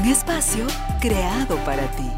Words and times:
Un 0.00 0.08
espacio 0.08 0.66
creado 0.98 1.56
para 1.58 1.82
ti. 1.90 2.08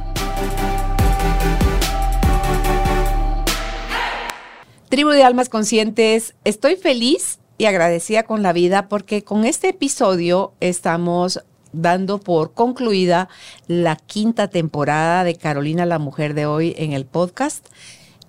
Tribu 4.88 5.10
de 5.10 5.24
Almas 5.24 5.48
Conscientes, 5.48 6.36
estoy 6.44 6.76
feliz 6.76 7.40
y 7.58 7.64
agradecida 7.64 8.22
con 8.22 8.44
la 8.44 8.52
vida 8.52 8.88
porque 8.88 9.24
con 9.24 9.44
este 9.44 9.70
episodio 9.70 10.52
estamos 10.60 11.42
dando 11.72 12.20
por 12.20 12.52
concluida 12.52 13.28
la 13.66 13.96
quinta 13.96 14.46
temporada 14.46 15.24
de 15.24 15.34
Carolina 15.34 15.84
la 15.84 15.98
Mujer 15.98 16.34
de 16.34 16.46
hoy 16.46 16.74
en 16.78 16.92
el 16.92 17.04
podcast 17.04 17.66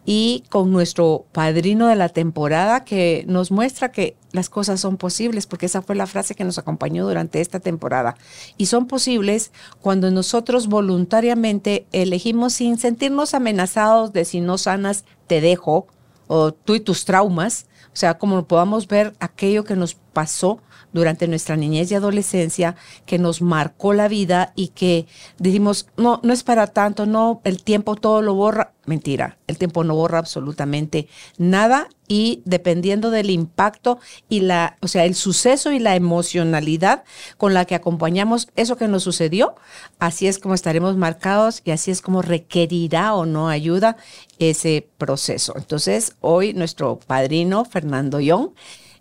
y 0.06 0.44
con 0.50 0.72
nuestro 0.72 1.26
padrino 1.32 1.88
de 1.88 1.96
la 1.96 2.10
temporada 2.10 2.84
que 2.84 3.24
nos 3.28 3.52
muestra 3.52 3.92
que 3.92 4.18
las 4.32 4.50
cosas 4.50 4.82
son 4.82 4.98
posibles, 4.98 5.46
porque 5.48 5.68
esa 5.68 5.82
fue 5.82 5.96
la 5.96 6.08
frase 6.08 6.36
que 6.36 6.44
nos 6.44 6.58
acompañó 6.58 7.08
durante 7.08 7.40
esta 7.40 7.60
temporada. 7.60 8.16
Y 8.58 8.66
son 8.66 8.88
posibles 8.88 9.52
cuando 9.82 10.12
nosotros 10.12 10.68
voluntariamente 10.68 11.86
elegimos 11.92 12.54
sin 12.54 12.78
sentirnos 12.78 13.34
amenazados 13.34 14.12
de 14.12 14.26
si 14.26 14.42
no 14.42 14.58
sanas, 14.58 15.06
te 15.28 15.40
dejo, 15.40 15.88
o 16.28 16.52
tú 16.52 16.76
y 16.76 16.80
tus 16.80 17.06
traumas, 17.06 17.68
o 17.94 17.96
sea, 17.96 18.18
como 18.18 18.48
podamos 18.48 18.88
ver 18.88 19.14
aquello 19.20 19.64
que 19.64 19.76
nos 19.76 19.94
pasó 19.94 20.60
durante 20.94 21.28
nuestra 21.28 21.56
niñez 21.56 21.92
y 21.92 21.96
adolescencia, 21.96 22.76
que 23.06 23.20
nos 23.20 23.42
marcó 23.42 23.94
la 23.94 24.08
vida 24.08 24.52
y 24.56 24.70
que 24.70 25.08
dijimos, 25.38 25.88
no, 25.98 26.20
no 26.24 26.34
es 26.34 26.44
para 26.44 26.68
tanto, 26.68 27.06
no, 27.06 27.42
el 27.44 27.64
tiempo 27.64 27.96
todo 27.96 28.22
lo 28.22 28.34
borra. 28.36 28.73
Mentira, 28.86 29.38
el 29.48 29.58
tiempo 29.58 29.86
no 29.86 29.96
borra 29.96 30.20
absolutamente 30.20 31.08
nada 31.38 31.88
y 32.10 32.42
dependiendo 32.44 33.12
del 33.12 33.30
impacto 33.30 33.98
y 34.28 34.42
la, 34.42 34.76
o 34.82 34.90
sea, 34.90 35.06
el 35.06 35.16
suceso 35.16 35.72
y 35.72 35.80
la 35.80 35.96
emocionalidad 35.96 37.06
con 37.38 37.54
la 37.54 37.64
que 37.64 37.76
acompañamos 37.76 38.50
eso 38.58 38.76
que 38.76 38.90
nos 38.90 39.04
sucedió, 39.04 39.56
así 40.00 40.28
es 40.28 40.38
como 40.38 40.54
estaremos 40.54 40.98
marcados 40.98 41.62
y 41.64 41.72
así 41.72 41.92
es 41.92 42.02
como 42.02 42.22
requerirá 42.22 43.14
o 43.14 43.26
no 43.26 43.48
ayuda 43.48 43.96
ese 44.38 44.86
proceso. 44.98 45.54
Entonces, 45.56 46.18
hoy 46.20 46.54
nuestro 46.54 47.00
padrino, 47.00 47.64
Fernando 47.64 48.20
Young, 48.20 48.50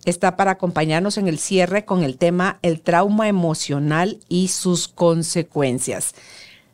está 0.05 0.37
para 0.37 0.53
acompañarnos 0.53 1.19
en 1.19 1.27
el 1.27 1.39
cierre 1.39 1.85
con 1.85 2.05
el 2.05 2.19
tema 2.19 2.61
el 2.63 2.81
trauma 2.81 3.27
emocional 3.27 4.21
y 4.29 4.49
sus 4.49 4.87
consecuencias. 4.87 6.15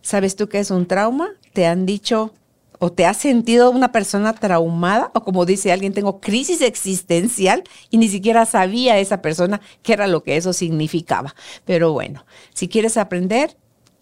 ¿Sabes 0.03 0.37
tú 0.37 0.49
qué 0.49 0.59
es 0.59 0.71
un 0.71 0.87
trauma? 0.87 1.31
¿Te 1.53 1.67
han 1.67 1.85
dicho 1.85 2.33
o 2.79 2.93
te 2.93 3.07
has 3.07 3.17
sentido 3.17 3.71
una 3.71 3.93
persona 3.93 4.33
traumada 4.33 5.11
o 5.15 5.25
como 5.25 5.45
dice 5.45 5.73
alguien, 5.73 5.93
tengo 5.93 6.21
crisis 6.21 6.61
existencial 6.61 7.65
y 7.91 7.99
ni 7.99 8.09
siquiera 8.09 8.47
sabía 8.47 8.99
esa 8.99 9.23
persona 9.23 9.61
qué 9.83 9.93
era 9.93 10.07
lo 10.07 10.23
que 10.23 10.37
eso 10.37 10.53
significaba? 10.53 11.35
Pero 11.65 11.93
bueno, 11.93 12.25
si 12.55 12.69
quieres 12.69 12.97
aprender, 12.97 13.57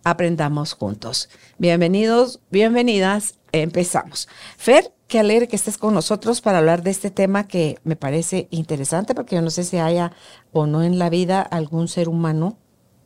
aprendamos 0.05 0.74
juntos. 0.74 1.28
Bienvenidos, 1.58 2.41
bienvenidas, 2.50 3.34
empezamos. 3.52 4.28
Fer, 4.56 4.92
qué 5.08 5.18
alegre 5.18 5.48
que 5.48 5.56
estés 5.56 5.78
con 5.78 5.95
nosotros 5.95 6.40
para 6.40 6.58
hablar 6.58 6.83
de 6.83 6.90
este 6.90 7.11
tema 7.11 7.46
que 7.48 7.78
me 7.84 7.96
parece 7.96 8.48
interesante 8.51 9.14
porque 9.14 9.36
yo 9.36 9.42
no 9.42 9.51
sé 9.51 9.64
si 9.64 9.78
haya 9.78 10.12
o 10.52 10.67
no 10.67 10.83
en 10.83 10.98
la 10.98 11.11
vida 11.11 11.42
algún 11.42 11.89
ser 11.89 12.08
humano 12.08 12.56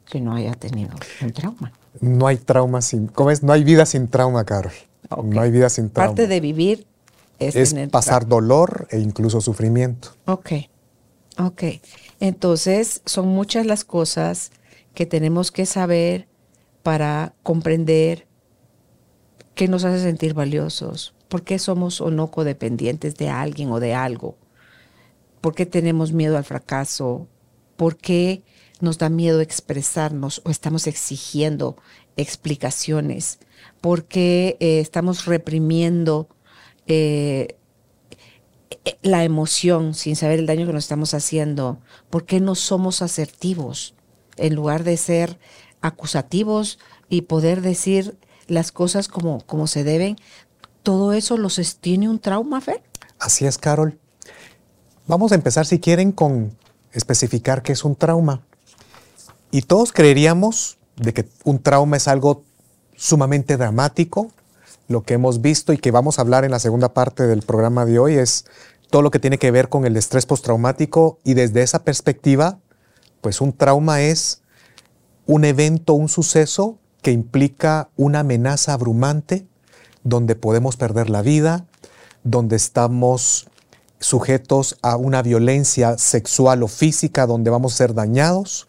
que 0.06 0.20
no 0.20 0.34
haya 0.34 0.54
tenido 0.54 0.90
un 1.22 1.32
trauma. 1.32 1.72
No 2.00 2.26
hay 2.26 2.36
trauma 2.36 2.82
sin, 2.82 3.06
¿cómo 3.06 3.30
es? 3.30 3.42
No 3.42 3.52
hay 3.52 3.64
vida 3.64 3.86
sin 3.86 4.08
trauma, 4.08 4.44
Carol. 4.44 4.72
No 5.10 5.40
hay 5.40 5.50
vida 5.50 5.68
sin 5.68 5.90
trauma. 5.90 6.10
Parte 6.10 6.26
de 6.26 6.40
vivir 6.40 6.86
es, 7.38 7.56
es 7.56 7.74
pasar 7.90 8.26
dolor 8.26 8.86
e 8.90 8.98
incluso 8.98 9.40
sufrimiento. 9.40 10.14
Ok, 10.26 10.52
ok. 11.38 11.62
Entonces 12.20 13.02
son 13.06 13.28
muchas 13.28 13.66
las 13.66 13.84
cosas 13.84 14.52
que 14.94 15.06
tenemos 15.06 15.50
que 15.50 15.66
saber 15.66 16.28
para 16.82 17.34
comprender 17.42 18.26
qué 19.54 19.68
nos 19.68 19.84
hace 19.84 20.02
sentir 20.02 20.34
valiosos, 20.34 21.14
por 21.28 21.42
qué 21.42 21.58
somos 21.58 22.00
o 22.00 22.10
no 22.10 22.30
codependientes 22.30 23.16
de 23.16 23.28
alguien 23.28 23.70
o 23.70 23.80
de 23.80 23.94
algo, 23.94 24.36
por 25.40 25.54
qué 25.54 25.66
tenemos 25.66 26.12
miedo 26.12 26.36
al 26.36 26.44
fracaso, 26.44 27.26
por 27.76 27.96
qué 27.96 28.42
nos 28.80 28.98
da 28.98 29.08
miedo 29.08 29.40
expresarnos 29.40 30.40
o 30.44 30.50
estamos 30.50 30.86
exigiendo 30.86 31.76
explicaciones, 32.16 33.38
por 33.80 34.04
qué 34.04 34.56
eh, 34.60 34.80
estamos 34.80 35.26
reprimiendo 35.26 36.28
eh, 36.86 37.56
la 39.02 39.24
emoción 39.24 39.94
sin 39.94 40.16
saber 40.16 40.38
el 40.38 40.46
daño 40.46 40.66
que 40.66 40.72
nos 40.72 40.84
estamos 40.84 41.14
haciendo, 41.14 41.80
por 42.08 42.24
qué 42.24 42.40
no 42.40 42.54
somos 42.54 43.02
asertivos 43.02 43.94
en 44.36 44.54
lugar 44.54 44.84
de 44.84 44.96
ser 44.96 45.38
acusativos 45.80 46.78
y 47.08 47.22
poder 47.22 47.62
decir 47.62 48.18
las 48.46 48.72
cosas 48.72 49.08
como, 49.08 49.40
como 49.46 49.66
se 49.66 49.84
deben, 49.84 50.16
todo 50.82 51.12
eso 51.12 51.36
lo 51.36 51.50
sostiene 51.50 52.08
un 52.08 52.18
trauma, 52.18 52.60
Fer. 52.60 52.82
Así 53.18 53.46
es, 53.46 53.58
Carol. 53.58 53.98
Vamos 55.06 55.32
a 55.32 55.34
empezar, 55.34 55.66
si 55.66 55.78
quieren, 55.78 56.12
con 56.12 56.56
especificar 56.92 57.62
qué 57.62 57.72
es 57.72 57.84
un 57.84 57.96
trauma. 57.96 58.42
Y 59.50 59.62
todos 59.62 59.92
creeríamos 59.92 60.78
de 60.96 61.12
que 61.12 61.28
un 61.44 61.62
trauma 61.62 61.96
es 61.96 62.08
algo 62.08 62.44
sumamente 63.00 63.56
dramático. 63.56 64.30
Lo 64.86 65.02
que 65.02 65.14
hemos 65.14 65.40
visto 65.40 65.72
y 65.72 65.78
que 65.78 65.90
vamos 65.90 66.18
a 66.18 66.22
hablar 66.22 66.44
en 66.44 66.50
la 66.50 66.58
segunda 66.58 66.92
parte 66.92 67.26
del 67.26 67.42
programa 67.42 67.86
de 67.86 67.98
hoy 67.98 68.14
es 68.16 68.44
todo 68.90 69.02
lo 69.02 69.10
que 69.10 69.18
tiene 69.18 69.38
que 69.38 69.50
ver 69.50 69.68
con 69.68 69.86
el 69.86 69.96
estrés 69.96 70.26
postraumático 70.26 71.18
y 71.24 71.34
desde 71.34 71.62
esa 71.62 71.82
perspectiva, 71.82 72.58
pues 73.22 73.40
un 73.40 73.52
trauma 73.54 74.02
es 74.02 74.42
un 75.26 75.44
evento, 75.44 75.94
un 75.94 76.08
suceso 76.08 76.78
que 77.00 77.12
implica 77.12 77.88
una 77.96 78.20
amenaza 78.20 78.74
abrumante 78.74 79.46
donde 80.02 80.34
podemos 80.34 80.76
perder 80.76 81.08
la 81.08 81.22
vida, 81.22 81.66
donde 82.22 82.56
estamos 82.56 83.48
sujetos 83.98 84.76
a 84.82 84.96
una 84.96 85.22
violencia 85.22 85.96
sexual 85.96 86.62
o 86.62 86.68
física 86.68 87.26
donde 87.26 87.50
vamos 87.50 87.74
a 87.74 87.76
ser 87.76 87.94
dañados 87.94 88.66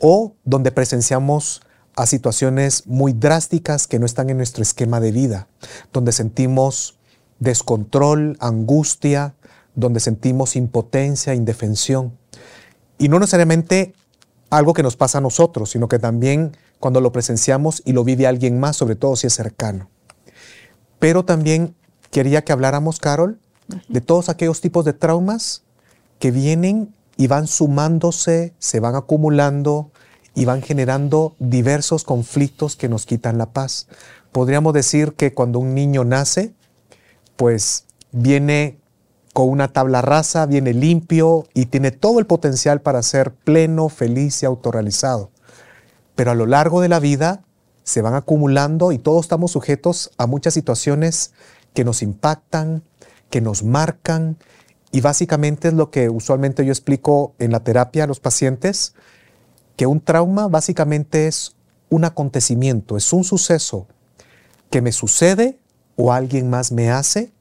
o 0.00 0.34
donde 0.44 0.72
presenciamos 0.72 1.62
a 1.96 2.06
situaciones 2.06 2.86
muy 2.86 3.12
drásticas 3.12 3.86
que 3.86 3.98
no 3.98 4.06
están 4.06 4.30
en 4.30 4.38
nuestro 4.38 4.62
esquema 4.62 5.00
de 5.00 5.12
vida, 5.12 5.48
donde 5.92 6.12
sentimos 6.12 6.98
descontrol, 7.38 8.36
angustia, 8.40 9.34
donde 9.74 10.00
sentimos 10.00 10.56
impotencia, 10.56 11.34
indefensión. 11.34 12.16
Y 12.98 13.08
no 13.08 13.18
necesariamente 13.18 13.94
algo 14.50 14.74
que 14.74 14.82
nos 14.82 14.96
pasa 14.96 15.18
a 15.18 15.20
nosotros, 15.20 15.70
sino 15.70 15.88
que 15.88 15.98
también 15.98 16.56
cuando 16.78 17.00
lo 17.00 17.12
presenciamos 17.12 17.82
y 17.84 17.92
lo 17.92 18.04
vive 18.04 18.26
alguien 18.26 18.58
más, 18.58 18.76
sobre 18.76 18.96
todo 18.96 19.16
si 19.16 19.26
es 19.26 19.34
cercano. 19.34 19.88
Pero 20.98 21.24
también 21.24 21.74
quería 22.10 22.42
que 22.42 22.52
habláramos, 22.52 22.98
Carol, 22.98 23.38
de 23.88 24.00
todos 24.00 24.28
aquellos 24.28 24.60
tipos 24.60 24.84
de 24.84 24.92
traumas 24.92 25.62
que 26.18 26.30
vienen 26.30 26.94
y 27.16 27.28
van 27.28 27.46
sumándose, 27.46 28.52
se 28.58 28.80
van 28.80 28.94
acumulando 28.96 29.91
y 30.34 30.44
van 30.44 30.62
generando 30.62 31.34
diversos 31.38 32.04
conflictos 32.04 32.76
que 32.76 32.88
nos 32.88 33.06
quitan 33.06 33.38
la 33.38 33.52
paz. 33.52 33.88
Podríamos 34.32 34.72
decir 34.72 35.12
que 35.12 35.34
cuando 35.34 35.58
un 35.58 35.74
niño 35.74 36.04
nace, 36.04 36.54
pues 37.36 37.84
viene 38.12 38.78
con 39.32 39.48
una 39.48 39.68
tabla 39.72 40.02
rasa, 40.02 40.46
viene 40.46 40.74
limpio 40.74 41.46
y 41.54 41.66
tiene 41.66 41.90
todo 41.90 42.18
el 42.18 42.26
potencial 42.26 42.80
para 42.80 43.02
ser 43.02 43.32
pleno, 43.32 43.88
feliz 43.88 44.42
y 44.42 44.46
autorrealizado. 44.46 45.30
Pero 46.14 46.30
a 46.30 46.34
lo 46.34 46.46
largo 46.46 46.80
de 46.80 46.88
la 46.88 47.00
vida 47.00 47.42
se 47.84 48.02
van 48.02 48.14
acumulando 48.14 48.92
y 48.92 48.98
todos 48.98 49.24
estamos 49.24 49.52
sujetos 49.52 50.10
a 50.18 50.26
muchas 50.26 50.54
situaciones 50.54 51.32
que 51.74 51.84
nos 51.84 52.02
impactan, 52.02 52.82
que 53.30 53.40
nos 53.40 53.62
marcan 53.62 54.36
y 54.92 55.00
básicamente 55.00 55.68
es 55.68 55.74
lo 55.74 55.90
que 55.90 56.10
usualmente 56.10 56.64
yo 56.64 56.72
explico 56.72 57.34
en 57.38 57.50
la 57.50 57.60
terapia 57.60 58.04
a 58.04 58.06
los 58.06 58.20
pacientes, 58.20 58.94
que 59.76 59.86
un 59.86 60.00
trauma 60.00 60.48
básicamente 60.48 61.26
es 61.26 61.54
un 61.90 62.04
acontecimiento, 62.04 62.96
es 62.96 63.12
un 63.12 63.24
suceso 63.24 63.86
que 64.70 64.80
me 64.80 64.92
sucede 64.92 65.58
o 65.96 66.12
alguien 66.12 66.48
más 66.48 66.72
me 66.72 66.90
hace 66.90 67.32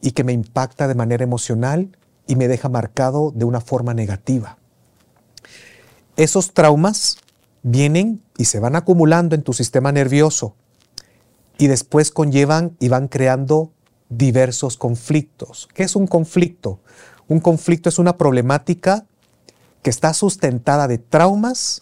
y 0.00 0.12
que 0.12 0.24
me 0.24 0.32
impacta 0.32 0.86
de 0.86 0.94
manera 0.94 1.24
emocional 1.24 1.96
y 2.26 2.36
me 2.36 2.46
deja 2.46 2.68
marcado 2.68 3.32
de 3.34 3.44
una 3.44 3.60
forma 3.60 3.94
negativa. 3.94 4.58
Esos 6.16 6.52
traumas 6.52 7.18
vienen 7.62 8.22
y 8.36 8.44
se 8.44 8.60
van 8.60 8.76
acumulando 8.76 9.34
en 9.34 9.42
tu 9.42 9.52
sistema 9.52 9.92
nervioso 9.92 10.54
y 11.58 11.66
después 11.66 12.10
conllevan 12.10 12.76
y 12.78 12.88
van 12.88 13.08
creando 13.08 13.72
diversos 14.08 14.76
conflictos. 14.76 15.68
¿Qué 15.74 15.82
es 15.82 15.96
un 15.96 16.06
conflicto? 16.06 16.80
Un 17.26 17.40
conflicto 17.40 17.88
es 17.88 17.98
una 17.98 18.16
problemática 18.16 19.06
que 19.82 19.90
está 19.90 20.14
sustentada 20.14 20.88
de 20.88 20.98
traumas, 20.98 21.80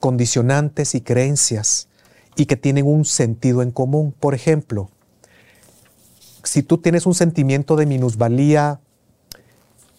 condicionantes 0.00 0.94
y 0.94 1.00
creencias 1.00 1.88
y 2.36 2.46
que 2.46 2.56
tienen 2.56 2.86
un 2.86 3.04
sentido 3.04 3.62
en 3.62 3.70
común. 3.70 4.14
Por 4.18 4.34
ejemplo, 4.34 4.90
si 6.44 6.62
tú 6.62 6.78
tienes 6.78 7.06
un 7.06 7.14
sentimiento 7.14 7.76
de 7.76 7.86
minusvalía, 7.86 8.80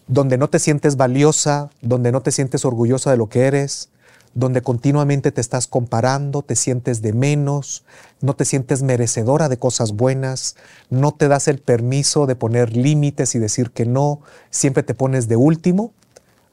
donde 0.07 0.37
no 0.37 0.49
te 0.49 0.59
sientes 0.59 0.97
valiosa, 0.97 1.69
donde 1.81 2.11
no 2.11 2.21
te 2.21 2.31
sientes 2.31 2.65
orgullosa 2.65 3.11
de 3.11 3.17
lo 3.17 3.29
que 3.29 3.45
eres, 3.45 3.89
donde 4.33 4.61
continuamente 4.61 5.31
te 5.31 5.41
estás 5.41 5.67
comparando, 5.67 6.41
te 6.41 6.55
sientes 6.55 7.01
de 7.01 7.13
menos, 7.13 7.83
no 8.19 8.35
te 8.35 8.45
sientes 8.45 8.81
merecedora 8.81 9.47
de 9.47 9.57
cosas 9.57 9.93
buenas, 9.93 10.55
no 10.89 11.13
te 11.13 11.27
das 11.27 11.47
el 11.47 11.59
permiso 11.59 12.25
de 12.25 12.35
poner 12.35 12.75
límites 12.75 13.35
y 13.35 13.39
decir 13.39 13.71
que 13.71 13.85
no, 13.85 14.21
siempre 14.49 14.83
te 14.83 14.95
pones 14.95 15.27
de 15.27 15.35
último, 15.35 15.93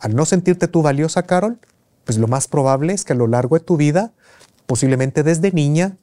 al 0.00 0.16
no 0.16 0.24
sentirte 0.24 0.68
tú 0.68 0.82
valiosa, 0.82 1.24
Carol, 1.24 1.58
pues 2.04 2.18
lo 2.18 2.26
más 2.26 2.48
probable 2.48 2.92
es 2.92 3.04
que 3.04 3.12
a 3.12 3.16
lo 3.16 3.26
largo 3.26 3.56
de 3.58 3.64
tu 3.64 3.76
vida, 3.76 4.12
posiblemente 4.66 5.22
desde 5.22 5.52
niña, 5.52 5.96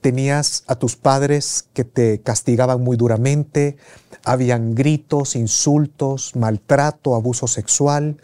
tenías 0.00 0.64
a 0.66 0.76
tus 0.76 0.96
padres 0.96 1.68
que 1.72 1.84
te 1.84 2.20
castigaban 2.20 2.82
muy 2.82 2.96
duramente, 2.96 3.76
habían 4.24 4.74
gritos, 4.74 5.36
insultos, 5.36 6.34
maltrato, 6.36 7.14
abuso 7.14 7.46
sexual, 7.46 8.16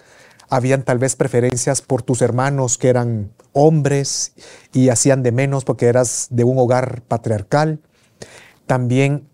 habían 0.48 0.82
tal 0.82 0.98
vez 0.98 1.16
preferencias 1.16 1.82
por 1.82 2.02
tus 2.02 2.22
hermanos 2.22 2.78
que 2.78 2.88
eran 2.88 3.30
hombres 3.52 4.32
y 4.72 4.88
hacían 4.88 5.22
de 5.22 5.32
menos 5.32 5.64
porque 5.64 5.86
eras 5.86 6.28
de 6.30 6.44
un 6.44 6.58
hogar 6.58 7.02
patriarcal. 7.02 7.80
También 8.66 9.26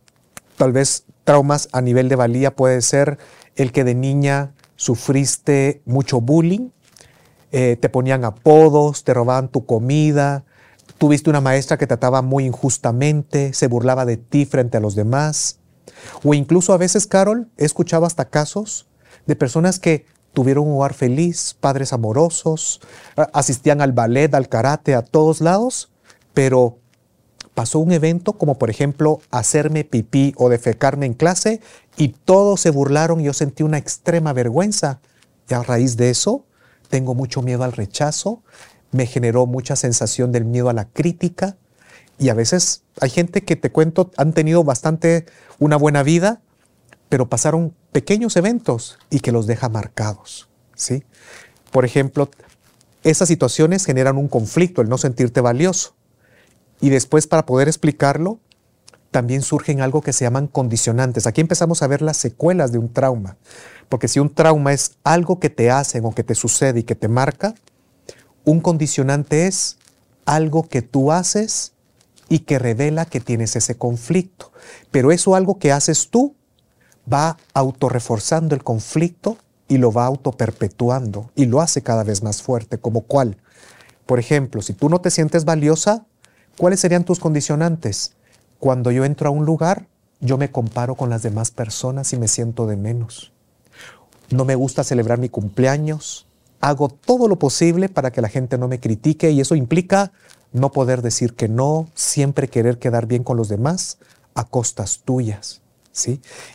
tal 0.56 0.72
vez 0.72 1.04
traumas 1.24 1.68
a 1.72 1.80
nivel 1.80 2.08
de 2.08 2.16
valía 2.16 2.54
puede 2.54 2.82
ser 2.82 3.18
el 3.56 3.72
que 3.72 3.84
de 3.84 3.94
niña 3.94 4.52
sufriste 4.78 5.82
mucho 5.84 6.20
bullying, 6.20 6.70
eh, 7.50 7.76
te 7.80 7.88
ponían 7.88 8.24
apodos, 8.24 9.04
te 9.04 9.12
robaban 9.12 9.48
tu 9.48 9.66
comida, 9.66 10.44
tuviste 10.98 11.28
una 11.28 11.40
maestra 11.40 11.76
que 11.76 11.86
trataba 11.86 12.22
muy 12.22 12.46
injustamente, 12.46 13.52
se 13.52 13.66
burlaba 13.66 14.06
de 14.06 14.16
ti 14.16 14.46
frente 14.46 14.76
a 14.76 14.80
los 14.80 14.94
demás. 14.94 15.58
O 16.22 16.32
incluso 16.32 16.72
a 16.72 16.78
veces, 16.78 17.06
Carol, 17.06 17.48
he 17.58 17.64
escuchado 17.64 18.06
hasta 18.06 18.26
casos 18.26 18.86
de 19.26 19.34
personas 19.34 19.80
que 19.80 20.06
tuvieron 20.32 20.68
un 20.68 20.76
hogar 20.76 20.94
feliz, 20.94 21.56
padres 21.58 21.92
amorosos, 21.92 22.80
asistían 23.32 23.80
al 23.80 23.92
ballet, 23.92 24.32
al 24.34 24.48
karate, 24.48 24.94
a 24.94 25.02
todos 25.02 25.40
lados, 25.40 25.90
pero 26.34 26.78
pasó 27.54 27.80
un 27.80 27.90
evento 27.90 28.34
como 28.34 28.56
por 28.56 28.70
ejemplo 28.70 29.20
hacerme 29.32 29.82
pipí 29.82 30.32
o 30.36 30.48
defecarme 30.48 31.06
en 31.06 31.14
clase 31.14 31.60
y 31.98 32.08
todos 32.08 32.60
se 32.60 32.70
burlaron 32.70 33.20
y 33.20 33.24
yo 33.24 33.32
sentí 33.32 33.64
una 33.64 33.76
extrema 33.76 34.32
vergüenza. 34.32 35.00
Y 35.50 35.54
a 35.54 35.62
raíz 35.62 35.96
de 35.96 36.10
eso 36.10 36.44
tengo 36.88 37.14
mucho 37.14 37.42
miedo 37.42 37.64
al 37.64 37.72
rechazo, 37.72 38.42
me 38.92 39.04
generó 39.04 39.46
mucha 39.46 39.76
sensación 39.76 40.32
del 40.32 40.44
miedo 40.44 40.70
a 40.70 40.72
la 40.72 40.86
crítica 40.86 41.56
y 42.18 42.30
a 42.30 42.34
veces 42.34 42.82
hay 43.00 43.10
gente 43.10 43.44
que 43.44 43.56
te 43.56 43.70
cuento 43.70 44.10
han 44.16 44.32
tenido 44.32 44.64
bastante 44.64 45.26
una 45.58 45.76
buena 45.76 46.02
vida, 46.02 46.40
pero 47.08 47.28
pasaron 47.28 47.74
pequeños 47.92 48.36
eventos 48.36 48.98
y 49.10 49.20
que 49.20 49.32
los 49.32 49.46
deja 49.46 49.68
marcados. 49.68 50.48
¿sí? 50.74 51.04
Por 51.72 51.84
ejemplo, 51.84 52.30
esas 53.02 53.28
situaciones 53.28 53.84
generan 53.84 54.16
un 54.16 54.28
conflicto, 54.28 54.82
el 54.82 54.88
no 54.88 54.98
sentirte 54.98 55.40
valioso. 55.40 55.94
Y 56.80 56.90
después, 56.90 57.26
para 57.26 57.44
poder 57.44 57.68
explicarlo, 57.68 58.38
también 59.10 59.42
surgen 59.42 59.80
algo 59.80 60.02
que 60.02 60.12
se 60.12 60.24
llaman 60.24 60.46
condicionantes. 60.46 61.26
Aquí 61.26 61.40
empezamos 61.40 61.82
a 61.82 61.86
ver 61.86 62.02
las 62.02 62.16
secuelas 62.16 62.72
de 62.72 62.78
un 62.78 62.92
trauma. 62.92 63.36
Porque 63.88 64.08
si 64.08 64.20
un 64.20 64.34
trauma 64.34 64.72
es 64.72 64.92
algo 65.04 65.40
que 65.40 65.50
te 65.50 65.70
hacen 65.70 66.04
o 66.04 66.14
que 66.14 66.24
te 66.24 66.34
sucede 66.34 66.80
y 66.80 66.82
que 66.82 66.94
te 66.94 67.08
marca, 67.08 67.54
un 68.44 68.60
condicionante 68.60 69.46
es 69.46 69.78
algo 70.26 70.68
que 70.68 70.82
tú 70.82 71.10
haces 71.10 71.72
y 72.28 72.40
que 72.40 72.58
revela 72.58 73.06
que 73.06 73.20
tienes 73.20 73.56
ese 73.56 73.76
conflicto. 73.76 74.52
Pero 74.90 75.10
eso 75.10 75.34
algo 75.34 75.58
que 75.58 75.72
haces 75.72 76.10
tú 76.10 76.34
va 77.10 77.38
autorreforzando 77.54 78.54
el 78.54 78.62
conflicto 78.62 79.38
y 79.68 79.78
lo 79.78 79.92
va 79.92 80.06
autoperpetuando 80.06 81.30
y 81.34 81.46
lo 81.46 81.60
hace 81.60 81.82
cada 81.82 82.04
vez 82.04 82.22
más 82.22 82.42
fuerte, 82.42 82.78
como 82.78 83.02
cuál. 83.02 83.38
Por 84.04 84.18
ejemplo, 84.18 84.62
si 84.62 84.74
tú 84.74 84.88
no 84.88 85.00
te 85.00 85.10
sientes 85.10 85.44
valiosa, 85.44 86.06
¿cuáles 86.56 86.80
serían 86.80 87.04
tus 87.04 87.18
condicionantes? 87.18 88.12
Cuando 88.58 88.90
yo 88.90 89.04
entro 89.04 89.28
a 89.28 89.32
un 89.32 89.44
lugar, 89.44 89.86
yo 90.20 90.36
me 90.38 90.50
comparo 90.50 90.94
con 90.94 91.10
las 91.10 91.22
demás 91.22 91.50
personas 91.50 92.12
y 92.12 92.18
me 92.18 92.28
siento 92.28 92.66
de 92.66 92.76
menos. 92.76 93.32
No 94.30 94.44
me 94.44 94.56
gusta 94.56 94.84
celebrar 94.84 95.18
mi 95.18 95.28
cumpleaños. 95.28 96.26
Hago 96.60 96.88
todo 96.88 97.28
lo 97.28 97.38
posible 97.38 97.88
para 97.88 98.10
que 98.10 98.20
la 98.20 98.28
gente 98.28 98.58
no 98.58 98.68
me 98.68 98.80
critique 98.80 99.30
y 99.30 99.40
eso 99.40 99.54
implica 99.54 100.12
no 100.52 100.72
poder 100.72 101.02
decir 101.02 101.34
que 101.34 101.48
no, 101.48 101.88
siempre 101.94 102.48
querer 102.48 102.78
quedar 102.78 103.06
bien 103.06 103.22
con 103.22 103.36
los 103.36 103.48
demás 103.48 103.98
a 104.34 104.44
costas 104.44 105.02
tuyas. 105.04 105.60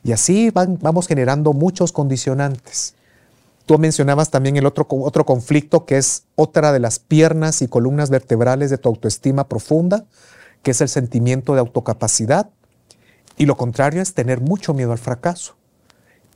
Y 0.04 0.12
así 0.12 0.52
vamos 0.52 1.08
generando 1.08 1.54
muchos 1.54 1.92
condicionantes. 1.92 2.96
Tú 3.66 3.78
mencionabas 3.78 4.30
también 4.30 4.58
el 4.58 4.66
otro, 4.66 4.86
otro 4.90 5.26
conflicto 5.26 5.86
que 5.86 5.98
es 5.98 6.24
otra 6.36 6.72
de 6.72 6.80
las 6.80 7.00
piernas 7.00 7.62
y 7.62 7.68
columnas 7.68 8.10
vertebrales 8.10 8.70
de 8.70 8.78
tu 8.78 8.90
autoestima 8.90 9.48
profunda, 9.48 10.06
que 10.64 10.72
es 10.72 10.82
el 10.82 10.90
sentimiento 10.90 11.54
de 11.54 11.60
autocapacidad. 11.60 12.50
Y 13.38 13.46
lo 13.46 13.58
contrario 13.58 14.02
es 14.02 14.14
tener 14.14 14.42
mucho 14.42 14.74
miedo 14.74 14.92
al 14.92 14.98
fracaso. 14.98 15.56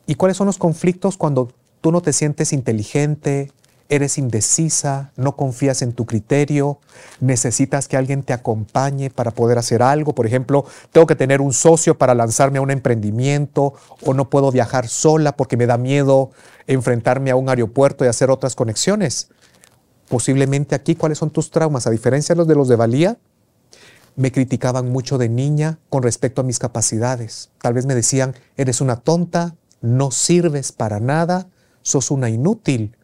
¿Y 0.06 0.16
cuáles 0.16 0.38
son 0.38 0.48
los 0.48 0.58
conflictos 0.58 1.18
cuando 1.18 1.52
tú 1.82 1.92
no 1.92 2.02
te 2.02 2.14
sientes 2.14 2.54
inteligente, 2.54 3.52
eres 3.90 4.18
indecisa, 4.18 5.12
no 5.16 5.36
confías 5.36 5.82
en 5.82 5.94
tu 5.94 6.06
criterio, 6.06 6.80
necesitas 7.20 7.88
que 7.88 7.98
alguien 7.98 8.24
te 8.24 8.34
acompañe 8.34 9.10
para 9.10 9.32
poder 9.32 9.58
hacer 9.58 9.82
algo. 9.82 10.14
Por 10.14 10.26
ejemplo, 10.26 10.66
tengo 10.92 11.08
que 11.08 11.16
tener 11.16 11.42
un 11.42 11.54
socio 11.54 11.98
para 11.98 12.14
lanzarme 12.14 12.60
a 12.60 12.62
un 12.62 12.72
emprendimiento 12.72 13.74
o 14.06 14.14
no 14.14 14.30
puedo 14.30 14.52
viajar 14.52 14.88
sola 14.88 15.36
porque 15.36 15.58
me 15.58 15.66
da 15.66 15.78
miedo 15.78 16.32
enfrentarme 16.68 17.32
a 17.32 17.36
un 17.36 17.50
aeropuerto 17.50 18.04
y 18.04 18.08
hacer 18.08 18.30
otras 18.30 18.56
conexiones. 18.56 19.30
Posiblemente 20.10 20.76
aquí, 20.76 20.96
¿cuáles 20.96 21.18
son 21.18 21.30
tus 21.30 21.52
traumas? 21.52 21.88
A 21.88 21.90
diferencia 21.90 22.34
de 22.34 22.40
los 22.40 22.48
de 22.48 22.56
los 22.56 22.68
de 22.68 22.76
Valía, 22.76 23.18
me 24.18 24.34
criticaban 24.34 24.92
mucho 24.92 25.18
de 25.18 25.30
niña 25.30 25.80
con 25.88 26.04
respecto 26.04 26.42
a 26.42 26.44
mis 26.44 26.60
capacidades. 26.60 27.52
Tal 27.62 27.74
vez 27.74 27.86
me 27.86 27.96
decían, 27.96 28.36
eres 28.58 28.82
una 28.82 28.98
tonta, 28.98 29.56
no 29.80 30.12
sirves 30.12 30.74
para 30.74 31.00
nada, 31.00 31.48
sos 31.82 32.12
una 32.12 32.30
inútil 32.30 32.98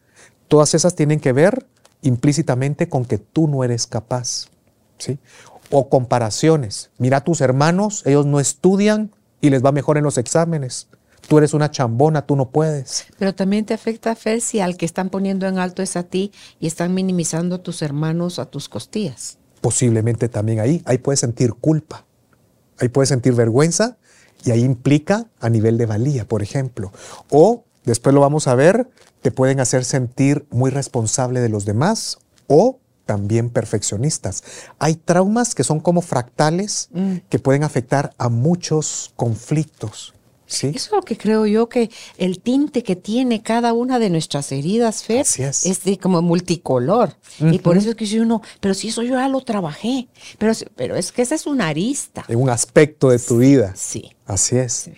Todas 0.48 0.74
esas 0.74 0.94
tienen 0.94 1.20
que 1.20 1.32
ver 1.32 1.66
implícitamente 2.02 2.88
con 2.88 3.04
que 3.04 3.18
tú 3.18 3.48
no 3.48 3.64
eres 3.64 3.86
capaz. 3.86 4.46
¿sí? 4.98 5.18
O 5.70 5.88
comparaciones. 5.88 6.90
Mira 6.98 7.18
a 7.18 7.24
tus 7.24 7.40
hermanos, 7.40 8.02
ellos 8.06 8.26
no 8.26 8.40
estudian 8.40 9.10
y 9.40 9.50
les 9.50 9.64
va 9.64 9.72
mejor 9.72 9.98
en 9.98 10.04
los 10.04 10.18
exámenes. 10.18 10.88
Tú 11.26 11.38
eres 11.38 11.54
una 11.54 11.70
chambona, 11.70 12.26
tú 12.26 12.36
no 12.36 12.50
puedes. 12.50 13.06
Pero 13.18 13.34
también 13.34 13.64
te 13.64 13.72
afecta, 13.72 14.14
Fer, 14.14 14.42
si 14.42 14.60
al 14.60 14.76
que 14.76 14.84
están 14.84 15.08
poniendo 15.08 15.46
en 15.46 15.58
alto 15.58 15.82
es 15.82 15.96
a 15.96 16.02
ti 16.02 16.30
y 16.60 16.66
están 16.66 16.92
minimizando 16.92 17.56
a 17.56 17.62
tus 17.62 17.80
hermanos 17.80 18.38
a 18.38 18.44
tus 18.44 18.68
costillas. 18.68 19.38
Posiblemente 19.64 20.28
también 20.28 20.60
ahí. 20.60 20.82
Ahí 20.84 20.98
puedes 20.98 21.20
sentir 21.20 21.54
culpa. 21.54 22.04
Ahí 22.78 22.90
puedes 22.90 23.08
sentir 23.08 23.32
vergüenza 23.32 23.96
y 24.44 24.50
ahí 24.50 24.62
implica 24.62 25.24
a 25.40 25.48
nivel 25.48 25.78
de 25.78 25.86
valía, 25.86 26.28
por 26.28 26.42
ejemplo. 26.42 26.92
O, 27.30 27.64
después 27.86 28.14
lo 28.14 28.20
vamos 28.20 28.46
a 28.46 28.54
ver, 28.54 28.90
te 29.22 29.30
pueden 29.30 29.60
hacer 29.60 29.86
sentir 29.86 30.44
muy 30.50 30.70
responsable 30.70 31.40
de 31.40 31.48
los 31.48 31.64
demás 31.64 32.18
o 32.46 32.78
también 33.06 33.48
perfeccionistas. 33.48 34.44
Hay 34.78 34.96
traumas 34.96 35.54
que 35.54 35.64
son 35.64 35.80
como 35.80 36.02
fractales 36.02 36.90
mm. 36.92 37.14
que 37.30 37.38
pueden 37.38 37.64
afectar 37.64 38.12
a 38.18 38.28
muchos 38.28 39.14
conflictos. 39.16 40.12
¿Sí? 40.46 40.68
Eso 40.68 40.86
es 40.86 40.92
lo 40.92 41.02
que 41.02 41.16
creo 41.16 41.46
yo 41.46 41.68
que 41.68 41.90
el 42.18 42.40
tinte 42.40 42.82
que 42.82 42.96
tiene 42.96 43.42
cada 43.42 43.72
una 43.72 43.98
de 43.98 44.10
nuestras 44.10 44.52
heridas, 44.52 45.02
Fer, 45.04 45.26
es. 45.38 45.84
de 45.84 45.98
como 45.98 46.22
multicolor. 46.22 47.14
Y 47.40 47.58
por 47.58 47.76
eso 47.76 47.90
es 47.90 47.96
que 47.96 48.06
si 48.06 48.18
uno, 48.20 48.42
pero 48.60 48.74
si 48.74 48.88
eso 48.88 49.02
yo 49.02 49.14
ya 49.14 49.28
lo 49.28 49.40
trabajé, 49.40 50.08
pero, 50.38 50.52
pero 50.76 50.96
es 50.96 51.12
que 51.12 51.22
esa 51.22 51.34
es 51.34 51.46
una 51.46 51.68
arista. 51.68 52.24
Es 52.28 52.36
un 52.36 52.50
aspecto 52.50 53.10
de 53.10 53.18
tu 53.18 53.38
vida. 53.38 53.72
Sí. 53.76 54.12
Así 54.26 54.56
es. 54.56 54.90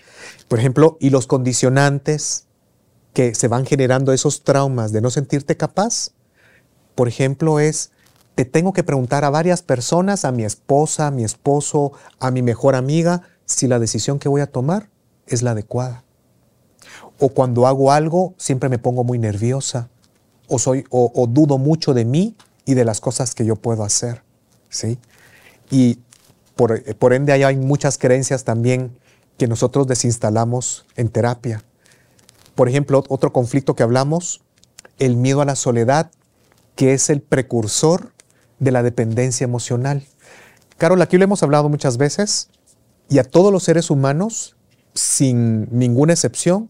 Por 0.48 0.58
ejemplo, 0.58 0.96
y 1.00 1.10
los 1.10 1.26
condicionantes 1.26 2.44
que 3.12 3.34
se 3.34 3.48
van 3.48 3.66
generando 3.66 4.12
esos 4.12 4.42
traumas 4.42 4.92
de 4.92 5.00
no 5.00 5.10
sentirte 5.10 5.56
capaz, 5.56 6.10
por 6.94 7.08
ejemplo, 7.08 7.60
es, 7.60 7.90
te 8.34 8.44
tengo 8.44 8.72
que 8.72 8.84
preguntar 8.84 9.24
a 9.24 9.30
varias 9.30 9.62
personas, 9.62 10.24
a 10.24 10.32
mi 10.32 10.44
esposa, 10.44 11.08
a 11.08 11.10
mi 11.10 11.24
esposo, 11.24 11.92
a 12.20 12.30
mi 12.30 12.42
mejor 12.42 12.74
amiga, 12.74 13.22
si 13.44 13.68
la 13.68 13.78
decisión 13.78 14.18
que 14.18 14.28
voy 14.28 14.40
a 14.42 14.46
tomar 14.46 14.90
es 15.26 15.42
la 15.42 15.52
adecuada. 15.52 16.04
O 17.18 17.30
cuando 17.30 17.66
hago 17.66 17.92
algo, 17.92 18.34
siempre 18.36 18.68
me 18.68 18.78
pongo 18.78 19.04
muy 19.04 19.18
nerviosa, 19.18 19.88
o, 20.48 20.58
soy, 20.58 20.84
o, 20.90 21.26
dudo 21.28 21.58
mucho 21.58 21.94
de 21.94 22.04
mí 22.04 22.36
y 22.64 22.74
de 22.74 22.84
las 22.84 23.00
cosas 23.00 23.34
que 23.34 23.44
yo 23.44 23.56
puedo 23.56 23.82
hacer, 23.82 24.22
¿sí? 24.68 24.98
Y 25.70 25.98
por, 26.54 26.82
por 26.96 27.12
ende 27.12 27.32
ahí 27.32 27.42
hay 27.42 27.56
muchas 27.56 27.98
creencias 27.98 28.44
también 28.44 28.96
que 29.38 29.48
nosotros 29.48 29.86
desinstalamos 29.86 30.86
en 30.96 31.08
terapia. 31.08 31.62
Por 32.54 32.68
ejemplo, 32.68 33.04
otro 33.08 33.32
conflicto 33.32 33.74
que 33.74 33.82
hablamos, 33.82 34.40
el 34.98 35.16
miedo 35.16 35.40
a 35.40 35.44
la 35.44 35.56
soledad, 35.56 36.10
que 36.74 36.92
es 36.92 37.10
el 37.10 37.20
precursor 37.20 38.12
de 38.58 38.70
la 38.70 38.82
dependencia 38.82 39.44
emocional. 39.44 40.06
Carol, 40.78 41.00
aquí 41.02 41.16
lo 41.18 41.24
hemos 41.24 41.42
hablado 41.42 41.68
muchas 41.68 41.96
veces 41.96 42.48
y 43.08 43.18
a 43.18 43.24
todos 43.24 43.52
los 43.52 43.62
seres 43.62 43.90
humanos, 43.90 44.55
sin 44.96 45.68
ninguna 45.70 46.14
excepción, 46.14 46.68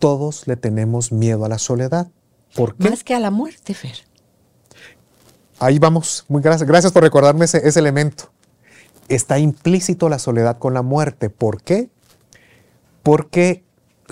todos 0.00 0.48
le 0.48 0.56
tenemos 0.56 1.12
miedo 1.12 1.44
a 1.44 1.48
la 1.48 1.58
soledad. 1.58 2.08
¿Por 2.56 2.74
qué? 2.74 2.90
Más 2.90 3.04
que 3.04 3.14
a 3.14 3.20
la 3.20 3.30
muerte, 3.30 3.74
Fer. 3.74 3.98
Ahí 5.60 5.78
vamos. 5.78 6.24
Muy 6.26 6.42
gracias. 6.42 6.68
Gracias 6.68 6.92
por 6.92 7.04
recordarme 7.04 7.44
ese, 7.44 7.66
ese 7.66 7.78
elemento. 7.78 8.32
Está 9.08 9.38
implícito 9.38 10.08
la 10.08 10.18
soledad 10.18 10.58
con 10.58 10.74
la 10.74 10.82
muerte. 10.82 11.30
¿Por 11.30 11.62
qué? 11.62 11.88
Porque 13.04 13.62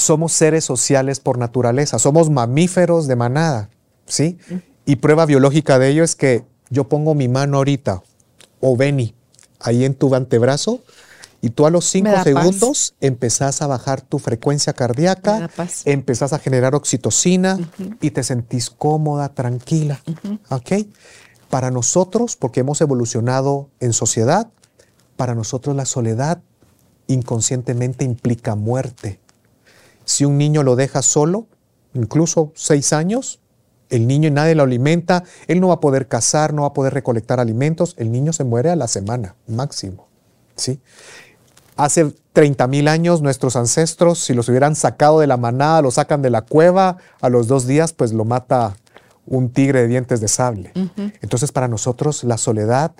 somos 0.00 0.32
seres 0.32 0.64
sociales 0.64 1.20
por 1.20 1.38
naturaleza, 1.38 1.98
somos 1.98 2.30
mamíferos 2.30 3.06
de 3.06 3.16
manada, 3.16 3.70
¿sí? 4.06 4.38
Y 4.84 4.96
prueba 4.96 5.26
biológica 5.26 5.78
de 5.78 5.88
ello 5.88 6.04
es 6.04 6.16
que 6.16 6.44
yo 6.70 6.88
pongo 6.88 7.14
mi 7.14 7.28
mano 7.28 7.58
ahorita, 7.58 8.02
o 8.60 8.76
Benny, 8.76 9.14
ahí 9.60 9.84
en 9.84 9.94
tu 9.94 10.14
antebrazo, 10.14 10.82
y 11.40 11.50
tú 11.50 11.66
a 11.66 11.70
los 11.70 11.86
cinco 11.86 12.10
segundos 12.22 12.94
empezás 13.00 13.62
a 13.62 13.66
bajar 13.66 14.02
tu 14.02 14.18
frecuencia 14.18 14.72
cardíaca, 14.72 15.48
empezás 15.84 16.32
a 16.32 16.38
generar 16.38 16.74
oxitocina 16.74 17.58
y 18.00 18.10
te 18.10 18.22
sentís 18.22 18.68
cómoda, 18.68 19.30
tranquila. 19.30 20.00
¿Ok? 20.50 20.72
Para 21.48 21.70
nosotros, 21.70 22.36
porque 22.36 22.60
hemos 22.60 22.80
evolucionado 22.80 23.70
en 23.80 23.92
sociedad, 23.92 24.50
para 25.16 25.34
nosotros 25.34 25.74
la 25.74 25.86
soledad 25.86 26.42
inconscientemente 27.06 28.04
implica 28.04 28.54
muerte. 28.54 29.18
Si 30.04 30.24
un 30.24 30.38
niño 30.38 30.62
lo 30.62 30.76
deja 30.76 31.02
solo, 31.02 31.46
incluso 31.94 32.52
seis 32.54 32.92
años, 32.92 33.40
el 33.88 34.06
niño 34.06 34.28
y 34.28 34.30
nadie 34.30 34.54
lo 34.54 34.62
alimenta, 34.62 35.24
él 35.48 35.60
no 35.60 35.68
va 35.68 35.74
a 35.74 35.80
poder 35.80 36.06
cazar, 36.06 36.54
no 36.54 36.62
va 36.62 36.68
a 36.68 36.74
poder 36.74 36.94
recolectar 36.94 37.40
alimentos, 37.40 37.94
el 37.98 38.12
niño 38.12 38.32
se 38.32 38.44
muere 38.44 38.70
a 38.70 38.76
la 38.76 38.86
semana 38.86 39.34
máximo. 39.48 40.10
¿sí? 40.60 40.80
Hace 41.76 42.14
30 42.32 42.66
mil 42.66 42.88
años 42.88 43.22
nuestros 43.22 43.56
ancestros, 43.56 44.18
si 44.18 44.34
los 44.34 44.48
hubieran 44.48 44.76
sacado 44.76 45.20
de 45.20 45.26
la 45.26 45.36
manada, 45.36 45.82
lo 45.82 45.90
sacan 45.90 46.22
de 46.22 46.30
la 46.30 46.42
cueva, 46.42 46.98
a 47.20 47.28
los 47.28 47.48
dos 47.48 47.66
días 47.66 47.92
pues 47.92 48.12
lo 48.12 48.24
mata 48.24 48.76
un 49.26 49.50
tigre 49.50 49.82
de 49.82 49.88
dientes 49.88 50.20
de 50.20 50.28
sable. 50.28 50.72
Entonces 51.20 51.52
para 51.52 51.68
nosotros 51.68 52.24
la 52.24 52.36
soledad 52.36 52.92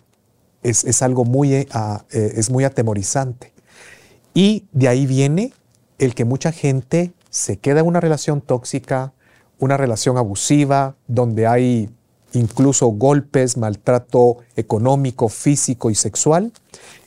es, 0.63 1.03
algo 1.03 1.25
muy, 1.25 1.55
eh, 1.55 1.69
eh, 2.11 2.33
es 2.37 2.51
muy 2.51 2.65
atemorizante. 2.65 3.53
Y 4.35 4.67
de 4.73 4.89
ahí 4.89 5.07
viene 5.07 5.53
el 5.99 6.15
que 6.15 6.25
mucha 6.25 6.53
gente 6.53 7.13
se 7.31 7.59
queda 7.59 7.81
en 7.81 7.87
una 7.87 8.01
relación 8.01 8.41
tóxica, 8.41 9.13
una 9.59 9.77
relación 9.77 10.17
abusiva, 10.17 10.97
donde 11.07 11.47
hay 11.47 11.91
incluso 12.33 12.87
golpes, 12.89 13.57
maltrato 13.57 14.39
económico, 14.57 15.29
físico 15.29 15.91
y 15.91 15.95
sexual, 15.95 16.53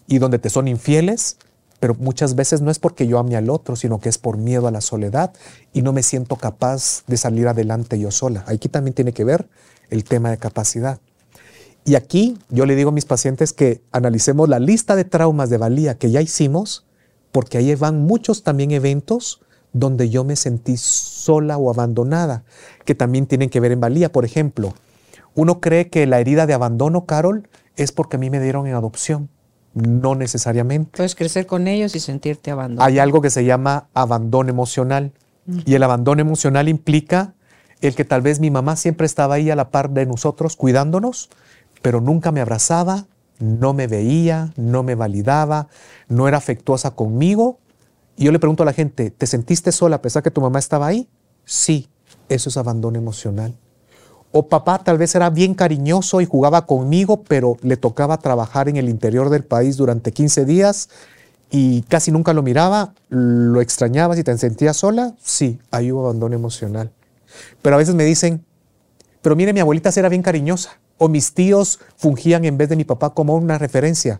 y 0.08 0.20
donde 0.20 0.40
te 0.40 0.50
son 0.50 0.68
infieles, 0.68 1.38
pero 1.84 1.96
muchas 1.96 2.36
veces 2.36 2.62
no 2.62 2.72
es 2.72 2.80
porque 2.80 3.08
yo 3.08 3.20
ame 3.20 3.36
al 3.36 3.50
otro, 3.50 3.76
sino 3.76 4.00
que 4.00 4.08
es 4.08 4.18
por 4.18 4.38
miedo 4.38 4.70
a 4.70 4.72
la 4.72 4.80
soledad 4.80 5.34
y 5.74 5.82
no 5.82 5.92
me 5.92 6.02
siento 6.02 6.38
capaz 6.38 7.04
de 7.08 7.18
salir 7.18 7.46
adelante 7.46 8.00
yo 8.00 8.10
sola. 8.10 8.46
Aquí 8.48 8.70
también 8.70 8.94
tiene 8.94 9.12
que 9.12 9.26
ver 9.26 9.50
el 9.90 10.06
tema 10.06 10.32
de 10.32 10.38
capacidad. 10.38 11.02
Y 11.84 11.96
aquí 11.96 12.38
yo 12.48 12.66
le 12.66 12.78
digo 12.78 12.92
a 12.92 12.94
mis 12.94 13.04
pacientes 13.04 13.52
que 13.52 13.82
analicemos 13.92 14.48
la 14.48 14.60
lista 14.60 14.96
de 14.96 15.04
traumas 15.04 15.50
de 15.50 15.58
valía 15.58 15.98
que 15.98 16.10
ya 16.10 16.22
hicimos, 16.22 16.86
porque 17.34 17.58
ahí 17.58 17.76
van 17.76 18.00
muchos 18.00 18.44
también 18.44 18.72
eventos 18.72 19.42
donde 19.74 20.10
yo 20.10 20.24
me 20.24 20.38
sentí 20.38 20.78
sola 20.78 21.58
o 21.58 21.70
abandonada, 21.70 22.46
que 22.86 22.96
también 22.96 23.28
tienen 23.28 23.50
que 23.50 23.60
ver 23.60 23.74
en 23.74 23.82
valía. 23.82 24.10
Por 24.10 24.24
ejemplo, 24.24 24.74
uno 25.36 25.60
cree 25.60 25.90
que 25.90 26.08
la 26.08 26.22
herida 26.22 26.46
de 26.46 26.54
abandono, 26.54 27.06
Carol, 27.06 27.50
es 27.76 27.92
porque 27.92 28.16
a 28.16 28.20
mí 28.20 28.30
me 28.30 28.40
dieron 28.40 28.68
en 28.68 28.74
adopción. 28.76 29.28
No 29.74 30.16
necesariamente. 30.16 30.98
Puedes 30.98 31.16
crecer 31.16 31.46
con 31.46 31.68
ellos 31.68 31.96
y 31.96 32.00
sentirte 32.00 32.52
abandonado. 32.52 32.88
Hay 32.88 33.00
algo 33.00 33.22
que 33.22 33.30
se 33.30 33.44
llama 33.44 33.88
abandono 33.94 34.50
emocional. 34.50 35.14
Y 35.66 35.74
el 35.74 35.84
abandono 35.84 36.22
emocional 36.22 36.70
implica 36.70 37.34
el 37.82 37.96
que 37.96 38.06
tal 38.06 38.22
vez 38.22 38.40
mi 38.40 38.50
mamá 38.50 38.78
siempre 38.78 39.06
estaba 39.06 39.36
ahí 39.36 39.50
a 39.50 39.56
la 39.58 39.70
par 39.70 39.90
de 39.90 40.06
nosotros 40.06 40.56
cuidándonos, 40.56 41.30
pero 41.82 42.00
nunca 42.00 42.32
me 42.32 42.40
abrazaba, 42.40 43.08
no 43.40 43.74
me 43.74 43.88
veía, 43.88 44.54
no 44.56 44.84
me 44.84 44.96
validaba, 44.96 45.68
no 46.08 46.30
era 46.30 46.38
afectuosa 46.38 46.92
conmigo. 46.92 47.60
Y 48.16 48.26
yo 48.26 48.32
le 48.32 48.40
pregunto 48.40 48.64
a 48.64 48.66
la 48.66 48.74
gente, 48.74 49.12
¿te 49.12 49.28
sentiste 49.28 49.74
sola 49.74 49.98
a 49.98 50.02
pesar 50.02 50.24
que 50.24 50.32
tu 50.32 50.40
mamá 50.40 50.60
estaba 50.60 50.88
ahí? 50.88 51.10
Sí, 51.44 51.90
eso 52.30 52.48
es 52.48 52.56
abandono 52.56 52.98
emocional. 52.98 53.54
O 54.34 54.48
papá 54.50 54.80
tal 54.80 54.98
vez 54.98 55.14
era 55.14 55.30
bien 55.30 55.54
cariñoso 55.54 56.20
y 56.20 56.26
jugaba 56.26 56.66
conmigo, 56.66 57.22
pero 57.22 57.56
le 57.62 57.78
tocaba 57.78 58.18
trabajar 58.18 58.68
en 58.68 58.78
el 58.78 58.90
interior 58.90 59.30
del 59.30 59.44
país 59.44 59.78
durante 59.78 60.12
15 60.12 60.44
días 60.44 60.90
y 61.52 61.84
casi 61.84 62.12
nunca 62.12 62.34
lo 62.34 62.42
miraba, 62.42 62.96
lo 63.10 63.62
extrañabas 63.62 64.18
y 64.18 64.24
te 64.24 64.36
sentías 64.40 64.76
sola. 64.76 65.14
Sí, 65.24 65.60
ahí 65.70 65.92
hubo 65.92 66.06
abandono 66.06 66.34
emocional. 66.34 66.92
Pero 67.62 67.76
a 67.76 67.78
veces 67.78 67.94
me 67.94 68.06
dicen, 68.06 68.44
pero 69.22 69.36
mire, 69.36 69.54
mi 69.54 69.60
abuelita 69.60 69.92
era 69.96 70.10
bien 70.10 70.24
cariñosa. 70.24 70.80
O 70.98 71.10
mis 71.10 71.36
tíos 71.36 71.80
fungían 71.96 72.44
en 72.46 72.58
vez 72.58 72.70
de 72.70 72.76
mi 72.76 72.86
papá 72.86 73.12
como 73.12 73.36
una 73.36 73.60
referencia. 73.60 74.20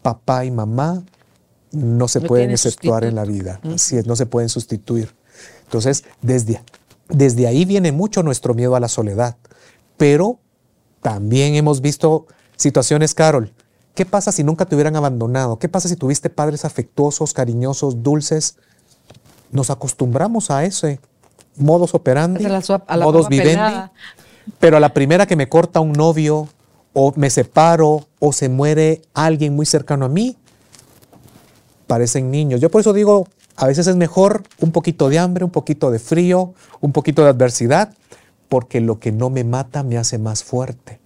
Papá 0.00 0.46
y 0.46 0.50
mamá 0.50 1.02
no 1.72 2.08
se 2.08 2.22
pueden 2.22 2.50
exceptuar 2.52 3.04
en 3.04 3.16
la 3.16 3.26
vida. 3.26 3.60
Así 3.74 3.98
es, 3.98 4.06
no 4.06 4.16
se 4.16 4.24
pueden 4.24 4.48
sustituir. 4.48 5.14
Entonces, 5.64 6.04
desde, 6.22 6.62
desde 7.08 7.46
ahí 7.46 7.64
viene 7.64 7.92
mucho 7.92 8.22
nuestro 8.22 8.54
miedo 8.54 8.76
a 8.76 8.80
la 8.80 8.88
soledad. 8.88 9.36
Pero 9.96 10.38
también 11.02 11.54
hemos 11.54 11.80
visto 11.80 12.26
situaciones, 12.56 13.14
Carol. 13.14 13.52
¿Qué 13.94 14.04
pasa 14.04 14.32
si 14.32 14.44
nunca 14.44 14.66
te 14.66 14.74
hubieran 14.74 14.96
abandonado? 14.96 15.58
¿Qué 15.58 15.68
pasa 15.68 15.88
si 15.88 15.96
tuviste 15.96 16.28
padres 16.28 16.64
afectuosos, 16.64 17.32
cariñosos, 17.32 18.02
dulces? 18.02 18.56
Nos 19.50 19.70
acostumbramos 19.70 20.50
a 20.50 20.64
ese 20.64 21.00
modus 21.56 21.94
operandi, 21.94 22.44
a 22.44 22.96
modus 22.98 23.28
vivendi. 23.28 23.90
Pero 24.58 24.76
a 24.76 24.80
la 24.80 24.92
primera 24.92 25.26
que 25.26 25.34
me 25.34 25.48
corta 25.48 25.80
un 25.80 25.92
novio, 25.92 26.48
o 26.92 27.12
me 27.16 27.30
separo, 27.30 28.06
o 28.18 28.32
se 28.32 28.48
muere 28.48 29.02
alguien 29.14 29.54
muy 29.54 29.66
cercano 29.66 30.06
a 30.06 30.08
mí, 30.08 30.36
parecen 31.86 32.30
niños. 32.30 32.60
Yo 32.60 32.70
por 32.70 32.80
eso 32.80 32.92
digo, 32.92 33.28
a 33.56 33.66
veces 33.66 33.86
es 33.86 33.96
mejor 33.96 34.42
un 34.60 34.72
poquito 34.72 35.08
de 35.08 35.18
hambre, 35.18 35.44
un 35.44 35.50
poquito 35.50 35.90
de 35.90 35.98
frío, 35.98 36.54
un 36.80 36.92
poquito 36.92 37.22
de 37.22 37.30
adversidad, 37.30 37.92
porque 38.48 38.80
lo 38.80 39.00
que 39.00 39.12
no 39.12 39.30
me 39.30 39.44
mata 39.44 39.82
me 39.82 39.98
hace 39.98 40.18
más 40.18 40.44
fuerte. 40.44 41.00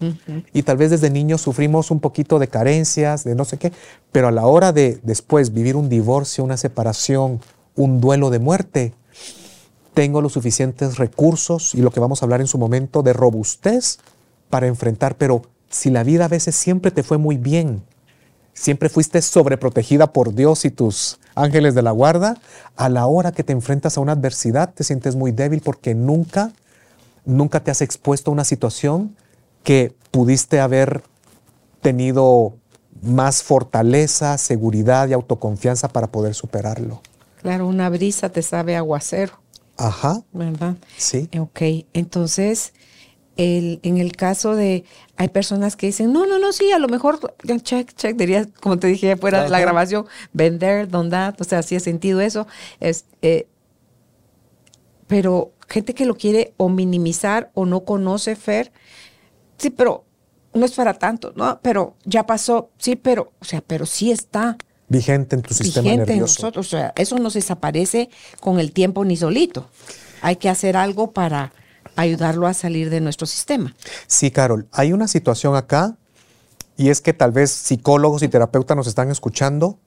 Y 0.53 0.63
tal 0.63 0.77
vez 0.77 0.91
desde 0.91 1.11
niños 1.11 1.41
sufrimos 1.41 1.91
un 1.91 2.01
poquito 2.01 2.39
de 2.39 2.49
carencias, 2.49 3.25
de 3.25 3.35
no 3.35 3.45
sé 3.45 3.57
qué, 3.57 3.73
pero 4.13 4.29
a 4.29 4.31
la 4.31 4.47
hora 4.47 4.73
de 4.73 5.01
después 5.03 5.55
vivir 5.55 5.77
un 5.77 5.89
divorcio, 5.89 6.45
una 6.45 6.57
separación, 6.57 7.41
un 7.77 8.01
duelo 8.01 8.31
de 8.31 8.41
muerte, 8.41 8.93
tengo 9.95 10.21
los 10.21 10.33
suficientes 10.33 10.99
recursos 10.99 11.75
y 11.75 11.81
lo 11.81 11.91
que 11.91 12.01
vamos 12.01 12.23
a 12.23 12.27
hablar 12.27 12.41
en 12.41 12.47
su 12.47 12.59
momento 12.59 13.03
de 13.03 13.13
robustez 13.13 13.99
para 14.49 14.67
enfrentar, 14.67 15.17
pero 15.17 15.43
si 15.69 15.91
la 15.91 16.03
vida 16.03 16.27
a 16.27 16.29
veces 16.29 16.57
siempre 16.57 16.91
te 16.91 17.03
fue 17.03 17.17
muy 17.17 17.37
bien, 17.37 17.83
siempre 18.61 18.91
fuiste 18.91 19.23
sobreprotegida 19.23 20.13
por 20.13 20.35
Dios 20.35 20.67
y 20.67 20.71
tus 20.71 21.19
ángeles 21.35 21.75
de 21.75 21.81
la 21.81 21.93
guarda, 21.93 22.37
a 22.77 22.91
la 22.91 23.07
hora 23.07 23.33
que 23.33 23.43
te 23.43 23.55
enfrentas 23.55 23.97
a 23.97 24.03
una 24.03 24.13
adversidad 24.13 24.75
te 24.75 24.85
sientes 24.85 25.17
muy 25.17 25.33
débil 25.33 25.63
porque 25.63 25.95
nunca, 25.95 26.53
nunca 27.25 27.65
te 27.65 27.71
has 27.71 27.81
expuesto 27.81 28.31
a 28.31 28.35
una 28.35 28.45
situación 28.45 29.17
que 29.65 29.95
pudiste 30.11 30.61
haber 30.61 31.03
tenido 31.81 32.53
más 33.01 33.43
fortaleza, 33.43 34.37
seguridad 34.37 35.09
y 35.09 35.15
autoconfianza 35.15 35.89
para 35.89 36.09
poder 36.09 36.35
superarlo. 36.35 37.01
Claro, 37.41 37.67
una 37.67 37.89
brisa 37.89 38.29
te 38.29 38.43
sabe 38.43 38.77
aguacero. 38.77 39.41
Ajá. 39.79 40.21
¿Verdad? 40.35 40.77
Sí. 40.99 41.31
Ok, 41.39 41.63
entonces 41.95 42.75
en 43.43 43.97
el 43.97 44.13
caso 44.13 44.55
de, 44.55 44.85
hay 45.17 45.29
personas 45.29 45.75
que 45.75 45.87
dicen, 45.87 46.13
no, 46.13 46.27
no, 46.27 46.39
no, 46.39 46.53
sí, 46.53 46.73
a 46.73 46.79
lo 46.79 46.89
mejor, 46.89 47.35
check, 47.63 47.95
check, 47.95 48.15
diría, 48.17 48.47
como 48.61 48.79
te 48.79 48.89
dije 48.89 49.17
fuera 49.17 49.45
de 49.45 49.49
la 49.49 49.61
grabación, 49.61 50.07
vender, 50.35 50.89
don 50.89 51.11
o 51.15 51.45
sea, 51.45 51.63
sí 51.63 51.75
he 51.75 51.81
sentido 51.81 52.21
eso. 52.21 52.47
Es, 52.81 53.07
eh, 53.23 53.47
pero 55.07 55.53
gente 55.69 55.95
que 55.95 56.05
lo 56.05 56.17
quiere 56.17 56.53
o 56.59 56.69
minimizar 56.69 57.51
o 57.55 57.65
no 57.65 57.85
conoce 57.85 58.37
Fer, 58.37 58.73
sí, 59.57 59.71
pero 59.71 60.05
no 60.53 60.67
es 60.67 60.73
para 60.73 60.95
tanto, 60.95 61.33
¿no? 61.35 61.61
Pero 61.63 61.95
ya 62.05 62.27
pasó, 62.27 62.71
sí, 62.77 62.95
pero, 62.95 63.33
o 63.41 63.45
sea, 63.45 63.63
pero 63.67 63.87
sí 63.87 64.11
está. 64.11 64.59
Vigente 64.89 65.37
en 65.37 65.43
tu 65.43 65.55
sistema 65.55 65.85
vigente 65.85 66.13
nervioso. 66.13 66.41
En 66.41 66.45
nosotros, 66.45 66.67
o 66.67 66.71
sea, 66.71 66.93
eso 66.95 67.17
no 67.19 67.31
se 67.31 67.39
desaparece 67.39 68.11
con 68.41 68.61
el 68.61 68.73
tiempo 68.73 69.03
ni 69.05 69.17
solito. 69.17 69.71
Hay 70.21 70.37
que 70.37 70.51
hacer 70.51 70.77
algo 70.77 71.13
para 71.13 71.55
ayudarlo 71.97 72.47
a 72.47 72.55
salir 72.55 72.91
de 72.91 73.01
nuestro 73.01 73.27
sistema. 73.27 73.75
Sí, 74.07 74.31
Carol, 74.31 74.67
hay 74.73 74.93
una 74.93 75.09
situación 75.09 75.57
acá 75.57 75.97
y 76.77 76.91
es 76.91 77.01
que 77.01 77.13
tal 77.13 77.33
vez 77.33 77.51
psicólogos 77.51 78.23
y 78.23 78.29
terapeutas 78.29 78.77
nos 78.77 78.87
están 78.87 79.11
escuchando. 79.11 79.79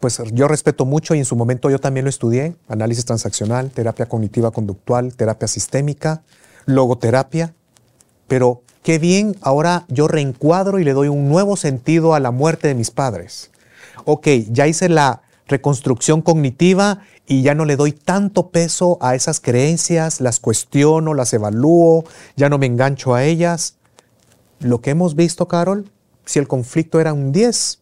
Pues 0.00 0.20
yo 0.32 0.48
respeto 0.48 0.84
mucho 0.84 1.14
y 1.14 1.18
en 1.18 1.24
su 1.24 1.36
momento 1.36 1.70
yo 1.70 1.78
también 1.78 2.04
lo 2.04 2.10
estudié, 2.10 2.56
análisis 2.68 3.04
transaccional, 3.04 3.70
terapia 3.70 4.06
cognitiva 4.06 4.50
conductual, 4.50 5.14
terapia 5.14 5.46
sistémica, 5.46 6.22
logoterapia, 6.66 7.54
pero 8.26 8.62
qué 8.82 8.98
bien, 8.98 9.36
ahora 9.42 9.84
yo 9.88 10.08
reencuadro 10.08 10.78
y 10.78 10.84
le 10.84 10.92
doy 10.92 11.08
un 11.08 11.28
nuevo 11.28 11.56
sentido 11.56 12.14
a 12.14 12.20
la 12.20 12.30
muerte 12.30 12.66
de 12.68 12.74
mis 12.74 12.90
padres. 12.90 13.50
Ok, 14.04 14.26
ya 14.48 14.66
hice 14.66 14.88
la 14.88 15.22
reconstrucción 15.46 16.22
cognitiva 16.22 17.00
y 17.26 17.42
ya 17.42 17.54
no 17.54 17.64
le 17.64 17.76
doy 17.76 17.92
tanto 17.92 18.50
peso 18.50 18.98
a 19.00 19.14
esas 19.14 19.40
creencias, 19.40 20.20
las 20.20 20.40
cuestiono, 20.40 21.14
las 21.14 21.32
evalúo, 21.32 22.04
ya 22.36 22.48
no 22.48 22.58
me 22.58 22.66
engancho 22.66 23.14
a 23.14 23.24
ellas. 23.24 23.76
Lo 24.60 24.80
que 24.80 24.90
hemos 24.90 25.14
visto, 25.14 25.48
Carol, 25.48 25.90
si 26.24 26.38
el 26.38 26.48
conflicto 26.48 27.00
era 27.00 27.12
un 27.12 27.32
10, 27.32 27.80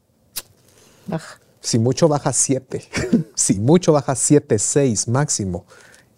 baja. 1.07 1.41
Si 1.61 1.79
mucho 1.79 2.09
baja 2.09 2.33
7, 2.33 2.89
si 3.35 3.61
mucho 3.61 3.93
baja 3.93 4.15
7, 4.15 4.59
6 4.59 5.09
máximo. 5.09 5.67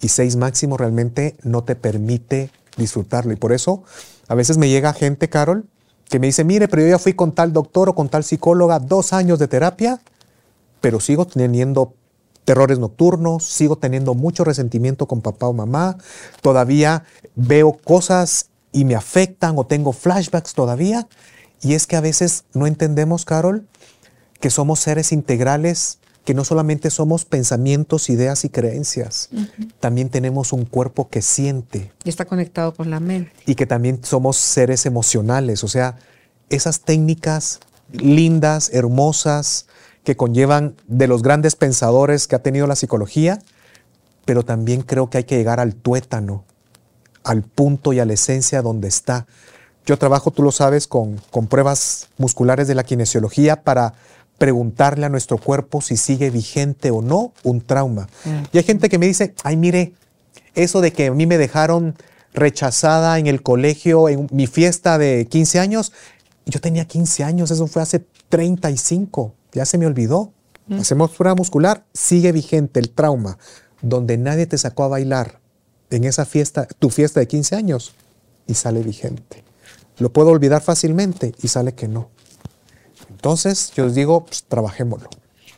Y 0.00 0.08
6 0.08 0.36
máximo 0.36 0.76
realmente 0.76 1.36
no 1.42 1.64
te 1.64 1.74
permite 1.74 2.50
disfrutarlo. 2.76 3.32
Y 3.32 3.36
por 3.36 3.52
eso 3.52 3.82
a 4.28 4.34
veces 4.34 4.56
me 4.58 4.68
llega 4.68 4.92
gente, 4.92 5.28
Carol, 5.28 5.66
que 6.08 6.18
me 6.18 6.26
dice, 6.26 6.44
mire, 6.44 6.68
pero 6.68 6.82
yo 6.82 6.88
ya 6.88 6.98
fui 6.98 7.14
con 7.14 7.32
tal 7.32 7.52
doctor 7.52 7.88
o 7.88 7.94
con 7.94 8.08
tal 8.08 8.22
psicóloga, 8.22 8.78
dos 8.78 9.12
años 9.12 9.38
de 9.38 9.48
terapia, 9.48 10.00
pero 10.82 11.00
sigo 11.00 11.26
teniendo 11.26 11.94
terrores 12.44 12.78
nocturnos, 12.78 13.44
sigo 13.44 13.76
teniendo 13.76 14.12
mucho 14.12 14.44
resentimiento 14.44 15.06
con 15.06 15.22
papá 15.22 15.46
o 15.46 15.54
mamá, 15.54 15.96
todavía 16.42 17.04
veo 17.34 17.72
cosas 17.72 18.50
y 18.72 18.84
me 18.84 18.94
afectan 18.94 19.54
o 19.56 19.64
tengo 19.64 19.94
flashbacks 19.94 20.52
todavía. 20.52 21.08
Y 21.62 21.74
es 21.74 21.86
que 21.86 21.96
a 21.96 22.00
veces 22.00 22.44
no 22.52 22.66
entendemos, 22.66 23.24
Carol, 23.24 23.66
que 24.40 24.50
somos 24.50 24.80
seres 24.80 25.12
integrales, 25.12 26.00
que 26.24 26.34
no 26.34 26.44
solamente 26.44 26.90
somos 26.90 27.24
pensamientos, 27.24 28.10
ideas 28.10 28.44
y 28.44 28.48
creencias, 28.48 29.30
también 29.78 30.08
tenemos 30.08 30.52
un 30.52 30.64
cuerpo 30.64 31.08
que 31.08 31.22
siente. 31.22 31.92
Y 32.04 32.08
está 32.08 32.24
conectado 32.24 32.74
con 32.74 32.90
la 32.90 32.98
mente. 32.98 33.32
Y 33.46 33.54
que 33.54 33.66
también 33.66 34.00
somos 34.02 34.36
seres 34.36 34.84
emocionales, 34.86 35.62
o 35.62 35.68
sea, 35.68 35.96
esas 36.48 36.80
técnicas 36.80 37.60
lindas, 37.92 38.70
hermosas, 38.72 39.66
que 40.04 40.16
conllevan 40.16 40.74
de 40.86 41.06
los 41.06 41.22
grandes 41.22 41.56
pensadores 41.56 42.26
que 42.26 42.36
ha 42.36 42.42
tenido 42.42 42.66
la 42.66 42.76
psicología, 42.76 43.38
pero 44.24 44.44
también 44.44 44.82
creo 44.82 45.10
que 45.10 45.18
hay 45.18 45.24
que 45.24 45.36
llegar 45.36 45.60
al 45.60 45.74
tuétano, 45.74 46.44
al 47.24 47.42
punto 47.42 47.92
y 47.92 48.00
a 48.00 48.04
la 48.04 48.14
esencia 48.14 48.62
donde 48.62 48.88
está. 48.88 49.26
Yo 49.86 49.98
trabajo, 49.98 50.30
tú 50.30 50.42
lo 50.42 50.52
sabes, 50.52 50.86
con, 50.86 51.20
con 51.30 51.46
pruebas 51.46 52.08
musculares 52.18 52.68
de 52.68 52.74
la 52.74 52.84
kinesiología 52.84 53.62
para 53.62 53.94
preguntarle 54.38 55.06
a 55.06 55.08
nuestro 55.08 55.38
cuerpo 55.38 55.80
si 55.80 55.96
sigue 55.96 56.30
vigente 56.30 56.90
o 56.90 57.02
no 57.02 57.32
un 57.42 57.60
trauma. 57.60 58.08
Mm. 58.24 58.42
Y 58.52 58.58
hay 58.58 58.64
gente 58.64 58.88
que 58.88 58.98
me 58.98 59.06
dice, 59.06 59.34
ay, 59.44 59.56
mire, 59.56 59.92
eso 60.54 60.80
de 60.80 60.92
que 60.92 61.06
a 61.06 61.12
mí 61.12 61.26
me 61.26 61.38
dejaron 61.38 61.94
rechazada 62.34 63.18
en 63.18 63.26
el 63.26 63.42
colegio, 63.42 64.08
en 64.08 64.26
mi 64.32 64.46
fiesta 64.46 64.98
de 64.98 65.26
15 65.28 65.60
años, 65.60 65.92
yo 66.46 66.60
tenía 66.60 66.86
15 66.86 67.24
años, 67.24 67.50
eso 67.50 67.66
fue 67.66 67.82
hace 67.82 68.04
35, 68.28 69.34
ya 69.52 69.64
se 69.64 69.78
me 69.78 69.86
olvidó. 69.86 70.32
Mm. 70.66 70.80
Hacemos 70.80 71.10
prueba 71.10 71.34
muscular, 71.34 71.84
sigue 71.92 72.32
vigente 72.32 72.80
el 72.80 72.90
trauma, 72.90 73.38
donde 73.80 74.16
nadie 74.18 74.46
te 74.46 74.58
sacó 74.58 74.84
a 74.84 74.88
bailar 74.88 75.40
en 75.90 76.04
esa 76.04 76.24
fiesta, 76.24 76.66
tu 76.78 76.90
fiesta 76.90 77.20
de 77.20 77.28
15 77.28 77.56
años, 77.56 77.94
y 78.46 78.54
sale 78.54 78.82
vigente. 78.82 79.44
Lo 79.98 80.12
puedo 80.12 80.30
olvidar 80.30 80.62
fácilmente 80.62 81.32
y 81.42 81.48
sale 81.48 81.74
que 81.74 81.88
no. 81.88 82.08
Entonces, 83.10 83.72
yo 83.76 83.86
les 83.86 83.94
digo, 83.94 84.24
pues, 84.24 84.44
trabajémoslo. 84.44 85.08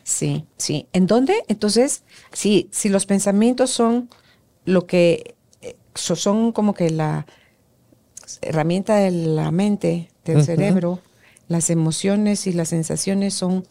Sí, 0.03 0.45
sí. 0.57 0.87
¿En 0.93 1.07
dónde? 1.07 1.33
Entonces, 1.47 2.03
sí, 2.31 2.69
si 2.71 2.89
los 2.89 3.05
pensamientos 3.05 3.71
son 3.71 4.09
lo 4.65 4.85
que 4.85 5.35
eh, 5.61 5.75
son 5.95 6.51
como 6.51 6.73
que 6.73 6.91
la 6.91 7.25
herramienta 8.41 8.97
de 8.97 9.11
la 9.11 9.51
mente, 9.51 10.11
del 10.25 10.43
cerebro, 10.43 10.99
las 11.47 11.69
emociones 11.69 12.47
y 12.47 12.53
las 12.53 12.69
sensaciones 12.69 13.33
son 13.33 13.65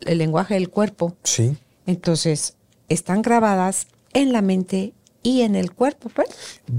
el 0.00 0.18
lenguaje 0.18 0.54
del 0.54 0.70
cuerpo. 0.70 1.16
Sí. 1.22 1.56
Entonces, 1.86 2.56
están 2.88 3.22
grabadas 3.22 3.86
en 4.12 4.32
la 4.32 4.42
mente 4.42 4.94
y 5.22 5.42
en 5.42 5.54
el 5.56 5.72
cuerpo, 5.72 6.10
pues. 6.14 6.28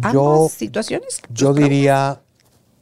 Ambas 0.01 0.51
situaciones. 0.51 1.21
Yo 1.29 1.53
diría 1.53 2.21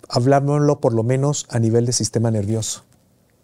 hablárnoslo 0.09 0.79
por 0.79 0.93
lo 0.93 1.03
menos 1.03 1.45
a 1.49 1.59
nivel 1.59 1.85
de 1.85 1.93
sistema 1.93 2.29
nervioso. 2.31 2.83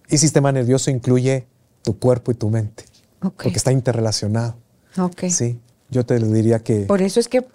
Y 0.10 0.18
sistema 0.18 0.52
nervioso 0.52 0.92
incluye 0.92 1.48
tu 1.84 1.98
cuerpo 1.98 2.32
y 2.32 2.36
tu 2.36 2.50
mente. 2.50 2.86
Porque 3.20 3.50
está 3.50 3.72
interrelacionado. 3.72 4.56
Ok. 4.98 5.26
Sí, 5.30 5.60
yo 5.90 6.06
te 6.06 6.20
lo 6.20 6.28
diría 6.28 6.60
que... 6.60 6.82
Por 6.82 7.02
eso 7.02 7.20
es 7.20 7.28
que 7.28 7.46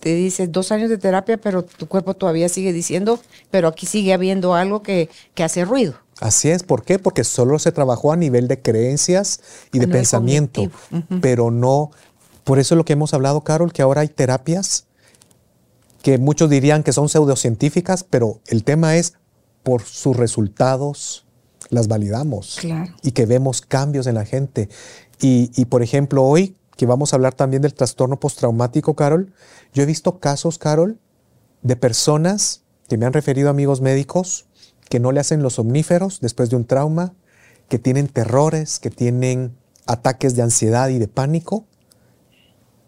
te 0.00 0.14
dices 0.14 0.50
dos 0.52 0.70
años 0.70 0.90
de 0.90 0.98
terapia, 0.98 1.38
pero 1.38 1.64
tu 1.64 1.86
cuerpo 1.86 2.14
todavía 2.14 2.48
sigue 2.48 2.72
diciendo, 2.72 3.20
pero 3.50 3.68
aquí 3.68 3.86
sigue 3.86 4.12
habiendo 4.12 4.54
algo 4.54 4.82
que, 4.82 5.08
hace 5.36 5.64
ruido. 5.64 5.94
Así 6.20 6.50
es, 6.50 6.62
¿por 6.62 6.82
qué? 6.82 6.98
Porque 6.98 7.24
solo 7.24 7.58
se 7.58 7.72
trabajó 7.72 8.12
a 8.12 8.16
nivel 8.16 8.48
de 8.48 8.60
creencias 8.60 9.40
y 9.72 9.78
de 9.78 9.88
pensamiento, 9.88 10.62
pero 11.20 11.50
no... 11.50 11.90
Por 12.44 12.58
eso 12.58 12.74
es 12.74 12.76
lo 12.76 12.84
que 12.84 12.94
hemos 12.94 13.12
hablado, 13.14 13.42
Carol, 13.42 13.72
que 13.72 13.82
ahora 13.82 14.00
hay 14.00 14.08
terapias 14.08 14.86
que 16.02 16.18
muchos 16.18 16.48
dirían 16.48 16.82
que 16.82 16.92
son 16.92 17.08
pseudocientíficas, 17.08 18.04
pero 18.04 18.40
el 18.46 18.64
tema 18.64 18.96
es 18.96 19.14
por 19.62 19.82
sus 19.82 20.16
resultados 20.16 21.26
las 21.68 21.88
validamos 21.88 22.58
y 23.02 23.12
que 23.12 23.26
vemos 23.26 23.60
cambios 23.60 24.06
en 24.06 24.14
la 24.14 24.24
gente. 24.24 24.68
Y, 25.20 25.50
y, 25.54 25.66
por 25.66 25.82
ejemplo, 25.82 26.24
hoy 26.24 26.56
que 26.76 26.86
vamos 26.86 27.12
a 27.12 27.16
hablar 27.16 27.34
también 27.34 27.60
del 27.60 27.74
trastorno 27.74 28.18
postraumático, 28.20 28.94
Carol, 28.94 29.32
yo 29.74 29.82
he 29.82 29.86
visto 29.86 30.20
casos, 30.20 30.58
Carol, 30.58 30.98
de 31.62 31.76
personas 31.76 32.62
que 32.88 32.96
me 32.96 33.04
han 33.04 33.12
referido 33.12 33.50
amigos 33.50 33.80
médicos 33.80 34.46
que 34.88 35.00
no 35.00 35.12
le 35.12 35.20
hacen 35.20 35.42
los 35.42 35.58
omníferos 35.58 36.20
después 36.20 36.50
de 36.50 36.56
un 36.56 36.64
trauma, 36.64 37.14
que 37.68 37.78
tienen 37.78 38.08
terrores, 38.08 38.78
que 38.78 38.90
tienen 38.90 39.56
ataques 39.86 40.34
de 40.34 40.42
ansiedad 40.42 40.88
y 40.88 40.98
de 40.98 41.08
pánico, 41.08 41.66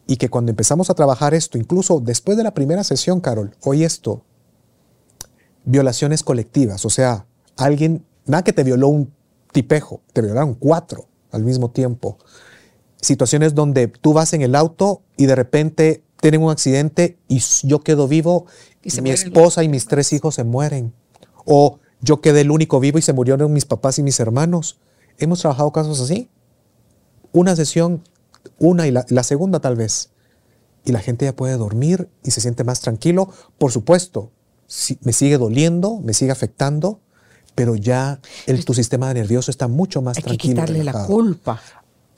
y 0.07 0.17
que 0.17 0.29
cuando 0.29 0.51
empezamos 0.51 0.91
a 0.91 0.95
trabajar 0.95 1.35
esto, 1.35 1.57
incluso 1.59 2.01
después 2.01 2.37
de 2.37 2.43
la 2.43 2.53
primera 2.53 2.83
sesión, 2.83 3.21
Carol, 3.21 3.55
hoy 3.63 3.85
esto, 3.85 4.25
violaciones 5.65 6.23
colectivas, 6.23 6.85
o 6.85 6.91
sea, 6.91 7.27
alguien, 7.57 8.05
nada 8.27 8.43
que 8.43 8.53
te 8.53 8.65
violó 8.65 8.89
un 8.89 9.13
tipejo, 9.53 10.01
te 10.13 10.23
violaron 10.23 10.55
cuatro 10.55 11.07
al 11.31 11.45
mismo 11.45 11.71
tiempo. 11.71 12.19
Situaciones 13.01 13.55
donde 13.55 13.89
tú 13.89 14.13
vas 14.13 14.33
en 14.33 14.43
el 14.43 14.55
auto 14.55 15.03
y 15.17 15.27
de 15.27 15.35
repente 15.35 16.03
tienen 16.21 16.43
un 16.43 16.51
accidente 16.51 17.19
y 17.29 17.41
yo 17.63 17.81
quedo 17.81 18.09
vivo 18.09 18.47
y 18.83 19.01
mi 19.01 19.11
esposa 19.11 19.63
y 19.65 19.69
mis 19.69 19.87
tres 19.87 20.13
hijos 20.13 20.35
se 20.35 20.45
mueren. 20.45 20.93
O 21.45 21.79
yo 22.01 22.21
quedé 22.21 22.43
el 22.43 22.51
único 22.51 22.81
vivo 22.81 22.99
y 22.99 23.03
se 23.03 23.13
murieron 23.13 23.53
mis 23.53 23.65
papás 23.65 23.99
y 23.99 24.03
mis 24.03 24.21
hermanos. 24.21 24.79
Hemos 25.19 25.41
trabajado 25.41 25.71
casos 25.73 26.01
así. 26.01 26.29
Una 27.33 27.55
sesión 27.57 28.03
una 28.59 28.87
y 28.87 28.91
la, 28.91 29.23
segunda 29.23 29.61
tal 29.61 29.77
vez. 29.77 30.11
Y 30.85 30.93
la 30.93 31.01
gente 31.01 31.27
ya 31.27 31.37
puede 31.37 31.57
dormir 31.57 32.09
y 32.23 32.31
se 32.31 32.41
siente 32.41 32.65
más 32.65 32.81
tranquilo. 32.81 33.31
Por 33.59 33.73
supuesto, 33.73 34.31
si, 34.67 34.99
me 35.03 35.13
sigue 35.13 35.39
doliendo, 35.39 36.01
me 36.01 36.15
sigue 36.15 36.31
afectando, 36.31 37.01
pero 37.55 37.75
ya 37.75 38.21
el, 38.47 38.65
tu 38.65 38.75
sistema 38.75 39.13
nervioso 39.13 39.51
está 39.51 39.69
mucho 39.69 40.01
más 40.03 40.15
tranquilo. 40.15 40.33
Hay 40.33 40.39
que 40.39 40.49
quitarle 40.49 40.85
la 40.85 41.07
culpa. 41.07 41.61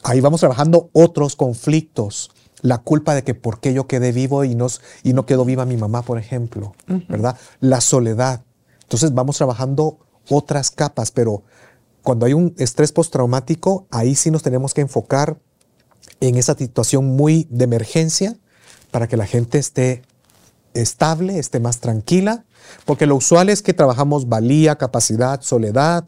Ahí 0.04 0.20
vamos 0.20 0.40
trabajando 0.40 0.90
otros 0.92 1.36
conflictos. 1.36 2.30
La 2.60 2.78
culpa 2.78 3.14
de 3.14 3.24
que 3.24 3.34
por 3.34 3.58
qué 3.58 3.74
yo 3.74 3.88
quedé 3.88 4.12
vivo 4.12 4.44
y 4.44 4.54
no, 4.54 4.68
y 5.02 5.14
no 5.14 5.26
quedó 5.26 5.44
viva 5.44 5.64
mi 5.64 5.76
mamá, 5.76 6.02
por 6.02 6.18
ejemplo, 6.18 6.74
¿verdad? 7.08 7.36
La 7.58 7.80
soledad. 7.80 8.42
Entonces 8.92 9.14
vamos 9.14 9.38
trabajando 9.38 10.00
otras 10.28 10.70
capas, 10.70 11.10
pero 11.12 11.44
cuando 12.02 12.26
hay 12.26 12.34
un 12.34 12.54
estrés 12.58 12.92
postraumático, 12.92 13.86
ahí 13.90 14.14
sí 14.14 14.30
nos 14.30 14.42
tenemos 14.42 14.74
que 14.74 14.82
enfocar 14.82 15.38
en 16.20 16.36
esa 16.36 16.54
situación 16.54 17.06
muy 17.06 17.46
de 17.48 17.64
emergencia 17.64 18.36
para 18.90 19.08
que 19.08 19.16
la 19.16 19.24
gente 19.24 19.56
esté 19.56 20.02
estable, 20.74 21.38
esté 21.38 21.58
más 21.58 21.80
tranquila, 21.80 22.44
porque 22.84 23.06
lo 23.06 23.16
usual 23.16 23.48
es 23.48 23.62
que 23.62 23.72
trabajamos 23.72 24.28
valía, 24.28 24.76
capacidad, 24.76 25.40
soledad 25.40 26.04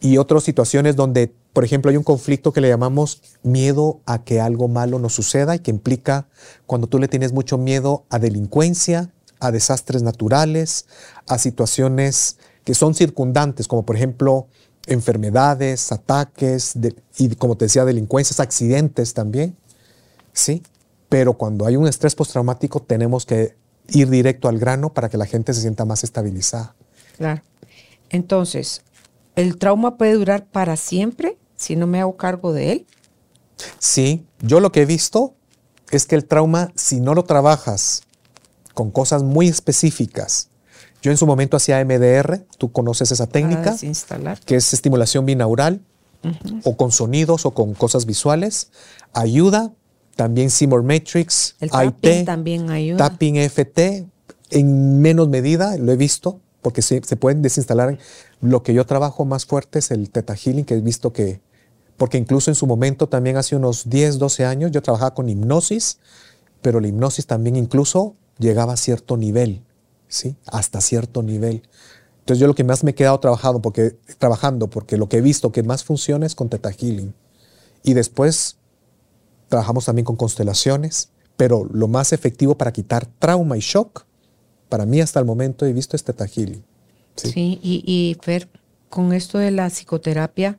y 0.00 0.18
otras 0.18 0.44
situaciones 0.44 0.94
donde, 0.94 1.34
por 1.52 1.64
ejemplo, 1.64 1.90
hay 1.90 1.96
un 1.96 2.04
conflicto 2.04 2.52
que 2.52 2.60
le 2.60 2.68
llamamos 2.68 3.20
miedo 3.42 4.00
a 4.06 4.22
que 4.22 4.40
algo 4.40 4.68
malo 4.68 5.00
nos 5.00 5.12
suceda 5.12 5.56
y 5.56 5.58
que 5.58 5.72
implica 5.72 6.28
cuando 6.66 6.86
tú 6.86 7.00
le 7.00 7.08
tienes 7.08 7.32
mucho 7.32 7.58
miedo 7.58 8.04
a 8.10 8.20
delincuencia, 8.20 9.10
a 9.42 9.50
desastres 9.50 10.04
naturales, 10.04 10.86
a 11.26 11.36
situaciones 11.36 12.38
que 12.64 12.74
son 12.74 12.94
circundantes, 12.94 13.66
como 13.66 13.84
por 13.84 13.96
ejemplo 13.96 14.46
enfermedades, 14.86 15.90
ataques 15.90 16.74
y, 17.18 17.34
como 17.34 17.56
te 17.56 17.64
decía, 17.64 17.84
delincuencias, 17.84 18.38
accidentes 18.38 19.14
también. 19.14 19.56
Sí, 20.32 20.62
pero 21.08 21.34
cuando 21.34 21.66
hay 21.66 21.74
un 21.76 21.88
estrés 21.88 22.14
postraumático 22.14 22.80
tenemos 22.80 23.26
que 23.26 23.56
ir 23.88 24.08
directo 24.08 24.48
al 24.48 24.60
grano 24.60 24.94
para 24.94 25.08
que 25.08 25.16
la 25.16 25.26
gente 25.26 25.52
se 25.54 25.60
sienta 25.60 25.84
más 25.84 26.04
estabilizada. 26.04 26.76
Claro. 27.16 27.42
Entonces, 28.10 28.82
¿el 29.34 29.58
trauma 29.58 29.96
puede 29.96 30.14
durar 30.14 30.46
para 30.46 30.76
siempre 30.76 31.36
si 31.56 31.74
no 31.74 31.88
me 31.88 32.00
hago 32.00 32.16
cargo 32.16 32.52
de 32.52 32.72
él? 32.72 32.86
Sí, 33.80 34.24
yo 34.40 34.60
lo 34.60 34.70
que 34.70 34.82
he 34.82 34.86
visto 34.86 35.34
es 35.90 36.06
que 36.06 36.14
el 36.14 36.26
trauma, 36.26 36.70
si 36.76 37.00
no 37.00 37.14
lo 37.14 37.24
trabajas 37.24 38.02
con 38.74 38.90
cosas 38.90 39.22
muy 39.22 39.48
específicas, 39.48 40.50
yo 41.02 41.10
en 41.10 41.16
su 41.16 41.26
momento 41.26 41.56
hacía 41.56 41.84
MDR, 41.84 42.46
tú 42.58 42.70
conoces 42.70 43.10
esa 43.10 43.26
técnica, 43.26 43.72
desinstalar. 43.72 44.38
que 44.40 44.54
es 44.54 44.72
estimulación 44.72 45.26
binaural, 45.26 45.82
o 46.62 46.76
con 46.76 46.92
sonidos 46.92 47.44
o 47.46 47.50
con 47.50 47.74
cosas 47.74 48.06
visuales, 48.06 48.70
ayuda. 49.12 49.72
También 50.14 50.50
Seymour 50.50 50.84
Matrix, 50.84 51.56
El 51.58 51.70
AIT, 51.72 51.94
tapping 51.94 52.24
también 52.24 52.70
ayuda. 52.70 52.98
Tapping 52.98 53.36
FT, 53.38 54.06
en 54.50 55.00
menos 55.00 55.28
medida, 55.28 55.76
lo 55.78 55.90
he 55.90 55.96
visto, 55.96 56.38
porque 56.60 56.82
se, 56.82 57.02
se 57.02 57.16
pueden 57.16 57.42
desinstalar. 57.42 57.98
Lo 58.40 58.62
que 58.62 58.74
yo 58.74 58.84
trabajo 58.84 59.24
más 59.24 59.46
fuerte 59.46 59.78
es 59.80 59.90
el 59.90 60.10
Theta 60.10 60.36
Healing, 60.36 60.64
que 60.64 60.74
he 60.74 60.80
visto 60.80 61.12
que, 61.12 61.40
porque 61.96 62.18
incluso 62.18 62.50
en 62.50 62.54
su 62.54 62.66
momento, 62.66 63.08
también 63.08 63.38
hace 63.38 63.56
unos 63.56 63.88
10, 63.88 64.18
12 64.18 64.44
años, 64.44 64.70
yo 64.70 64.82
trabajaba 64.82 65.14
con 65.14 65.28
hipnosis, 65.30 65.98
pero 66.60 66.78
la 66.78 66.88
hipnosis 66.88 67.26
también 67.26 67.56
incluso 67.56 68.14
llegaba 68.42 68.74
a 68.74 68.76
cierto 68.76 69.16
nivel, 69.16 69.62
¿sí? 70.08 70.36
Hasta 70.46 70.80
cierto 70.80 71.22
nivel. 71.22 71.62
Entonces 72.20 72.38
yo 72.40 72.46
lo 72.46 72.54
que 72.54 72.64
más 72.64 72.84
me 72.84 72.90
he 72.90 72.94
quedado 72.94 73.18
trabajando 73.20 73.62
porque, 73.62 73.96
trabajando, 74.18 74.68
porque 74.68 74.96
lo 74.96 75.08
que 75.08 75.16
he 75.18 75.20
visto 75.20 75.50
que 75.52 75.62
más 75.62 75.82
funciona 75.84 76.26
es 76.26 76.34
con 76.34 76.48
Theta 76.48 76.70
Healing. 76.70 77.14
Y 77.82 77.94
después 77.94 78.58
trabajamos 79.48 79.86
también 79.86 80.04
con 80.04 80.16
constelaciones, 80.16 81.10
pero 81.36 81.64
lo 81.72 81.88
más 81.88 82.12
efectivo 82.12 82.56
para 82.56 82.72
quitar 82.72 83.06
trauma 83.18 83.56
y 83.56 83.60
shock, 83.60 84.04
para 84.68 84.86
mí 84.86 85.00
hasta 85.00 85.18
el 85.20 85.26
momento 85.26 85.66
he 85.66 85.72
visto 85.72 85.96
es 85.96 86.04
Theta 86.04 86.26
Healing. 86.26 86.62
Sí, 87.16 87.30
Sí. 87.32 87.60
y, 87.62 87.82
y 87.86 88.16
Fer, 88.22 88.48
con 88.88 89.12
esto 89.12 89.38
de 89.38 89.50
la 89.50 89.68
psicoterapia, 89.68 90.58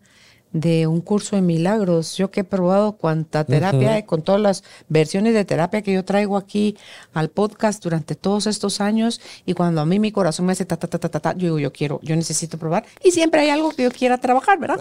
de 0.53 0.85
un 0.87 1.01
curso 1.01 1.35
de 1.35 1.41
milagros, 1.41 2.15
yo 2.15 2.29
que 2.29 2.41
he 2.41 2.43
probado 2.43 2.93
cuanta 2.93 3.43
terapia, 3.43 3.97
eh, 3.97 4.05
con 4.05 4.21
todas 4.21 4.39
las 4.39 4.63
versiones 4.87 5.33
de 5.33 5.45
terapia 5.45 5.81
que 5.81 5.91
yo 5.91 6.05
traigo 6.05 6.37
aquí 6.37 6.77
al 7.13 7.29
podcast 7.29 7.83
durante 7.83 8.13
todos 8.15 8.45
estos 8.45 8.79
años, 8.79 9.19
y 9.47 9.53
cuando 9.55 9.81
a 9.81 9.85
mí 9.85 9.99
mi 9.99 10.11
corazón 10.11 10.45
me 10.45 10.51
hace 10.51 10.63
ta, 10.65 10.77
ta, 10.77 10.87
ta, 10.87 10.99
ta, 10.99 11.09
ta, 11.09 11.19
ta, 11.19 11.31
yo 11.33 11.47
digo, 11.47 11.59
yo 11.59 11.73
quiero, 11.73 11.99
yo 12.03 12.15
necesito 12.15 12.59
probar, 12.59 12.85
y 13.03 13.09
siempre 13.11 13.41
hay 13.41 13.49
algo 13.49 13.71
que 13.71 13.83
yo 13.83 13.91
quiera 13.91 14.19
trabajar, 14.19 14.59
¿verdad? 14.59 14.77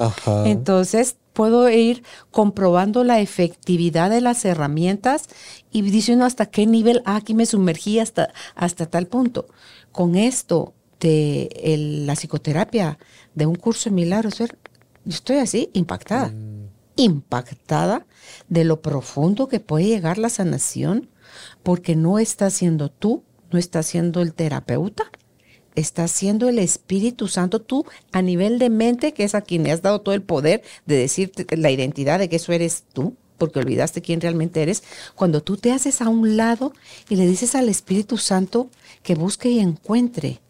Entonces, 0.47 1.17
puedo 1.33 1.71
ir 1.71 2.03
comprobando 2.31 3.03
la 3.03 3.21
efectividad 3.21 4.11
de 4.11 4.21
las 4.21 4.45
herramientas 4.45 5.25
y 5.71 5.81
diciendo 5.81 6.27
hasta 6.27 6.45
qué 6.47 6.67
nivel, 6.67 7.01
ah, 7.07 7.17
aquí 7.17 7.33
me 7.33 7.47
sumergí 7.47 7.99
hasta, 7.99 8.35
hasta 8.55 8.85
tal 8.85 9.07
punto. 9.07 9.47
Con 9.91 10.17
esto 10.17 10.75
de 11.01 11.49
el- 11.63 12.07
la 12.07 12.15
psicoterapia, 12.15 12.99
de 13.35 13.47
un 13.47 13.55
curso 13.57 13.89
de 13.91 13.97
milagros, 13.97 14.35
yo 15.05 15.15
estoy 15.15 15.37
así, 15.39 15.71
impactada. 15.73 16.33
Impactada 16.97 18.07
de 18.49 18.65
lo 18.65 18.83
profundo 18.83 19.49
que 19.49 19.61
puede 19.61 19.87
llegar 19.87 20.19
la 20.19 20.29
sanación, 20.29 21.09
porque 21.63 21.97
no 21.97 22.19
está 22.19 22.51
siendo 22.51 22.91
tú, 22.91 23.25
no 23.51 23.59
está 23.59 23.83
siendo 23.83 24.21
el 24.21 24.35
terapeuta, 24.35 25.11
está 25.75 26.09
siendo 26.09 26.49
el 26.49 26.59
Espíritu 26.59 27.29
Santo 27.29 27.61
tú 27.61 27.85
a 28.13 28.23
nivel 28.23 28.59
de 28.59 28.71
mente, 28.71 29.15
que 29.15 29.25
es 29.25 29.35
a 29.35 29.43
quien 29.43 29.65
le 29.65 29.73
has 29.73 29.83
dado 29.83 30.01
todo 30.01 30.15
el 30.15 30.23
poder 30.23 30.63
de 30.87 30.97
decirte 30.97 31.47
la 31.57 31.71
identidad 31.71 32.19
de 32.19 32.29
que 32.29 32.37
eso 32.37 32.53
eres 32.53 32.85
tú, 32.93 33.17
porque 33.39 33.59
olvidaste 33.59 34.03
quién 34.03 34.21
realmente 34.21 34.63
eres. 34.63 34.83
Cuando 35.15 35.43
tú 35.43 35.57
te 35.57 35.73
haces 35.73 36.01
a 36.01 36.09
un 36.09 36.37
lado 36.37 36.73
y 37.09 37.17
le 37.17 37.27
dices 37.27 37.55
al 37.55 37.69
Espíritu 37.69 38.19
Santo 38.19 38.71
que 39.03 39.15
busque 39.15 39.51
y 39.51 39.59
encuentre. 39.59 40.41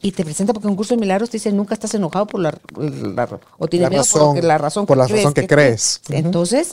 Y 0.00 0.12
te 0.12 0.24
presenta, 0.24 0.52
porque 0.52 0.68
un 0.68 0.76
curso 0.76 0.94
de 0.94 1.00
milagros 1.00 1.28
te 1.30 1.38
dice 1.38 1.50
nunca 1.52 1.74
estás 1.74 1.92
enojado 1.94 2.26
por 2.26 2.40
la, 2.40 2.56
la- 2.76 3.40
o 3.58 3.66
tienes 3.66 3.86
La 3.86 3.90
miedo 3.90 4.02
razón, 4.02 4.26
por 4.28 4.34
que- 4.40 4.46
la 4.46 4.58
razón 4.58 4.86
por 4.86 4.96
la 4.96 5.06
razón 5.08 5.34
que 5.34 5.46
crees. 5.46 6.00
Entonces, 6.08 6.70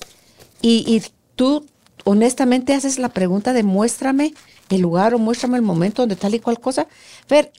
y, 0.61 0.83
y 0.87 1.01
tú 1.35 1.65
honestamente 2.03 2.73
haces 2.75 2.99
la 2.99 3.09
pregunta 3.09 3.51
de 3.53 3.63
muéstrame 3.63 4.33
el 4.69 4.81
lugar 4.81 5.15
o 5.15 5.19
muéstrame 5.19 5.57
el 5.57 5.63
momento 5.63 6.03
donde 6.03 6.15
tal 6.15 6.35
y 6.35 6.39
cual 6.39 6.59
cosa. 6.59 6.87
Ver, 7.27 7.51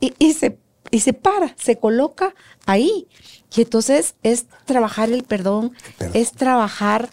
y, 0.00 0.14
y 0.18 0.32
se, 0.32 0.58
y 0.90 1.00
se 1.00 1.12
para, 1.12 1.54
se 1.58 1.76
coloca 1.76 2.34
ahí. 2.66 3.06
Y 3.54 3.62
entonces 3.62 4.14
es 4.22 4.46
trabajar 4.64 5.10
el 5.10 5.24
perdón, 5.24 5.72
perdón. 5.98 6.16
es 6.16 6.32
trabajar 6.32 7.10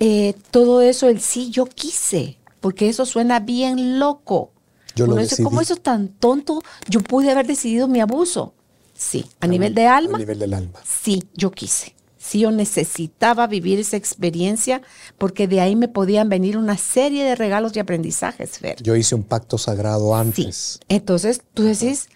eh, 0.00 0.34
todo 0.50 0.82
eso, 0.82 1.08
el 1.08 1.20
sí, 1.20 1.50
yo 1.50 1.66
quise, 1.66 2.38
porque 2.60 2.88
eso 2.88 3.06
suena 3.06 3.40
bien 3.40 3.98
loco. 3.98 4.50
Yo 4.96 5.06
lo 5.06 5.12
Uno 5.12 5.22
dice, 5.22 5.42
¿cómo 5.44 5.60
eso 5.60 5.76
tan 5.76 6.08
tonto? 6.08 6.60
Yo 6.88 7.00
pude 7.02 7.30
haber 7.30 7.46
decidido 7.46 7.86
mi 7.86 8.00
abuso. 8.00 8.54
Sí, 8.94 9.26
a 9.40 9.46
nivel 9.46 9.74
de 9.74 9.86
alma, 9.86 10.16
A 10.16 10.18
nivel 10.20 10.38
del 10.38 10.54
alma. 10.54 10.80
sí, 10.84 11.22
yo 11.34 11.50
quise. 11.52 11.94
Sí, 12.18 12.40
yo 12.40 12.50
necesitaba 12.50 13.46
vivir 13.46 13.78
esa 13.78 13.96
experiencia 13.96 14.82
porque 15.16 15.46
de 15.46 15.60
ahí 15.60 15.76
me 15.76 15.86
podían 15.86 16.28
venir 16.28 16.56
una 16.56 16.76
serie 16.76 17.22
de 17.24 17.36
regalos 17.36 17.76
y 17.76 17.78
aprendizajes, 17.78 18.58
Fer. 18.58 18.82
Yo 18.82 18.96
hice 18.96 19.14
un 19.14 19.22
pacto 19.22 19.58
sagrado 19.58 20.08
Sí. 20.08 20.20
antes. 20.20 20.80
Entonces 20.88 21.42
tú 21.54 21.62
decís, 21.62 22.08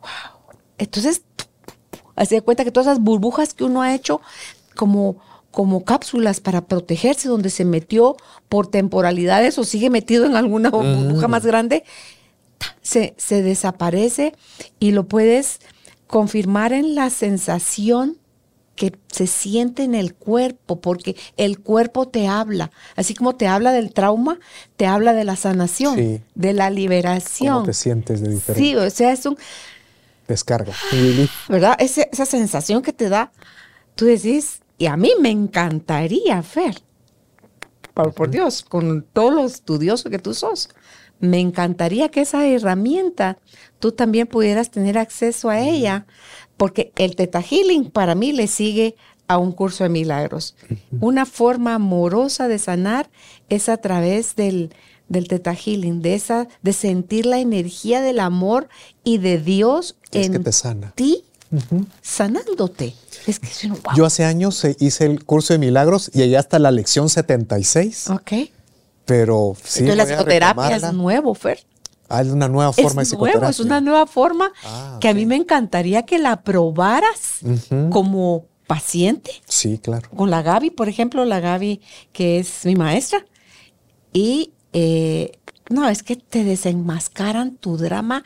wow. 0.00 0.56
Entonces, 0.76 1.22
así 2.14 2.34
de 2.34 2.42
cuenta 2.42 2.64
que 2.64 2.70
todas 2.72 2.88
esas 2.88 3.00
burbujas 3.02 3.54
que 3.54 3.64
uno 3.64 3.80
ha 3.80 3.94
hecho 3.94 4.20
como, 4.74 5.16
como 5.56 5.84
cápsulas 5.84 6.40
para 6.40 6.66
protegerse, 6.66 7.30
donde 7.30 7.48
se 7.48 7.64
metió 7.64 8.14
por 8.50 8.66
temporalidades 8.66 9.56
o 9.56 9.64
sigue 9.64 9.88
metido 9.88 10.26
en 10.26 10.36
alguna 10.36 10.68
burbuja 10.68 11.28
más 11.28 11.46
grande, 11.46 11.82
se, 12.82 13.14
se 13.16 13.40
desaparece 13.42 14.34
y 14.78 14.90
lo 14.90 15.04
puedes 15.08 15.60
confirmar 16.08 16.74
en 16.74 16.94
la 16.94 17.08
sensación 17.08 18.18
que 18.74 18.92
se 19.10 19.26
siente 19.26 19.82
en 19.84 19.94
el 19.94 20.12
cuerpo, 20.14 20.78
porque 20.82 21.16
el 21.38 21.58
cuerpo 21.58 22.06
te 22.06 22.28
habla, 22.28 22.70
así 22.94 23.14
como 23.14 23.34
te 23.34 23.46
habla 23.46 23.72
del 23.72 23.94
trauma, 23.94 24.38
te 24.76 24.84
habla 24.86 25.14
de 25.14 25.24
la 25.24 25.36
sanación, 25.36 25.96
Sí. 25.96 26.20
de 26.34 26.52
la 26.52 26.68
liberación. 26.68 27.54
¿Cómo 27.54 27.64
te 27.64 27.72
sientes 27.72 28.20
de 28.20 28.28
diferente? 28.28 28.62
Sí, 28.68 28.76
o 28.76 28.90
sea, 28.90 29.10
es 29.12 29.24
un, 29.24 29.38
Descarga. 30.28 30.74
¿verdad? 31.48 31.76
Ese- 31.78 32.10
esa 32.12 32.26
sensación 32.26 32.82
que 32.82 32.92
te 32.92 33.08
da, 33.08 33.32
tú 33.94 34.04
decís, 34.04 34.60
y 34.78 34.86
a 34.86 34.96
mí 34.96 35.12
me 35.20 35.30
encantaría, 35.30 36.42
Fer, 36.42 36.76
por, 37.94 38.12
por 38.12 38.30
Dios, 38.30 38.62
con 38.62 39.06
todo 39.12 39.30
lo 39.30 39.46
estudioso 39.46 40.10
que 40.10 40.18
tú 40.18 40.34
sos, 40.34 40.68
me 41.18 41.40
encantaría 41.40 42.10
que 42.10 42.20
esa 42.20 42.46
herramienta 42.46 43.38
tú 43.78 43.92
también 43.92 44.26
pudieras 44.26 44.70
tener 44.70 44.98
acceso 44.98 45.48
a 45.48 45.60
ella, 45.60 46.06
porque 46.56 46.92
el 46.96 47.16
Teta 47.16 47.42
Healing 47.42 47.90
para 47.90 48.14
mí 48.14 48.32
le 48.32 48.46
sigue 48.46 48.96
a 49.28 49.38
un 49.38 49.52
curso 49.52 49.84
de 49.84 49.90
milagros. 49.90 50.54
Una 51.00 51.26
forma 51.26 51.74
amorosa 51.74 52.48
de 52.48 52.58
sanar 52.58 53.10
es 53.48 53.68
a 53.68 53.78
través 53.78 54.36
del, 54.36 54.74
del 55.08 55.26
Teta 55.28 55.54
Healing, 55.54 56.00
de, 56.00 56.14
esa, 56.14 56.48
de 56.62 56.72
sentir 56.72 57.26
la 57.26 57.38
energía 57.38 58.02
del 58.02 58.20
amor 58.20 58.68
y 59.02 59.18
de 59.18 59.38
Dios 59.38 59.96
Es 60.12 60.26
en 60.26 60.32
que 60.34 60.38
te 60.40 60.52
sana. 60.52 60.92
ti, 60.94 61.24
sanándote. 62.02 62.94
Es 63.26 63.38
que 63.40 63.48
es 63.48 63.64
un 63.64 63.72
wow. 63.72 63.94
Yo 63.96 64.04
hace 64.06 64.24
años 64.24 64.64
eh, 64.64 64.76
hice 64.78 65.04
el 65.06 65.24
curso 65.24 65.52
de 65.54 65.58
milagros 65.58 66.10
y 66.14 66.18
llegué 66.18 66.36
hasta 66.36 66.58
la 66.58 66.70
lección 66.70 67.08
76, 67.08 68.10
ok. 68.10 68.32
pero 69.04 69.56
sí. 69.62 69.80
Entonces 69.80 69.96
la 69.96 70.04
psicoterapia 70.04 70.76
es 70.76 70.92
nuevo, 70.92 71.34
Fer. 71.34 71.64
Ah, 72.08 72.22
es 72.22 72.28
una 72.28 72.48
nueva 72.48 72.72
forma 72.72 73.00
de 73.00 73.02
es 73.02 73.08
psicoterapia. 73.08 73.40
nuevo, 73.40 73.50
es 73.50 73.60
una 73.60 73.80
nueva 73.80 74.06
forma 74.06 74.52
Ah, 74.64 74.98
que 75.00 75.08
a 75.08 75.14
mí 75.14 75.26
me 75.26 75.34
encantaría 75.36 76.04
que 76.04 76.18
la 76.18 76.42
probaras 76.42 77.40
como 77.90 78.46
paciente. 78.66 79.30
Sí, 79.48 79.78
claro. 79.78 80.08
Con 80.10 80.30
la 80.30 80.42
Gaby, 80.42 80.70
por 80.70 80.88
ejemplo, 80.88 81.24
la 81.24 81.40
Gaby 81.40 81.80
que 82.12 82.38
es 82.38 82.64
mi 82.64 82.76
maestra. 82.76 83.24
Y 84.12 84.52
eh, 84.72 85.32
no, 85.68 85.88
es 85.88 86.02
que 86.02 86.16
te 86.16 86.44
desenmascaran 86.44 87.56
tu 87.56 87.76
drama. 87.76 88.24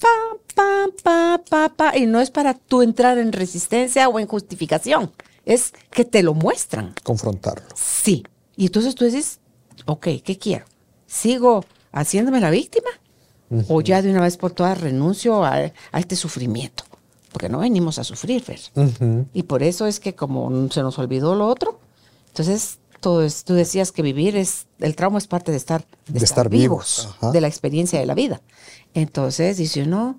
Pa, 0.00 0.08
pa, 0.54 0.86
pa, 1.02 1.40
pa, 1.48 1.68
pa, 1.68 1.96
y 1.96 2.06
no 2.06 2.20
es 2.20 2.30
para 2.30 2.54
tú 2.54 2.82
entrar 2.82 3.18
en 3.18 3.32
resistencia 3.32 4.08
o 4.08 4.18
en 4.18 4.26
justificación. 4.26 5.12
Es 5.44 5.72
que 5.90 6.04
te 6.04 6.22
lo 6.22 6.34
muestran. 6.34 6.94
Confrontarlo. 7.02 7.66
Sí. 7.74 8.24
Y 8.56 8.66
entonces 8.66 8.94
tú 8.94 9.04
dices, 9.04 9.40
ok, 9.86 10.08
¿qué 10.24 10.38
quiero? 10.38 10.64
¿Sigo 11.06 11.64
haciéndome 11.92 12.40
la 12.40 12.50
víctima? 12.50 12.88
¿O 13.68 13.80
ya 13.80 14.00
de 14.00 14.10
una 14.10 14.20
vez 14.20 14.36
por 14.36 14.52
todas 14.52 14.80
renuncio 14.80 15.44
a, 15.44 15.54
a 15.54 15.98
este 15.98 16.14
sufrimiento? 16.14 16.84
Porque 17.32 17.48
no 17.48 17.58
venimos 17.60 17.98
a 17.98 18.04
sufrir, 18.04 18.42
Fer. 18.42 18.60
Y 19.32 19.44
por 19.44 19.62
eso 19.62 19.86
es 19.86 20.00
que 20.00 20.14
como 20.14 20.68
se 20.70 20.82
nos 20.82 20.98
olvidó 20.98 21.34
lo 21.34 21.46
otro, 21.46 21.78
entonces 22.28 22.78
es- 23.22 23.44
tú 23.44 23.54
decías 23.54 23.92
que 23.92 24.02
vivir 24.02 24.36
es, 24.36 24.66
el 24.78 24.94
trauma 24.96 25.18
es 25.18 25.26
parte 25.26 25.50
de 25.50 25.56
estar, 25.56 25.84
De 26.06 26.18
estar 26.18 26.48
vivos, 26.48 27.14
de 27.32 27.40
la 27.40 27.48
experiencia 27.48 27.98
de 27.98 28.06
la 28.06 28.14
vida. 28.14 28.40
Entonces 28.94 29.56
dice 29.56 29.82
uno, 29.82 30.18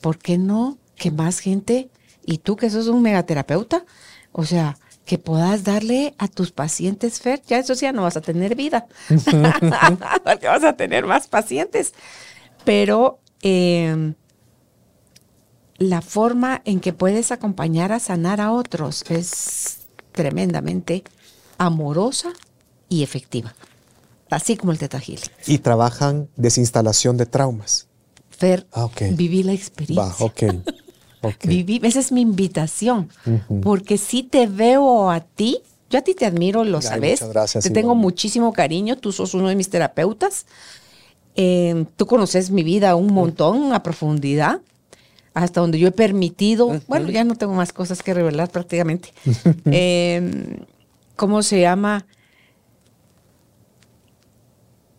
¿por 0.00 0.18
qué 0.18 0.38
no 0.38 0.78
que 0.96 1.10
más 1.10 1.40
gente, 1.40 1.90
y 2.24 2.38
tú 2.38 2.56
que 2.56 2.70
sos 2.70 2.88
un 2.88 3.02
megaterapeuta, 3.02 3.84
o 4.32 4.44
sea, 4.44 4.78
que 5.04 5.18
puedas 5.18 5.62
darle 5.62 6.14
a 6.18 6.26
tus 6.26 6.50
pacientes, 6.50 7.20
Fer. 7.20 7.40
Ya 7.46 7.58
eso 7.58 7.74
sí, 7.74 7.82
ya 7.82 7.92
no 7.92 8.02
vas 8.02 8.16
a 8.16 8.20
tener 8.20 8.56
vida, 8.56 8.86
porque 10.24 10.48
vas 10.48 10.64
a 10.64 10.76
tener 10.76 11.06
más 11.06 11.28
pacientes. 11.28 11.92
Pero 12.64 13.20
eh, 13.42 14.14
la 15.78 16.00
forma 16.00 16.62
en 16.64 16.80
que 16.80 16.92
puedes 16.92 17.30
acompañar 17.30 17.92
a 17.92 18.00
sanar 18.00 18.40
a 18.40 18.50
otros 18.50 19.04
es 19.08 19.86
tremendamente 20.12 21.04
amorosa 21.58 22.32
y 22.88 23.02
efectiva, 23.02 23.54
así 24.30 24.56
como 24.56 24.72
el 24.72 24.78
Teta 24.78 24.98
Healing. 25.00 25.24
Y 25.46 25.58
trabajan 25.58 26.28
desinstalación 26.36 27.16
de 27.16 27.26
traumas. 27.26 27.86
Fer, 28.30 28.66
Ah, 28.72 28.88
viví 29.12 29.42
la 29.42 29.52
experiencia. 29.52 30.04
Va, 30.04 30.24
ok. 30.24 30.42
ok. 31.22 31.44
Viví, 31.46 31.80
esa 31.82 32.00
es 32.00 32.12
mi 32.12 32.20
invitación, 32.20 33.08
porque 33.62 33.96
si 33.98 34.22
te 34.22 34.46
veo 34.46 35.10
a 35.10 35.20
ti, 35.20 35.58
yo 35.90 35.98
a 35.98 36.02
ti 36.02 36.14
te 36.14 36.26
admiro, 36.26 36.62
lo 36.64 36.78
Ay, 36.78 36.82
sabes. 36.82 37.12
muchas 37.22 37.28
gracias, 37.30 37.64
te 37.64 37.70
tengo 37.70 37.94
muchísimo 37.94 38.52
cariño, 38.52 38.96
tú 38.98 39.10
sos 39.12 39.34
uno 39.34 39.48
de 39.48 39.54
mis 39.56 39.70
terapeutas. 39.70 40.46
Eh, 41.34 41.84
tú 41.96 42.06
conoces 42.06 42.50
mi 42.50 42.62
vida 42.62 42.94
un 42.96 43.12
montón 43.12 43.72
a 43.72 43.82
profundidad, 43.82 44.60
hasta 45.34 45.60
donde 45.60 45.78
yo 45.78 45.88
he 45.88 45.92
permitido, 45.92 46.80
bueno, 46.88 47.10
ya 47.10 47.24
no 47.24 47.34
tengo 47.36 47.54
más 47.54 47.72
cosas 47.72 48.02
que 48.02 48.14
revelar 48.14 48.50
prácticamente. 48.50 49.12
Eh, 49.66 50.60
¿Cómo 51.16 51.42
se 51.42 51.60
llama? 51.60 52.06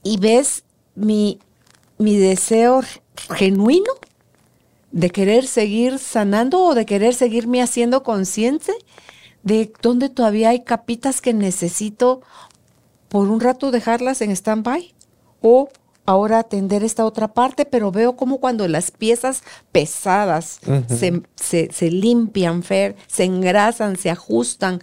Y 0.03 0.17
ves 0.17 0.63
mi, 0.95 1.39
mi 1.97 2.17
deseo 2.17 2.81
genuino 3.35 3.91
de 4.91 5.09
querer 5.09 5.45
seguir 5.47 5.99
sanando 5.99 6.61
o 6.63 6.73
de 6.75 6.85
querer 6.85 7.13
seguirme 7.13 7.61
haciendo 7.61 8.03
consciente 8.03 8.73
de 9.43 9.71
dónde 9.81 10.09
todavía 10.09 10.49
hay 10.49 10.63
capitas 10.63 11.21
que 11.21 11.33
necesito 11.33 12.21
por 13.09 13.27
un 13.29 13.39
rato 13.39 13.71
dejarlas 13.71 14.21
en 14.21 14.31
stand-by 14.31 14.93
o 15.41 15.69
ahora 16.05 16.39
atender 16.39 16.83
esta 16.83 17.05
otra 17.05 17.33
parte, 17.33 17.65
pero 17.65 17.91
veo 17.91 18.15
como 18.15 18.39
cuando 18.39 18.65
las 18.67 18.91
piezas 18.91 19.43
pesadas 19.73 20.59
se, 20.87 21.21
se- 21.35 21.69
se 21.71 21.91
limpian, 21.91 22.63
Fer, 22.63 22.95
se 23.07 23.25
engrasan, 23.25 23.97
se 23.97 24.09
ajustan, 24.09 24.81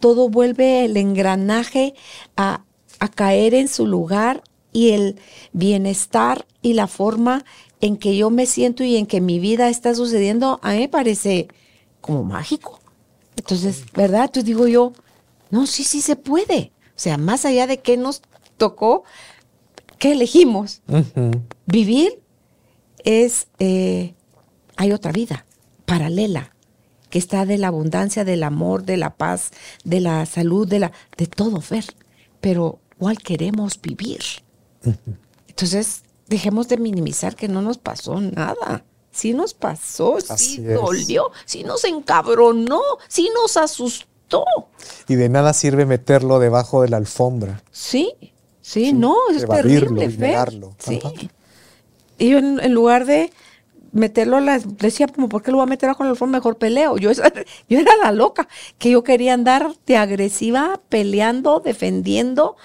todo 0.00 0.28
vuelve 0.28 0.84
el 0.84 0.96
engranaje 0.96 1.94
a, 2.36 2.64
a 3.00 3.08
caer 3.08 3.54
en 3.54 3.68
su 3.68 3.86
lugar 3.86 4.42
y 4.72 4.90
el 4.90 5.20
bienestar 5.52 6.46
y 6.62 6.74
la 6.74 6.86
forma 6.86 7.44
en 7.80 7.96
que 7.96 8.16
yo 8.16 8.30
me 8.30 8.46
siento 8.46 8.84
y 8.84 8.96
en 8.96 9.06
que 9.06 9.20
mi 9.20 9.38
vida 9.38 9.68
está 9.68 9.94
sucediendo, 9.94 10.58
a 10.62 10.72
mí 10.72 10.78
me 10.78 10.88
parece 10.88 11.48
como 12.00 12.24
mágico. 12.24 12.80
Entonces, 13.36 13.84
¿verdad? 13.94 14.24
Entonces 14.24 14.44
digo 14.44 14.66
yo, 14.66 14.92
no, 15.50 15.66
sí, 15.66 15.84
sí 15.84 16.00
se 16.00 16.16
puede. 16.16 16.72
O 16.96 17.00
sea, 17.00 17.16
más 17.16 17.44
allá 17.44 17.66
de 17.66 17.78
qué 17.78 17.96
nos 17.96 18.22
tocó, 18.56 19.04
¿qué 19.98 20.12
elegimos? 20.12 20.82
Vivir 21.66 22.20
es, 23.04 23.46
eh, 23.58 24.14
hay 24.76 24.92
otra 24.92 25.12
vida 25.12 25.46
paralela 25.86 26.52
que 27.10 27.18
está 27.18 27.46
de 27.46 27.58
la 27.58 27.68
abundancia, 27.68 28.24
del 28.24 28.42
amor, 28.42 28.84
de 28.84 28.96
la 28.96 29.14
paz, 29.16 29.50
de 29.84 30.00
la 30.00 30.26
salud, 30.26 30.66
de 30.68 30.80
la, 30.80 30.92
de 31.16 31.26
todo, 31.26 31.60
Fer. 31.60 31.84
Pero, 32.40 32.78
¿cuál 32.98 33.18
queremos 33.18 33.80
vivir? 33.80 34.20
Entonces, 35.48 36.02
dejemos 36.28 36.68
de 36.68 36.76
minimizar 36.76 37.34
que 37.34 37.48
no 37.48 37.62
nos 37.62 37.78
pasó 37.78 38.20
nada. 38.20 38.84
Sí 39.10 39.32
nos 39.34 39.54
pasó, 39.54 40.18
Así 40.18 40.56
sí 40.56 40.64
es. 40.66 40.74
dolió, 40.74 41.32
sí 41.44 41.64
nos 41.64 41.82
encabronó, 41.84 42.80
sí 43.08 43.30
nos 43.34 43.56
asustó. 43.56 44.44
Y 45.08 45.16
de 45.16 45.28
nada 45.28 45.52
sirve 45.54 45.86
meterlo 45.86 46.38
debajo 46.38 46.82
de 46.82 46.90
la 46.90 46.98
alfombra. 46.98 47.62
Sí, 47.72 48.12
sí, 48.60 48.92
no, 48.92 49.16
es 49.34 49.44
terrible, 49.46 50.06
negarlo. 50.08 50.76
Sí. 50.78 51.00
Y 52.18 52.30
yo 52.30 52.38
en, 52.38 52.60
en 52.60 52.74
lugar 52.74 53.06
de 53.06 53.32
meterlo 53.92 54.36
a 54.36 54.40
la, 54.40 54.58
decía 54.58 55.06
como, 55.08 55.28
¿por 55.28 55.42
qué 55.42 55.50
lo 55.50 55.58
voy 55.58 55.64
a 55.64 55.68
meter 55.68 55.88
bajo 55.88 56.04
la 56.04 56.10
alfombra? 56.10 56.38
Mejor 56.38 56.58
peleo. 56.58 56.98
Yo, 56.98 57.10
yo 57.68 57.78
era 57.78 57.92
la 58.02 58.12
loca, 58.12 58.48
que 58.78 58.90
yo 58.90 59.02
quería 59.02 59.34
andar 59.34 59.72
de 59.86 59.96
agresiva, 59.96 60.80
peleando, 60.88 61.60
defendiendo, 61.60 62.56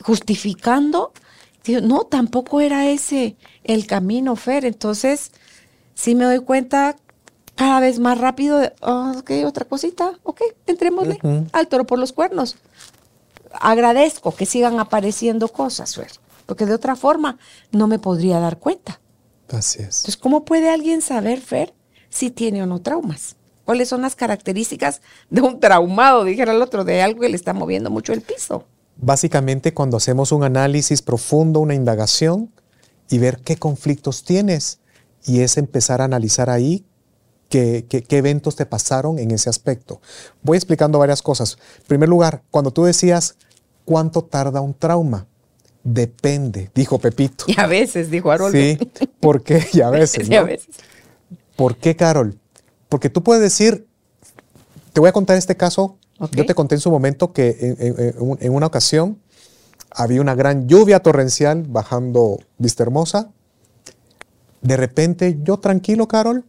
justificando. 0.00 1.12
Digo, 1.64 1.80
no, 1.80 2.04
tampoco 2.04 2.60
era 2.60 2.88
ese 2.88 3.36
el 3.64 3.86
camino, 3.86 4.36
Fer. 4.36 4.64
Entonces, 4.64 5.32
sí 5.94 6.14
me 6.14 6.24
doy 6.24 6.40
cuenta 6.40 6.96
cada 7.54 7.80
vez 7.80 7.98
más 7.98 8.18
rápido 8.18 8.58
de, 8.58 8.72
"Ah, 8.80 9.14
ok, 9.18 9.30
otra 9.46 9.64
cosita, 9.66 10.18
ok, 10.22 10.40
entrémosle 10.66 11.18
al 11.52 11.68
toro 11.68 11.84
por 11.84 11.98
los 11.98 12.12
cuernos 12.12 12.56
agradezco 13.60 14.34
que 14.34 14.46
sigan 14.46 14.80
apareciendo 14.80 15.48
cosas, 15.48 15.94
Fer, 15.94 16.10
porque 16.46 16.66
de 16.66 16.74
otra 16.74 16.96
forma 16.96 17.38
no 17.70 17.86
me 17.86 17.98
podría 17.98 18.40
dar 18.40 18.58
cuenta. 18.58 19.00
Así 19.52 19.78
es. 19.80 19.98
Entonces, 19.98 20.16
¿cómo 20.16 20.44
puede 20.44 20.70
alguien 20.70 21.02
saber, 21.02 21.40
Fer, 21.40 21.74
si 22.08 22.30
tiene 22.30 22.62
o 22.62 22.66
no 22.66 22.80
traumas? 22.80 23.36
¿Cuáles 23.64 23.88
son 23.88 24.02
las 24.02 24.16
características 24.16 25.00
de 25.30 25.40
un 25.40 25.60
traumado, 25.60 26.24
dijera 26.24 26.52
el 26.52 26.60
otro, 26.62 26.84
de 26.84 27.00
algo 27.02 27.20
que 27.20 27.28
le 27.28 27.36
está 27.36 27.52
moviendo 27.52 27.90
mucho 27.90 28.12
el 28.12 28.20
piso? 28.22 28.64
Básicamente 28.96 29.72
cuando 29.72 29.96
hacemos 29.96 30.32
un 30.32 30.42
análisis 30.44 31.00
profundo, 31.02 31.60
una 31.60 31.74
indagación 31.74 32.50
y 33.08 33.18
ver 33.18 33.38
qué 33.38 33.56
conflictos 33.56 34.24
tienes 34.24 34.80
y 35.24 35.40
es 35.40 35.56
empezar 35.58 36.00
a 36.00 36.04
analizar 36.04 36.50
ahí 36.50 36.84
qué, 37.48 37.86
qué- 37.88 38.02
qué 38.02 38.18
eventos 38.18 38.56
te 38.56 38.66
pasaron 38.66 39.18
en 39.18 39.30
ese 39.30 39.48
aspecto. 39.50 40.00
Voy 40.42 40.56
explicando 40.56 40.98
varias 40.98 41.22
cosas. 41.22 41.56
En 41.82 41.86
primer 41.86 42.08
lugar, 42.08 42.42
cuando 42.50 42.70
tú 42.72 42.84
decías 42.84 43.36
cuánto 43.84 44.22
tarda 44.24 44.60
un 44.60 44.74
trauma, 44.74 45.26
depende, 45.84 46.70
dijo 46.74 46.98
Pepito. 46.98 47.44
Y 47.48 47.58
a 47.60 47.66
veces, 47.66 48.10
dijo 48.10 48.30
Haroldo. 48.30 48.58
Sí, 48.58 48.78
porque 49.20 49.66
y 49.72 49.80
a 49.80 49.90
veces, 49.90 50.26
Sí, 50.26 50.34
a 50.36 50.40
¿no? 50.42 50.46
veces. 50.46 50.68
¿Por 51.56 51.76
qué, 51.76 51.96
Carol? 51.96 52.38
Porque 52.88 53.10
tú 53.10 53.22
puedes 53.22 53.42
decir, 53.42 53.86
te 54.92 55.00
voy 55.00 55.08
a 55.08 55.12
contar 55.12 55.36
este 55.36 55.56
caso. 55.56 55.96
Yo 56.32 56.46
te 56.46 56.54
conté 56.54 56.76
en 56.76 56.80
su 56.80 56.90
momento 56.90 57.32
que 57.32 57.56
en, 57.60 57.76
en- 57.86 58.00
en 58.00 58.14
un- 58.20 58.38
en 58.40 58.52
una 58.54 58.66
ocasión 58.66 59.18
había 59.90 60.20
una 60.20 60.34
gran 60.36 60.68
lluvia 60.68 61.00
torrencial 61.00 61.64
bajando 61.68 62.38
Vista 62.58 62.84
Hermosa. 62.84 63.30
De 64.60 64.76
repente, 64.76 65.38
yo 65.42 65.58
tranquilo, 65.58 66.06
Carol, 66.06 66.44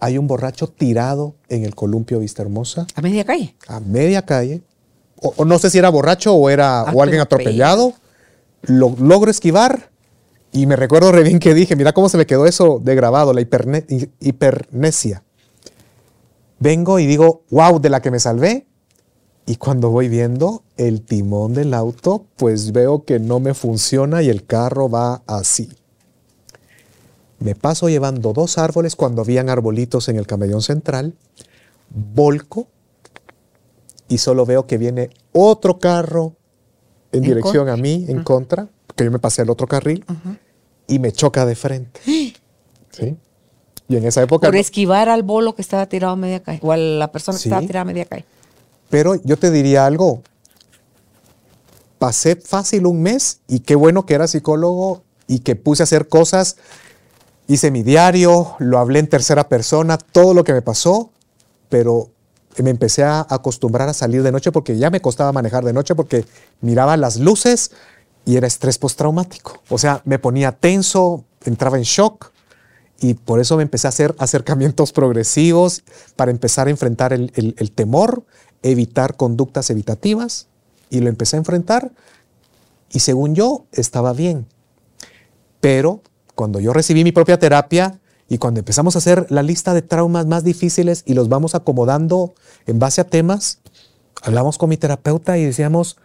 hay 0.00 0.18
un 0.18 0.26
borracho 0.26 0.66
tirado 0.68 1.34
en 1.48 1.64
el 1.64 1.74
columpio 1.74 2.18
Vista 2.18 2.42
Hermosa, 2.42 2.86
A 2.94 3.00
media 3.00 3.24
calle. 3.24 3.56
a 3.68 3.80
media 3.80 4.22
calle. 4.26 4.62
O, 5.20 5.32
o 5.36 5.44
no 5.44 5.58
sé 5.58 5.70
si 5.70 5.78
era 5.78 5.88
borracho 5.88 6.34
o 6.34 6.50
era 6.50 6.82
o 6.92 7.02
alguien 7.02 7.20
Atropellado. 7.20 7.94
Lo 8.62 8.94
logro 8.98 9.30
esquivar 9.30 9.90
y 10.52 10.66
me 10.66 10.76
recuerdo 10.76 11.12
re 11.12 11.22
bien 11.22 11.38
que 11.38 11.54
dije, 11.54 11.76
mira 11.76 11.92
cómo 11.92 12.08
se 12.08 12.18
me 12.18 12.26
quedó 12.26 12.46
eso 12.46 12.80
de 12.82 12.94
grabado, 12.94 13.32
la 13.32 13.40
hiperne- 13.40 13.84
hi- 13.88 14.10
hipernesia. 14.20 15.22
Vengo 16.58 16.98
y 16.98 17.06
digo, 17.06 17.42
wow, 17.50 17.80
de 17.80 17.90
la 17.90 18.00
que 18.00 18.10
me 18.10 18.20
salvé. 18.20 18.66
Y 19.46 19.56
cuando 19.56 19.90
voy 19.90 20.08
viendo 20.08 20.62
el 20.76 21.02
timón 21.02 21.54
del 21.54 21.74
auto, 21.74 22.26
pues 22.36 22.70
veo 22.70 23.04
que 23.04 23.18
no 23.18 23.40
me 23.40 23.54
funciona 23.54 24.22
y 24.22 24.28
el 24.28 24.46
carro 24.46 24.88
va 24.88 25.22
así. 25.26 25.68
Me 27.40 27.56
paso 27.56 27.88
llevando 27.88 28.32
dos 28.32 28.56
árboles 28.56 28.94
cuando 28.94 29.22
habían 29.22 29.48
arbolitos 29.48 30.08
en 30.08 30.16
el 30.16 30.28
camellón 30.28 30.62
central, 30.62 31.16
volco 31.90 32.68
y 34.06 34.18
solo 34.18 34.46
veo 34.46 34.68
que 34.68 34.78
viene 34.78 35.10
otro 35.32 35.80
carro 35.80 36.36
en, 37.12 37.18
En 37.18 37.22
dirección 37.22 37.66
contra. 37.66 37.74
a 37.74 37.76
mí, 37.76 38.04
en 38.08 38.22
contra, 38.24 38.68
que 38.96 39.04
yo 39.04 39.10
me 39.10 39.18
pasé 39.18 39.42
al 39.42 39.50
otro 39.50 39.66
carril 39.66 40.04
y 40.86 40.98
me 40.98 41.12
choca 41.12 41.46
de 41.46 41.54
frente. 41.54 42.00
¿Sí? 42.90 43.16
Y 43.88 43.96
en 43.96 44.04
esa 44.06 44.22
época... 44.22 44.46
Por 44.48 44.56
esquivar 44.56 45.08
al 45.08 45.22
bolo 45.22 45.54
que 45.54 45.62
estaba 45.62 45.86
tirado 45.86 46.14
a 46.14 46.16
media 46.16 46.40
calle. 46.42 46.60
O 46.62 46.72
a 46.72 46.76
la 46.76 47.12
persona 47.12 47.36
que 47.36 47.42
Sí. 47.42 47.48
estaba 47.48 47.66
tirada 47.66 47.82
a 47.82 47.84
media 47.84 48.04
calle. 48.06 48.24
Pero 48.90 49.14
yo 49.24 49.36
te 49.38 49.50
diría 49.50 49.86
algo. 49.86 50.22
Pasé 51.98 52.36
fácil 52.36 52.86
un 52.86 53.02
mes 53.02 53.40
y 53.48 53.60
qué 53.60 53.74
bueno 53.74 54.06
que 54.06 54.14
era 54.14 54.26
psicólogo 54.26 55.02
y 55.28 55.40
que 55.40 55.54
puse 55.56 55.82
a 55.82 55.84
hacer 55.84 56.08
cosas. 56.08 56.56
Hice 57.46 57.70
mi 57.70 57.82
diario, 57.82 58.56
lo 58.58 58.78
hablé 58.78 58.98
en 58.98 59.08
tercera 59.08 59.48
persona, 59.48 59.98
todo 59.98 60.34
lo 60.34 60.42
que 60.44 60.52
me 60.52 60.62
pasó, 60.62 61.10
pero 61.68 62.10
me 62.58 62.70
empecé 62.70 63.04
a 63.04 63.26
acostumbrar 63.28 63.88
a 63.88 63.94
salir 63.94 64.22
de 64.22 64.32
noche 64.32 64.52
porque 64.52 64.76
ya 64.76 64.90
me 64.90 65.00
costaba 65.00 65.32
manejar 65.32 65.64
de 65.64 65.72
noche 65.72 65.94
porque 65.94 66.24
miraba 66.60 66.96
las 66.96 67.18
luces 67.18 67.70
y 68.24 68.36
era 68.36 68.46
estrés 68.46 68.78
postraumático. 68.78 69.62
O 69.70 69.78
sea, 69.78 70.02
me 70.04 70.18
ponía 70.18 70.52
tenso, 70.52 71.24
entraba 71.44 71.76
en 71.78 71.84
shock 71.84 72.30
y 73.00 73.14
por 73.14 73.40
eso 73.40 73.56
me 73.56 73.62
empecé 73.62 73.86
a 73.86 73.90
hacer 73.90 74.14
acercamientos 74.18 74.92
progresivos 74.92 75.82
para 76.16 76.30
empezar 76.30 76.66
a 76.66 76.70
enfrentar 76.70 77.12
el, 77.12 77.32
el- 77.34 77.54
el 77.58 77.72
temor, 77.72 78.24
evitar 78.62 79.16
conductas 79.16 79.70
evitativas 79.70 80.48
y 80.90 81.00
lo 81.00 81.08
empecé 81.08 81.36
a 81.36 81.38
enfrentar 81.38 81.90
y 82.90 83.00
según 83.00 83.34
yo 83.34 83.64
estaba 83.72 84.12
bien. 84.12 84.46
Pero 85.60 86.02
cuando 86.34 86.60
yo 86.60 86.72
recibí 86.72 87.04
mi 87.04 87.12
propia 87.12 87.38
terapia 87.38 88.00
y 88.32 88.38
cuando 88.38 88.60
empezamos 88.60 88.94
a 88.94 88.98
hacer 88.98 89.26
la 89.28 89.42
lista 89.42 89.74
de 89.74 89.82
traumas 89.82 90.24
más 90.24 90.42
difíciles 90.42 91.02
y 91.04 91.12
los 91.12 91.28
vamos 91.28 91.54
acomodando 91.54 92.32
en 92.66 92.78
base 92.78 93.02
a 93.02 93.04
temas, 93.04 93.58
hablamos 94.22 94.56
con 94.56 94.70
mi 94.70 94.78
terapeuta 94.78 95.36
y 95.36 95.44
decíamos, 95.44 95.98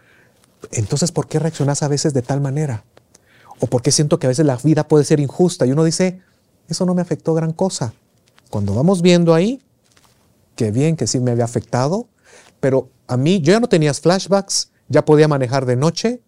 entonces, 0.70 1.10
¿por 1.10 1.26
qué 1.26 1.38
reaccionas 1.38 1.82
a 1.82 1.88
veces 1.88 2.12
de 2.12 2.20
tal 2.20 2.42
manera? 2.42 2.84
¿O 3.60 3.66
por 3.66 3.80
qué 3.80 3.92
siento 3.92 4.18
que 4.18 4.26
a 4.26 4.28
veces 4.28 4.44
la 4.44 4.56
vida 4.56 4.86
puede 4.86 5.06
ser 5.06 5.20
injusta? 5.20 5.64
Y 5.64 5.72
uno 5.72 5.84
dice, 5.84 6.20
eso 6.68 6.84
no 6.84 6.94
me 6.94 7.00
afectó 7.00 7.32
gran 7.32 7.54
cosa. 7.54 7.94
Cuando 8.50 8.74
vamos 8.74 9.00
viendo 9.00 9.32
ahí, 9.32 9.62
qué 10.54 10.70
bien 10.70 10.96
que 10.96 11.06
sí 11.06 11.20
me 11.20 11.30
había 11.30 11.46
afectado, 11.46 12.08
pero 12.60 12.90
a 13.06 13.16
mí 13.16 13.40
yo 13.40 13.54
ya 13.54 13.60
no 13.60 13.70
tenía 13.70 13.94
flashbacks, 13.94 14.70
ya 14.90 15.02
podía 15.06 15.28
manejar 15.28 15.64
de 15.64 15.76
noche, 15.76 16.20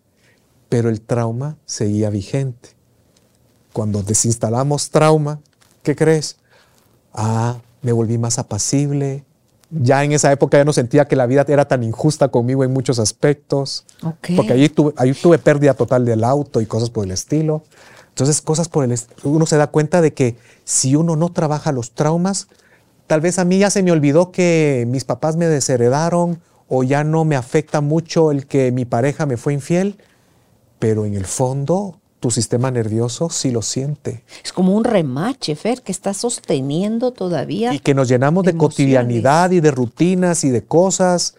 pero 0.71 0.89
el 0.89 1.03
trauma 1.03 1.59
seguía 1.67 2.09
vigente. 2.09 2.71
Cuando 3.75 4.03
desinstalamos 4.03 4.89
trauma, 4.89 5.43
¿qué 5.83 5.97
crees? 5.97 6.37
Ah, 7.13 7.59
me 7.83 7.93
volví 7.93 8.19
más 8.19 8.39
apacible. 8.39 9.25
Ya 9.71 10.03
en 10.03 10.13
esa 10.13 10.33
época 10.33 10.59
ya 10.59 10.65
no 10.65 10.73
sentía 10.73 11.07
que 11.07 11.15
la 11.15 11.27
vida 11.27 11.45
era 11.47 11.67
tan 11.69 11.85
injusta 11.85 12.29
conmigo 12.29 12.65
en 12.65 12.73
muchos 12.73 12.99
aspectos. 12.99 13.85
Porque 14.37 14.53
ahí 14.53 14.69
tuve, 14.69 14.93
ahí 14.97 15.13
tuve 15.13 15.39
pérdida 15.39 15.75
total 15.75 16.05
del 16.05 16.25
auto 16.25 16.61
y 16.61 16.67
cosas 16.67 16.91
por 16.91 17.05
el 17.05 17.13
estilo. 17.13 17.63
Entonces, 18.09 18.43
cosas 18.43 18.69
por 18.69 18.85
el 18.85 18.93
estilo. 18.93 19.31
Uno 19.31 19.47
se 19.47 19.57
da 19.57 19.69
cuenta 19.69 20.01
de 20.01 20.13
que 20.13 20.37
si 20.65 20.97
uno 20.97 21.15
no 21.15 21.31
trabaja 21.31 21.71
los 21.71 21.93
traumas, 21.93 22.49
tal 23.07 23.21
vez 23.21 23.39
a 23.39 23.45
mí 23.45 23.59
ya 23.59 23.71
se 23.71 23.83
me 23.83 23.93
olvidó 23.93 24.33
que 24.33 24.85
mis 24.89 25.05
papás 25.05 25.37
me 25.37 25.47
desheredaron 25.47 26.41
o 26.69 26.83
ya 26.83 27.05
no 27.05 27.25
me 27.25 27.37
afecta 27.37 27.81
mucho 27.81 28.31
el 28.31 28.47
que 28.47 28.73
mi 28.73 28.85
pareja 28.85 29.27
me 29.27 29.37
fue 29.37 29.53
infiel, 29.53 29.99
pero 30.79 31.05
en 31.05 31.15
el 31.15 31.27
fondo 31.27 32.00
tu 32.21 32.31
sistema 32.31 32.71
nervioso 32.71 33.31
sí 33.31 33.51
lo 33.51 33.63
siente. 33.63 34.23
Es 34.45 34.53
como 34.53 34.77
un 34.77 34.85
remache, 34.85 35.57
Fer, 35.57 35.83
que 35.83 35.91
está 35.91 36.13
sosteniendo 36.13 37.13
todavía. 37.13 37.73
Y 37.73 37.79
que 37.79 37.95
nos 37.95 38.09
llenamos 38.09 38.45
de, 38.45 38.57
cotidianidad 38.57 39.51
y 39.51 39.61
de 39.61 39.71
rutinas 39.71 40.45
y 40.45 40.51
de 40.51 40.63
cosas, 40.63 41.35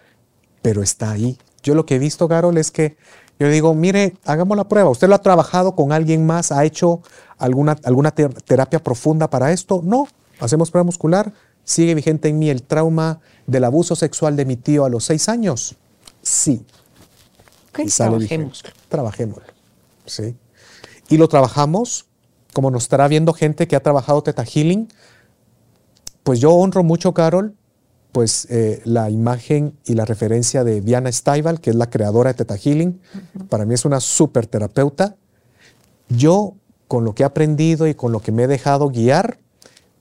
pero 0.64 0.82
está 0.82 1.12
ahí. 1.12 1.38
Yo 1.62 1.76
lo 1.76 1.86
que 1.86 1.96
he 1.96 2.00
visto, 2.00 2.28
Carol, 2.28 2.58
es 2.58 2.72
que 2.72 2.98
yo 3.40 3.48
digo, 3.48 3.76
mire, 3.76 4.16
hagamos 4.26 4.58
la 4.58 4.68
prueba. 4.68 4.90
¿Usted 4.90 5.08
lo 5.08 5.16
ha 5.16 5.22
trabajado 5.22 5.76
con 5.76 5.92
alguien 5.92 6.26
más? 6.26 6.52
¿Ha 6.52 6.66
hecho 6.66 7.02
alguna, 7.38 7.78
alguna 7.84 8.12
terapia 8.12 8.84
profunda 8.84 9.30
para 9.30 9.52
esto? 9.52 9.82
No. 9.84 10.08
Hacemos 10.40 10.72
prueba 10.72 10.84
muscular. 10.84 11.32
¿Sigue 11.64 11.94
vigente 11.94 12.28
en 12.28 12.40
mí 12.40 12.50
el 12.50 12.64
trauma 12.64 13.20
del 13.46 13.66
abuso 13.66 13.96
sexual 13.96 14.36
de 14.36 14.46
mi 14.46 14.56
tío 14.58 14.84
a 14.84 14.90
los 14.90 15.06
seis 15.06 15.30
años? 15.30 15.76
Sí. 16.24 16.66
Okay, 17.70 17.86
trabajemos. 17.86 18.64
Trabajémoslo. 18.90 19.46
Sí 20.08 20.36
y 21.12 21.18
lo 21.18 21.28
trabajamos, 21.28 22.06
como 22.54 22.72
nos 22.72 22.84
estará 22.84 23.08
viendo 23.08 23.34
gente 23.34 23.68
que 23.68 23.76
ha 23.76 23.84
trabajado 23.84 24.24
Teta 24.24 24.46
Healing, 24.46 24.88
pues 26.24 26.40
yo 26.40 26.54
honro 26.54 26.84
mucho, 26.84 27.14
Carol, 27.14 27.56
pues 28.14 28.48
eh, 28.50 28.82
la 28.86 29.10
imagen 29.10 29.78
y 29.86 29.96
la 29.96 30.06
referencia 30.06 30.64
de 30.64 30.80
Diana 30.80 31.12
Stival, 31.12 31.60
que 31.60 31.72
es 31.72 31.76
la 31.76 31.90
creadora 31.90 32.32
de 32.32 32.38
Teta 32.38 32.58
Healing. 32.58 33.02
Para 33.50 33.66
mí 33.66 33.74
es 33.74 33.84
una 33.84 34.00
súper 34.00 34.48
terapeuta. 34.48 35.18
Yo, 36.08 36.56
con 36.88 37.04
lo 37.04 37.14
que 37.14 37.24
he 37.24 37.26
aprendido 37.26 37.88
y 37.88 37.94
con 37.94 38.14
lo 38.14 38.22
que 38.22 38.32
me 38.32 38.44
he 38.44 38.48
dejado 38.48 38.90
guiar, 38.90 39.38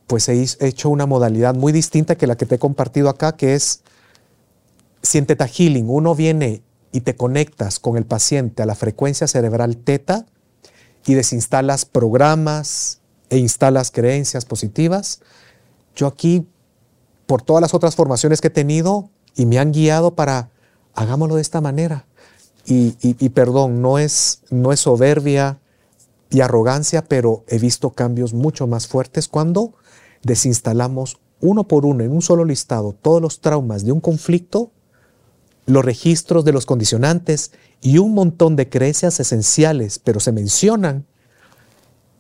pues 0.07 0.29
he 0.29 0.47
hecho 0.61 0.91
una 0.91 1.07
modalidad 1.07 1.55
muy 1.55 1.73
distinta 1.73 2.17
que 2.17 2.27
la 2.27 2.37
que 2.37 2.47
te 2.47 2.55
he 2.57 2.59
compartido 2.59 3.09
acá, 3.09 3.37
que 3.37 3.55
es, 3.55 3.83
si 5.03 5.19
en 5.19 5.27
Teta 5.27 5.49
Healing 5.49 5.89
uno 5.89 6.15
viene 6.15 6.63
y 6.93 7.01
te 7.01 7.17
conectas 7.17 7.81
con 7.81 7.97
el 7.97 8.05
paciente 8.05 8.63
a 8.63 8.67
la 8.67 8.75
frecuencia 8.77 9.27
cerebral 9.27 9.77
teta, 9.77 10.27
y 11.07 11.15
desinstalas 11.15 11.85
programas 11.85 13.01
e 13.31 13.39
instalas 13.39 13.91
creencias 13.91 14.45
positivas. 14.45 15.21
Yo 15.95 16.07
aquí, 16.07 16.47
por 17.27 17.43
todas 17.43 17.63
las 17.63 17.75
otras 17.75 17.95
formaciones 17.95 18.41
que 18.41 18.49
he 18.49 18.51
tenido 18.51 19.11
y 19.35 19.47
me 19.47 19.59
han 19.59 19.73
guiado 19.73 20.15
para, 20.15 20.51
hagámoslo 20.95 21.37
de 21.37 21.43
esta 21.43 21.61
manera. 21.61 22.07
Y, 22.67 23.29
perdón, 23.31 23.83
no 23.83 23.99
es, 23.99 24.43
no 24.51 24.73
es 24.73 24.81
soberbia 24.81 25.59
y 26.31 26.41
arrogancia, 26.41 27.03
pero 27.03 27.45
he 27.49 27.59
visto 27.59 27.91
cambios 27.91 28.33
mucho 28.33 28.69
más 28.69 28.87
fuertes 28.87 29.27
cuando 29.27 29.75
desinstalamos 30.23 31.19
uno 31.41 31.67
por 31.67 31.85
uno 31.85 32.05
en 32.05 32.13
un 32.13 32.23
solo 32.23 32.45
listado 32.45 32.93
todos 32.93 33.21
los 33.21 33.41
traumas 33.41 33.85
de 33.85 33.93
un 33.93 34.01
conflicto, 34.01 34.71
los 35.67 35.85
registros 35.85 36.45
de 36.45 36.53
los 36.53 36.67
condicionantes 36.67 37.53
y 37.81 37.99
un 37.99 38.15
montón 38.15 38.57
de 38.57 38.69
creencias 38.69 39.21
esenciales, 39.21 39.99
pero 39.99 40.21
se 40.21 40.33
mencionan, 40.33 41.07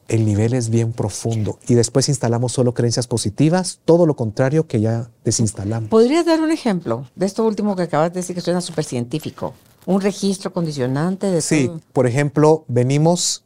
el 0.08 0.24
nivel 0.24 0.54
es 0.54 0.70
bien 0.70 0.92
profundo. 0.92 1.58
Y 1.68 1.74
después 1.74 2.08
instalamos 2.08 2.52
solo 2.52 2.74
creencias 2.74 3.06
positivas, 3.06 3.80
todo 3.84 4.06
lo 4.06 4.16
contrario 4.16 4.66
que 4.66 4.80
ya 4.80 5.10
desinstalamos. 5.24 5.88
¿Podrías 5.88 6.26
dar 6.26 6.40
un 6.40 6.50
ejemplo 6.50 7.06
de 7.14 7.26
esto 7.26 7.44
último 7.44 7.76
que 7.76 7.82
acabas 7.82 8.12
de 8.12 8.20
decir 8.20 8.34
que 8.34 8.40
suena 8.40 8.60
súper 8.60 8.84
científico? 8.84 9.54
¿Un 9.86 10.00
registro 10.00 10.52
condicionante 10.52 11.28
de 11.30 11.40
Sí, 11.40 11.70
por 11.92 12.06
ejemplo, 12.06 12.64
venimos, 12.66 13.44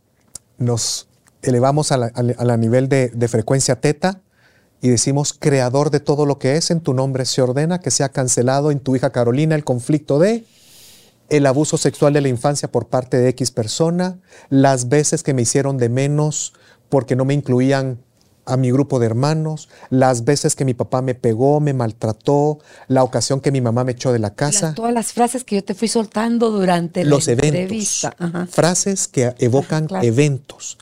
nos 0.57 1.07
elevamos 1.43 1.93
a 1.93 1.99
la, 1.99 2.57
nivel 2.57 2.89
de, 2.89 3.09
de 3.11 3.29
frecuencia 3.29 3.81
teta 3.81 4.23
y 4.85 4.91
decimos, 4.91 5.33
creador 5.33 5.91
de 5.91 5.99
todo 5.99 6.27
lo 6.27 6.39
que 6.39 6.57
es, 6.57 6.71
en 6.71 6.83
tu 6.83 6.93
nombre 6.93 7.25
se 7.25 7.41
ordena 7.41 7.81
que 7.81 7.91
sea 7.91 8.11
cancelado 8.11 8.71
en 8.71 8.81
tu 8.81 8.95
hija 8.95 9.09
Carolina 9.09 9.55
el 9.55 9.65
conflicto 9.65 10.19
de 10.19 10.45
el 11.31 11.47
abuso 11.47 11.79
sexual 11.79 12.13
de 12.13 12.21
la 12.21 12.29
infancia 12.29 12.71
por 12.71 12.89
parte 12.89 13.17
de 13.17 13.31
X 13.31 13.51
persona, 13.51 14.19
las 14.51 14.91
veces 14.91 15.23
que 15.23 15.33
me 15.33 15.41
hicieron 15.41 15.79
de 15.79 15.89
menos 15.89 16.53
porque 16.91 17.17
no 17.17 17.25
me 17.25 17.33
incluían 17.33 18.04
a 18.47 18.57
mi 18.57 18.71
grupo 18.71 18.99
de 18.99 19.07
hermanos, 19.07 19.69
las 19.91 20.25
veces 20.25 20.55
que 20.55 20.65
mi 20.65 20.75
papá 20.75 21.03
me 21.03 21.15
pegó, 21.15 21.61
me 21.61 21.73
maltrató, 21.73 22.59
la 22.89 23.03
ocasión 23.03 23.41
que 23.41 23.51
mi 23.51 23.61
mamá 23.61 23.85
me 23.85 23.93
echó 23.93 24.13
de 24.13 24.19
la 24.19 24.35
casa. 24.35 24.75
todas 24.75 24.93
las 24.93 25.13
frases 25.13 25.45
que 25.45 25.57
yo 25.57 25.65
te 25.65 25.75
fui 25.75 25.89
soltando 25.89 26.51
durante 26.51 27.05
los 27.05 27.29
eventos. 27.29 28.09
Frases 28.51 29.09
que 29.09 29.35
evocan 29.39 29.89
eventos. 30.03 30.79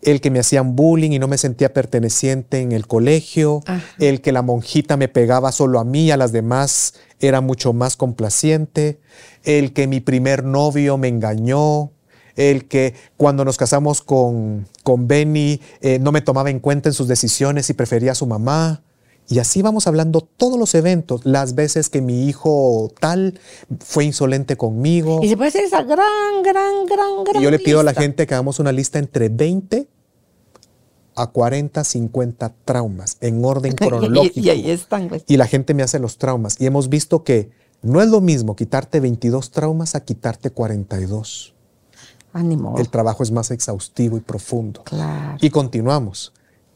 El 0.00 0.20
que 0.20 0.30
me 0.30 0.40
hacían 0.40 0.74
bullying 0.74 1.12
y 1.12 1.18
no 1.18 1.28
me 1.28 1.38
sentía 1.38 1.72
perteneciente 1.72 2.60
en 2.60 2.72
el 2.72 2.86
colegio, 2.86 3.62
el 3.98 4.20
que 4.20 4.32
la 4.32 4.42
monjita 4.42 4.96
me 4.96 5.08
pegaba 5.08 5.52
solo 5.52 5.78
a 5.78 5.84
mí, 5.84 6.10
a 6.10 6.16
las 6.16 6.32
demás 6.32 6.94
era 7.20 7.40
mucho 7.40 7.72
más 7.72 7.96
complaciente, 7.96 8.98
el 9.44 9.72
que 9.72 9.86
mi 9.86 10.00
primer 10.00 10.44
novio 10.44 10.98
me 10.98 11.08
engañó, 11.08 11.92
el 12.36 12.66
que 12.66 12.94
cuando 13.16 13.44
nos 13.44 13.56
casamos 13.56 14.02
con, 14.02 14.66
con 14.82 15.08
Benny 15.08 15.60
eh, 15.80 15.98
no 15.98 16.12
me 16.12 16.20
tomaba 16.20 16.50
en 16.50 16.60
cuenta 16.60 16.88
en 16.88 16.92
sus 16.92 17.08
decisiones 17.08 17.68
y 17.70 17.74
prefería 17.74 18.12
a 18.12 18.14
su 18.14 18.26
mamá. 18.26 18.82
Y 19.28 19.38
así 19.38 19.62
vamos 19.62 19.86
hablando 19.86 20.20
todos 20.20 20.58
los 20.58 20.74
eventos, 20.74 21.24
las 21.24 21.54
veces 21.54 21.88
que 21.88 22.02
mi 22.02 22.28
hijo 22.28 22.92
tal 23.00 23.38
fue 23.80 24.04
insolente 24.04 24.56
conmigo. 24.56 25.20
Y 25.22 25.28
se 25.28 25.36
puede 25.36 25.48
hacer 25.48 25.64
esa 25.64 25.82
gran, 25.82 26.42
gran, 26.42 26.86
gran, 26.86 27.24
gran. 27.24 27.40
Y 27.40 27.44
yo 27.44 27.50
le 27.50 27.58
pido 27.58 27.80
a 27.80 27.82
la 27.82 27.94
gente 27.94 28.26
que 28.26 28.34
hagamos 28.34 28.58
una 28.58 28.72
lista 28.72 28.98
entre 28.98 29.28
20 29.28 29.88
a 31.14 31.26
40, 31.28 31.84
50 31.84 32.54
traumas 32.64 33.16
en 33.20 33.44
orden 33.44 33.72
cronológico. 33.76 34.40
y, 34.40 34.50
ahí 34.50 34.70
están. 34.70 35.08
Pues. 35.08 35.24
Y 35.26 35.36
la 35.36 35.46
gente 35.46 35.72
me 35.74 35.82
hace 35.82 35.98
los 35.98 36.18
traumas. 36.18 36.60
Y 36.60 36.66
hemos 36.66 36.88
visto 36.88 37.22
que 37.22 37.50
no 37.82 38.02
es 38.02 38.08
lo 38.08 38.20
mismo 38.20 38.56
quitarte 38.56 39.00
22 39.00 39.50
traumas 39.50 39.94
a 39.94 40.04
quitarte 40.04 40.50
42. 40.50 41.51
Ánimo. 42.32 42.76
El 42.78 42.88
trabajo 42.88 43.22
es 43.22 43.30
más 43.30 43.50
exhaustivo 43.50 44.16
y 44.16 44.20
profundo. 44.20 44.84
Y 45.40 45.50
continuamos. 45.50 46.32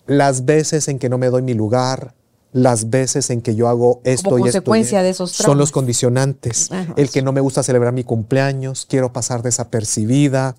Las 0.07 0.45
veces 0.45 0.88
en 0.88 0.99
que 0.99 1.09
no 1.09 1.19
me 1.19 1.29
doy 1.29 1.42
mi 1.42 1.55
lugar, 1.55 2.14
las 2.53 2.90
veces 2.90 3.31
en 3.31 3.42
que 3.42 3.55
yo 3.55 3.69
hago 3.69 4.01
esto 4.05 4.31
Como 4.31 4.38
y 4.38 4.42
consecuencia 4.42 5.03
de 5.03 5.11
esos 5.11 5.33
son 5.33 5.59
los 5.59 5.73
condicionantes. 5.73 6.71
El 6.97 7.11
que 7.11 7.23
no 7.23 7.33
me 7.33 7.40
gusta 7.40 7.62
celebrar 7.62 7.92
mi 7.92 8.05
cumpleaños, 8.05 8.87
quiero 8.88 9.12
pasar 9.12 9.42
desapercibida, 9.42 10.57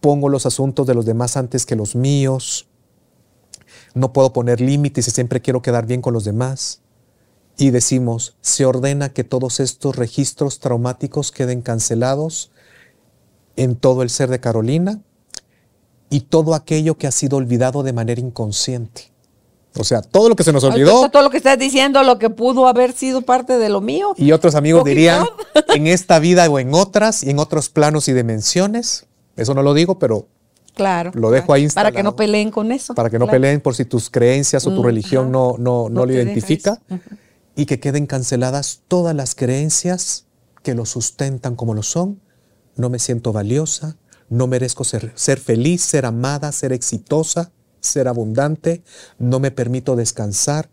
pongo 0.00 0.28
los 0.28 0.46
asuntos 0.46 0.86
de 0.86 0.94
los 0.94 1.06
demás 1.06 1.36
antes 1.36 1.64
que 1.64 1.76
los 1.76 1.96
míos, 1.96 2.68
no 3.94 4.12
puedo 4.12 4.32
poner 4.32 4.60
límites 4.60 5.08
y 5.08 5.10
siempre 5.10 5.40
quiero 5.40 5.62
quedar 5.62 5.86
bien 5.86 6.02
con 6.02 6.12
los 6.12 6.24
demás 6.24 6.80
y 7.56 7.70
decimos, 7.70 8.36
se 8.40 8.64
ordena 8.64 9.10
que 9.10 9.24
todos 9.24 9.60
estos 9.60 9.96
registros 9.96 10.58
traumáticos 10.58 11.30
queden 11.30 11.62
cancelados 11.62 12.50
en 13.56 13.76
todo 13.76 14.02
el 14.02 14.10
ser 14.10 14.30
de 14.30 14.40
Carolina 14.40 15.00
y 16.10 16.20
todo 16.20 16.54
aquello 16.54 16.96
que 16.96 17.06
ha 17.06 17.12
sido 17.12 17.36
olvidado 17.36 17.82
de 17.82 17.92
manera 17.92 18.20
inconsciente. 18.20 19.14
O 19.76 19.82
sea, 19.82 20.02
todo 20.02 20.28
lo 20.28 20.36
que 20.36 20.44
se 20.44 20.52
nos 20.52 20.62
olvidó. 20.62 21.10
Todo 21.10 21.22
lo 21.22 21.30
que 21.30 21.38
estás 21.38 21.58
diciendo, 21.58 22.02
lo 22.04 22.18
que 22.18 22.30
pudo 22.30 22.68
haber 22.68 22.92
sido 22.92 23.22
parte 23.22 23.58
de 23.58 23.68
lo 23.68 23.80
mío. 23.80 24.14
Y 24.16 24.30
otros 24.30 24.54
amigos 24.54 24.84
dirían, 24.84 25.26
en 25.74 25.88
esta 25.88 26.20
vida 26.20 26.48
o 26.48 26.60
en 26.60 26.74
otras, 26.74 27.24
y 27.24 27.30
en 27.30 27.40
otros 27.40 27.70
planos 27.70 28.06
y 28.08 28.12
dimensiones. 28.12 29.06
Eso 29.36 29.52
no 29.54 29.62
lo 29.62 29.74
digo, 29.74 29.98
pero 29.98 30.28
claro, 30.74 31.10
lo 31.14 31.32
dejo 31.32 31.52
ahí 31.52 31.68
Para 31.68 31.90
que 31.90 32.04
no 32.04 32.14
peleen 32.14 32.52
con 32.52 32.70
eso. 32.70 32.94
Para 32.94 33.10
que 33.10 33.18
no 33.18 33.26
peleen 33.26 33.60
por 33.60 33.74
si 33.74 33.84
tus 33.84 34.10
creencias 34.10 34.64
o 34.66 34.70
tu 34.72 34.80
mm, 34.80 34.86
religión 34.86 35.32
no, 35.32 35.56
no, 35.58 35.88
no, 35.88 36.06
lo 36.06 36.12
identifica 36.12 36.80
y 37.56 37.66
que 37.66 37.80
queden 37.80 38.06
canceladas 38.06 38.82
todas 38.86 39.14
las 39.14 39.34
creencias 39.34 40.26
que 40.62 40.74
lo 40.74 40.86
sustentan 40.86 41.56
como 41.56 41.74
lo 41.74 41.82
son. 41.82 42.20
No 42.76 42.90
me 42.90 42.98
siento 42.98 43.32
valiosa, 43.32 43.96
no 44.28 44.46
merezco 44.46 44.84
ser, 44.84 45.12
feliz, 45.40 45.82
ser 45.82 46.06
amada, 46.06 46.52
ser 46.52 46.72
exitosa, 46.72 47.52
ser 47.80 48.08
abundante, 48.08 48.82
no 49.18 49.38
me 49.40 49.50
permito 49.50 49.96
descansar, 49.96 50.70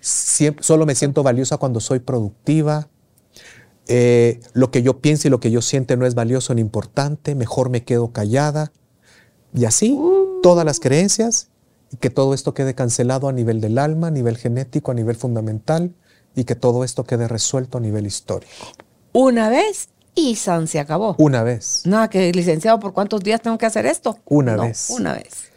solo 0.00 0.86
me 0.86 0.94
siento 0.94 1.22
valiosa 1.22 1.56
cuando 1.56 1.80
soy 1.80 1.98
productiva, 1.98 2.88
eh, 3.86 4.40
lo 4.52 4.70
que 4.70 4.82
yo 4.82 5.00
pienso 5.00 5.28
y 5.28 5.30
lo 5.30 5.40
que 5.40 5.50
yo 5.50 5.60
siente 5.60 5.96
no 5.96 6.06
es 6.06 6.14
valioso 6.14 6.54
ni 6.54 6.60
importante, 6.60 7.34
mejor 7.34 7.68
me 7.68 7.84
quedo 7.84 8.12
callada. 8.12 8.72
Y 9.52 9.66
así, 9.66 9.98
todas 10.42 10.64
las 10.64 10.80
creencias, 10.80 11.50
y 11.90 11.96
que 11.98 12.10
todo 12.10 12.34
esto 12.34 12.54
quede 12.54 12.74
cancelado 12.74 13.28
a 13.28 13.32
nivel 13.32 13.60
del 13.60 13.78
alma, 13.78 14.08
a 14.08 14.10
nivel 14.10 14.36
genético, 14.36 14.90
a 14.90 14.94
nivel 14.94 15.16
fundamental, 15.16 15.94
y 16.34 16.44
que 16.44 16.54
todo 16.54 16.82
esto 16.82 17.04
quede 17.04 17.28
resuelto 17.28 17.78
a 17.78 17.80
nivel 17.80 18.06
histórico. 18.06 18.52
Una 19.12 19.48
vez 19.48 19.90
y 20.14 20.36
San 20.36 20.66
se 20.68 20.78
acabó. 20.78 21.16
Una 21.18 21.42
vez. 21.42 21.82
Nada, 21.84 22.08
que 22.08 22.30
licenciado, 22.32 22.78
¿por 22.80 22.92
cuántos 22.92 23.20
días 23.22 23.40
tengo 23.42 23.58
que 23.58 23.66
hacer 23.66 23.86
esto? 23.86 24.18
Una 24.26 24.56
No, 24.56 24.62
vez. 24.64 24.90
Una 24.90 25.12
vez. 25.14 25.50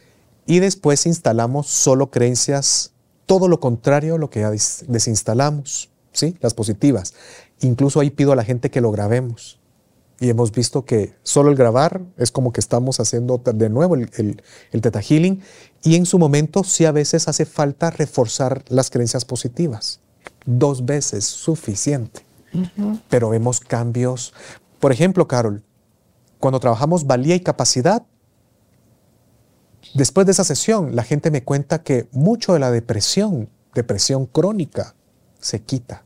Y 0.46 0.60
después 0.60 1.06
instalamos 1.06 1.66
solo 1.68 2.10
creencias, 2.10 2.92
todo 3.26 3.48
lo 3.48 3.60
contrario 3.60 4.14
a 4.14 4.18
lo 4.18 4.30
que 4.30 4.40
ya 4.40 4.50
des- 4.50 4.84
desinstalamos, 4.88 5.90
¿sí? 6.12 6.36
Las 6.40 6.54
positivas. 6.54 7.14
Incluso 7.60 8.00
ahí 8.00 8.10
pido 8.10 8.32
a 8.32 8.36
la 8.36 8.44
gente 8.44 8.70
que 8.70 8.80
lo 8.80 8.90
grabemos. 8.90 9.58
Y 10.20 10.30
hemos 10.30 10.50
visto 10.50 10.84
que 10.84 11.14
solo 11.22 11.50
el 11.50 11.54
grabar 11.56 12.00
es 12.16 12.32
como 12.32 12.52
que 12.52 12.58
estamos 12.60 12.98
haciendo 12.98 13.40
de 13.44 13.68
nuevo 13.68 13.94
el, 13.94 14.10
el, 14.16 14.42
el 14.72 14.80
Theta 14.80 15.00
Healing. 15.00 15.42
Y 15.84 15.94
en 15.94 16.06
su 16.06 16.18
momento 16.18 16.64
sí 16.64 16.86
a 16.86 16.92
veces 16.92 17.28
hace 17.28 17.44
falta 17.44 17.90
reforzar 17.90 18.64
las 18.68 18.90
creencias 18.90 19.24
positivas. 19.24 20.00
Dos 20.44 20.84
veces 20.84 21.24
suficiente. 21.24 22.22
Pero 23.08 23.30
vemos 23.30 23.60
cambios. 23.60 24.34
Por 24.80 24.92
ejemplo, 24.92 25.28
Carol, 25.28 25.62
cuando 26.38 26.60
trabajamos 26.60 27.06
valía 27.06 27.34
y 27.34 27.40
capacidad, 27.40 28.04
Después 29.94 30.26
de 30.26 30.32
esa 30.32 30.44
sesión, 30.44 30.94
la 30.94 31.02
gente 31.02 31.30
me 31.30 31.42
cuenta 31.42 31.82
que 31.82 32.08
mucho 32.12 32.52
de 32.52 32.58
la 32.58 32.70
depresión, 32.70 33.48
depresión 33.74 34.26
crónica, 34.26 34.94
se 35.40 35.60
quita. 35.60 36.04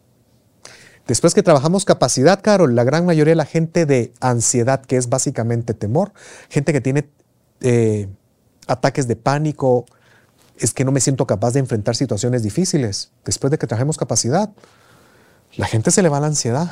Después 1.07 1.35
que 1.35 1.43
trabajamos 1.43 1.85
capacidad, 1.85 2.41
Carol, 2.43 2.77
la 2.77 2.85
gran 2.85 3.05
mayoría 3.05 3.33
de 3.33 3.37
la 3.37 3.45
gente 3.45 3.87
de 3.87 4.13
ansiedad, 4.21 4.83
que 4.83 4.97
es 4.97 5.09
básicamente 5.09 5.75
temor, 5.75 6.13
gente 6.49 6.73
que 6.73 6.81
tiene 6.81 7.09
eh, 7.61 8.09
ataques 8.69 9.09
de 9.09 9.17
pánico, 9.17 9.85
es 10.59 10.73
que 10.73 10.85
no 10.85 10.93
me 10.93 11.01
siento 11.01 11.27
capaz 11.27 11.53
de 11.53 11.61
enfrentar 11.61 11.97
situaciones 11.97 12.43
difíciles. 12.43 13.11
Después 13.25 13.51
de 13.51 13.59
que 13.59 13.67
trabajemos 13.67 13.97
capacidad, 13.97 14.51
la 15.57 15.67
gente 15.67 15.91
se 15.91 16.03
le 16.03 16.09
va 16.09 16.21
la 16.21 16.27
ansiedad, 16.29 16.71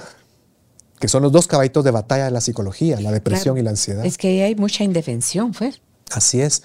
que 0.98 1.08
son 1.08 1.22
los 1.22 1.32
dos 1.32 1.46
caballitos 1.46 1.84
de 1.84 1.90
batalla 1.90 2.26
de 2.26 2.30
la 2.30 2.40
psicología, 2.40 3.00
la 3.00 3.10
depresión 3.12 3.54
Claro. 3.54 3.58
y 3.60 3.62
la 3.64 3.70
ansiedad. 3.70 4.04
Es 4.04 4.18
que 4.18 4.42
hay 4.42 4.54
mucha 4.54 4.84
indefensión, 4.84 5.54
Fer. 5.54 5.80
Así 6.10 6.40
es. 6.40 6.62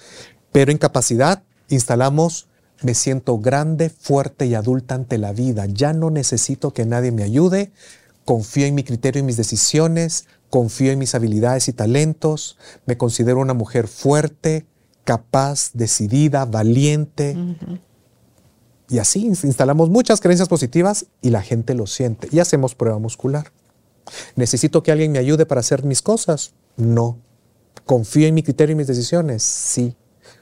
Pero 0.52 0.72
en 0.72 0.78
capacidad 0.78 1.42
instalamos, 1.68 2.46
me 2.82 2.94
siento 2.94 3.38
grande, 3.38 3.88
fuerte 3.90 4.46
y 4.46 4.54
adulta 4.54 4.94
ante 4.94 5.18
la 5.18 5.32
vida. 5.32 5.66
Ya 5.66 5.92
no 5.92 6.10
necesito 6.10 6.72
que 6.72 6.84
nadie 6.84 7.12
me 7.12 7.22
ayude. 7.22 7.72
Confío 8.24 8.66
en 8.66 8.74
mi 8.74 8.84
criterio 8.84 9.20
y 9.20 9.24
mis 9.24 9.36
decisiones. 9.38 10.26
Confío 10.50 10.92
en 10.92 10.98
mis 10.98 11.14
habilidades 11.14 11.68
y 11.68 11.72
talentos. 11.72 12.58
Me 12.84 12.98
considero 12.98 13.40
una 13.40 13.54
mujer 13.54 13.88
fuerte, 13.88 14.66
capaz, 15.04 15.70
decidida, 15.72 16.44
valiente. 16.44 17.36
Y 18.88 18.98
así 18.98 19.26
ins- 19.26 19.44
instalamos 19.44 19.90
muchas 19.90 20.20
creencias 20.20 20.48
positivas 20.48 21.06
y 21.22 21.30
la 21.30 21.42
gente 21.42 21.74
lo 21.74 21.86
siente. 21.86 22.28
Y 22.30 22.38
hacemos 22.38 22.74
prueba 22.74 22.98
muscular. 22.98 23.52
¿Necesito 24.36 24.82
que 24.82 24.92
alguien 24.92 25.12
me 25.12 25.18
ayude 25.18 25.46
para 25.46 25.60
hacer 25.60 25.84
mis 25.84 26.02
cosas? 26.02 26.52
No. 26.76 27.18
¿Confío 27.84 28.26
en 28.28 28.34
mi 28.34 28.42
criterio 28.42 28.74
y 28.74 28.76
mis 28.76 28.86
decisiones? 28.86 29.42
Sí. 29.42 29.96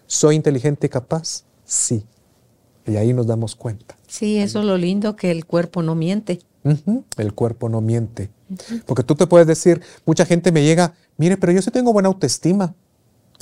¿Soy 0.07 0.37
inteligente 0.37 0.87
y 0.87 0.91
capaz? 0.91 1.45
Sí. 1.65 2.05
Y 2.87 2.97
ahí 2.97 3.15
nos 3.15 3.27
damos 3.27 3.57
cuenta. 3.57 3.97
Sí, 4.07 4.39
eso 4.39 4.61
es 4.61 4.67
lo 4.67 4.77
lindo, 4.77 5.17
que 5.17 5.31
el 5.31 5.47
cuerpo 5.47 5.83
no 5.83 5.95
miente. 5.95 6.41
El 7.17 7.33
cuerpo 7.35 7.69
no 7.71 7.81
miente. 7.81 8.31
Porque 8.87 9.03
tú 9.03 9.15
te 9.15 9.27
puedes 9.27 9.47
decir, 9.47 9.81
mucha 10.05 10.27
gente 10.27 10.53
me 10.53 10.63
llega, 10.63 10.95
mire, 11.17 11.37
pero 11.39 11.53
yo 11.53 11.63
sí 11.63 11.71
tengo 11.71 11.93
buena 11.95 12.09
autoestima. 12.09 12.75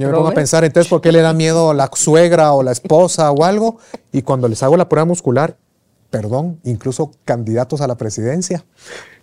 Yo 0.02 0.08
me 0.08 0.14
pongo 0.14 0.28
a 0.28 0.34
pensar, 0.34 0.64
entonces, 0.64 0.88
¿por 0.90 1.00
qué 1.00 1.12
le 1.12 1.20
da 1.22 1.32
miedo 1.32 1.72
la 1.74 1.90
suegra 1.92 2.52
o 2.52 2.62
la 2.62 2.72
esposa 2.72 3.30
o 3.30 3.44
algo? 3.44 3.78
Y 4.12 4.22
cuando 4.22 4.48
les 4.48 4.62
hago 4.62 4.76
la 4.76 4.88
prueba 4.88 5.04
muscular, 5.04 5.56
perdón, 6.10 6.60
incluso 6.64 7.12
candidatos 7.24 7.80
a 7.80 7.86
la 7.86 7.96
presidencia, 7.96 8.64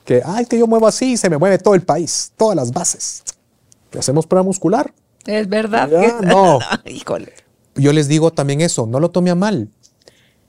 que, 0.06 0.22
ay, 0.26 0.46
que 0.46 0.58
yo 0.58 0.66
muevo 0.68 0.88
así 0.88 1.14
y 1.14 1.18
se 1.18 1.30
me 1.30 1.38
mueve 1.38 1.58
todo 1.60 1.76
el 1.76 1.82
país, 1.82 2.34
todas 2.36 2.56
las 2.56 2.72
bases. 2.72 3.24
¿Hacemos 3.98 4.26
prueba 4.28 4.44
muscular? 4.44 4.94
Es 5.26 5.48
verdad. 5.48 5.90
Que- 5.90 6.26
no. 6.26 6.60
Híjole. 6.86 7.34
Yo 7.76 7.94
les 7.94 8.08
digo 8.08 8.32
también 8.32 8.62
eso, 8.62 8.88
no 8.88 9.00
lo 9.00 9.12
tome 9.12 9.30
a 9.30 9.36
mal, 9.36 9.70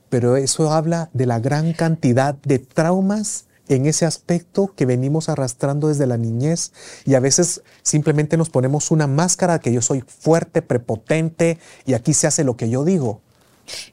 pero 0.09 0.35
eso 0.35 0.71
habla 0.71 1.09
de 1.13 1.25
la 1.25 1.39
gran 1.39 1.73
cantidad 1.73 2.35
de 2.35 2.59
traumas 2.59 3.45
en 3.75 3.85
ese 3.85 4.05
aspecto 4.05 4.73
que 4.75 4.85
venimos 4.85 5.29
arrastrando 5.29 5.87
desde 5.87 6.07
la 6.07 6.17
niñez 6.17 6.71
y 7.05 7.15
a 7.15 7.19
veces 7.19 7.61
simplemente 7.83 8.37
nos 8.37 8.49
ponemos 8.49 8.91
una 8.91 9.07
máscara 9.07 9.59
que 9.59 9.71
yo 9.73 9.81
soy 9.81 10.03
fuerte, 10.07 10.61
prepotente 10.61 11.57
y 11.85 11.93
aquí 11.93 12.13
se 12.13 12.27
hace 12.27 12.43
lo 12.43 12.57
que 12.57 12.69
yo 12.69 12.83
digo. 12.85 13.21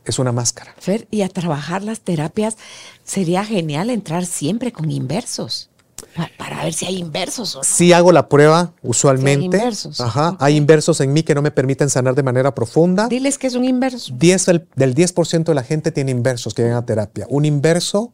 Es 0.05 0.19
una 0.19 0.33
máscara. 0.33 0.75
Fer, 0.79 1.07
y 1.11 1.23
a 1.23 1.29
trabajar 1.29 1.83
las 1.85 2.01
terapias 2.01 2.57
sería 3.05 3.45
genial 3.45 3.91
entrar 3.91 4.27
siempre 4.27 4.73
con 4.73 4.91
inversos. 4.91 5.69
pa- 6.17 6.31
Para 6.39 6.63
ver 6.65 6.73
si 6.73 6.87
hay 6.87 6.97
inversos 6.99 7.55
o 7.55 7.59
no. 7.59 7.65
Sí 7.65 7.93
hago 7.93 8.11
la 8.13 8.29
prueba 8.29 8.73
usualmente. 8.83 9.45
inversos. 9.45 10.01
Ajá, 10.01 10.31
Ok. 10.31 10.37
Hay 10.43 10.57
inversos 10.57 11.01
en 11.01 11.13
mí 11.13 11.23
que 11.23 11.35
no 11.35 11.43
me 11.43 11.51
permiten 11.51 11.91
sanar 11.91 12.15
de 12.15 12.23
manera 12.23 12.55
profunda. 12.55 13.09
Diles 13.09 13.37
que 13.39 13.47
es 13.49 13.55
un 13.55 13.65
inverso. 13.65 14.13
10 14.17 14.47
del, 14.47 14.67
del 14.77 14.95
10% 14.95 15.45
de 15.45 15.55
la 15.55 15.63
gente 15.65 15.93
tiene 15.93 16.11
inversos 16.13 16.55
que 16.55 16.63
llegan 16.63 16.79
a 16.79 16.87
terapia. 16.87 17.27
Un 17.29 17.45
inverso 17.45 18.13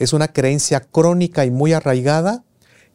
es 0.00 0.12
una 0.12 0.28
creencia 0.28 0.80
crónica 0.80 1.44
y 1.44 1.50
muy 1.50 1.72
arraigada 1.72 2.42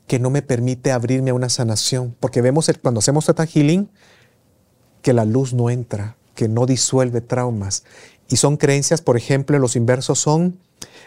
que 0.08 0.20
no 0.20 0.30
me 0.30 0.42
permite 0.42 0.92
abrirme 0.92 1.32
a 1.32 1.34
una 1.34 1.50
sanación. 1.50 2.16
Porque 2.20 2.42
vemos 2.42 2.68
el- 2.68 2.80
cuando 2.80 3.00
hacemos 3.00 3.26
Theta 3.26 3.46
Healing 3.46 3.90
que 5.02 5.14
la 5.14 5.24
luz 5.24 5.54
no 5.54 5.70
entra, 5.70 6.18
que 6.34 6.48
no 6.48 6.66
disuelve 6.66 7.22
traumas. 7.22 7.84
Y 8.28 8.38
son 8.38 8.58
creencias, 8.58 9.02
por 9.02 9.18
ejemplo, 9.18 9.58
los 9.60 9.76
inversos 9.76 10.18
son, 10.20 10.58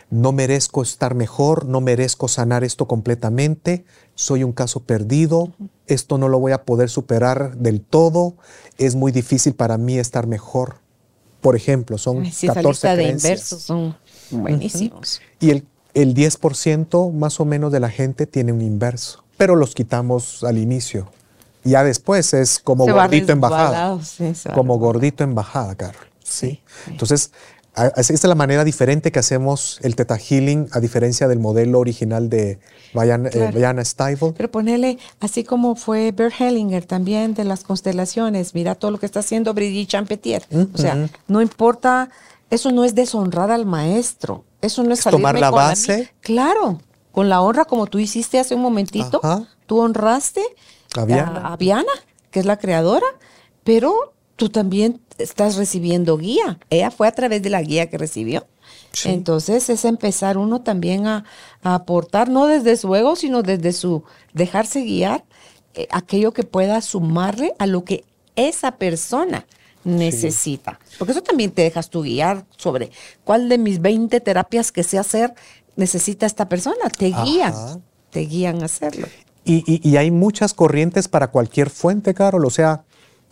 no 0.09 0.31
merezco 0.33 0.83
estar 0.83 1.15
mejor, 1.15 1.67
no 1.67 1.81
merezco 1.81 2.29
sanar 2.29 2.63
esto 2.63 2.87
completamente, 2.87 3.85
soy 4.15 4.45
un 4.45 4.53
caso 4.53 4.81
perdido, 4.81 5.53
esto 5.89 6.17
no 6.17 6.29
lo 6.29 6.39
voy 6.39 6.53
a 6.53 6.65
poder 6.65 6.89
superar 6.91 7.57
del 7.57 7.81
todo, 7.81 8.37
es 8.79 8.95
muy 8.95 9.11
difícil 9.11 9.55
para 9.55 9.79
mí 9.79 9.99
estar 9.99 10.27
mejor. 10.29 10.77
Por 11.41 11.57
ejemplo, 11.57 11.99
son 11.99 12.23
Ay, 12.23 12.33
sí, 12.33 12.47
esa 12.47 12.55
14 12.55 12.69
lista 12.69 12.97
de 12.97 13.09
inversos 13.09 13.63
son 13.63 13.97
buenísimos. 14.31 15.21
Y 15.41 15.51
el, 15.51 15.67
el 16.03 16.15
10% 16.15 17.13
más 17.13 17.41
o 17.41 17.45
menos 17.45 17.73
de 17.73 17.81
la 17.81 17.91
gente 17.91 18.27
tiene 18.27 18.53
un 18.53 18.63
inverso, 18.63 19.25
pero 19.37 19.57
los 19.57 19.75
quitamos 19.75 20.45
al 20.45 20.59
inicio. 20.59 21.09
Ya 21.65 21.83
después 21.83 22.35
es 22.35 22.61
como 22.61 22.85
Se 22.85 22.93
gordito 22.93 23.33
en 23.33 23.41
bajada. 23.41 23.99
sí, 24.03 24.33
como 24.55 24.79
gordito 24.79 25.25
en 25.25 25.35
bajada, 25.35 25.75
Carol. 25.75 26.07
¿sí? 26.23 26.61
Entonces, 26.87 27.33
esta 27.97 28.13
es 28.13 28.25
la 28.25 28.35
manera 28.35 28.65
diferente 28.65 29.13
que 29.13 29.19
hacemos 29.19 29.79
el 29.83 29.97
Theta 29.97 30.17
Healing, 30.19 30.69
a 30.73 30.81
diferencia 30.81 31.27
del 31.29 31.41
modelo 31.41 31.79
original 31.81 32.29
de 32.29 32.59
Diana, 32.95 33.29
eh, 33.33 33.51
Claro. 33.53 33.85
Stivel. 33.85 34.35
Pero 34.37 34.51
ponele, 34.51 34.99
así 35.21 35.45
como 35.45 35.75
fue 35.75 36.13
Bert 36.13 36.35
Hellinger 36.41 36.85
también 36.87 37.35
de 37.35 37.45
las 37.45 37.65
constelaciones, 37.65 38.55
mira 38.55 38.75
todo 38.75 38.91
lo 38.93 38.99
que 38.99 39.07
está 39.07 39.21
haciendo 39.21 39.53
Brigitte 39.53 39.91
Champetier. 39.91 40.45
O 40.73 40.79
sea, 40.79 41.09
no 41.27 41.43
importa, 41.43 42.09
eso 42.51 42.71
no 42.71 42.85
es 42.85 42.95
deshonrar 42.95 43.51
al 43.51 43.67
maestro, 43.67 44.45
eso 44.61 44.83
no 44.83 44.93
es, 44.93 44.99
Es 45.01 45.05
salirme 45.05 45.21
tomar 45.23 45.39
la 45.41 45.51
con 45.51 45.57
base. 45.57 46.13
claro, 46.21 46.81
con 47.13 47.29
la 47.29 47.41
honra 47.41 47.65
como 47.65 47.87
tú 47.87 47.99
hiciste 47.99 48.39
hace 48.39 48.55
un 48.55 48.63
momentito, 48.63 49.21
Ajá. 49.23 49.47
tú 49.67 49.79
honraste 49.81 50.43
A 50.97 51.05
Viana. 51.05 51.53
a 51.53 51.57
Viana, 51.57 51.93
que 52.31 52.41
es 52.41 52.47
la 52.47 52.57
creadora, 52.59 53.07
pero 53.65 54.15
tú 54.37 54.49
también 54.51 55.01
estás 55.19 55.57
recibiendo 55.57 56.17
guía. 56.17 56.59
Ella 56.71 56.91
fue 56.91 57.09
a 57.09 57.13
través 57.13 57.43
de 57.43 57.51
la 57.51 57.61
guía 57.63 57.89
que 57.91 57.99
recibió. 57.99 58.47
Sí. 58.93 59.09
Entonces 59.11 59.69
es 59.71 59.85
empezar 59.85 60.39
uno 60.39 60.61
también 60.63 61.07
a, 61.07 61.25
a 61.63 61.75
aportar, 61.75 62.29
no 62.29 62.47
desde 62.47 62.77
su 62.77 62.95
ego, 62.95 63.17
sino 63.17 63.43
desde 63.43 63.73
su 63.73 64.05
dejarse 64.33 64.83
guiar 64.83 65.25
eh, 65.75 65.89
aquello 65.91 66.33
que 66.33 66.43
pueda 66.45 66.81
sumarle 66.81 67.55
a 67.59 67.67
lo 67.67 67.85
que 67.85 68.05
esa 68.37 68.73
persona 68.77 69.47
necesita. 69.85 70.79
Porque 70.99 71.13
eso 71.13 71.23
también 71.23 71.51
te 71.51 71.63
dejas 71.63 71.91
tú 71.91 72.03
guiar 72.03 72.45
sobre 72.57 72.91
cuál 73.25 73.49
de 73.49 73.59
mis 73.59 73.81
20 73.81 74.21
terapias 74.21 74.73
que 74.73 74.83
sé 74.83 74.99
hacer 74.99 75.35
necesita 75.77 76.27
esta 76.27 76.49
persona. 76.49 76.89
Te 76.97 77.07
guían, 77.07 77.53
Ajá. 77.55 77.79
te 78.11 78.21
guían 78.21 78.63
a 78.63 78.67
hacerlo. 78.67 79.07
Y, 79.45 79.63
y- 79.67 79.89
y 79.89 79.97
hay 79.97 80.11
muchas 80.11 80.53
corrientes 80.55 81.09
para 81.09 81.29
cualquier 81.31 81.71
fuente, 81.71 82.13
Carol. 82.15 82.45
O 82.45 82.51
sea, 82.51 82.85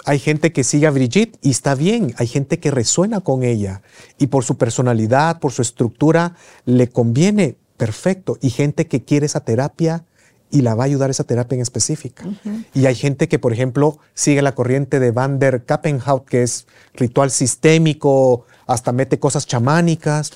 hay 0.04 0.18
gente 0.18 0.52
que 0.52 0.62
sigue 0.64 0.86
a 0.86 0.90
Brigitte 0.90 1.36
y 1.42 1.50
está 1.50 1.74
bien. 1.74 2.14
Hay 2.18 2.26
gente 2.26 2.58
que 2.60 2.70
resuena 2.70 3.20
con 3.20 3.42
ella 3.42 3.82
y 4.18 4.28
por 4.28 4.44
su 4.44 4.56
personalidad, 4.56 5.40
por 5.40 5.52
su 5.52 5.62
estructura, 5.62 6.36
le 6.64 6.88
conviene 6.88 7.56
perfecto. 7.76 8.38
Y 8.40 8.50
gente 8.50 8.86
que 8.86 9.04
quiere 9.04 9.26
esa 9.26 9.40
terapia 9.40 10.04
y 10.50 10.62
la 10.62 10.74
va 10.74 10.84
a 10.84 10.86
ayudar 10.86 11.10
esa 11.10 11.24
terapia 11.24 11.56
en 11.56 11.62
específica. 11.62 12.24
Y 12.72 12.86
hay 12.86 12.94
gente 12.94 13.28
que, 13.28 13.38
por 13.38 13.52
ejemplo, 13.52 13.98
sigue 14.14 14.42
la 14.42 14.54
corriente 14.54 15.00
de 15.00 15.10
Van 15.10 15.38
der 15.38 15.64
Kappenhout, 15.64 16.24
que 16.24 16.42
es 16.42 16.66
ritual 16.94 17.30
sistémico, 17.30 18.44
hasta 18.66 18.92
mete 18.92 19.18
cosas 19.18 19.46
chamánicas. 19.46 20.32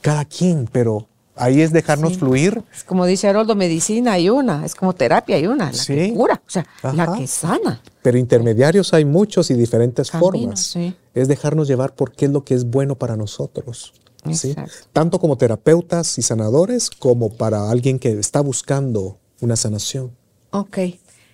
Cada 0.00 0.24
quien, 0.24 0.68
pero 0.70 1.06
Ahí 1.40 1.60
es 1.62 1.72
dejarnos 1.72 2.14
Sí. 2.14 2.18
fluir. 2.18 2.64
Es 2.74 2.82
como 2.82 3.06
dice 3.06 3.28
Haroldo, 3.28 3.54
medicina 3.54 4.14
hay 4.14 4.28
una, 4.28 4.66
es 4.66 4.74
como 4.74 4.92
terapia 4.96 5.36
hay 5.36 5.46
una, 5.46 5.66
la 5.66 5.72
Sí. 5.72 5.94
que 5.94 6.12
cura, 6.12 6.42
o 6.44 6.50
sea, 6.50 6.66
la 6.82 7.04
Ajá. 7.04 7.16
que 7.16 7.28
sana. 7.28 7.80
Pero 8.02 8.18
intermediarios 8.18 8.92
hay 8.92 9.04
muchos 9.04 9.48
y 9.52 9.54
diferentes 9.54 10.10
Caminos, 10.10 10.32
formas. 10.32 10.60
sí. 10.60 10.96
Es 11.14 11.28
dejarnos 11.28 11.68
llevar 11.68 11.94
por 11.94 12.10
qué 12.10 12.24
es 12.24 12.32
lo 12.32 12.42
que 12.42 12.54
es 12.54 12.64
bueno 12.64 12.96
para 12.96 13.16
nosotros. 13.16 13.92
Tanto 14.92 15.20
como 15.20 15.38
terapeutas 15.38 16.18
y 16.18 16.22
sanadores, 16.22 16.90
como 16.90 17.30
para 17.30 17.70
alguien 17.70 18.00
que 18.00 18.18
está 18.18 18.40
buscando 18.40 19.18
una 19.40 19.56
sanación. 19.56 20.16
Ok, 20.50 20.78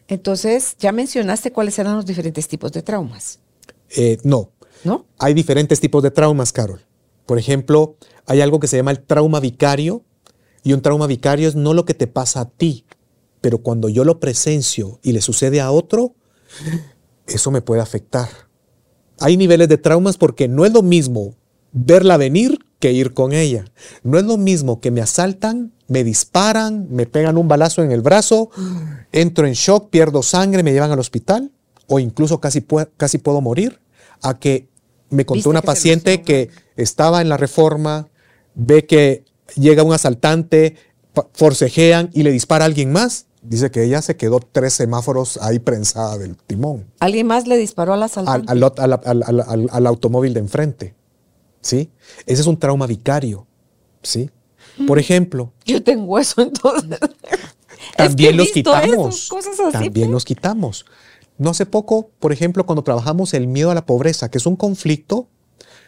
entonces 0.08 0.76
ya 0.78 0.92
mencionaste 0.92 1.52
cuáles 1.52 1.78
eran 1.78 1.96
los 1.96 2.06
diferentes 2.06 2.48
tipos 2.48 2.72
de 2.72 2.82
traumas, 2.82 3.38
Eh, 3.96 4.18
no, 4.24 4.50
¿no? 4.82 5.06
hay 5.18 5.34
diferentes 5.34 5.80
tipos 5.80 6.02
de 6.02 6.10
traumas, 6.10 6.52
Carol. 6.52 6.80
Por 7.26 7.38
ejemplo, 7.38 7.96
hay 8.26 8.40
algo 8.40 8.58
que 8.60 8.66
se 8.66 8.76
llama 8.76 8.90
el 8.90 9.02
trauma 9.02 9.40
vicario 9.40 10.02
y 10.62 10.72
un 10.72 10.82
trauma 10.82 11.06
vicario 11.06 11.48
es 11.48 11.54
no 11.54 11.74
lo 11.74 11.84
que 11.84 11.94
te 11.94 12.06
pasa 12.06 12.40
a 12.40 12.48
ti, 12.50 12.84
pero 13.40 13.58
cuando 13.58 13.88
yo 13.88 14.04
lo 14.04 14.18
presencio 14.20 14.98
y 15.02 15.12
le 15.12 15.20
sucede 15.20 15.60
a 15.60 15.70
otro, 15.70 16.14
eso 17.26 17.50
me 17.50 17.60
puede 17.62 17.82
afectar. 17.82 18.28
Hay 19.20 19.36
niveles 19.36 19.68
de 19.68 19.78
traumas 19.78 20.16
porque 20.16 20.48
no 20.48 20.64
es 20.64 20.72
lo 20.72 20.82
mismo 20.82 21.34
verla 21.72 22.16
venir 22.16 22.58
que 22.78 22.92
ir 22.92 23.12
con 23.14 23.32
ella. 23.32 23.64
No 24.02 24.18
es 24.18 24.24
lo 24.24 24.36
mismo 24.38 24.80
que 24.80 24.90
me 24.90 25.00
asaltan, 25.02 25.72
me 25.88 26.02
disparan, 26.04 26.86
me 26.90 27.06
pegan 27.06 27.36
un 27.36 27.46
balazo 27.48 27.82
en 27.82 27.92
el 27.92 28.00
brazo, 28.00 28.50
entro 29.12 29.46
en 29.46 29.52
shock, 29.52 29.90
pierdo 29.90 30.22
sangre, 30.22 30.62
me 30.62 30.72
llevan 30.72 30.90
al 30.92 30.98
hospital 30.98 31.50
o 31.86 31.98
incluso 31.98 32.40
casi, 32.40 32.60
pue- 32.60 32.88
casi 32.96 33.18
puedo 33.18 33.40
morir, 33.40 33.80
a 34.22 34.38
que 34.38 34.68
me 35.10 35.26
contó 35.26 35.36
¿Viste 35.36 35.48
una 35.50 35.60
que 35.60 35.66
paciente 35.66 36.22
que 36.22 36.50
estaba 36.76 37.20
en 37.20 37.28
la 37.28 37.36
reforma, 37.36 38.08
ve 38.54 38.86
que 38.86 39.24
llega 39.56 39.82
un 39.82 39.92
asaltante, 39.92 40.76
forcejean 41.32 42.10
y 42.12 42.22
le 42.22 42.32
dispara 42.32 42.64
a 42.64 42.66
alguien 42.66 42.90
más. 42.92 43.26
Dice 43.42 43.70
que 43.70 43.84
ella 43.84 44.00
se 44.00 44.16
quedó 44.16 44.40
tres 44.40 44.72
semáforos 44.72 45.36
ahí 45.42 45.58
prensada 45.58 46.16
del 46.16 46.34
timón 46.36 46.86
¿Alguien 46.98 47.26
más 47.26 47.46
le 47.46 47.58
disparó 47.58 47.92
al 47.92 48.00
al, 48.02 48.04
asaltante? 48.04 48.50
al- 48.50 49.68
al 49.70 49.86
automóvil 49.86 50.32
de 50.32 50.40
enfrente. 50.40 50.94
¿Sí? 51.60 51.90
Ese 52.26 52.40
es 52.40 52.46
un 52.46 52.58
trauma 52.58 52.86
vicario. 52.86 53.46
¿Sí? 54.02 54.30
Por 54.86 54.98
ejemplo, 54.98 55.52
Yo 55.64 55.82
tengo 55.82 56.18
eso 56.18 56.42
entonces. 56.42 56.98
Es 57.90 57.96
también 57.96 58.30
que 58.30 58.36
los 58.36 58.46
eso, 58.46 58.54
quitamos. 58.54 59.28
cosas 59.28 59.60
así, 59.60 59.72
también 59.72 60.06
pues. 60.06 60.10
los 60.10 60.24
quitamos. 60.24 60.86
No 61.38 61.50
hace 61.50 61.66
poco, 61.66 62.10
por 62.18 62.32
ejemplo, 62.32 62.64
cuando 62.64 62.82
trabajamos 62.82 63.34
el 63.34 63.46
miedo 63.46 63.70
a 63.70 63.74
la 63.74 63.84
pobreza, 63.84 64.30
que 64.30 64.38
es 64.38 64.46
un 64.46 64.56
conflicto, 64.56 65.28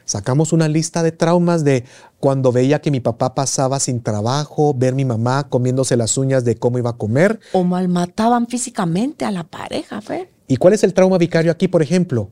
sacamos 0.05 0.53
una 0.53 0.69
lista 0.69 1.03
de 1.03 1.13
traumas 1.13 1.65
de 1.65 1.85
cuando 2.21 2.53
veía 2.53 2.81
que 2.81 2.91
mi 2.91 3.01
papá 3.01 3.35
pasaba 3.35 3.81
sin 3.81 4.03
trabajo, 4.03 4.75
ver 4.75 4.95
mi 4.95 5.05
mamá 5.05 5.49
comiéndose 5.49 5.97
las 5.97 6.19
uñas 6.19 6.45
de 6.45 6.57
cómo 6.57 6.79
iba 6.79 6.91
a 6.91 6.97
comer. 6.97 7.41
O 7.53 7.65
malmataban 7.65 8.47
físicamente 8.47 9.25
a 9.25 9.31
la 9.31 9.45
pareja, 9.45 10.01
Fer. 10.01 10.31
¿Y 10.49 10.57
cuál 10.59 10.75
es 10.75 10.85
el 10.85 10.95
trauma 10.95 11.19
vicario 11.19 11.51
aquí, 11.51 11.67
por 11.69 11.83
ejemplo? 11.83 12.31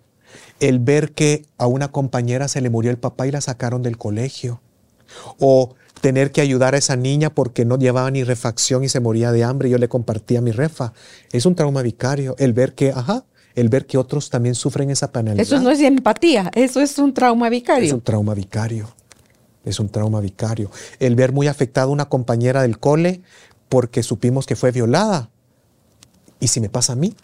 El 0.61 0.79
ver 0.79 1.13
que 1.13 1.47
a 1.59 1.67
una 1.67 1.91
compañera 1.91 2.49
se 2.49 2.61
le 2.61 2.71
murió 2.71 2.91
el 2.91 2.99
papá 2.99 3.27
y 3.27 3.31
la 3.31 3.41
sacaron 3.41 3.83
del 3.83 3.99
colegio. 3.99 4.61
O 5.39 5.75
tener 6.05 6.33
que 6.33 6.43
ayudar 6.43 6.75
a 6.75 6.77
esa 6.77 6.97
niña 6.97 7.31
porque 7.31 7.65
no 7.65 7.79
llevaba 7.79 8.11
ni 8.11 8.25
refacción 8.25 8.85
y 8.85 8.91
se 8.91 9.01
moría 9.01 9.33
de 9.33 9.43
hambre 9.43 9.71
y 9.71 9.73
yo 9.73 9.79
le 9.79 9.89
compartía 9.89 10.43
mi 10.43 10.51
refa. 10.51 10.93
Es 11.33 11.47
un 11.47 11.55
trauma 11.55 11.81
vicario. 11.81 12.37
El 12.39 12.53
ver 12.53 12.75
que, 12.75 12.91
ajá, 12.91 13.25
el 13.55 13.71
ver 13.71 13.87
que 13.87 13.97
otros 13.97 14.29
también 14.29 14.55
sufren 14.55 14.91
esa 14.91 15.11
penalidad. 15.13 15.41
Eso 15.41 15.59
no 15.61 15.71
es 15.71 15.81
empatía, 15.81 16.51
eso 16.55 16.83
es 16.83 16.99
un 16.99 17.15
trauma 17.15 17.47
Es 17.47 17.53
vicario. 17.53 17.95
un 17.95 18.03
trauma 18.03 18.35
vicario. 18.35 18.95
Es 19.65 19.81
un 19.81 19.89
trauma 19.89 20.21
vicario. 20.21 20.71
El 20.99 21.17
ver 21.17 21.33
muy 21.33 21.47
afectada 21.49 21.87
a 21.87 21.89
una 21.89 22.05
compañera 22.11 22.61
del 22.61 22.79
cole 22.79 23.23
porque 23.71 24.03
supimos 24.03 24.45
que 24.45 24.57
fue 24.57 24.73
violada. 24.73 25.31
¿Y 26.39 26.49
si 26.49 26.61
me 26.61 26.69
pasa 26.69 26.93
a 26.93 26.97
mí? 26.97 27.15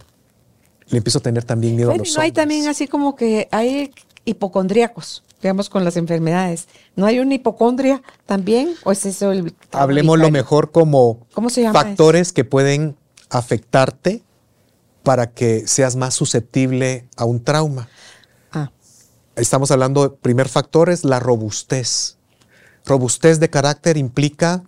Le 0.88 0.96
empiezo 0.96 1.18
a 1.18 1.22
tener 1.22 1.44
también 1.44 1.76
miedo 1.76 1.90
a 1.92 1.96
los 1.98 2.16
no 2.16 2.22
hay 2.22 2.32
también 2.32 2.66
así 2.66 2.88
como 2.88 3.14
que 3.14 3.46
hay 3.52 3.92
hipocondríacos, 4.24 5.22
digamos, 5.42 5.68
con 5.68 5.84
las 5.84 5.96
enfermedades. 5.96 6.68
¿No 6.96 7.06
hay 7.06 7.18
una 7.18 7.34
hipocondria 7.34 8.02
también? 8.26 8.74
¿O 8.84 8.92
es 8.92 9.06
eso 9.06 9.32
el 9.32 9.54
Hablemos 9.72 10.18
lo 10.18 10.30
mejor 10.30 10.70
como 10.70 11.26
¿Cómo 11.32 11.50
se 11.50 11.62
llama 11.62 11.80
factores 11.80 12.32
que 12.32 12.44
pueden 12.44 12.96
afectarte 13.30 14.22
para 15.02 15.30
que 15.32 15.66
seas 15.66 15.96
más 15.96 16.14
susceptible 16.14 17.08
a 17.16 17.24
un 17.24 17.42
trauma. 17.42 17.88
Ah, 18.52 18.70
Estamos 19.36 19.70
hablando, 19.70 20.02
de 20.02 20.16
primer 20.16 20.48
factor 20.48 20.90
es 20.90 21.04
la 21.04 21.20
robustez. 21.20 22.18
Robustez 22.84 23.40
de 23.40 23.50
carácter 23.50 23.96
implica, 23.96 24.64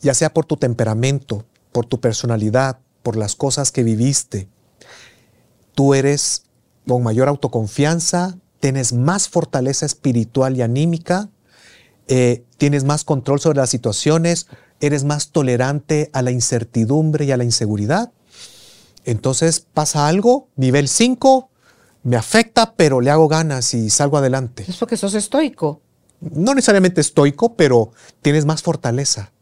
ya 0.00 0.14
sea 0.14 0.32
por 0.32 0.46
tu 0.46 0.56
temperamento, 0.56 1.44
por 1.72 1.86
tu 1.86 2.00
personalidad, 2.00 2.78
por 3.02 3.16
las 3.16 3.34
cosas 3.34 3.72
que 3.72 3.82
viviste, 3.82 4.48
tú 5.74 5.94
eres 5.94 6.44
con 6.86 7.02
mayor 7.02 7.28
autoconfianza, 7.28 8.36
tienes 8.60 8.92
más 8.92 9.28
fortaleza 9.28 9.86
espiritual 9.86 10.56
y 10.56 10.62
anímica, 10.62 11.30
eh, 12.06 12.44
tienes 12.58 12.84
más 12.84 13.04
control 13.04 13.40
sobre 13.40 13.58
las 13.58 13.70
situaciones, 13.70 14.46
eres 14.80 15.04
más 15.04 15.30
tolerante 15.30 16.10
a 16.12 16.22
la 16.22 16.30
incertidumbre 16.30 17.24
y 17.24 17.32
a 17.32 17.36
la 17.36 17.44
inseguridad. 17.44 18.12
Entonces 19.04 19.60
pasa 19.60 20.06
algo, 20.06 20.48
nivel 20.56 20.88
5, 20.88 21.50
me 22.02 22.16
afecta, 22.16 22.74
pero 22.74 23.00
le 23.00 23.10
hago 23.10 23.28
ganas 23.28 23.74
y 23.74 23.90
salgo 23.90 24.18
adelante. 24.18 24.64
es 24.66 24.76
porque 24.76 24.96
sos 24.96 25.14
estoico. 25.14 25.80
No 26.20 26.54
necesariamente 26.54 27.00
estoico, 27.00 27.54
pero 27.54 27.92
tienes 28.20 28.44
más 28.44 28.62
fortaleza, 28.62 29.32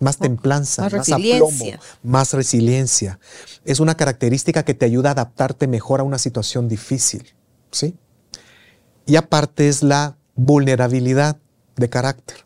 más 0.00 0.18
templanza, 0.18 0.88
más 0.88 1.08
aplomo, 1.12 1.66
más 2.02 2.32
resiliencia. 2.32 3.20
Es 3.64 3.78
una 3.78 3.96
característica 3.96 4.64
que 4.64 4.74
te 4.74 4.86
ayuda 4.86 5.10
a 5.10 5.12
adaptarte 5.12 5.68
mejor 5.68 6.00
a 6.00 6.02
una 6.02 6.18
situación 6.18 6.68
difícil, 6.68 7.34
¿sí? 7.70 7.94
Y 9.06 9.16
aparte 9.16 9.68
es 9.68 9.82
la 9.82 10.16
vulnerabilidad 10.34 11.38
de 11.76 11.88
carácter. 11.88 12.36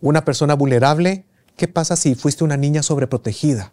Una 0.00 0.24
persona 0.24 0.54
vulnerable, 0.54 1.26
¿qué 1.56 1.66
pasa 1.66 1.96
si 1.96 2.14
fuiste 2.14 2.44
una 2.44 2.56
niña 2.56 2.82
sobreprotegida? 2.84 3.72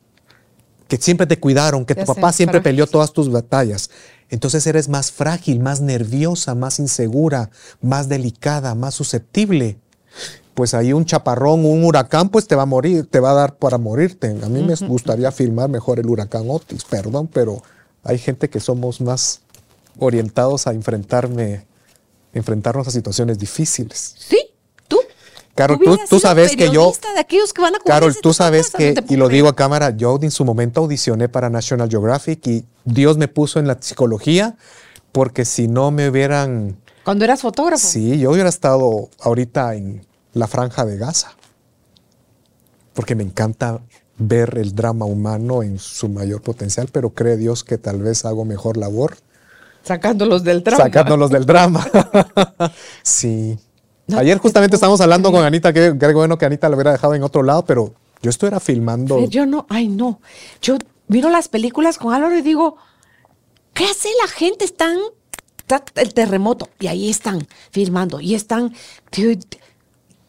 Que 0.88 0.98
siempre 0.98 1.28
te 1.28 1.40
cuidaron, 1.40 1.86
que 1.86 1.96
tu 1.96 2.06
papá 2.06 2.34
siempre 2.34 2.60
frágil. 2.60 2.72
peleó 2.72 2.88
todas 2.88 3.14
tus 3.14 3.32
batallas. 3.32 3.90
Entonces 4.30 4.66
eres 4.66 4.90
más 4.90 5.12
frágil, 5.12 5.60
más 5.60 5.82
nerviosa, 5.82 6.56
más 6.56 6.80
insegura, 6.80 7.52
más 7.82 8.10
delicada, 8.10 8.74
más 8.74 8.96
susceptible. 8.96 9.78
Pues 10.56 10.74
ahí 10.74 10.94
un 10.94 11.06
chaparrón, 11.06 11.66
un 11.66 11.84
huracán, 11.84 12.30
pues 12.30 12.48
te 12.48 12.56
va 12.56 12.64
a 12.64 12.68
morir, 12.68 13.08
te 13.08 13.20
va 13.20 13.32
a 13.32 13.36
dar 13.36 13.58
para 13.58 13.78
morirte. 13.78 14.36
A 14.44 14.50
mí 14.50 14.64
me 14.64 14.76
gustaría 14.88 15.32
filmar 15.32 15.70
mejor 15.70 16.00
el 16.00 16.10
huracán 16.10 16.46
Otis, 16.48 16.86
perdón, 16.86 17.28
pero 17.32 17.62
hay 18.04 18.18
gente 18.18 18.50
que 18.50 18.60
somos 18.60 19.02
más 19.02 19.42
orientados 20.00 20.66
a 20.68 20.72
enfrentarme, 20.72 21.66
enfrentarnos 22.36 22.88
a 22.88 22.92
situaciones 22.92 23.40
difíciles. 23.40 24.16
Sí, 24.20 24.40
tú. 24.88 25.00
Carol, 25.56 25.80
Tú 26.10 26.20
sabes 26.20 26.56
que 26.56 26.70
yo, 26.70 26.94
de 27.16 27.20
aquellos 27.20 27.54
que 27.54 27.62
van 27.62 27.76
a 27.76 27.80
Carol, 27.80 28.16
tú 28.22 28.34
sabes 28.34 28.70
que, 28.70 28.94
no 28.94 29.02
y 29.10 29.16
lo 29.16 29.30
digo 29.30 29.48
a 29.48 29.56
cámara, 29.56 29.92
yo 29.92 30.20
en 30.22 30.30
su 30.30 30.46
momento 30.46 30.82
audicioné 30.82 31.30
para 31.30 31.50
National 31.50 31.90
Geographic 31.90 32.46
y 32.48 32.66
Dios 32.84 33.18
me 33.18 33.28
puso 33.28 33.60
en 33.60 33.68
la 33.68 33.78
psicología 33.80 34.58
porque 35.14 35.46
si 35.46 35.70
no 35.70 35.92
me 35.92 36.10
hubieran, 36.10 36.78
Cuando 37.06 37.24
eras 37.24 37.42
fotógrafo. 37.42 37.88
sí, 37.88 38.20
yo 38.20 38.32
hubiera 38.32 38.50
estado 38.50 39.10
ahorita 39.22 39.76
en 39.76 40.06
la 40.34 40.48
franja 40.48 40.86
de 40.86 40.98
Gaza. 40.98 41.32
Porque 42.94 43.16
me 43.16 43.24
encanta 43.24 43.80
ver 44.18 44.58
el 44.58 44.76
drama 44.76 45.06
humano 45.06 45.64
en 45.64 45.80
su 45.80 46.10
mayor 46.10 46.42
potencial, 46.42 46.90
pero 46.92 47.12
cree 47.12 47.38
Dios 47.38 47.64
que 47.64 47.78
tal 47.78 48.02
vez 48.02 48.26
hago 48.26 48.46
mejor 48.46 48.78
labor 48.78 49.18
Sacándolos 49.86 50.44
del 50.44 50.64
trauma. 50.64 50.84
sacándolos 50.84 51.30
del 51.30 51.46
drama. 51.46 51.88
sí. 53.04 53.58
No, 54.08 54.18
Ayer 54.18 54.38
te 54.38 54.42
justamente 54.42 54.76
estábamos 54.76 55.00
hablando 55.02 55.32
con 55.32 55.44
Anita, 55.44 55.72
que, 55.74 55.96
que 55.98 56.14
bueno 56.14 56.38
que 56.38 56.46
Anita 56.46 56.70
lo 56.70 56.76
hubiera 56.76 56.92
dejado 56.92 57.16
en 57.16 57.24
otro 57.24 57.44
lado, 57.44 57.66
pero 57.66 57.94
yo 58.22 58.30
estuviera 58.30 58.60
filmando. 58.60 59.20
Fer, 59.20 59.30
Yo 59.30 59.46
no, 59.46 59.66
ay 59.70 59.88
no. 59.88 60.20
Yo 60.62 60.78
miro 61.08 61.30
las 61.30 61.48
películas 61.48 61.98
con 61.98 62.14
Álvaro 62.14 62.36
y 62.36 62.42
digo, 62.42 62.78
¿qué 63.74 63.86
hace 63.86 64.10
la 64.22 64.28
gente? 64.28 64.66
Están, 64.66 64.98
está 65.58 65.84
el 65.96 66.14
terremoto 66.14 66.70
y 66.80 66.88
ahí 66.88 67.10
están 67.10 67.48
filmando 67.72 68.20
y 68.20 68.36
están, 68.36 68.74
tío, 69.12 69.30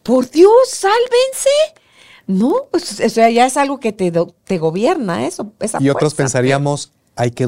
por 0.03 0.29
Dios, 0.29 0.51
sálvense. 0.69 1.49
No, 2.27 2.67
pues, 2.71 2.99
o 2.99 3.09
sea, 3.09 3.29
ya 3.29 3.45
es 3.45 3.57
algo 3.57 3.79
que 3.79 3.93
te, 3.93 4.11
te 4.11 4.57
gobierna 4.57 5.25
eso. 5.25 5.53
esa 5.59 5.81
y 5.81 5.89
otros 5.89 6.13
fuerza, 6.13 6.23
pensaríamos, 6.23 6.91
hay 7.17 7.31
que 7.31 7.47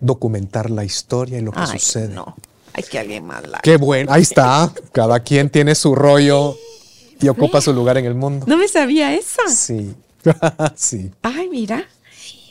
documentar 0.00 0.70
la 0.70 0.84
historia 0.84 1.38
y 1.38 1.42
lo 1.42 1.52
que 1.52 1.60
Ay, 1.60 1.78
sucede. 1.78 2.14
no. 2.14 2.36
Hay 2.72 2.82
que 2.84 2.98
alguien 2.98 3.24
más 3.26 3.46
la. 3.46 3.58
Qué 3.60 3.76
bueno, 3.76 4.12
ahí 4.12 4.22
está. 4.22 4.72
Cada 4.92 5.20
quien 5.20 5.50
tiene 5.50 5.74
su 5.74 5.94
rollo 5.94 6.56
y 7.20 7.28
ocupa 7.28 7.60
su 7.60 7.72
lugar 7.72 7.98
en 7.98 8.06
el 8.06 8.14
mundo. 8.14 8.46
No 8.48 8.56
me 8.56 8.68
sabía 8.68 9.14
esa. 9.14 9.48
Sí. 9.48 9.94
sí. 10.74 11.10
Ay, 11.22 11.48
mira. 11.48 11.84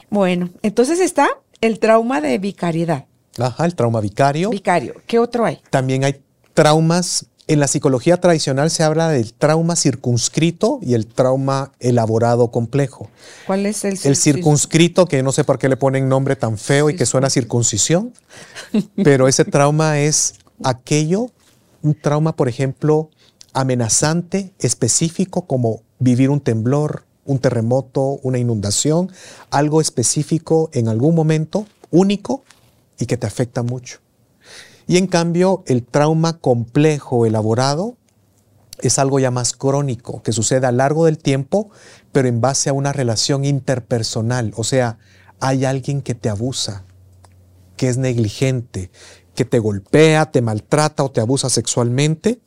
Bueno, 0.10 0.50
entonces 0.62 1.00
está 1.00 1.30
el 1.62 1.80
trauma 1.80 2.22
de 2.22 2.38
vicariedad. 2.38 3.06
Ajá, 3.38 3.66
el 3.66 3.76
trauma 3.76 4.02
vicario. 4.02 4.50
Vicario. 4.50 4.96
¿Qué 5.08 5.20
otro 5.20 5.46
hay? 5.46 5.60
También 5.70 6.04
hay 6.04 6.22
traumas 6.54 7.26
En 7.50 7.60
la 7.60 7.68
psicología 7.68 8.18
tradicional 8.18 8.70
se 8.70 8.84
habla 8.84 9.10
del 9.10 9.34
trauma 9.34 9.76
circunscrito 9.76 10.78
y 10.84 10.94
el 10.94 11.08
trauma 11.08 11.72
elaborado 11.80 12.52
complejo. 12.52 13.10
¿Cuál 13.48 13.66
es 13.66 13.84
el, 13.86 13.98
el 14.04 14.16
circunscrito? 14.16 15.08
Que 15.08 15.24
no 15.24 15.32
sé 15.32 15.44
por 15.44 15.58
qué 15.58 15.68
le 15.68 15.76
ponen 15.76 16.08
nombre 16.08 16.36
tan 16.36 16.60
feo 16.60 16.92
y 16.92 16.96
que 16.96 17.08
suena 17.08 17.28
circuncisión, 17.32 18.14
pero 19.04 19.28
ese 19.28 19.46
trauma 19.46 20.00
es 20.00 20.36
aquello, 20.64 21.32
un 21.82 21.96
trauma, 21.96 22.36
por 22.36 22.50
ejemplo, 22.50 23.10
amenazante, 23.54 24.54
específico, 24.60 25.48
como 25.48 25.82
vivir 25.98 26.30
un 26.30 26.42
temblor, 26.42 27.06
un 27.26 27.40
terremoto, 27.40 28.20
una 28.22 28.38
inundación, 28.38 29.12
algo 29.50 29.82
específico 29.82 30.70
en 30.72 30.88
algún 30.88 31.16
momento, 31.16 31.66
único 31.90 32.44
y 33.00 33.08
que 33.08 33.18
te 33.18 33.26
afecta 33.26 33.64
mucho. 33.64 34.02
Y 34.90 34.98
en 34.98 35.06
cambio, 35.06 35.62
el 35.68 35.86
trauma 35.86 36.40
complejo, 36.40 37.28
elaborado, 37.28 37.96
es 38.80 38.98
algo 38.98 39.20
ya 39.20 39.30
más 39.30 39.54
crónico, 39.54 40.24
que 40.24 40.32
sucede 40.32 40.66
a 40.66 40.72
lo 40.72 40.80
largo 40.80 41.06
del 41.06 41.20
tiempo, 41.20 41.70
pero 42.12 42.28
en 42.28 42.42
base 42.42 42.72
a 42.72 42.74
una 42.74 42.92
relación 42.92 43.46
interpersonal. 43.46 44.52
O 44.56 44.64
sea, 44.64 44.98
hay 45.40 45.64
alguien 45.64 46.02
que 46.02 46.16
te 46.16 46.28
abusa, 46.28 46.86
que 47.78 47.88
es 47.88 47.98
negligente, 48.00 48.90
que 49.36 49.46
te 49.46 49.60
golpea, 49.60 50.32
te 50.32 50.42
maltrata 50.42 51.04
o 51.04 51.12
te 51.12 51.22
abusa 51.22 51.52
sexualmente. 51.52 52.40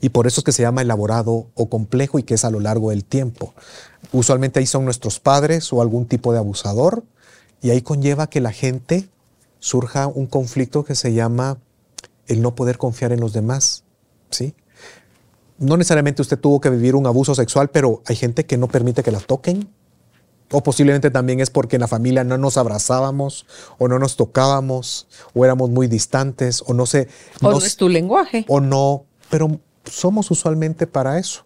Y 0.00 0.10
por 0.10 0.28
eso 0.28 0.42
es 0.42 0.44
que 0.44 0.52
se 0.52 0.62
llama 0.62 0.82
elaborado 0.82 1.48
o 1.54 1.68
complejo 1.68 2.20
y 2.20 2.22
que 2.22 2.34
es 2.34 2.44
a 2.44 2.50
lo 2.50 2.60
largo 2.60 2.90
del 2.90 3.04
tiempo. 3.04 3.52
Usualmente 4.12 4.60
ahí 4.60 4.66
son 4.66 4.84
nuestros 4.84 5.18
padres 5.18 5.72
o 5.72 5.82
algún 5.82 6.06
tipo 6.06 6.32
de 6.32 6.38
abusador. 6.38 7.02
Y 7.60 7.70
ahí 7.70 7.82
conlleva 7.82 8.28
que 8.28 8.40
la 8.40 8.52
gente 8.52 9.08
surja 9.62 10.08
un 10.08 10.26
conflicto 10.26 10.84
que 10.84 10.96
se 10.96 11.14
llama 11.14 11.56
el 12.26 12.42
no 12.42 12.56
poder 12.56 12.78
confiar 12.78 13.12
en 13.12 13.20
los 13.20 13.32
demás, 13.32 13.84
¿sí? 14.28 14.54
No 15.56 15.76
necesariamente 15.76 16.20
usted 16.20 16.38
tuvo 16.38 16.60
que 16.60 16.68
vivir 16.68 16.96
un 16.96 17.06
abuso 17.06 17.36
sexual, 17.36 17.70
pero 17.70 18.02
hay 18.06 18.16
gente 18.16 18.44
que 18.44 18.56
no 18.56 18.66
permite 18.66 19.04
que 19.04 19.12
la 19.12 19.20
toquen. 19.20 19.70
O 20.50 20.64
posiblemente 20.64 21.10
también 21.12 21.38
es 21.38 21.48
porque 21.48 21.76
en 21.76 21.80
la 21.80 21.86
familia 21.88 22.24
no 22.24 22.36
nos 22.38 22.56
abrazábamos, 22.56 23.46
o 23.78 23.86
no 23.86 24.00
nos 24.00 24.16
tocábamos, 24.16 25.06
o 25.32 25.44
éramos 25.44 25.70
muy 25.70 25.86
distantes, 25.86 26.64
o 26.66 26.74
no 26.74 26.84
sé. 26.84 27.08
O 27.40 27.52
no, 27.52 27.58
es 27.58 27.76
tu 27.76 27.88
lenguaje. 27.88 28.44
O 28.48 28.60
no, 28.60 29.04
pero 29.30 29.60
somos 29.84 30.30
usualmente 30.32 30.88
para 30.88 31.20
eso, 31.20 31.44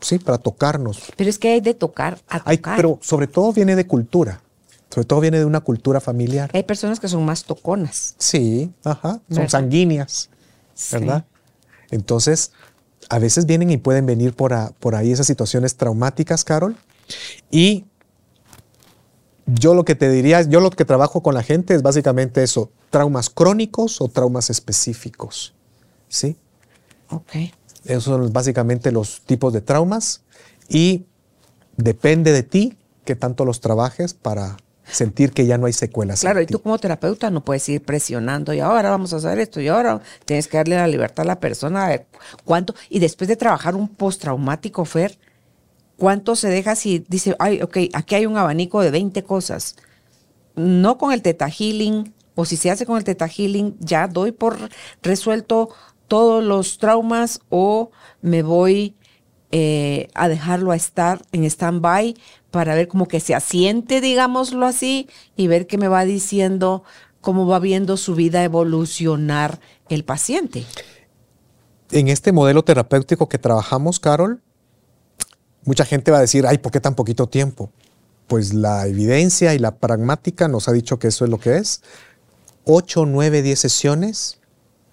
¿sí? 0.00 0.18
Para 0.18 0.36
tocarnos. 0.36 1.00
Pero 1.16 1.30
es 1.30 1.38
que 1.38 1.48
hay 1.48 1.60
de 1.62 1.72
tocar 1.72 2.18
a 2.28 2.40
tocar. 2.40 2.76
pero 2.76 2.98
sobre 3.00 3.26
todo 3.26 3.54
viene 3.54 3.74
de 3.74 3.86
cultura. 3.86 4.42
Sobre 4.90 5.06
todo 5.06 5.20
viene 5.20 5.38
de 5.38 5.44
una 5.44 5.60
cultura 5.60 6.00
familiar. 6.00 6.50
Hay 6.54 6.62
personas 6.62 6.98
que 6.98 7.08
son 7.08 7.24
más 7.24 7.44
toconas. 7.44 8.14
Sí, 8.18 8.72
ajá, 8.84 9.20
son 9.30 9.48
sanguíneas, 9.48 10.30
¿verdad? 10.90 11.26
Entonces, 11.90 12.52
a 13.08 13.18
veces 13.18 13.46
vienen 13.46 13.70
y 13.70 13.76
pueden 13.76 14.06
venir 14.06 14.34
por, 14.34 14.54
por 14.74 14.94
ahí 14.94 15.12
esas 15.12 15.26
situaciones 15.26 15.76
traumáticas, 15.76 16.44
Carol. 16.44 16.76
Y 17.50 17.84
yo 19.46 19.74
lo 19.74 19.84
que 19.84 19.94
te 19.94 20.10
diría, 20.10 20.42
yo 20.42 20.60
lo 20.60 20.70
que 20.70 20.84
trabajo 20.84 21.22
con 21.22 21.34
la 21.34 21.42
gente 21.42 21.74
es 21.74 21.82
básicamente 21.82 22.42
eso, 22.42 22.70
traumas 22.90 23.30
crónicos 23.30 24.00
o 24.00 24.08
traumas 24.08 24.50
específicos. 24.50 25.54
¿Sí? 26.08 26.36
Ok. 27.10 27.32
Esos 27.84 28.04
son 28.04 28.32
básicamente 28.32 28.92
los 28.92 29.22
tipos 29.22 29.52
de 29.52 29.60
traumas 29.60 30.22
y 30.68 31.06
depende 31.76 32.32
de 32.32 32.42
ti 32.42 32.76
que 33.04 33.16
tanto 33.16 33.44
los 33.46 33.60
trabajes 33.60 34.12
para 34.12 34.58
sentir 34.90 35.32
que 35.32 35.46
ya 35.46 35.58
no 35.58 35.66
hay 35.66 35.72
secuelas. 35.72 36.20
Claro, 36.20 36.40
y 36.40 36.46
tú 36.46 36.60
como 36.60 36.78
terapeuta 36.78 37.30
no 37.30 37.44
puedes 37.44 37.68
ir 37.68 37.82
presionando 37.82 38.52
y 38.52 38.60
ahora 38.60 38.90
vamos 38.90 39.12
a 39.12 39.16
hacer 39.16 39.38
esto 39.38 39.60
y 39.60 39.68
ahora 39.68 40.00
tienes 40.24 40.48
que 40.48 40.56
darle 40.56 40.76
la 40.76 40.86
libertad 40.86 41.24
a 41.24 41.28
la 41.28 41.40
persona 41.40 41.86
a 41.86 41.88
ver 41.88 42.06
cuánto. 42.44 42.74
Y 42.88 42.98
después 42.98 43.28
de 43.28 43.36
trabajar 43.36 43.74
un 43.74 43.88
postraumático, 43.88 44.84
Fer, 44.84 45.18
¿cuánto 45.96 46.36
se 46.36 46.48
deja 46.48 46.74
si 46.74 47.04
dice, 47.08 47.36
ay, 47.38 47.62
ok, 47.62 47.78
aquí 47.92 48.14
hay 48.14 48.26
un 48.26 48.36
abanico 48.36 48.80
de 48.80 48.90
20 48.90 49.22
cosas? 49.24 49.76
No 50.54 50.98
con 50.98 51.12
el 51.12 51.22
teta 51.22 51.48
healing, 51.48 52.14
o 52.34 52.44
si 52.44 52.56
se 52.56 52.70
hace 52.70 52.86
con 52.86 52.96
el 52.96 53.04
teta 53.04 53.28
healing, 53.28 53.76
ya 53.80 54.08
doy 54.08 54.32
por 54.32 54.56
resuelto 55.02 55.70
todos 56.08 56.42
los 56.42 56.78
traumas 56.78 57.40
o 57.50 57.90
me 58.22 58.42
voy 58.42 58.96
eh, 59.50 60.08
a 60.14 60.28
dejarlo 60.28 60.72
a 60.72 60.76
estar 60.76 61.22
en 61.32 61.44
stand-by 61.44 62.14
para 62.50 62.74
ver 62.74 62.88
como 62.88 63.06
que 63.06 63.20
se 63.20 63.34
asiente, 63.34 64.00
digámoslo 64.00 64.66
así, 64.66 65.08
y 65.36 65.48
ver 65.48 65.66
qué 65.66 65.78
me 65.78 65.88
va 65.88 66.04
diciendo, 66.04 66.82
cómo 67.20 67.46
va 67.46 67.58
viendo 67.58 67.96
su 67.96 68.14
vida 68.14 68.42
evolucionar 68.44 69.60
el 69.88 70.04
paciente. 70.04 70.64
En 71.90 72.08
este 72.08 72.32
modelo 72.32 72.64
terapéutico 72.64 73.28
que 73.28 73.38
trabajamos, 73.38 74.00
Carol, 74.00 74.40
mucha 75.64 75.84
gente 75.84 76.10
va 76.10 76.18
a 76.18 76.22
decir, 76.22 76.46
ay, 76.46 76.58
¿por 76.58 76.72
qué 76.72 76.80
tan 76.80 76.94
poquito 76.94 77.26
tiempo? 77.26 77.70
Pues 78.26 78.52
la 78.54 78.86
evidencia 78.86 79.54
y 79.54 79.58
la 79.58 79.76
pragmática 79.76 80.48
nos 80.48 80.68
ha 80.68 80.72
dicho 80.72 80.98
que 80.98 81.08
eso 81.08 81.24
es 81.24 81.30
lo 81.30 81.38
que 81.38 81.56
es. 81.56 81.82
8, 82.64 83.06
9, 83.06 83.42
10 83.42 83.58
sesiones 83.58 84.38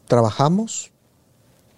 trabajamos 0.07 0.91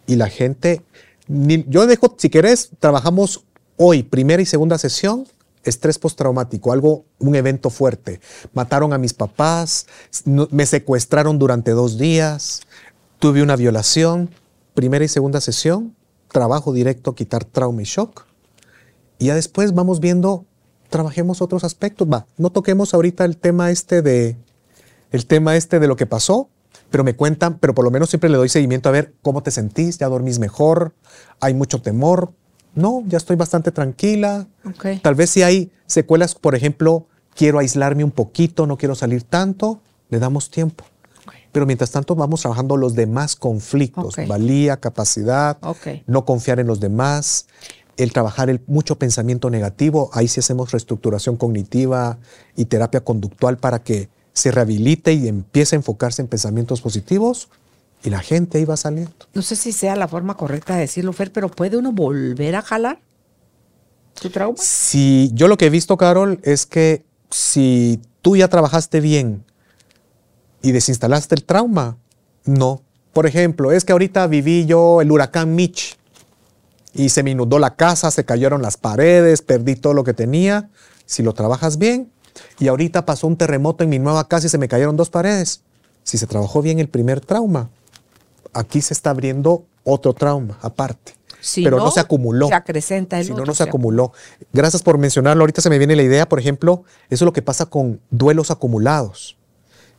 y 0.05 0.15
la 0.15 0.29
gente, 0.29 0.83
yo 1.27 1.87
dejo, 1.87 2.15
si 2.17 2.29
querés, 2.29 2.69
trabajamos 2.79 3.43
hoy, 3.75 4.03
primera 4.03 4.41
y 4.41 4.45
segunda 4.45 4.77
sesión, 4.77 5.27
estrés 5.67 5.99
postraumático, 5.99 6.71
algo, 6.71 7.05
un 7.19 7.35
evento 7.35 7.69
fuerte. 7.69 8.19
Mataron 8.53 8.93
a 8.93 8.97
mis 8.97 9.13
papás, 9.13 9.87
me 10.25 10.65
secuestraron 10.65 11.37
durante 11.39 11.71
dos 11.71 11.97
días, 11.97 12.61
tuve 13.19 13.41
una 13.41 13.55
violación, 13.55 14.29
primera 14.73 15.03
y 15.05 15.07
segunda 15.07 15.41
sesión, 15.41 15.95
trabajo 16.29 16.73
directo, 16.73 17.15
quitar 17.15 17.45
trauma 17.45 17.81
y 17.81 17.85
shock. 17.85 18.25
Y 19.19 19.25
ya 19.25 19.35
después 19.35 19.73
vamos 19.73 19.99
viendo, 19.99 20.45
trabajemos 20.89 21.41
otros 21.41 21.63
aspectos. 21.63 22.07
Va, 22.11 22.27
no 22.37 22.51
toquemos 22.51 22.93
ahorita 22.93 23.25
el 23.25 23.37
tema 23.37 23.71
este 23.71 24.01
de, 24.01 24.37
el 25.11 25.25
tema 25.25 25.55
este 25.55 25.79
de 25.79 25.87
lo 25.87 25.95
que 25.95 26.05
pasó, 26.05 26.49
pero 26.89 27.03
me 27.03 27.15
cuentan, 27.15 27.57
pero 27.59 27.73
por 27.73 27.83
lo 27.83 27.91
menos 27.91 28.09
siempre 28.09 28.29
le 28.29 28.37
doy 28.37 28.49
seguimiento 28.49 28.87
a 28.87 28.93
ver 28.93 29.13
cómo 29.21 29.43
te 29.43 29.51
sentís, 29.51 29.97
ya 29.97 30.07
dormís 30.07 30.39
mejor, 30.39 30.93
hay 31.39 31.53
mucho 31.53 31.81
temor, 31.81 32.31
no, 32.77 33.03
ya 33.07 33.17
estoy 33.17 33.35
bastante 33.35 33.71
tranquila. 33.71 34.47
Tal 35.01 35.15
vez 35.15 35.31
si 35.31 35.41
hay 35.41 35.71
secuelas, 35.87 36.35
por 36.35 36.53
ejemplo, 36.53 37.07
quiero 37.35 37.59
aislarme 37.59 38.03
un 38.03 38.11
poquito, 38.11 38.67
no 38.67 38.77
quiero 38.77 38.93
salir 38.93 39.23
tanto, 39.23 39.81
le 40.09 40.19
damos 40.19 40.51
tiempo. 40.51 40.85
Pero 41.51 41.65
mientras 41.65 41.89
tanto 41.89 42.13
vamos 42.13 42.41
trabajando 42.41 42.77
los 42.77 42.93
demás 42.93 43.35
conflictos, 43.35 44.15
valía, 44.27 44.77
capacidad, 44.77 45.57
no 46.05 46.23
confiar 46.23 46.59
en 46.59 46.67
los 46.67 46.79
demás, 46.79 47.47
el 47.97 48.13
trabajar 48.13 48.49
el 48.51 48.61
mucho 48.67 48.99
pensamiento 48.99 49.49
negativo, 49.49 50.11
ahí 50.13 50.27
sí 50.27 50.39
hacemos 50.39 50.71
reestructuración 50.71 51.35
cognitiva 51.35 52.19
y 52.55 52.65
terapia 52.65 53.01
conductual 53.01 53.57
para 53.57 53.79
que 53.79 54.09
se 54.33 54.51
rehabilite 54.51 55.13
y 55.13 55.27
empiece 55.27 55.75
a 55.75 55.77
enfocarse 55.77 56.21
en 56.21 56.27
pensamientos 56.27 56.81
positivos 56.81 57.49
y 58.03 58.09
la 58.09 58.19
gente 58.19 58.59
iba 58.59 58.77
saliendo. 58.77 59.13
No 59.33 59.41
sé 59.41 59.55
si 59.55 59.71
sea 59.71 59.95
la 59.95 60.07
forma 60.07 60.35
correcta 60.35 60.75
de 60.75 60.81
decirlo, 60.81 61.13
Fer, 61.13 61.31
pero 61.31 61.49
¿puede 61.49 61.77
uno 61.77 61.91
volver 61.91 62.55
a 62.55 62.61
jalar 62.61 62.99
su 64.13 64.29
trauma? 64.29 64.57
Sí, 64.61 65.31
yo 65.33 65.47
lo 65.47 65.57
que 65.57 65.67
he 65.67 65.69
visto, 65.69 65.97
Carol, 65.97 66.39
es 66.43 66.65
que 66.65 67.05
si 67.29 67.99
tú 68.21 68.35
ya 68.35 68.47
trabajaste 68.47 68.99
bien 69.01 69.43
y 70.61 70.71
desinstalaste 70.71 71.35
el 71.35 71.43
trauma, 71.43 71.97
no. 72.45 72.81
Por 73.13 73.25
ejemplo, 73.25 73.71
es 73.71 73.83
que 73.83 73.93
ahorita 73.93 74.27
viví 74.27 74.65
yo 74.65 75.01
el 75.01 75.11
huracán 75.11 75.55
Mitch 75.55 75.97
y 76.93 77.09
se 77.09 77.23
me 77.23 77.31
inundó 77.31 77.59
la 77.59 77.75
casa, 77.75 78.11
se 78.11 78.25
cayeron 78.25 78.61
las 78.61 78.77
paredes, 78.77 79.41
perdí 79.41 79.75
todo 79.75 79.93
lo 79.93 80.03
que 80.03 80.13
tenía. 80.13 80.69
Si 81.05 81.23
lo 81.23 81.33
trabajas 81.33 81.77
bien, 81.77 82.11
y 82.59 82.67
ahorita 82.67 83.05
pasó 83.05 83.27
un 83.27 83.37
terremoto 83.37 83.83
en 83.83 83.89
mi 83.89 83.99
nueva 83.99 84.27
casa 84.27 84.47
y 84.47 84.49
se 84.49 84.57
me 84.57 84.67
cayeron 84.67 84.97
dos 84.97 85.09
paredes. 85.09 85.61
Si 86.03 86.17
se 86.17 86.27
trabajó 86.27 86.61
bien 86.61 86.79
el 86.79 86.89
primer 86.89 87.21
trauma, 87.21 87.69
aquí 88.57 88.81
se 88.81 88.93
está 88.93 89.11
abriendo 89.11 89.65
otro 89.83 90.13
trauma 90.13 90.57
aparte. 90.61 91.13
pero 91.55 91.77
no, 91.77 91.91
se 91.91 91.99
acumuló. 91.99 92.47
Se 92.47 92.55
acrecenta 92.55 93.19
el 93.19 93.25
si 93.25 93.33
no, 93.33 93.45
no 93.45 93.53
se 93.53 93.63
acumuló. 93.63 94.11
Gracias 94.51 94.83
por 94.83 94.97
mencionarlo. 94.97 95.43
Ahorita 95.43 95.61
se 95.61 95.69
me 95.69 95.77
viene 95.77 95.95
la 95.95 96.03
idea, 96.03 96.27
por 96.27 96.39
ejemplo, 96.39 96.83
eso 97.09 97.23
es 97.23 97.25
lo 97.25 97.33
que 97.33 97.41
pasa 97.41 97.67
con 97.67 98.01
duelos 98.09 98.51
acumulados. 98.51 99.37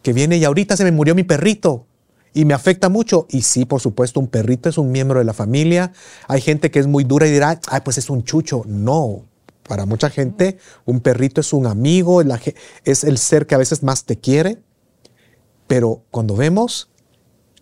Que 0.02 0.12
viene 0.12 0.36
y 0.36 0.44
ahorita 0.44 0.76
se 0.76 0.84
me 0.84 0.92
murió 0.92 1.14
mi 1.14 1.24
perrito 1.24 1.86
y 2.34 2.44
me 2.44 2.54
afecta 2.54 2.88
mucho. 2.88 3.26
Y 3.30 3.42
sí, 3.42 3.64
por 3.64 3.80
supuesto, 3.80 4.20
un 4.20 4.28
perrito 4.28 4.68
es 4.68 4.78
un 4.78 4.92
miembro 4.92 5.18
de 5.18 5.24
la 5.24 5.32
familia. 5.32 5.92
Hay 6.26 6.40
gente 6.40 6.70
que 6.70 6.78
es 6.78 6.86
muy 6.86 7.04
dura 7.04 7.26
y 7.26 7.30
dirá, 7.30 7.60
ay, 7.68 7.80
pues 7.84 7.98
es 7.98 8.10
un 8.10 8.24
chucho. 8.24 8.62
No. 8.66 9.24
Para 9.62 9.86
mucha 9.86 10.08
gente, 10.08 10.58
un 10.86 11.00
perrito 11.00 11.40
es 11.40 11.52
un 11.52 11.66
amigo, 11.66 12.22
es 12.84 13.04
el 13.04 13.18
ser 13.18 13.46
que 13.46 13.54
a 13.54 13.58
veces 13.58 13.82
más 13.82 14.04
te 14.04 14.18
quiere. 14.18 14.58
Pero 15.66 16.02
cuando 16.10 16.34
vemos, 16.34 16.90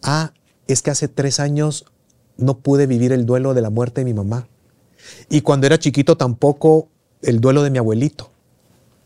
ah, 0.03 0.32
es 0.66 0.82
que 0.82 0.90
hace 0.90 1.08
tres 1.08 1.40
años 1.40 1.86
no 2.36 2.58
pude 2.58 2.86
vivir 2.86 3.12
el 3.12 3.26
duelo 3.26 3.54
de 3.54 3.62
la 3.62 3.70
muerte 3.70 4.00
de 4.00 4.04
mi 4.04 4.14
mamá. 4.14 4.48
Y 5.28 5.40
cuando 5.42 5.66
era 5.66 5.78
chiquito 5.78 6.16
tampoco 6.16 6.88
el 7.22 7.40
duelo 7.40 7.62
de 7.62 7.70
mi 7.70 7.78
abuelito. 7.78 8.30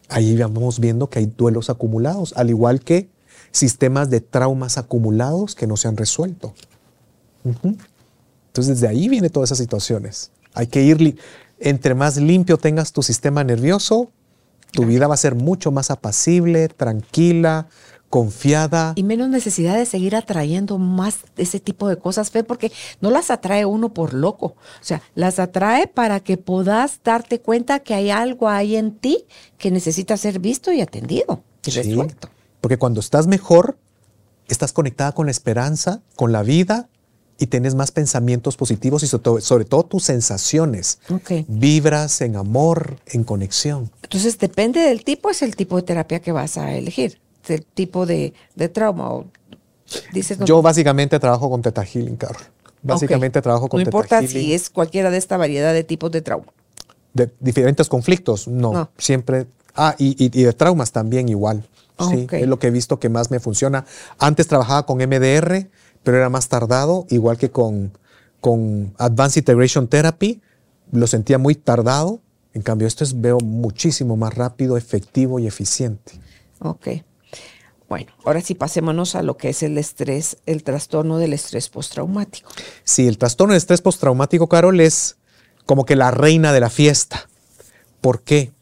Ahí 0.08 0.36
vamos 0.36 0.80
viendo 0.80 1.08
que 1.08 1.20
hay 1.20 1.26
duelos 1.26 1.70
acumulados, 1.70 2.32
al 2.36 2.50
igual 2.50 2.80
que 2.80 3.08
sistemas 3.52 4.10
de 4.10 4.20
traumas 4.20 4.78
acumulados 4.78 5.54
que 5.54 5.66
no 5.66 5.76
se 5.76 5.88
han 5.88 5.96
resuelto. 5.96 6.52
Entonces, 7.44 8.80
desde 8.80 8.88
ahí 8.88 9.08
viene 9.08 9.30
todas 9.30 9.48
esas 9.48 9.58
situaciones. 9.58 10.30
Hay 10.52 10.66
que 10.66 10.82
ir, 10.82 11.16
entre 11.60 11.94
más 11.94 12.16
limpio 12.16 12.58
tengas 12.58 12.92
tu 12.92 13.02
sistema 13.02 13.44
nervioso, 13.44 14.10
tu 14.72 14.84
vida 14.84 15.06
va 15.06 15.14
a 15.14 15.18
ser 15.18 15.34
mucho 15.34 15.70
más 15.70 15.90
apacible, 15.90 16.68
tranquila, 16.68 17.68
confiada. 18.10 18.92
Y 18.96 19.04
menos 19.04 19.28
necesidad 19.30 19.76
de 19.76 19.86
seguir 19.86 20.16
atrayendo 20.16 20.76
más 20.78 21.20
ese 21.36 21.60
tipo 21.60 21.88
de 21.88 21.96
cosas, 21.96 22.30
Fe, 22.30 22.44
porque 22.44 22.70
no 23.00 23.10
las 23.10 23.30
atrae 23.30 23.64
uno 23.64 23.94
por 23.94 24.12
loco. 24.12 24.46
O 24.46 24.82
sea, 24.82 25.00
las 25.14 25.38
atrae 25.38 25.86
para 25.86 26.20
que 26.20 26.36
puedas 26.36 27.00
darte 27.04 27.40
cuenta 27.40 27.78
que 27.78 27.94
hay 27.94 28.10
algo 28.10 28.48
ahí 28.48 28.76
en 28.76 28.96
ti 28.96 29.24
que 29.56 29.70
necesita 29.70 30.16
ser 30.16 30.40
visto 30.40 30.72
y 30.72 30.80
atendido 30.80 31.42
y 31.64 31.70
resuelto. 31.70 32.28
Porque 32.60 32.76
cuando 32.76 33.00
estás 33.00 33.26
mejor, 33.28 33.78
estás 34.48 34.72
conectada 34.72 35.12
con 35.12 35.26
la 35.26 35.30
esperanza, 35.30 36.02
con 36.16 36.32
la 36.32 36.42
vida 36.42 36.88
y 37.38 37.46
tienes 37.46 37.74
más 37.74 37.90
pensamientos 37.90 38.56
positivos 38.56 39.02
y 39.02 39.06
sobre 39.06 39.64
todo, 39.64 39.84
tus 39.84 40.02
sensaciones. 40.02 40.98
Vibras 41.46 42.20
en 42.20 42.36
amor, 42.36 42.98
en 43.06 43.24
conexión. 43.24 43.90
Entonces, 44.02 44.38
depende 44.38 44.80
del 44.80 45.04
tipo, 45.04 45.30
es 45.30 45.40
el 45.42 45.56
tipo 45.56 45.76
de 45.76 45.82
terapia 45.82 46.20
que 46.20 46.32
vas 46.32 46.58
a 46.58 46.74
elegir, 46.74 47.18
del 47.50 47.66
tipo 47.66 48.06
de, 48.06 48.32
trauma. 48.72 49.12
O, 49.12 49.26
dices, 50.12 50.38
Yo 50.44 50.62
básicamente 50.62 51.18
trabajo 51.18 51.50
con 51.50 51.60
Teta 51.60 51.84
Healing, 51.84 52.16
Carol. 52.16 52.42
Básicamente 52.82 53.42
trabajo 53.42 53.68
con 53.68 53.78
No 53.78 53.84
importa 53.84 54.26
si 54.26 54.54
es 54.54 54.70
cualquiera 54.70 55.10
de 55.10 55.18
esta 55.18 55.36
variedad 55.36 55.74
de 55.74 55.84
tipos 55.84 56.10
de 56.10 56.22
trauma. 56.22 56.46
De 57.12 57.30
diferentes 57.40 57.88
conflictos, 57.88 58.48
no. 58.48 58.90
Siempre. 58.96 59.46
Ah, 59.74 59.94
y, 59.98 60.28
de 60.28 60.52
traumas 60.52 60.92
también 60.92 61.28
igual. 61.28 61.68
Sí, 62.10 62.26
es 62.30 62.46
lo 62.46 62.58
que 62.58 62.68
he 62.68 62.70
visto 62.70 62.98
que 62.98 63.10
más 63.10 63.30
me 63.30 63.40
funciona. 63.40 63.84
Antes 64.18 64.46
trabajaba 64.46 64.86
con 64.86 64.96
MDR, 64.98 65.68
pero 66.02 66.16
era 66.16 66.30
más 66.30 66.48
tardado, 66.48 67.06
igual 67.10 67.36
que 67.36 67.50
con, 67.50 67.92
con 68.40 68.94
Advanced 68.96 69.40
Integration 69.40 69.86
Therapy, 69.86 70.40
lo 70.92 71.06
sentía 71.06 71.36
muy 71.36 71.54
tardado. 71.56 72.20
En 72.54 72.62
cambio, 72.62 72.88
esto 72.88 73.04
es, 73.04 73.20
veo 73.20 73.38
muchísimo 73.38 74.16
más 74.16 74.34
rápido, 74.34 74.78
efectivo 74.78 75.38
y 75.38 75.46
eficiente. 75.46 76.12
Ok. 76.60 76.88
Bueno, 77.90 78.12
ahora 78.24 78.40
sí 78.40 78.54
pasémonos 78.54 79.16
a 79.16 79.22
lo 79.24 79.36
que 79.36 79.48
es 79.48 79.64
el 79.64 79.76
estrés, 79.76 80.36
el 80.46 80.62
trastorno 80.62 81.18
del 81.18 81.32
estrés 81.32 81.68
postraumático. 81.68 82.48
Sí, 82.84 83.08
el 83.08 83.18
trastorno 83.18 83.52
del 83.52 83.58
estrés 83.58 83.82
postraumático, 83.82 84.48
Carol, 84.48 84.78
es 84.78 85.16
como 85.66 85.84
que 85.84 85.96
la 85.96 86.12
reina 86.12 86.52
de 86.52 86.60
la 86.60 86.70
fiesta. 86.70 87.28
¿Por 88.00 88.22
qué? 88.22 88.52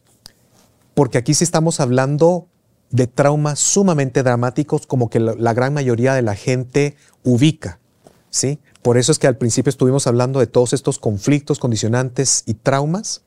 Porque 0.94 1.18
aquí 1.18 1.34
sí 1.34 1.44
estamos 1.44 1.78
hablando 1.78 2.48
de 2.88 3.06
traumas 3.06 3.58
sumamente 3.58 4.22
dramáticos 4.22 4.86
como 4.86 5.10
que 5.10 5.20
la, 5.20 5.52
gran 5.52 5.74
mayoría 5.74 6.14
de 6.14 6.22
la 6.22 6.34
gente 6.34 6.96
ubica, 7.22 7.80
¿sí? 8.30 8.60
Por 8.80 8.96
eso 8.96 9.12
es 9.12 9.18
que 9.18 9.26
al 9.26 9.36
principio 9.36 9.68
estuvimos 9.68 10.06
hablando 10.06 10.40
de 10.40 10.46
todos 10.46 10.72
estos 10.72 10.98
conflictos, 10.98 11.58
condicionantes 11.58 12.44
y 12.46 12.54
traumas, 12.54 13.24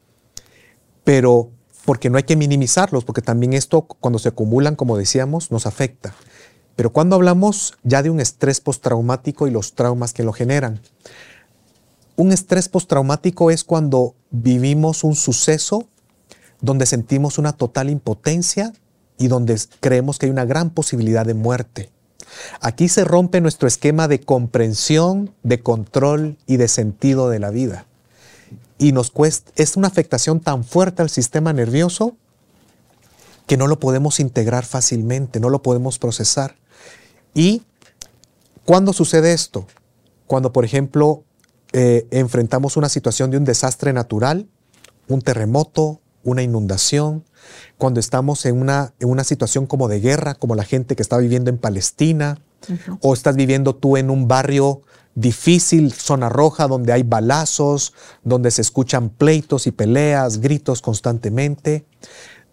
pero 1.04 1.52
porque 1.86 2.10
no 2.10 2.18
hay 2.18 2.24
que 2.24 2.36
minimizarlos, 2.36 3.04
porque 3.04 3.22
también 3.22 3.54
esto 3.54 3.82
cuando 3.82 4.20
se 4.20 4.30
acumulan, 4.30 4.76
como 4.76 4.98
decíamos, 4.98 5.52
nos 5.52 5.66
afecta. 5.66 6.14
Pero 6.76 6.92
cuando 6.92 7.16
hablamos 7.16 7.74
ya 7.84 8.02
de 8.04 8.10
un 8.10 8.20
estrés 8.20 8.62
postraumático 8.62 9.48
y 9.48 9.52
los 9.52 9.74
traumas 9.74 10.14
que 10.14 10.24
lo 10.24 10.34
generan, 10.34 10.82
un 12.16 12.32
estrés 12.32 12.70
postraumático 12.70 13.52
es 13.52 13.64
cuando 13.64 14.16
vivimos 14.30 15.04
un 15.04 15.16
suceso 15.16 15.88
donde 16.62 16.86
sentimos 16.86 17.38
una 17.38 17.54
total 17.54 17.90
impotencia 17.90 18.74
y 19.18 19.28
donde 19.28 19.60
creemos 19.80 20.20
que 20.20 20.28
hay 20.28 20.32
una 20.32 20.46
gran 20.46 20.70
posibilidad 20.70 21.26
de 21.26 21.34
muerte. 21.34 21.90
Aquí 22.62 22.88
se 22.88 23.04
rompe 23.04 23.42
nuestro 23.42 23.68
esquema 23.68 24.08
de 24.08 24.22
comprensión, 24.22 25.34
de 25.44 25.62
control 25.62 26.38
y 26.46 26.58
de 26.58 26.68
sentido 26.68 27.30
de 27.30 27.40
la 27.40 27.50
vida. 27.50 27.86
Y 28.82 28.94
nos 28.94 29.12
cuesta, 29.12 29.52
es 29.58 29.78
una 29.78 29.90
afectación 29.90 30.40
tan 30.40 30.64
fuerte 30.64 31.04
al 31.04 31.12
sistema 31.12 31.54
nervioso 31.54 32.18
que 33.46 33.56
no 33.56 33.68
lo 33.68 33.78
podemos 33.78 34.20
integrar 34.20 34.66
fácilmente, 34.66 35.40
no 35.40 35.50
lo 35.50 35.62
podemos 35.62 36.00
procesar. 36.00 36.56
¿Y 37.36 37.62
cuándo 38.66 38.92
sucede 38.92 39.34
esto? 39.34 39.68
Cuando, 40.26 40.52
por 40.52 40.66
ejemplo, 40.66 41.24
eh, 41.74 42.08
enfrentamos 42.10 42.76
una 42.76 42.90
situación 42.90 43.30
de 43.30 43.38
un 43.38 43.46
desastre 43.46 43.94
natural, 43.94 44.50
un 45.08 45.22
terremoto, 45.22 46.02
una 46.24 46.42
inundación, 46.42 47.24
cuando 47.78 48.00
estamos 48.00 48.48
en 48.48 48.60
una, 48.60 48.96
en 49.00 49.12
una 49.12 49.24
situación 49.24 49.68
como 49.68 49.90
de 49.90 50.00
guerra, 50.00 50.34
como 50.34 50.56
la 50.56 50.64
gente 50.64 50.96
que 50.96 51.04
está 51.04 51.20
viviendo 51.20 51.52
en 51.52 51.60
Palestina, 51.60 52.40
o 53.00 53.14
estás 53.14 53.36
viviendo 53.36 53.76
tú 53.76 53.98
en 53.98 54.10
un 54.10 54.28
barrio 54.28 54.82
difícil, 55.16 55.92
zona 55.92 56.30
roja, 56.30 56.68
donde 56.68 56.94
hay 56.94 57.04
balazos, 57.04 57.94
donde 58.24 58.52
se 58.52 58.62
escuchan 58.62 59.10
pleitos 59.10 59.68
y 59.68 59.72
peleas, 59.72 60.40
gritos 60.40 60.82
constantemente. 60.82 61.86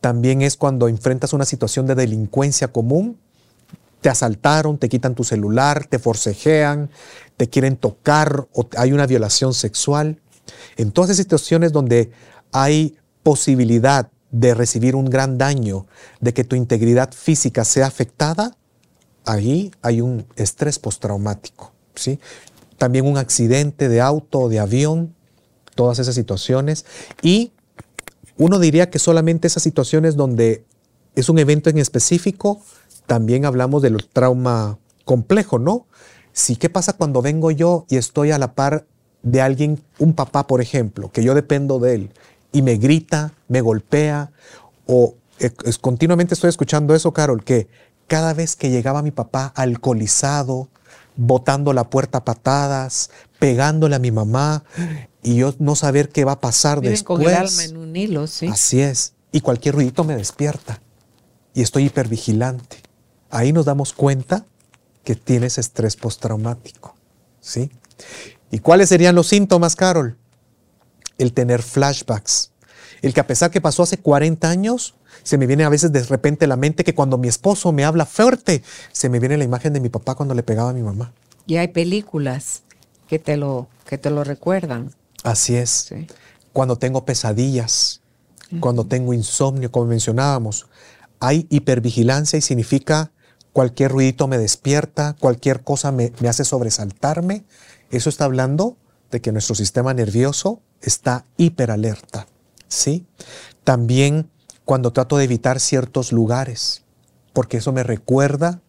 También 0.00 0.42
es 0.42 0.56
cuando 0.56 0.88
enfrentas 0.88 1.32
una 1.32 1.44
situación 1.44 1.86
de 1.86 1.94
delincuencia 1.94 2.68
común. 2.68 3.18
Te 4.00 4.08
asaltaron, 4.08 4.78
te 4.78 4.88
quitan 4.88 5.14
tu 5.14 5.24
celular, 5.24 5.86
te 5.86 5.98
forcejean, 5.98 6.90
te 7.36 7.48
quieren 7.48 7.76
tocar 7.76 8.46
o 8.52 8.68
hay 8.76 8.92
una 8.92 9.06
violación 9.06 9.54
sexual. 9.54 10.20
En 10.76 10.92
todas 10.92 11.10
esas 11.10 11.24
situaciones 11.24 11.72
donde 11.72 12.12
hay 12.52 12.96
posibilidad 13.22 14.10
de 14.30 14.54
recibir 14.54 14.94
un 14.94 15.06
gran 15.06 15.38
daño, 15.38 15.86
de 16.20 16.32
que 16.32 16.44
tu 16.44 16.54
integridad 16.54 17.12
física 17.12 17.64
sea 17.64 17.86
afectada, 17.86 18.57
ahí 19.28 19.70
hay 19.82 20.00
un 20.00 20.26
estrés 20.36 20.78
postraumático. 20.78 21.72
¿sí? 21.94 22.18
También 22.78 23.06
un 23.06 23.18
accidente 23.18 23.88
de 23.88 24.00
auto 24.00 24.40
o 24.40 24.48
de 24.48 24.58
avión, 24.58 25.14
todas 25.74 25.98
esas 25.98 26.14
situaciones. 26.14 26.86
Y 27.22 27.52
uno 28.36 28.58
diría 28.58 28.90
que 28.90 28.98
solamente 28.98 29.46
esas 29.46 29.62
situaciones 29.62 30.16
donde 30.16 30.64
es 31.14 31.28
un 31.28 31.38
evento 31.38 31.70
en 31.70 31.78
específico, 31.78 32.62
también 33.06 33.44
hablamos 33.44 33.82
del 33.82 34.04
trauma 34.06 34.78
complejo, 35.04 35.58
¿no? 35.58 35.86
Sí, 36.32 36.56
¿qué 36.56 36.70
pasa 36.70 36.92
cuando 36.92 37.22
vengo 37.22 37.50
yo 37.50 37.84
y 37.88 37.96
estoy 37.96 38.30
a 38.30 38.38
la 38.38 38.54
par 38.54 38.86
de 39.22 39.40
alguien, 39.40 39.82
un 39.98 40.14
papá, 40.14 40.46
por 40.46 40.60
ejemplo, 40.60 41.10
que 41.10 41.24
yo 41.24 41.34
dependo 41.34 41.80
de 41.80 41.94
él 41.94 42.10
y 42.52 42.62
me 42.62 42.76
grita, 42.76 43.32
me 43.48 43.60
golpea, 43.60 44.30
o 44.86 45.14
eh, 45.40 45.50
continuamente 45.80 46.34
estoy 46.34 46.48
escuchando 46.48 46.94
eso, 46.94 47.12
Carol, 47.12 47.44
que 47.44 47.66
cada 48.08 48.34
vez 48.34 48.56
que 48.56 48.70
llegaba 48.70 49.02
mi 49.02 49.12
papá 49.12 49.52
alcoholizado, 49.54 50.68
botando 51.16 51.72
la 51.72 51.88
puerta 51.88 52.18
a 52.18 52.24
patadas, 52.24 53.10
pegándole 53.38 53.94
a 53.94 54.00
mi 54.00 54.10
mamá, 54.10 54.64
y 55.22 55.36
yo 55.36 55.54
no 55.60 55.76
saber 55.76 56.08
qué 56.08 56.24
va 56.24 56.32
a 56.32 56.40
pasar 56.40 56.80
después. 56.80 57.20
Con 57.20 57.22
el 57.22 57.36
alma 57.36 57.64
en 57.64 57.76
un 57.76 57.94
hilo, 57.94 58.26
sí. 58.26 58.48
Así 58.48 58.80
es. 58.80 59.14
Y 59.30 59.40
cualquier 59.40 59.76
ruidito 59.76 60.02
me 60.02 60.16
despierta. 60.16 60.80
Y 61.54 61.62
estoy 61.62 61.84
hipervigilante. 61.84 62.78
Ahí 63.30 63.52
nos 63.52 63.66
damos 63.66 63.92
cuenta 63.92 64.46
que 65.04 65.14
tienes 65.14 65.58
estrés 65.58 65.96
postraumático. 65.96 66.96
¿Sí? 67.40 67.70
¿Y 68.50 68.58
cuáles 68.58 68.88
serían 68.88 69.14
los 69.14 69.28
síntomas, 69.28 69.76
Carol? 69.76 70.16
el 71.18 71.32
tener 71.32 71.62
flashbacks. 71.62 72.52
El 73.02 73.12
que 73.12 73.20
a 73.20 73.26
pesar 73.26 73.50
que 73.50 73.60
pasó 73.60 73.82
hace 73.82 73.98
40 73.98 74.48
años, 74.48 74.94
se 75.28 75.36
me 75.36 75.46
viene 75.46 75.64
a 75.64 75.68
veces 75.68 75.92
de 75.92 76.02
repente 76.04 76.46
la 76.46 76.56
mente 76.56 76.84
que 76.84 76.94
cuando 76.94 77.18
mi 77.18 77.28
esposo 77.28 77.70
me 77.70 77.84
habla 77.84 78.06
fuerte, 78.06 78.62
se 78.92 79.10
me 79.10 79.20
viene 79.20 79.36
la 79.36 79.44
imagen 79.44 79.74
de 79.74 79.80
mi 79.80 79.90
papá 79.90 80.14
cuando 80.14 80.34
le 80.34 80.42
pegaba 80.42 80.70
a 80.70 80.72
mi 80.72 80.80
mamá. 80.80 81.12
Y 81.46 81.58
hay 81.58 81.68
películas 81.68 82.62
que 83.08 83.18
te 83.18 83.36
lo, 83.36 83.68
que 83.84 83.98
te 83.98 84.08
lo 84.08 84.24
recuerdan. 84.24 84.90
Así 85.24 85.54
es. 85.54 85.92
Cuando 86.54 86.76
tengo 86.76 87.04
pesadillas, 87.04 88.00
cuando 88.58 88.86
tengo 88.86 89.12
insomnio, 89.12 89.70
como 89.70 89.84
mencionábamos, 89.84 90.66
hay 91.20 91.46
hipervigilancia 91.50 92.38
y 92.38 92.40
significa 92.40 93.10
cualquier 93.52 93.90
ruidito 93.92 94.28
me 94.28 94.38
despierta, 94.38 95.14
cualquier 95.20 95.62
cosa 95.62 95.92
me, 95.92 96.10
me 96.20 96.30
hace 96.30 96.46
sobresaltarme. 96.46 97.44
Eso 97.90 98.08
está 98.08 98.24
hablando 98.24 98.78
de 99.10 99.20
que 99.20 99.30
nuestro 99.30 99.54
sistema 99.54 99.92
nervioso 99.92 100.62
está 100.80 101.26
hiperalerta. 101.36 102.26
¿sí? 102.66 103.04
También 103.62 104.30
cuando 104.68 104.92
trato 104.92 105.16
de 105.16 105.24
evitar 105.24 105.60
ciertos 105.60 106.12
lugares, 106.12 106.82
porque 107.32 107.56
eso 107.56 107.72
me 107.72 107.84
recuerda 107.84 108.60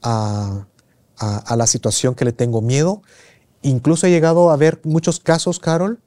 a, 0.00 0.68
la 1.56 1.66
situación 1.66 2.14
que 2.14 2.24
le 2.24 2.30
tengo 2.30 2.62
miedo. 2.62 3.02
Incluso 3.60 4.06
he 4.06 4.10
llegado 4.10 4.52
a 4.52 4.56
ver 4.56 4.80
muchos 4.84 5.18
casos, 5.18 5.58
Carol, 5.58 5.98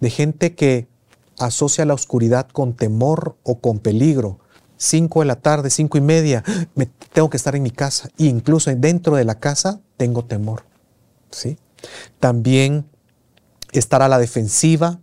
de 0.00 0.08
gente 0.08 0.54
que 0.54 0.88
asocia 1.38 1.84
la 1.84 1.92
oscuridad 1.92 2.48
con 2.48 2.72
temor 2.72 3.36
o 3.42 3.58
con 3.58 3.78
peligro. 3.78 4.38
Cinco 4.78 5.20
de 5.20 5.26
la 5.26 5.36
tarde, 5.36 5.68
cinco 5.68 5.98
y 5.98 6.00
media, 6.00 6.42
me 6.74 6.86
tengo 6.86 7.28
que 7.28 7.36
estar 7.36 7.54
en 7.54 7.64
mi 7.64 7.70
casa. 7.70 8.08
E 8.16 8.24
incluso 8.24 8.74
dentro 8.74 9.16
de 9.16 9.24
la 9.26 9.38
casa 9.38 9.82
tengo 9.98 10.24
temor. 10.24 10.64
¿sí? 11.30 11.58
También 12.20 12.86
estar 13.72 14.00
a 14.00 14.08
la 14.08 14.18
defensiva, 14.18 14.98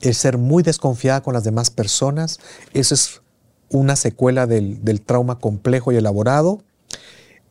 el 0.00 0.14
ser 0.14 0.38
muy 0.38 0.62
desconfiada 0.62 1.22
con 1.22 1.34
las 1.34 1.44
demás 1.44 1.70
personas, 1.70 2.38
eso 2.72 2.94
es 2.94 3.22
una 3.70 3.96
secuela 3.96 4.46
del, 4.46 5.00
trauma 5.04 5.38
complejo 5.38 5.92
y 5.92 5.96
elaborado, 5.96 6.62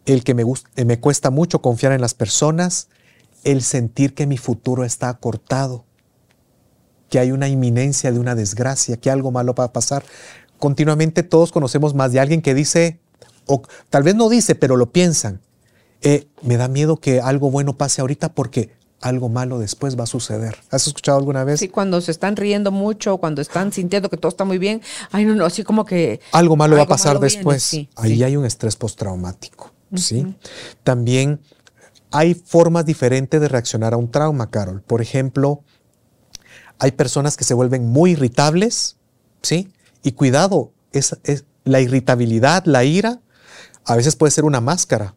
el 0.05 0.23
que 0.23 0.33
me, 0.33 0.43
me 0.85 0.99
cuesta 0.99 1.29
mucho 1.31 1.61
confiar 1.61 1.91
en 1.91 2.01
las 2.01 2.13
personas 2.13 2.89
el 3.43 3.61
sentir 3.61 4.13
que 4.13 4.27
mi 4.27 4.37
futuro 4.37 4.83
está 4.83 5.13
cortado, 5.15 5.85
que 7.09 7.19
hay 7.19 7.31
una 7.31 7.47
inminencia 7.47 8.11
de 8.11 8.19
una 8.19 8.35
desgracia, 8.35 8.97
que 8.97 9.09
algo 9.09 9.31
malo 9.31 9.53
va 9.53 9.65
a 9.65 9.73
pasar. 9.73 10.03
Continuamente 10.57 11.23
todos 11.23 11.51
conocemos 11.51 11.93
más 11.93 12.11
de 12.11 12.19
alguien 12.19 12.41
que 12.41 12.53
dice, 12.53 12.99
o 13.45 13.61
tal 13.89 14.03
vez 14.03 14.15
no 14.15 14.29
dice, 14.29 14.55
pero 14.55 14.77
lo 14.77 14.91
piensan. 14.91 15.41
Eh, 16.01 16.27
me 16.41 16.57
da 16.57 16.67
miedo 16.67 16.97
que 16.97 17.21
algo 17.21 17.51
bueno 17.51 17.77
pase 17.77 18.01
ahorita 18.01 18.33
porque 18.33 18.71
algo 19.01 19.29
malo 19.29 19.59
después 19.59 19.97
va 19.97 20.03
a 20.03 20.07
suceder. 20.07 20.57
¿Has 20.71 20.87
escuchado 20.87 21.17
alguna 21.17 21.43
vez? 21.43 21.59
Sí, 21.59 21.69
cuando 21.69 22.01
se 22.01 22.11
están 22.11 22.35
riendo 22.35 22.71
mucho, 22.71 23.17
cuando 23.17 23.41
están 23.41 23.71
sintiendo 23.71 24.09
que 24.09 24.17
todo 24.17 24.29
está 24.29 24.45
muy 24.45 24.57
bien, 24.57 24.81
ay, 25.11 25.25
no, 25.25 25.35
no, 25.35 25.45
así 25.45 25.63
como 25.63 25.85
que... 25.85 26.19
Algo 26.31 26.55
malo 26.55 26.75
va 26.75 26.83
a 26.83 26.87
pasar 26.87 27.19
después. 27.19 27.71
Ahí 27.95 28.23
hay 28.23 28.35
un 28.35 28.45
estrés 28.45 28.75
postraumático, 28.75 29.71
¿sí? 29.95 30.35
También 30.83 31.39
hay 32.11 32.33
formas 32.33 32.85
diferentes 32.85 33.39
de 33.39 33.47
reaccionar 33.47 33.93
a 33.93 33.97
un 33.97 34.09
trauma, 34.09 34.49
Carol. 34.49 34.81
Por 34.81 35.01
ejemplo, 35.01 35.63
hay 36.79 36.91
personas 36.91 37.37
que 37.37 37.43
se 37.43 37.53
vuelven 37.53 37.87
muy 37.87 38.11
irritables, 38.11 38.97
¿sí? 39.41 39.71
Y 40.03 40.13
cuidado, 40.13 40.71
es, 40.91 41.17
es 41.23 41.45
la 41.63 41.81
irritabilidad, 41.81 42.63
la 42.65 42.83
ira, 42.83 43.21
a 43.85 43.95
veces 43.95 44.15
puede 44.15 44.31
ser 44.31 44.45
una 44.45 44.61
máscara. 44.61 45.15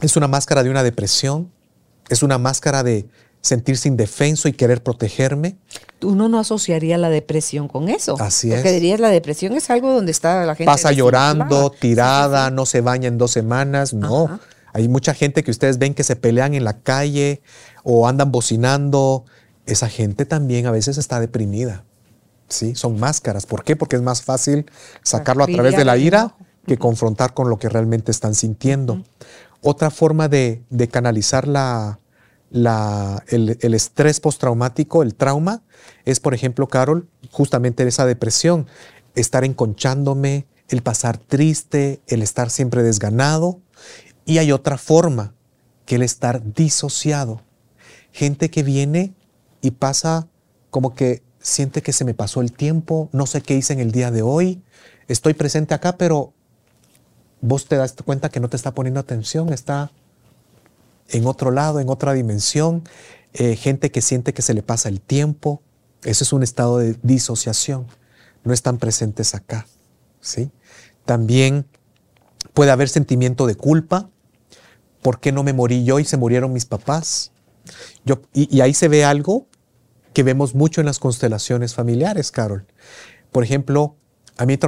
Es 0.00 0.16
una 0.16 0.26
máscara 0.26 0.62
de 0.62 0.70
una 0.70 0.82
depresión, 0.82 1.52
es 2.12 2.22
una 2.22 2.38
máscara 2.38 2.82
de 2.82 3.06
sentirse 3.40 3.88
indefenso 3.88 4.48
y 4.48 4.52
querer 4.52 4.82
protegerme. 4.82 5.56
Uno 6.00 6.28
no 6.28 6.38
asociaría 6.38 6.96
la 6.98 7.10
depresión 7.10 7.68
con 7.68 7.88
eso. 7.88 8.16
Así 8.20 8.50
porque 8.50 8.68
es. 8.68 8.74
dirías, 8.74 9.00
la 9.00 9.10
depresión 9.10 9.52
es 9.54 9.68
algo 9.70 9.92
donde 9.92 10.12
está 10.12 10.44
la 10.44 10.54
gente. 10.54 10.70
Pasa 10.70 10.92
llorando, 10.92 11.70
tirada, 11.70 12.50
no 12.50 12.66
se 12.66 12.80
baña 12.80 13.08
en 13.08 13.18
dos 13.18 13.32
semanas. 13.32 13.92
No. 13.92 14.40
Hay 14.72 14.88
mucha 14.88 15.12
gente 15.12 15.42
que 15.42 15.50
ustedes 15.50 15.78
ven 15.78 15.94
que 15.94 16.04
se 16.04 16.16
pelean 16.16 16.54
en 16.54 16.64
la 16.64 16.78
calle 16.80 17.42
o 17.82 18.06
andan 18.08 18.30
bocinando. 18.30 19.24
Esa 19.66 19.88
gente 19.88 20.24
también 20.24 20.66
a 20.66 20.70
veces 20.70 20.96
está 20.96 21.20
deprimida. 21.20 21.84
¿sí? 22.48 22.74
Son 22.74 22.98
máscaras. 22.98 23.46
¿Por 23.46 23.64
qué? 23.64 23.76
Porque 23.76 23.96
es 23.96 24.02
más 24.02 24.22
fácil 24.22 24.66
sacarlo 25.02 25.44
a 25.44 25.46
través 25.46 25.76
de 25.76 25.84
la 25.84 25.96
ira 25.96 26.34
que 26.66 26.78
confrontar 26.78 27.34
con 27.34 27.50
lo 27.50 27.58
que 27.58 27.68
realmente 27.68 28.10
están 28.10 28.34
sintiendo. 28.34 29.02
Otra 29.62 29.90
forma 29.90 30.28
de, 30.28 30.62
canalizar 30.90 31.48
la, 31.48 31.98
el, 32.52 33.58
el, 33.60 33.74
estrés 33.74 34.20
postraumático, 34.20 35.02
el 35.02 35.14
trauma, 35.14 35.62
es, 36.04 36.20
por 36.20 36.34
ejemplo, 36.34 36.68
Carol, 36.68 37.08
justamente 37.30 37.86
esa 37.86 38.06
depresión, 38.06 38.66
estar 39.14 39.44
enconchándome, 39.44 40.46
el 40.68 40.82
pasar 40.82 41.18
triste, 41.18 42.00
el 42.06 42.22
estar 42.22 42.50
siempre 42.50 42.82
desganado. 42.82 43.60
Y 44.24 44.38
hay 44.38 44.52
otra 44.52 44.78
forma, 44.78 45.34
que 45.86 45.96
el 45.96 46.02
estar 46.02 46.54
disociado. 46.54 47.42
Gente 48.12 48.50
que 48.50 48.62
viene 48.62 49.14
y 49.60 49.72
pasa 49.72 50.28
como 50.70 50.94
que 50.94 51.22
siente 51.40 51.82
que 51.82 51.92
se 51.92 52.04
me 52.04 52.14
pasó 52.14 52.40
el 52.40 52.52
tiempo, 52.52 53.08
no 53.12 53.26
sé 53.26 53.40
qué 53.40 53.54
hice 53.54 53.72
en 53.72 53.80
el 53.80 53.90
día 53.90 54.10
de 54.10 54.22
hoy, 54.22 54.62
estoy 55.08 55.34
presente 55.34 55.74
acá, 55.74 55.96
pero 55.96 56.32
vos 57.40 57.66
te 57.66 57.76
das 57.76 57.94
cuenta 58.04 58.28
que 58.28 58.40
no 58.40 58.48
te 58.48 58.56
está 58.56 58.72
poniendo 58.72 59.00
atención, 59.00 59.52
está 59.52 59.90
en 61.08 61.26
otro 61.26 61.50
lado, 61.50 61.80
en 61.80 61.88
otra 61.88 62.12
dimensión, 62.12 62.84
eh, 63.32 63.56
gente 63.56 63.90
que 63.90 64.02
siente 64.02 64.34
que 64.34 64.42
se 64.42 64.54
le 64.54 64.62
pasa 64.62 64.88
el 64.88 65.00
tiempo, 65.00 65.62
eso 66.02 66.24
es 66.24 66.32
un 66.32 66.42
estado 66.42 66.78
de 66.78 66.96
disociación, 67.02 67.86
no 68.44 68.52
están 68.52 68.78
presentes 68.78 69.34
acá, 69.34 69.66
¿sí? 70.20 70.50
También 71.04 71.66
puede 72.54 72.70
haber 72.70 72.88
sentimiento 72.88 73.46
de 73.46 73.54
culpa, 73.54 74.10
¿por 75.00 75.20
qué 75.20 75.32
no 75.32 75.42
me 75.42 75.52
morí 75.52 75.84
yo 75.84 75.98
y 75.98 76.04
se 76.04 76.16
murieron 76.16 76.52
mis 76.52 76.66
papás? 76.66 77.32
Yo, 78.04 78.22
y 78.32 78.60
ahí 78.60 78.74
se 78.74 78.88
ve 78.88 79.04
algo 79.04 79.46
que 80.12 80.22
vemos 80.22 80.54
mucho 80.54 80.80
en 80.80 80.86
las 80.86 80.98
constelaciones 80.98 81.74
familiares, 81.74 82.30
Carol. 82.30 82.66
Por 83.30 83.44
ejemplo, 83.44 83.96
a 84.36 84.46
mí 84.46 84.58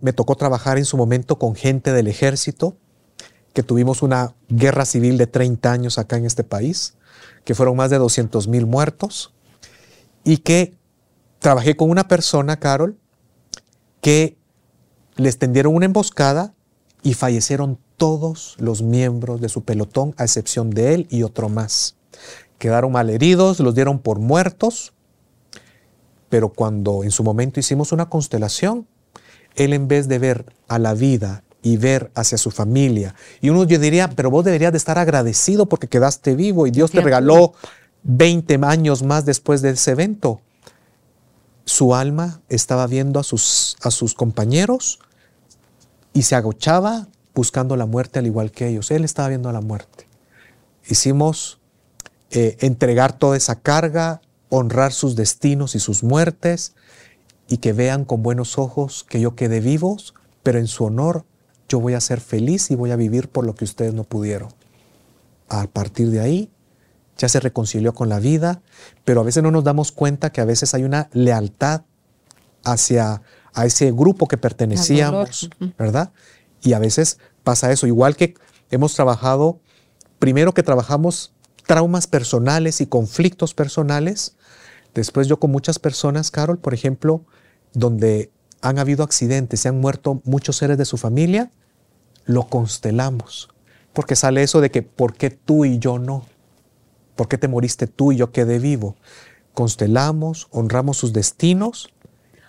me, 0.00 0.12
tocó 0.12 0.34
trabajar 0.36 0.78
en 0.78 0.84
su 0.84 0.96
momento 0.96 1.38
con 1.38 1.54
gente 1.54 1.92
del 1.92 2.08
ejército, 2.08 2.76
que 3.52 3.62
tuvimos 3.62 4.02
una 4.02 4.34
guerra 4.48 4.84
civil 4.84 5.18
de 5.18 5.26
30 5.26 5.72
años 5.72 5.98
acá 5.98 6.16
en 6.16 6.26
este 6.26 6.44
país, 6.44 6.94
que 7.44 7.54
fueron 7.54 7.76
más 7.76 7.90
de 7.90 7.98
200 7.98 8.48
mil 8.48 8.66
muertos, 8.66 9.32
y 10.24 10.38
que 10.38 10.74
trabajé 11.38 11.76
con 11.76 11.90
una 11.90 12.08
persona, 12.08 12.58
Carol, 12.58 12.98
que 14.00 14.36
les 15.16 15.38
tendieron 15.38 15.74
una 15.74 15.86
emboscada 15.86 16.54
y 17.02 17.14
fallecieron 17.14 17.78
todos 17.96 18.54
los 18.58 18.82
miembros 18.82 19.40
de 19.40 19.48
su 19.48 19.64
pelotón, 19.64 20.14
a 20.18 20.24
excepción 20.24 20.70
de 20.70 20.94
él 20.94 21.06
y 21.10 21.22
otro 21.22 21.48
más. 21.48 21.96
Quedaron 22.58 22.92
malheridos, 22.92 23.60
los 23.60 23.74
dieron 23.74 23.98
por 23.98 24.18
muertos, 24.18 24.92
pero 26.28 26.50
cuando 26.50 27.04
en 27.04 27.10
su 27.10 27.24
momento 27.24 27.60
hicimos 27.60 27.92
una 27.92 28.08
constelación, 28.08 28.86
él 29.56 29.72
en 29.72 29.88
vez 29.88 30.08
de 30.08 30.18
ver 30.18 30.52
a 30.68 30.78
la 30.78 30.94
vida 30.94 31.42
y 31.62 31.76
ver 31.76 32.10
hacia 32.14 32.38
su 32.38 32.50
familia, 32.50 33.14
y 33.40 33.50
uno 33.50 33.64
yo 33.64 33.78
diría, 33.78 34.10
pero 34.10 34.30
vos 34.30 34.44
deberías 34.44 34.72
de 34.72 34.78
estar 34.78 34.98
agradecido 34.98 35.66
porque 35.66 35.88
quedaste 35.88 36.34
vivo 36.34 36.66
y 36.66 36.70
Dios 36.70 36.92
te 36.92 37.00
regaló 37.00 37.54
20 38.04 38.60
años 38.62 39.02
más 39.02 39.24
después 39.24 39.60
de 39.62 39.70
ese 39.70 39.92
evento. 39.92 40.40
Su 41.64 41.94
alma 41.94 42.40
estaba 42.48 42.86
viendo 42.86 43.20
a 43.20 43.24
sus, 43.24 43.76
a 43.82 43.90
sus 43.90 44.14
compañeros 44.14 45.00
y 46.12 46.22
se 46.22 46.34
agochaba 46.34 47.08
buscando 47.34 47.76
la 47.76 47.86
muerte 47.86 48.18
al 48.18 48.26
igual 48.26 48.50
que 48.50 48.68
ellos. 48.68 48.90
Él 48.90 49.04
estaba 49.04 49.28
viendo 49.28 49.52
la 49.52 49.60
muerte. 49.60 50.08
Hicimos 50.88 51.60
eh, 52.30 52.56
entregar 52.60 53.18
toda 53.18 53.36
esa 53.36 53.60
carga, 53.60 54.22
honrar 54.48 54.92
sus 54.92 55.16
destinos 55.16 55.74
y 55.74 55.80
sus 55.80 56.02
muertes, 56.02 56.74
y 57.48 57.58
que 57.58 57.72
vean 57.72 58.04
con 58.04 58.22
buenos 58.22 58.58
ojos 58.58 59.04
que 59.08 59.20
yo 59.20 59.34
quedé 59.34 59.60
vivos, 59.60 60.14
pero 60.42 60.58
en 60.58 60.66
su 60.66 60.84
honor 60.84 61.24
yo 61.68 61.80
voy 61.80 61.94
a 61.94 62.00
ser 62.00 62.20
feliz 62.20 62.70
y 62.70 62.74
voy 62.74 62.90
a 62.90 62.96
vivir 62.96 63.28
por 63.28 63.44
lo 63.44 63.54
que 63.54 63.64
ustedes 63.64 63.94
no 63.94 64.04
pudieron. 64.04 64.48
A 65.48 65.66
partir 65.66 66.10
de 66.10 66.20
ahí, 66.20 66.50
ya 67.16 67.28
se 67.28 67.40
reconcilió 67.40 67.94
con 67.94 68.08
la 68.08 68.20
vida, 68.20 68.62
pero 69.04 69.20
a 69.20 69.24
veces 69.24 69.42
no 69.42 69.50
nos 69.50 69.64
damos 69.64 69.92
cuenta 69.92 70.30
que 70.30 70.40
a 70.40 70.44
veces 70.44 70.74
hay 70.74 70.84
una 70.84 71.08
lealtad 71.12 71.82
hacia 72.64 73.22
a 73.52 73.66
ese 73.66 73.90
grupo 73.90 74.28
que 74.28 74.38
pertenecíamos, 74.38 75.50
¿verdad? 75.76 76.12
Y 76.62 76.74
a 76.74 76.78
veces 76.78 77.18
pasa 77.42 77.72
eso, 77.72 77.86
igual 77.86 78.14
que 78.14 78.34
hemos 78.70 78.94
trabajado, 78.94 79.58
primero 80.18 80.54
que 80.54 80.62
trabajamos 80.62 81.32
traumas 81.66 82.06
personales 82.06 82.80
y 82.80 82.86
conflictos 82.86 83.54
personales. 83.54 84.36
Después 84.94 85.26
yo 85.26 85.38
con 85.38 85.50
muchas 85.50 85.78
personas, 85.78 86.30
Carol, 86.30 86.58
por 86.58 86.72
ejemplo, 86.72 87.24
donde 87.72 88.30
han 88.62 88.78
habido 88.78 89.04
accidentes, 89.04 89.60
se 89.60 89.68
han 89.68 89.80
muerto 89.80 90.20
muchos 90.24 90.56
seres 90.56 90.78
de 90.78 90.84
su 90.84 90.96
familia, 90.96 91.50
lo 92.28 92.46
constelamos. 92.46 93.48
Porque 93.92 94.14
sale 94.14 94.44
eso 94.44 94.60
de 94.60 94.70
que, 94.70 94.82
¿por 94.82 95.14
qué 95.14 95.30
tú 95.30 95.64
y 95.64 95.80
yo 95.80 95.98
no? 95.98 96.26
¿Por 97.16 97.26
qué 97.26 97.36
te 97.36 97.48
moriste 97.48 97.88
tú 97.88 98.12
y 98.12 98.16
yo 98.16 98.30
quedé 98.30 98.60
vivo? 98.60 98.94
Constelamos, 99.54 100.46
honramos 100.52 100.98
sus 100.98 101.12
destinos 101.12 101.88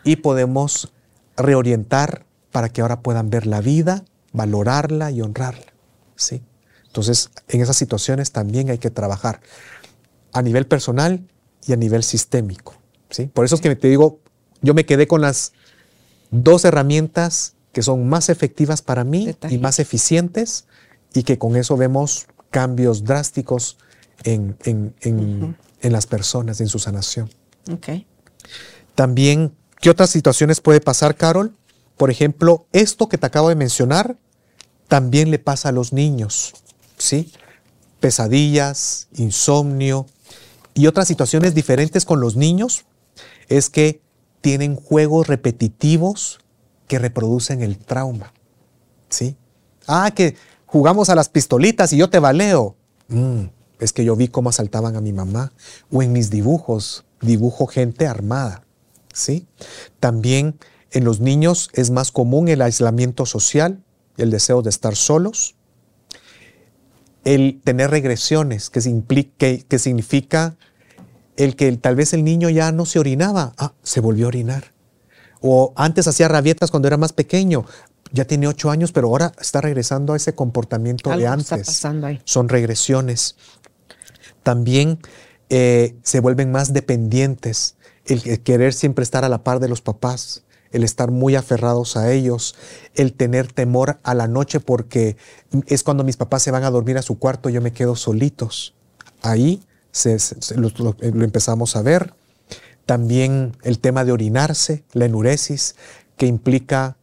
y 0.03 0.17
podemos 0.17 0.93
reorientar 1.36 2.25
para 2.51 2.69
que 2.69 2.82
ahora 2.82 3.01
puedan 3.01 3.32
ver 3.32 3.47
la 3.47 3.61
vida, 3.61 4.03
valorarla 4.32 5.09
y 5.09 5.21
honrarla. 5.21 5.73
¿sí? 6.15 6.43
Entonces, 6.86 7.32
en 7.47 7.61
esas 7.61 7.77
situaciones 7.77 8.32
también 8.32 8.69
hay 8.69 8.77
que 8.77 8.91
trabajar 8.91 9.39
a 10.34 10.41
nivel 10.41 10.67
personal 10.67 11.25
y 11.65 11.73
a 11.73 11.77
nivel 11.77 12.03
sistémico. 12.03 12.75
¿sí? 13.09 13.25
Por 13.25 13.45
eso 13.45 13.55
es 13.55 13.61
que 13.61 13.75
te 13.75 13.88
digo, 13.88 14.19
yo 14.61 14.73
me 14.73 14.86
quedé 14.86 15.07
con 15.07 15.21
las 15.21 15.53
dos 16.32 16.65
herramientas 16.65 17.55
que 17.80 17.84
son 17.84 18.09
más 18.09 18.27
efectivas 18.27 18.82
para 18.82 19.05
mí 19.05 19.34
y 19.49 19.57
más 19.57 19.80
eficientes 19.80 20.65
y 21.13 21.23
que 21.23 21.38
con 21.38 21.55
eso 21.55 21.77
vemos 21.77 22.27
cambios 22.49 23.05
drásticos 23.05 23.77
en, 24.25 24.57
las 25.82 26.05
personas, 26.05 26.59
en 26.59 26.67
su 26.67 26.77
sanación. 26.77 27.30
También, 28.95 29.55
¿qué 29.80 29.89
otras 29.89 30.09
situaciones 30.09 30.59
puede 30.59 30.82
pasar, 30.82 31.15
Carol? 31.15 31.55
Por 31.95 32.11
ejemplo, 32.11 32.67
esto 32.73 33.07
que 33.07 33.17
te 33.17 33.27
acabo 33.27 33.47
de 33.47 33.55
mencionar 33.55 34.17
también 34.89 35.32
le 35.32 35.39
pasa 35.39 35.69
a 35.69 35.71
los 35.71 35.93
niños. 35.93 36.55
¿sí? 36.97 37.32
Pesadillas, 38.01 39.07
insomnio 39.15 40.05
y 40.73 40.88
otras 40.88 41.07
situaciones 41.07 41.55
diferentes 41.55 42.03
con 42.03 42.19
los 42.19 42.36
niños 42.36 42.84
es 43.47 43.69
que 43.69 44.01
tienen 44.41 44.75
juegos 44.75 45.27
repetitivos 45.27 46.39
que 46.89 46.97
reproducen 46.97 47.61
el 47.61 47.77
trauma, 47.77 48.33
¿sí? 49.09 49.37
Ah, 49.87 50.11
que 50.11 50.35
jugamos 50.65 51.09
a 51.09 51.15
las 51.15 51.29
pistolitas 51.29 51.93
y 51.93 51.97
yo 51.97 52.09
te 52.09 52.17
baleo. 52.17 52.75
Mm, 53.09 53.43
es 53.79 53.93
que 53.93 54.03
yo 54.03 54.15
vi 54.15 54.27
cómo 54.27 54.49
asaltaban 54.49 54.95
a 54.95 55.01
mi 55.01 55.13
mamá. 55.13 55.53
O 55.91 56.01
en 56.01 56.11
mis 56.11 56.31
dibujos, 56.31 57.05
dibujo 57.21 57.67
gente 57.67 58.07
armada, 58.07 58.65
¿sí? 59.13 59.45
También 59.99 60.57
en 60.91 61.05
los 61.05 61.19
niños 61.19 61.69
es 61.73 61.91
más 61.91 62.11
común 62.11 62.47
el 62.49 62.61
aislamiento 62.63 63.27
social, 63.27 63.83
el 64.17 64.31
deseo 64.31 64.63
de 64.63 64.71
estar 64.71 64.95
solos, 64.95 65.55
el 67.23 67.61
tener 67.63 67.91
regresiones, 67.91 68.71
que, 68.71 69.63
que 69.67 69.79
significa 69.79 70.57
el 71.37 71.55
que 71.55 71.71
tal 71.77 71.95
vez 71.95 72.13
el 72.13 72.23
niño 72.23 72.49
ya 72.49 72.71
no 72.71 72.87
se 72.87 72.97
orinaba, 72.97 73.53
ah, 73.59 73.73
se 73.83 73.99
volvió 73.99 74.25
a 74.25 74.29
orinar. 74.29 74.78
O 75.41 75.73
antes 75.75 76.07
hacía 76.07 76.27
rabietas 76.27 76.71
cuando 76.71 76.87
era 76.87 76.97
más 76.97 77.13
pequeño, 77.13 77.65
ya 78.11 78.25
tiene 78.25 78.47
ocho 78.47 78.71
años, 78.71 78.91
pero 78.91 79.07
ahora 79.07 79.31
está 79.39 79.61
regresando 79.61 80.13
a 80.13 80.17
ese 80.17 80.33
comportamiento 80.33 81.15
de 81.15 81.27
antes. 81.27 81.51
Está 81.51 81.57
pasando 81.57 82.07
ahí. 82.07 82.21
Son 82.25 82.49
regresiones. 82.49 83.35
También 84.43 84.99
eh, 85.49 85.95
se 86.03 86.19
vuelven 86.19 86.51
más 86.51 86.73
dependientes, 86.73 87.75
el, 88.05 88.41
querer 88.41 88.73
siempre 88.73 89.03
estar 89.03 89.25
a 89.25 89.29
la 89.29 89.43
par 89.43 89.59
de 89.59 89.67
los 89.67 89.81
papás, 89.81 90.43
el 90.71 90.83
estar 90.83 91.11
muy 91.11 91.35
aferrados 91.35 91.97
a 91.97 92.11
ellos, 92.11 92.55
el 92.95 93.13
tener 93.13 93.51
temor 93.51 93.99
a 94.03 94.13
la 94.13 94.27
noche 94.27 94.59
porque 94.59 95.17
es 95.65 95.83
cuando 95.83 96.03
mis 96.03 96.17
papás 96.17 96.43
se 96.43 96.51
van 96.51 96.63
a 96.63 96.69
dormir 96.69 96.97
a 96.97 97.01
su 97.01 97.17
cuarto, 97.17 97.49
yo 97.49 97.61
me 97.61 97.73
quedo 97.73 97.95
solitos. 97.95 98.75
Ahí 99.21 99.61
lo, 100.55 100.95
empezamos 101.01 101.75
a 101.75 101.81
ver. 101.81 102.13
También 102.89 103.55
el 103.61 103.77
tema 103.77 104.03
de 104.03 104.11
orinarse, 104.11 104.83
la 104.93 105.05
enuresis, 105.05 105.75
que 106.17 106.25
implica 106.25 106.97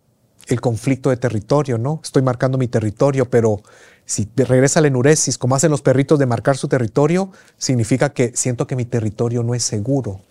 el 0.49 0.61
conflicto 0.61 1.11
de 1.11 1.16
territorio, 1.16 1.78
¿no? 1.78 2.01
Estoy 2.03 2.22
marcando 2.22 2.59
mi 2.59 2.66
territorio, 2.66 3.30
pero 3.30 3.62
si 4.05 4.28
regresa 4.34 4.80
la 4.80 4.89
enuresis, 4.89 5.39
como 5.39 5.55
hacen 5.55 5.70
los 5.70 5.82
perritos 5.82 6.18
de 6.18 6.26
marcar 6.26 6.57
su 6.57 6.66
territorio, 6.66 7.30
significa 7.57 8.12
que 8.12 8.32
siento 8.34 8.66
que 8.66 8.74
mi 8.74 8.84
territorio 8.84 9.45
no 9.45 9.55
es 9.55 9.62
seguro, 9.62 10.22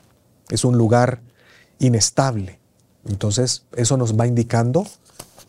es 0.50 0.66
un 0.66 0.78
lugar 0.78 1.22
inestable. 1.80 2.60
Entonces, 3.08 3.64
eso 3.78 3.96
nos 3.96 4.20
va 4.20 4.28
indicando 4.28 4.86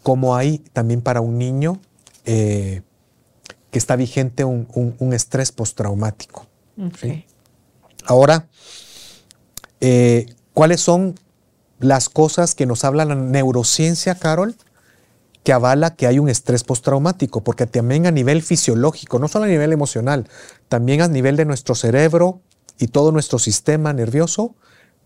cómo 0.04 0.36
hay 0.36 0.59
también 0.72 1.00
para 1.00 1.20
un 1.20 1.36
niño 1.36 1.80
eh, 2.26 2.82
que 3.72 3.78
está 3.78 3.96
vigente 3.96 4.44
un, 4.44 4.68
un 4.72 5.12
estrés 5.12 5.50
postraumático. 5.50 6.46
Ahora, 8.04 8.46
eh, 9.81 10.27
¿cuáles 10.53 10.81
son 10.81 11.14
las 11.79 12.09
cosas 12.09 12.55
que 12.55 12.66
nos 12.66 12.85
habla 12.85 13.05
la 13.05 13.14
neurociencia, 13.14 14.14
Carol? 14.14 14.57
que 15.47 15.53
avala 15.53 15.95
que 15.95 16.09
hay 16.09 16.18
un 16.18 16.29
estrés 16.29 16.64
postraumático, 16.64 17.45
porque 17.45 17.68
también 17.68 18.09
a 18.09 18.11
nivel 18.11 18.43
fisiológico, 18.43 19.20
no 19.20 19.29
solo 19.29 19.45
a 19.45 19.49
nivel 19.49 19.72
emocional, 19.72 20.29
también 20.68 21.03
a 21.03 21.07
nivel 21.07 21.37
de 21.37 21.45
nuestro 21.45 21.77
cerebro 21.77 22.41
y 22.81 22.89
todo 22.89 23.12
nuestro 23.12 23.39
sistema 23.39 23.93
nervioso, 23.93 24.57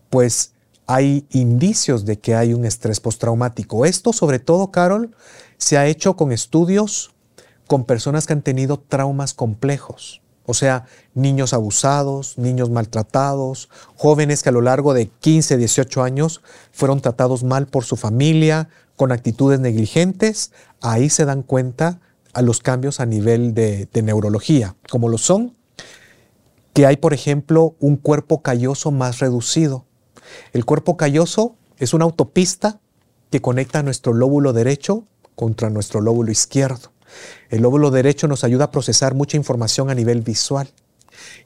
pues 0.09 0.53
hay 0.87 1.27
indicios 1.29 2.05
de 2.05 2.17
que 2.17 2.33
hay 2.33 2.55
un 2.55 2.65
estrés 2.65 2.99
postraumático. 2.99 3.85
Esto, 3.85 4.13
sobre 4.13 4.39
todo, 4.39 4.71
Carol, 4.71 5.15
se 5.57 5.77
ha 5.77 5.85
hecho 5.85 6.15
con 6.15 6.31
estudios 6.31 7.13
con 7.67 7.85
personas 7.85 8.25
que 8.25 8.33
han 8.33 8.41
tenido 8.41 8.79
traumas 8.79 9.35
complejos. 9.35 10.20
O 10.51 10.53
sea, 10.53 10.83
niños 11.13 11.53
abusados, 11.53 12.37
niños 12.37 12.69
maltratados, 12.69 13.69
jóvenes 13.95 14.43
que 14.43 14.49
a 14.49 14.51
lo 14.51 14.59
largo 14.59 14.93
de 14.93 15.07
15, 15.07 15.55
18 15.55 16.03
años 16.03 16.41
fueron 16.73 16.99
tratados 16.99 17.45
mal 17.45 17.67
por 17.67 17.85
su 17.85 17.95
familia, 17.95 18.67
con 18.97 19.13
actitudes 19.13 19.61
negligentes, 19.61 20.51
ahí 20.81 21.09
se 21.09 21.23
dan 21.23 21.41
cuenta 21.41 22.01
a 22.33 22.41
los 22.41 22.59
cambios 22.59 22.99
a 22.99 23.05
nivel 23.05 23.53
de, 23.53 23.87
neurología, 24.03 24.75
como 24.89 25.07
lo 25.07 25.17
son, 25.17 25.55
que 26.73 26.85
hay, 26.85 26.97
por 26.97 27.13
ejemplo, 27.13 27.77
un 27.79 27.95
cuerpo 27.95 28.41
calloso 28.41 28.91
más 28.91 29.19
reducido. 29.19 29.85
El 30.51 30.65
cuerpo 30.65 30.97
calloso 30.97 31.55
es 31.77 31.93
una 31.93 32.03
autopista 32.03 32.81
que 33.29 33.39
conecta 33.39 33.83
nuestro 33.83 34.11
lóbulo 34.11 34.51
derecho 34.51 35.05
contra 35.33 35.69
nuestro 35.69 36.01
lóbulo 36.01 36.29
izquierdo. 36.29 36.91
El 37.49 37.61
lóbulo 37.61 37.91
derecho 37.91 38.27
nos 38.27 38.43
ayuda 38.43 38.65
a 38.65 38.71
procesar 38.71 39.13
mucha 39.13 39.37
información 39.37 39.89
a 39.89 39.95
nivel 39.95 40.21
visual. 40.21 40.69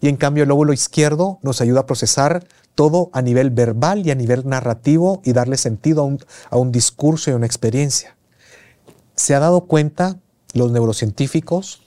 Y 0.02 0.08
en 0.08 0.18
cambio 0.18 0.44
el 0.44 0.50
lóbulo 0.50 0.74
izquierdo 0.74 1.40
nos 1.42 1.62
ayuda 1.62 1.82
a 1.82 1.86
procesar 1.86 2.48
todo 2.76 3.10
a 3.14 3.22
nivel 3.22 3.50
verbal 3.50 4.06
y 4.06 4.12
a 4.12 4.16
nivel 4.16 4.48
narrativo 4.48 5.22
y 5.24 5.34
darle 5.34 5.58
sentido 5.58 6.02
a 6.02 6.06
un, 6.06 6.20
a 6.50 6.58
un 6.58 6.72
discurso 6.72 7.30
y 7.30 7.34
a 7.34 7.38
una 7.38 7.46
experiencia. 7.46 8.16
Se 9.16 9.34
ha 9.34 9.40
dado 9.40 9.62
cuenta 9.62 10.20
los 10.54 10.72
neurocientíficos 10.72 11.82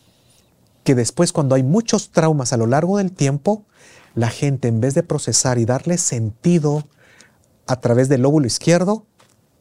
que 0.85 0.95
después 0.95 1.33
cuando 1.33 1.55
hay 1.55 1.63
muchos 1.63 2.11
traumas 2.11 2.53
a 2.53 2.57
lo 2.57 2.67
largo 2.67 2.97
del 2.97 3.13
tiempo, 3.13 3.67
la 4.15 4.31
gente 4.31 4.69
en 4.69 4.81
vez 4.81 4.95
de 4.95 5.03
procesar 5.03 5.59
y 5.59 5.67
darle 5.67 5.99
sentido 5.99 6.89
a 7.67 7.81
través 7.81 8.09
del 8.09 8.23
lóbulo 8.23 8.47
izquierdo, 8.47 9.05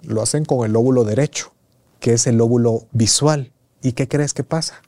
lo 0.01 0.22
hacen 0.22 0.45
con 0.45 0.65
el 0.65 0.72
lóbulo 0.72 1.03
derecho, 1.03 1.51
que 1.99 2.13
es 2.13 2.28
el 2.28 2.38
lóbulo 2.38 2.88
visual. 2.91 3.51
¿Y 3.82 3.94
qué 3.94 4.08
crees 4.08 4.34
que 4.34 4.44
pasa? 4.44 4.82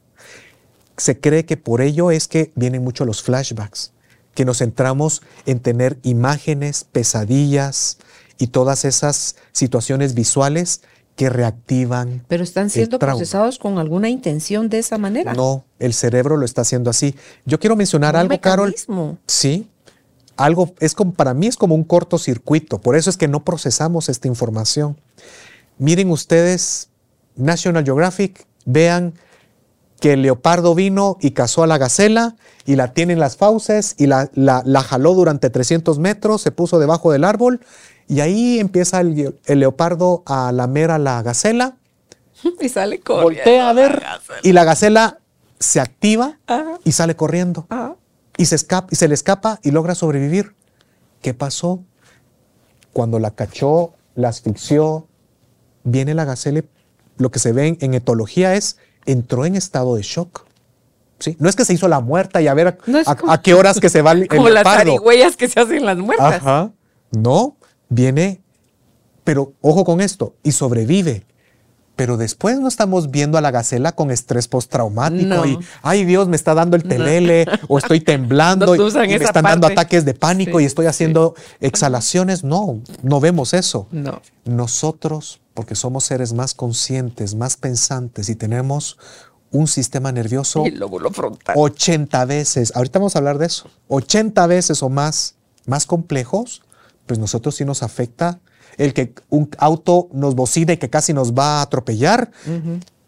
Se 0.98 1.20
cree 1.20 1.46
que 1.46 1.58
por 1.58 1.82
ello 1.82 2.12
es 2.12 2.28
que 2.28 2.52
vienen 2.56 2.84
mucho 2.84 3.06
los 3.06 3.24
flashbacks, 3.24 3.94
que 4.34 4.46
nos 4.46 4.60
centramos 4.60 5.22
en 5.46 5.60
tener 5.60 5.98
imágenes, 6.04 6.86
pesadillas 6.92 7.98
y 8.38 8.48
todas 8.48 8.86
esas 8.86 9.36
situaciones 9.52 10.14
visuales 10.14 10.82
que 11.16 11.30
reactivan. 11.30 12.24
Pero 12.30 12.44
están 12.44 12.70
siendo 12.70 12.98
procesados 12.98 13.60
con 13.60 13.78
alguna 13.78 14.10
intención 14.10 14.70
de 14.70 14.80
esa 14.80 14.98
manera. 14.98 15.34
No, 15.34 15.66
el 15.78 15.94
cerebro 15.94 16.38
lo 16.38 16.46
está 16.46 16.62
haciendo 16.62 16.90
así. 16.90 17.14
Yo 17.46 17.60
quiero 17.60 17.76
mencionar 17.76 18.16
algo, 18.16 18.40
Carol. 18.40 18.74
Sí. 19.28 19.68
Algo 20.38 20.74
es 20.80 20.94
como 20.94 21.14
para 21.14 21.34
mí 21.34 21.48
es 21.48 21.58
como 21.58 21.76
un 21.76 21.84
cortocircuito, 21.84 22.80
por 22.80 22.96
eso 22.96 23.10
es 23.10 23.18
que 23.18 23.28
no 23.28 23.44
procesamos 23.44 24.08
esta 24.08 24.30
información. 24.30 24.98
Miren 25.78 26.10
ustedes 26.12 26.88
National 27.36 27.84
Geographic 27.84 28.46
vean 28.66 29.14
que 30.00 30.14
el 30.14 30.22
leopardo 30.22 30.76
vino 30.76 31.18
y 31.20 31.32
cazó 31.32 31.64
a 31.64 31.68
la 31.68 31.78
gacela 31.78 32.36
y 32.66 32.76
la 32.76 32.94
tiene 32.94 33.14
en 33.14 33.20
las 33.20 33.38
fauces 33.38 33.96
y 33.98 34.08
la, 34.08 34.30
la, 34.34 34.82
jaló 34.82 35.14
durante 35.14 35.50
300 35.50 36.00
metros, 36.00 36.42
se 36.42 36.52
puso 36.52 36.80
debajo 36.80 37.12
del 37.12 37.24
árbol 37.24 37.60
y 38.08 38.22
ahí 38.22 38.60
empieza 38.60 39.02
el, 39.02 39.36
leopardo 39.46 40.24
a 40.26 40.52
lamer 40.52 40.92
a 40.92 40.98
la 40.98 41.22
gacela. 41.22 41.78
Y 42.62 42.70
sale 42.70 43.02
corriendo. 43.02 43.24
Voltea 43.24 43.70
a 43.70 43.74
ver 43.74 44.02
y 44.44 44.54
la 44.54 44.64
gacela 44.64 45.20
se 45.60 45.82
activa 45.82 46.40
y 46.86 46.94
sale 46.94 47.16
corriendo. 47.16 47.68
Y, 48.38 48.46
se 48.46 48.56
escapa, 48.56 48.88
y 48.92 48.96
se 48.96 49.10
le 49.10 49.14
escapa 49.14 49.60
y 49.62 49.72
logra 49.72 49.94
sobrevivir. 49.94 50.56
¿Qué 51.22 51.34
pasó? 51.34 51.84
Cuando 52.94 53.20
la 53.20 53.32
cachó, 53.32 53.94
la 54.16 54.30
asfixió, 54.30 55.08
viene 55.84 56.14
la 56.14 56.24
gacela 56.24 56.64
lo 57.20 57.30
que 57.30 57.38
se 57.38 57.52
ve 57.52 57.78
en, 57.80 57.94
etología 57.94 58.56
es, 58.56 58.78
entró 59.06 59.46
en 59.46 59.56
estado 59.56 59.96
de 59.96 60.02
shock. 60.02 60.46
¿Sí? 61.20 61.36
No 61.38 61.50
es 61.50 61.56
que 61.56 61.66
se 61.66 61.74
hizo 61.74 61.88
la 61.90 62.00
muerta 62.00 62.42
y 62.42 62.48
a 62.48 62.54
ver 62.54 62.80
a, 63.28 63.42
qué 63.42 63.54
horas 63.54 63.80
que 63.80 63.90
se 63.90 64.02
va 64.02 64.14
el, 64.14 64.28
Como 64.30 64.50
las 64.50 64.64
zarigüeyas 64.64 65.36
que 65.36 65.50
se 65.50 65.60
hacen 65.60 65.86
las 65.86 65.98
muertas. 65.98 66.36
Ajá. 66.36 66.72
No, 67.12 67.58
viene, 67.90 68.42
pero 69.26 69.54
ojo 69.62 69.84
con 69.84 70.02
esto, 70.02 70.36
y 70.44 70.54
sobrevive. 70.54 71.26
Pero 71.98 72.16
después 72.16 72.58
no 72.62 72.70
estamos 72.70 73.12
viendo 73.12 73.38
a 73.38 73.42
la 73.42 73.52
gacela 73.52 73.92
con 73.92 74.10
estrés 74.10 74.48
postraumático 74.48 75.46
y, 75.46 75.60
ay 75.82 76.06
Dios, 76.06 76.30
me 76.30 76.38
está 76.38 76.54
dando 76.54 76.78
el 76.78 76.84
telele 76.84 77.46
o 77.68 77.78
estoy 77.78 78.00
temblando 78.00 78.74
y, 78.74 78.80
me 78.80 79.16
están 79.16 79.44
dando 79.44 79.68
ataques 79.68 80.06
de 80.06 80.14
pánico 80.14 80.62
y 80.62 80.64
estoy 80.64 80.86
haciendo 80.86 81.36
exhalaciones. 81.60 82.46
No, 82.46 82.80
no 83.04 83.20
vemos 83.20 83.54
eso. 83.54 83.88
No. 83.92 84.22
Nosotros 84.46 85.42
porque 85.60 85.76
somos 85.76 86.06
seres 86.06 86.32
más 86.32 86.54
conscientes, 86.54 87.36
más 87.36 87.58
pensantes 87.58 88.30
y 88.30 88.36
tenemos 88.36 88.98
un 89.52 89.68
sistema 89.68 90.10
nervioso 90.14 90.64
80 91.54 92.24
veces, 92.24 92.72
ahorita 92.78 93.00
vamos 93.00 93.18
a 93.18 93.20
hablar 93.20 93.40
de 93.40 93.48
eso, 93.48 93.70
80 93.90 94.48
veces 94.48 94.82
o 94.84 94.88
más, 94.88 95.36
más 95.66 95.86
complejos, 95.86 96.62
pues 97.08 97.20
nosotros 97.20 97.56
sí 97.56 97.66
nos 97.66 97.84
afecta 97.84 98.40
el 98.78 98.94
que 98.94 99.14
un 99.28 99.50
auto 99.58 100.08
nos 100.14 100.34
bocine 100.34 100.72
y 100.72 100.78
que 100.78 100.90
casi 100.90 101.12
nos 101.12 101.34
va 101.34 101.60
a 101.60 101.64
atropellar. 101.64 102.32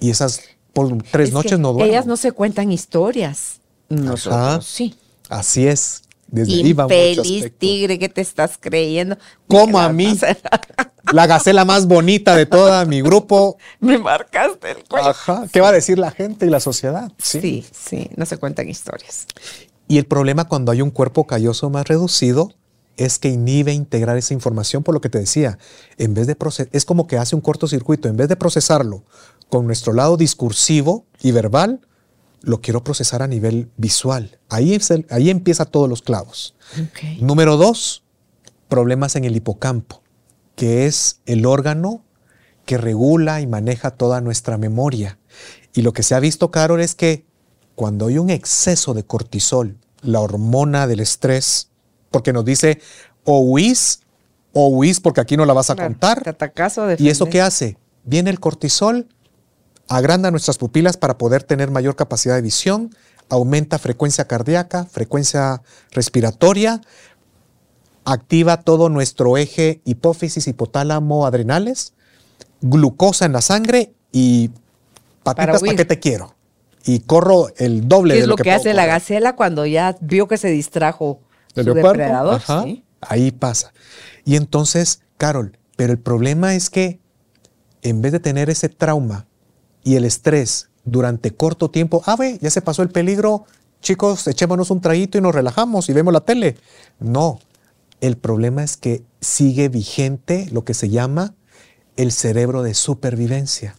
Y 0.02 0.10
esas 0.10 0.42
por 0.74 0.92
tres 1.04 1.32
noches 1.32 1.58
no 1.58 1.72
duermen. 1.72 1.90
Ellas 1.90 2.06
no 2.06 2.18
se 2.18 2.34
cuentan 2.34 2.74
historias, 2.74 3.62
nosotros 3.88 4.66
sí. 4.66 4.98
Así 5.30 5.68
es. 5.68 6.02
Desde 6.32 6.54
Infeliz 6.54 7.52
tigre 7.58 8.00
que 8.00 8.10
te 8.10 8.22
estás 8.22 8.58
creyendo. 8.60 9.18
Como 9.48 9.80
a 9.80 9.92
mí. 9.92 10.18
la 11.12 11.28
gacela 11.28 11.66
más 11.66 11.88
bonita 11.88 12.36
de 12.36 12.46
toda 12.46 12.86
mi 12.86 13.02
grupo. 13.02 13.58
Me 13.82 13.98
marcaste 13.98 14.72
el 14.72 14.84
cuello. 14.86 15.10
Ajá. 15.10 15.46
¿Qué 15.52 15.60
va 15.60 15.70
a 15.70 15.74
decir 15.74 16.00
la 16.00 16.12
gente 16.12 16.46
y 16.46 16.50
la 16.50 16.62
sociedad? 16.62 17.12
Sí. 17.18 17.66
sí, 17.72 18.10
no 18.16 18.26
se 18.26 18.38
cuentan 18.38 18.70
historias. 18.70 19.28
Y 19.90 19.98
el 19.98 20.06
problema 20.06 20.48
cuando 20.48 20.72
hay 20.72 20.82
un 20.82 20.90
cuerpo 20.90 21.28
calloso 21.28 21.70
más 21.70 21.86
reducido 21.86 22.54
es 22.96 23.20
que 23.20 23.28
inhibe 23.28 23.74
integrar 23.74 24.18
esa 24.18 24.34
información 24.34 24.84
por 24.84 24.94
lo 24.94 25.02
que 25.02 25.10
te 25.10 25.20
decía. 25.20 25.58
En 25.98 26.14
vez 26.14 26.28
de 26.28 26.38
es 26.72 26.86
como 26.86 27.08
que 27.08 27.18
hace 27.18 27.36
un 27.36 27.42
cortocircuito. 27.42 28.08
En 28.08 28.16
vez 28.16 28.30
de 28.30 28.38
procesarlo 28.38 29.04
con 29.50 29.66
nuestro 29.66 29.92
lado 29.92 30.16
discursivo 30.16 31.06
y 31.22 31.32
verbal, 31.32 31.82
lo 32.42 32.62
quiero 32.62 32.84
procesar 32.84 33.22
a 33.22 33.28
nivel 33.28 33.70
visual. 33.78 34.40
Ahí, 34.50 34.74
es 34.74 34.92
ahí 35.10 35.30
empieza 35.30 35.66
todos 35.66 35.88
los 35.90 36.02
clavos. 36.02 36.56
Número 37.20 37.58
dos, 37.58 38.04
problemas 38.68 39.16
en 39.16 39.26
el 39.26 39.36
hipocampo, 39.36 40.02
que 40.56 40.86
es 40.86 41.22
el 41.26 41.46
órgano 41.46 42.04
que 42.66 42.78
regula 42.78 43.42
y 43.42 43.48
maneja 43.48 43.92
toda 43.92 44.22
nuestra 44.22 44.58
memoria. 44.58 45.20
Y 45.74 45.82
lo 45.82 45.94
que 45.94 46.04
se 46.04 46.16
ha 46.16 46.20
visto, 46.20 46.52
Carol, 46.52 46.82
es 46.82 46.96
que 46.96 47.26
cuando 47.76 48.08
hay 48.08 48.18
un 48.18 48.30
exceso 48.30 48.94
de 48.94 49.04
cortisol, 49.04 49.78
la 50.02 50.20
hormona 50.20 50.88
del 50.88 51.00
estrés, 51.00 51.70
porque 52.10 52.34
nos 52.34 52.46
dice 52.46 52.82
o 53.24 53.40
huís 53.40 54.02
o 54.54 54.68
huís 54.68 55.00
porque 55.00 55.22
aquí 55.22 55.38
no 55.38 55.46
la 55.46 55.54
vas 55.54 55.70
a 55.70 55.76
Claro, 55.76 55.90
contar. 55.92 56.24
te 56.24 56.34
¿Y 57.00 57.10
eso 57.10 57.28
qué 57.28 57.42
hace? 57.42 57.78
Viene 58.04 58.30
el 58.30 58.40
cortisol, 58.40 59.08
agranda 59.88 60.32
nuestras 60.32 60.58
pupilas 60.58 60.98
para 60.98 61.18
poder 61.18 61.44
tener 61.44 61.72
mayor 61.72 61.96
capacidad 61.96 62.36
de 62.36 62.42
visión, 62.42 62.96
aumenta 63.30 63.80
frecuencia 63.80 64.26
cardíaca, 64.26 64.86
frecuencia 64.86 65.62
respiratoria, 65.92 66.82
activa 68.04 68.62
todo 68.62 68.90
nuestro 68.90 69.38
eje 69.38 69.82
hipófisis, 69.86 70.48
hipotálamo, 70.48 71.26
adrenales, 71.26 71.94
glucosa 72.62 73.26
en 73.26 73.34
la 73.34 73.42
sangre 73.42 73.94
y 74.12 74.50
patitas, 75.24 75.48
¿para 75.48 75.60
huir. 75.60 75.76
qué 75.76 75.86
te 75.86 76.00
quiero? 76.00 76.36
Y 76.84 77.00
corro 77.02 77.50
el 77.58 77.88
doble 77.88 78.14
¿Qué 78.14 78.18
de 78.20 78.22
es 78.24 78.28
lo, 78.28 78.36
lo 78.36 78.44
que, 78.44 78.52
hace 78.52 78.74
la 78.74 78.86
gacela 78.86 79.36
cuando 79.36 79.66
ya 79.66 79.96
vio 80.02 80.28
que 80.28 80.38
se 80.38 80.50
distrajo 80.50 81.22
¿El 81.56 81.66
su 81.66 81.74
leopardo? 81.74 81.98
depredador? 82.00 82.36
Ajá, 82.36 82.64
sí. 82.64 82.84
Ahí 83.02 83.32
pasa. 83.32 83.74
Y 84.26 84.36
entonces, 84.36 85.02
Carol, 85.18 85.58
pero 85.76 85.94
el 85.94 86.00
problema 86.00 86.56
es 86.56 86.70
que 86.70 87.00
en 87.82 88.02
vez 88.02 88.12
de 88.12 88.20
tener 88.20 88.50
ese 88.50 88.70
trauma 88.70 89.28
y 89.84 89.96
el 89.96 90.06
estrés 90.06 90.70
durante 90.84 91.32
corto 91.32 91.70
tiempo, 91.70 92.02
ah, 92.06 92.16
ve, 92.16 92.40
ya 92.42 92.50
se 92.50 92.62
pasó 92.62 92.82
el 92.82 92.90
peligro, 92.90 93.46
chicos, 93.82 94.28
echémonos 94.28 94.72
un 94.72 94.82
traguito 94.82 95.18
y 95.18 95.22
nos 95.22 95.36
relajamos 95.36 95.90
y 95.90 95.94
vemos 95.94 96.14
la 96.14 96.22
tele. 96.22 96.58
No, 97.00 97.40
el 98.00 98.18
problema 98.18 98.64
es 98.64 98.78
que 98.78 99.04
sigue 99.20 99.70
vigente 99.70 100.48
lo 100.52 100.64
que 100.64 100.74
se 100.74 100.90
llama 100.90 101.36
el 101.98 102.12
cerebro 102.12 102.64
de 102.64 102.74
supervivencia. 102.74 103.76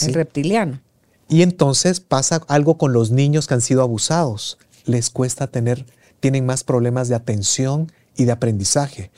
El 0.00 0.06
¿sí? 0.06 0.12
reptiliano. 0.12 0.80
Y 1.28 1.42
entonces 1.42 2.00
pasa 2.00 2.42
algo 2.48 2.78
con 2.78 2.92
los 2.92 3.10
niños 3.10 3.46
que 3.46 3.54
han 3.54 3.60
sido 3.60 3.82
abusados. 3.82 4.58
Les 4.84 5.10
cuesta 5.10 5.46
tener, 5.46 5.86
tienen 6.20 6.46
más 6.46 6.64
problemas 6.64 7.08
de 7.08 7.14
atención 7.14 7.92
y 8.16 8.24
de 8.24 8.32
aprendizaje. 8.32 9.10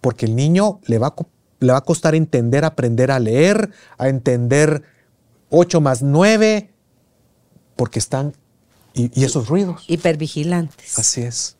Porque 0.00 0.26
el 0.26 0.34
niño 0.34 0.80
le 0.86 0.98
va 0.98 1.08
a, 1.08 1.14
le 1.60 1.72
va 1.72 1.78
a 1.78 1.84
costar 1.84 2.14
entender, 2.14 2.64
aprender 2.64 3.10
a 3.10 3.20
leer, 3.20 3.70
a 3.98 4.08
entender 4.08 4.82
8 5.52 5.80
más 5.80 6.02
9, 6.02 6.70
porque 7.76 7.98
están... 7.98 8.34
Y, 8.94 9.10
y 9.18 9.24
esos 9.24 9.48
ruidos. 9.48 9.84
Hipervigilantes. 9.86 10.98
Así 10.98 11.22
es. 11.22 11.56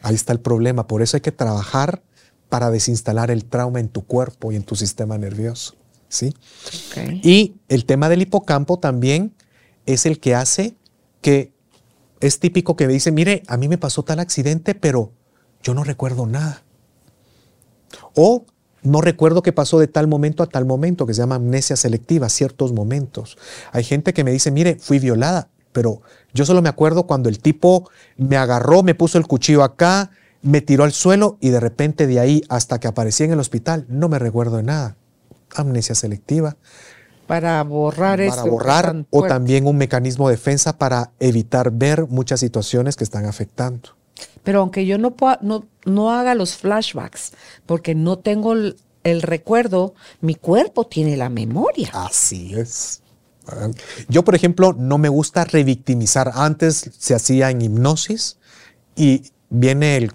Ahí 0.00 0.14
está 0.14 0.32
el 0.32 0.40
problema. 0.40 0.86
Por 0.86 1.02
eso 1.02 1.16
hay 1.16 1.20
que 1.20 1.32
trabajar 1.32 2.02
para 2.48 2.70
desinstalar 2.70 3.30
el 3.30 3.44
trauma 3.44 3.80
en 3.80 3.88
tu 3.88 4.04
cuerpo 4.04 4.52
y 4.52 4.56
en 4.56 4.62
tu 4.62 4.76
sistema 4.76 5.18
nervioso. 5.18 5.74
¿Sí? 6.08 6.34
Y 7.22 7.56
el 7.68 7.84
tema 7.84 8.08
del 8.08 8.22
hipocampo 8.22 8.78
también 8.78 9.34
es 9.86 10.06
el 10.06 10.20
que 10.20 10.34
hace 10.34 10.76
que 11.20 11.52
es 12.20 12.38
típico 12.38 12.76
que 12.76 12.86
me 12.86 12.92
dice, 12.92 13.10
mire, 13.10 13.42
a 13.48 13.56
mí 13.56 13.66
me 13.66 13.78
pasó 13.78 14.04
tal 14.04 14.20
accidente, 14.20 14.74
pero 14.76 15.12
yo 15.62 15.74
no 15.74 15.82
recuerdo 15.82 16.26
nada. 16.26 16.62
O 18.14 18.46
no 18.86 19.00
recuerdo 19.00 19.42
qué 19.42 19.52
pasó 19.52 19.78
de 19.78 19.88
tal 19.88 20.06
momento 20.06 20.42
a 20.42 20.46
tal 20.46 20.64
momento, 20.64 21.06
que 21.06 21.14
se 21.14 21.20
llama 21.20 21.34
amnesia 21.34 21.76
selectiva, 21.76 22.28
ciertos 22.28 22.72
momentos. 22.72 23.36
Hay 23.72 23.84
gente 23.84 24.12
que 24.12 24.24
me 24.24 24.30
dice, 24.30 24.50
mire, 24.50 24.76
fui 24.80 24.98
violada, 24.98 25.48
pero 25.72 26.02
yo 26.32 26.46
solo 26.46 26.62
me 26.62 26.68
acuerdo 26.68 27.06
cuando 27.06 27.28
el 27.28 27.38
tipo 27.40 27.90
me 28.16 28.36
agarró, 28.36 28.82
me 28.82 28.94
puso 28.94 29.18
el 29.18 29.26
cuchillo 29.26 29.64
acá, 29.64 30.10
me 30.42 30.60
tiró 30.60 30.84
al 30.84 30.92
suelo 30.92 31.36
y 31.40 31.50
de 31.50 31.60
repente 31.60 32.06
de 32.06 32.20
ahí 32.20 32.42
hasta 32.48 32.78
que 32.78 32.86
aparecí 32.86 33.24
en 33.24 33.32
el 33.32 33.40
hospital, 33.40 33.84
no 33.88 34.08
me 34.08 34.18
recuerdo 34.18 34.58
de 34.58 34.62
nada. 34.62 34.96
Amnesia 35.54 35.94
selectiva 35.94 36.56
Para 37.26 37.62
borrar 37.62 38.20
eso. 38.20 38.36
para 38.36 38.50
borrar 38.50 39.06
o 39.10 39.22
también 39.24 39.66
un 39.66 39.76
mecanismo 39.76 40.28
de 40.28 40.36
defensa 40.36 40.76
para 40.76 41.12
evitar 41.18 41.70
ver 41.72 42.06
muchas 42.08 42.40
situaciones 42.40 42.96
que 42.96 43.04
están 43.04 43.24
afectando. 43.24 43.95
Pero 44.42 44.60
aunque 44.60 44.86
yo 44.86 44.98
no, 44.98 45.12
pueda, 45.12 45.38
no, 45.42 45.66
no 45.84 46.12
haga 46.12 46.34
los 46.34 46.56
flashbacks, 46.56 47.32
porque 47.66 47.94
no 47.94 48.18
tengo 48.18 48.52
el, 48.52 48.76
recuerdo, 49.22 49.94
mi 50.20 50.34
cuerpo 50.34 50.86
tiene 50.86 51.16
la 51.16 51.28
memoria. 51.28 51.90
Así 51.92 52.54
es. 52.54 53.02
Yo, 54.08 54.24
por 54.24 54.34
ejemplo, 54.34 54.72
no 54.72 54.98
me 54.98 55.08
gusta 55.08 55.44
revictimizar. 55.44 56.32
Antes 56.34 56.90
se 56.98 57.14
hacía 57.14 57.50
en 57.50 57.62
hipnosis 57.62 58.38
y 58.96 59.30
viene 59.50 59.96
el, 59.96 60.12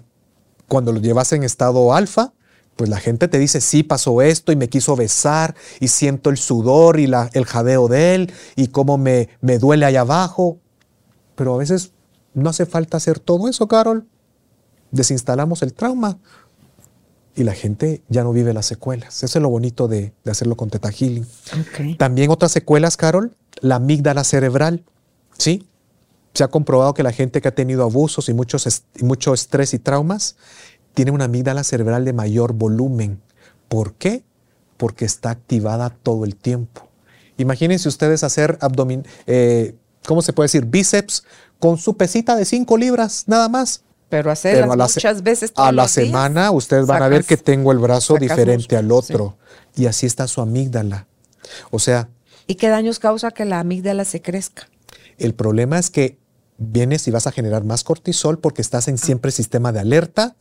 cuando 0.68 0.92
lo 0.92 1.00
llevas 1.00 1.32
en 1.32 1.42
estado 1.42 1.94
alfa, 1.94 2.32
pues 2.76 2.90
la 2.90 3.00
gente 3.00 3.28
te 3.28 3.38
dice, 3.38 3.60
sí, 3.60 3.82
pasó 3.82 4.22
esto 4.22 4.52
y 4.52 4.56
me 4.56 4.68
quiso 4.68 4.96
besar 4.96 5.54
y 5.80 5.88
siento 5.88 6.30
el 6.30 6.36
sudor 6.38 6.98
y 6.98 7.06
la- 7.06 7.30
el 7.34 7.44
jadeo 7.44 7.88
de 7.88 8.14
él 8.14 8.32
y 8.56 8.68
cómo 8.68 8.98
me, 8.98 9.28
me 9.40 9.58
duele 9.58 9.84
allá 9.86 10.00
abajo. 10.02 10.58
Pero 11.34 11.54
a 11.54 11.58
veces 11.58 11.92
no 12.34 12.50
hace 12.50 12.66
falta 12.66 12.96
hacer 12.96 13.18
todo 13.18 13.48
eso, 13.48 13.68
Carol. 13.68 14.06
Desinstalamos 14.90 15.62
el 15.62 15.72
trauma 15.72 16.18
y 17.34 17.44
la 17.44 17.54
gente 17.54 18.02
ya 18.08 18.24
no 18.24 18.32
vive 18.32 18.52
las 18.52 18.66
secuelas. 18.66 19.22
Eso 19.22 19.38
es 19.38 19.42
lo 19.42 19.48
bonito 19.48 19.88
de, 19.88 20.12
de 20.24 20.30
hacerlo 20.30 20.56
con 20.56 20.68
Teta 20.70 20.90
Healing. 20.90 21.26
También 21.96 22.30
otras 22.30 22.52
secuelas, 22.52 22.96
Carol, 22.96 23.34
la 23.60 23.76
amígdala 23.76 24.22
cerebral, 24.24 24.84
¿sí? 25.38 25.66
Se 26.34 26.44
ha 26.44 26.48
comprobado 26.48 26.94
que 26.94 27.02
la 27.02 27.12
gente 27.12 27.40
que 27.40 27.48
ha 27.48 27.54
tenido 27.54 27.84
abusos 27.84 28.28
y 28.28 28.34
muchos 28.34 28.66
est- 28.66 28.84
y 29.00 29.04
mucho 29.04 29.32
estrés 29.34 29.72
y 29.74 29.78
traumas 29.78 30.36
tiene 30.94 31.10
una 31.10 31.24
amígdala 31.24 31.64
cerebral 31.64 32.04
de 32.04 32.12
mayor 32.12 32.52
volumen. 32.52 33.20
¿Por 33.68 33.94
qué? 33.94 34.24
Porque 34.76 35.04
está 35.06 35.30
activada 35.30 35.90
todo 35.90 36.24
el 36.24 36.36
tiempo. 36.36 36.88
Imagínense 37.38 37.88
ustedes 37.88 38.24
hacer 38.24 38.58
abdomen, 38.60 39.06
eh, 39.26 39.74
¿cómo 40.06 40.20
se 40.20 40.34
puede 40.34 40.46
decir? 40.46 40.66
Bíceps 40.66 41.24
con 41.62 41.78
su 41.78 41.96
pesita 41.96 42.34
de 42.34 42.44
5 42.44 42.76
libras, 42.76 43.22
nada 43.28 43.48
más. 43.48 43.84
Pero 44.08 44.32
hacerlas 44.32 44.62
Pero 44.62 44.72
a 44.72 44.76
la 44.76 44.84
muchas 44.86 45.22
veces 45.22 45.52
A 45.54 45.70
la 45.70 45.82
los 45.84 45.94
días, 45.94 46.06
semana 46.08 46.50
ustedes 46.50 46.86
van 46.86 47.04
a 47.04 47.06
ver 47.06 47.22
que 47.22 47.36
tengo 47.36 47.70
el 47.70 47.78
brazo 47.78 48.16
diferente 48.16 48.76
al 48.76 48.90
otro. 48.90 49.36
Y 49.76 49.86
así 49.86 50.04
está 50.04 50.26
su 50.26 50.40
amígdala. 50.40 51.06
O 51.70 51.78
sea, 51.78 52.08
¿Y 52.48 52.56
qué 52.56 52.68
daños 52.68 52.98
causa 52.98 53.30
que 53.30 53.44
la 53.44 53.60
amígdala 53.60 54.04
se 54.04 54.20
crezca? 54.20 54.68
El 55.18 55.34
problema 55.34 55.78
es 55.78 55.90
que 55.90 56.18
vienes 56.58 57.06
y 57.06 57.12
vas 57.12 57.28
a 57.28 57.32
generar 57.32 57.62
más 57.62 57.84
cortisol 57.84 58.40
porque 58.40 58.60
estás 58.60 58.88
en 58.88 58.98
siempre 58.98 59.30
sistema 59.30 59.70
de 59.70 59.78
alerta 59.78 60.34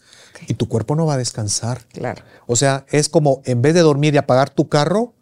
y 0.47 0.55
tu 0.55 0.67
cuerpo 0.67 0.95
no 0.95 1.05
va 1.05 1.13
a 1.13 1.17
descansar. 1.17 1.85
Claro. 1.93 2.23
O 2.47 2.55
sea, 2.55 2.87
es 2.89 3.09
como 3.09 3.43
en 3.45 3.61
vez 3.61 3.75
de 3.75 3.81
dormir 3.81 4.15
y 4.15 4.17
apagar 4.17 4.49
tu 4.49 4.69
carro, 4.69 5.13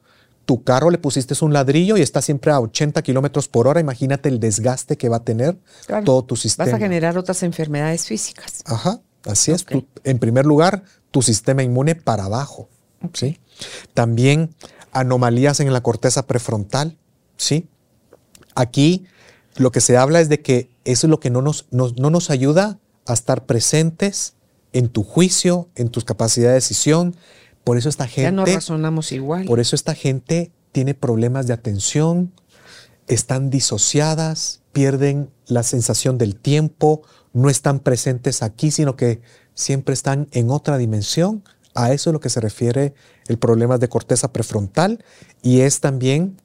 tu 0.49 0.63
carro 0.63 0.89
le 0.89 0.97
pusiste 0.97 1.35
un 1.45 1.53
ladrillo 1.53 1.95
y 1.95 2.01
está 2.01 2.23
siempre 2.23 2.51
a 2.51 2.59
80 2.59 3.03
kilómetros 3.03 3.47
por 3.47 3.67
hora. 3.67 3.79
Imagínate 3.79 4.29
el 4.29 4.39
desgaste 4.39 4.97
que 4.97 5.07
va 5.07 5.17
a 5.17 5.23
tener 5.23 5.59
Claro. 5.85 6.03
todo 6.05 6.23
tu 6.23 6.35
sistema. 6.35 6.65
Vas 6.65 6.73
a 6.73 6.79
generar 6.79 7.19
otras 7.19 7.43
enfermedades 7.43 8.07
físicas. 8.07 8.63
Ajá, 8.65 8.99
así 9.27 9.51
es. 9.51 9.63
Tu- 9.63 9.85
en 10.03 10.17
primer 10.17 10.47
lugar, 10.47 10.81
tu 11.11 11.21
sistema 11.21 11.61
inmune 11.61 11.93
para 11.93 12.23
abajo. 12.25 12.67
¿sí? 13.13 13.39
También 13.93 14.55
anomalías 14.91 15.59
en 15.59 15.71
la 15.71 15.81
corteza 15.83 16.25
prefrontal. 16.25 16.97
¿sí? 17.37 17.67
Aquí 18.55 19.05
lo 19.55 19.71
que 19.71 19.81
se 19.81 19.97
habla 19.97 20.19
es 20.19 20.29
de 20.29 20.41
que 20.41 20.71
eso 20.83 21.05
es 21.05 21.11
lo 21.11 21.19
que 21.19 21.29
no 21.29 21.43
nos, 21.43 21.67
nos- 21.69 21.95
no 21.99 22.09
nos 22.09 22.31
ayuda 22.31 22.79
a 23.05 23.13
estar 23.13 23.45
presentes 23.45 24.33
en 24.73 24.89
tu 24.89 25.03
juicio, 25.03 25.69
en 25.75 25.89
tus 25.89 26.05
capacidades 26.05 26.53
de 26.53 26.55
decisión. 26.55 27.15
Por 27.69 27.77
eso 27.77 27.87
esta 27.87 28.07
Ya 28.07 28.31
no 28.31 28.45
gente, 28.45 28.55
razonamos 28.55 29.11
igual. 29.11 29.45
por 29.45 29.59
eso 29.59 29.75
esta 29.75 29.93
gente 29.93 30.51
tiene 30.71 30.95
problemas 30.95 31.45
de 31.45 31.53
atención, 31.53 32.33
están 33.07 33.51
disociadas, 33.51 34.61
pierden 34.71 35.29
la 35.45 35.61
sensación 35.61 36.17
del 36.17 36.35
tiempo, 36.35 37.03
no 37.31 37.47
están 37.47 37.79
presentes 37.79 38.41
aquí, 38.41 38.71
sino 38.71 38.95
que 38.95 39.21
siempre 39.53 39.93
están 39.93 40.27
en 40.31 40.49
otra 40.49 40.79
dimensión. 40.79 41.43
A 41.75 41.93
eso 41.93 42.09
es 42.09 42.13
lo 42.13 42.19
que 42.19 42.31
se 42.31 42.39
refiere 42.39 42.95
el 43.27 43.37
problema 43.37 43.77
de 43.77 43.87
corteza 43.87 44.33
prefrontal 44.33 45.05
y 45.43 45.59
es 45.61 45.79
también, 45.79 46.37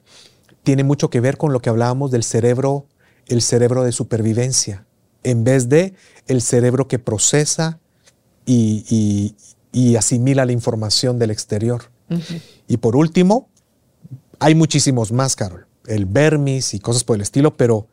tiene 0.63 0.85
mucho 0.85 1.09
que 1.09 1.21
ver 1.21 1.39
con 1.39 1.55
lo 1.55 1.61
que 1.61 1.71
hablábamos 1.71 2.11
del 2.11 2.23
cerebro, 2.23 2.85
el 3.29 3.41
cerebro 3.41 3.83
de 3.83 3.93
supervivencia, 3.93 4.85
en 5.23 5.43
vez 5.43 5.71
de 5.71 5.95
el 6.27 6.43
cerebro 6.43 6.87
que 6.87 6.99
procesa 6.99 7.81
y, 8.45 8.85
y- 8.91 9.37
y 9.75 9.97
asimila 9.97 10.47
la 10.47 10.53
información 10.53 11.19
del 11.19 11.31
exterior. 11.31 11.91
Y 12.69 12.77
por 12.79 12.97
último, 12.97 13.49
hay 14.39 14.55
muchísimos 14.55 15.13
más, 15.13 15.37
Carol. 15.37 15.67
El 15.87 16.07
vermis 16.07 16.73
y 16.75 16.79
cosas 16.81 17.05
por 17.05 17.17
el 17.17 17.23
estilo, 17.23 17.57
pero 17.57 17.89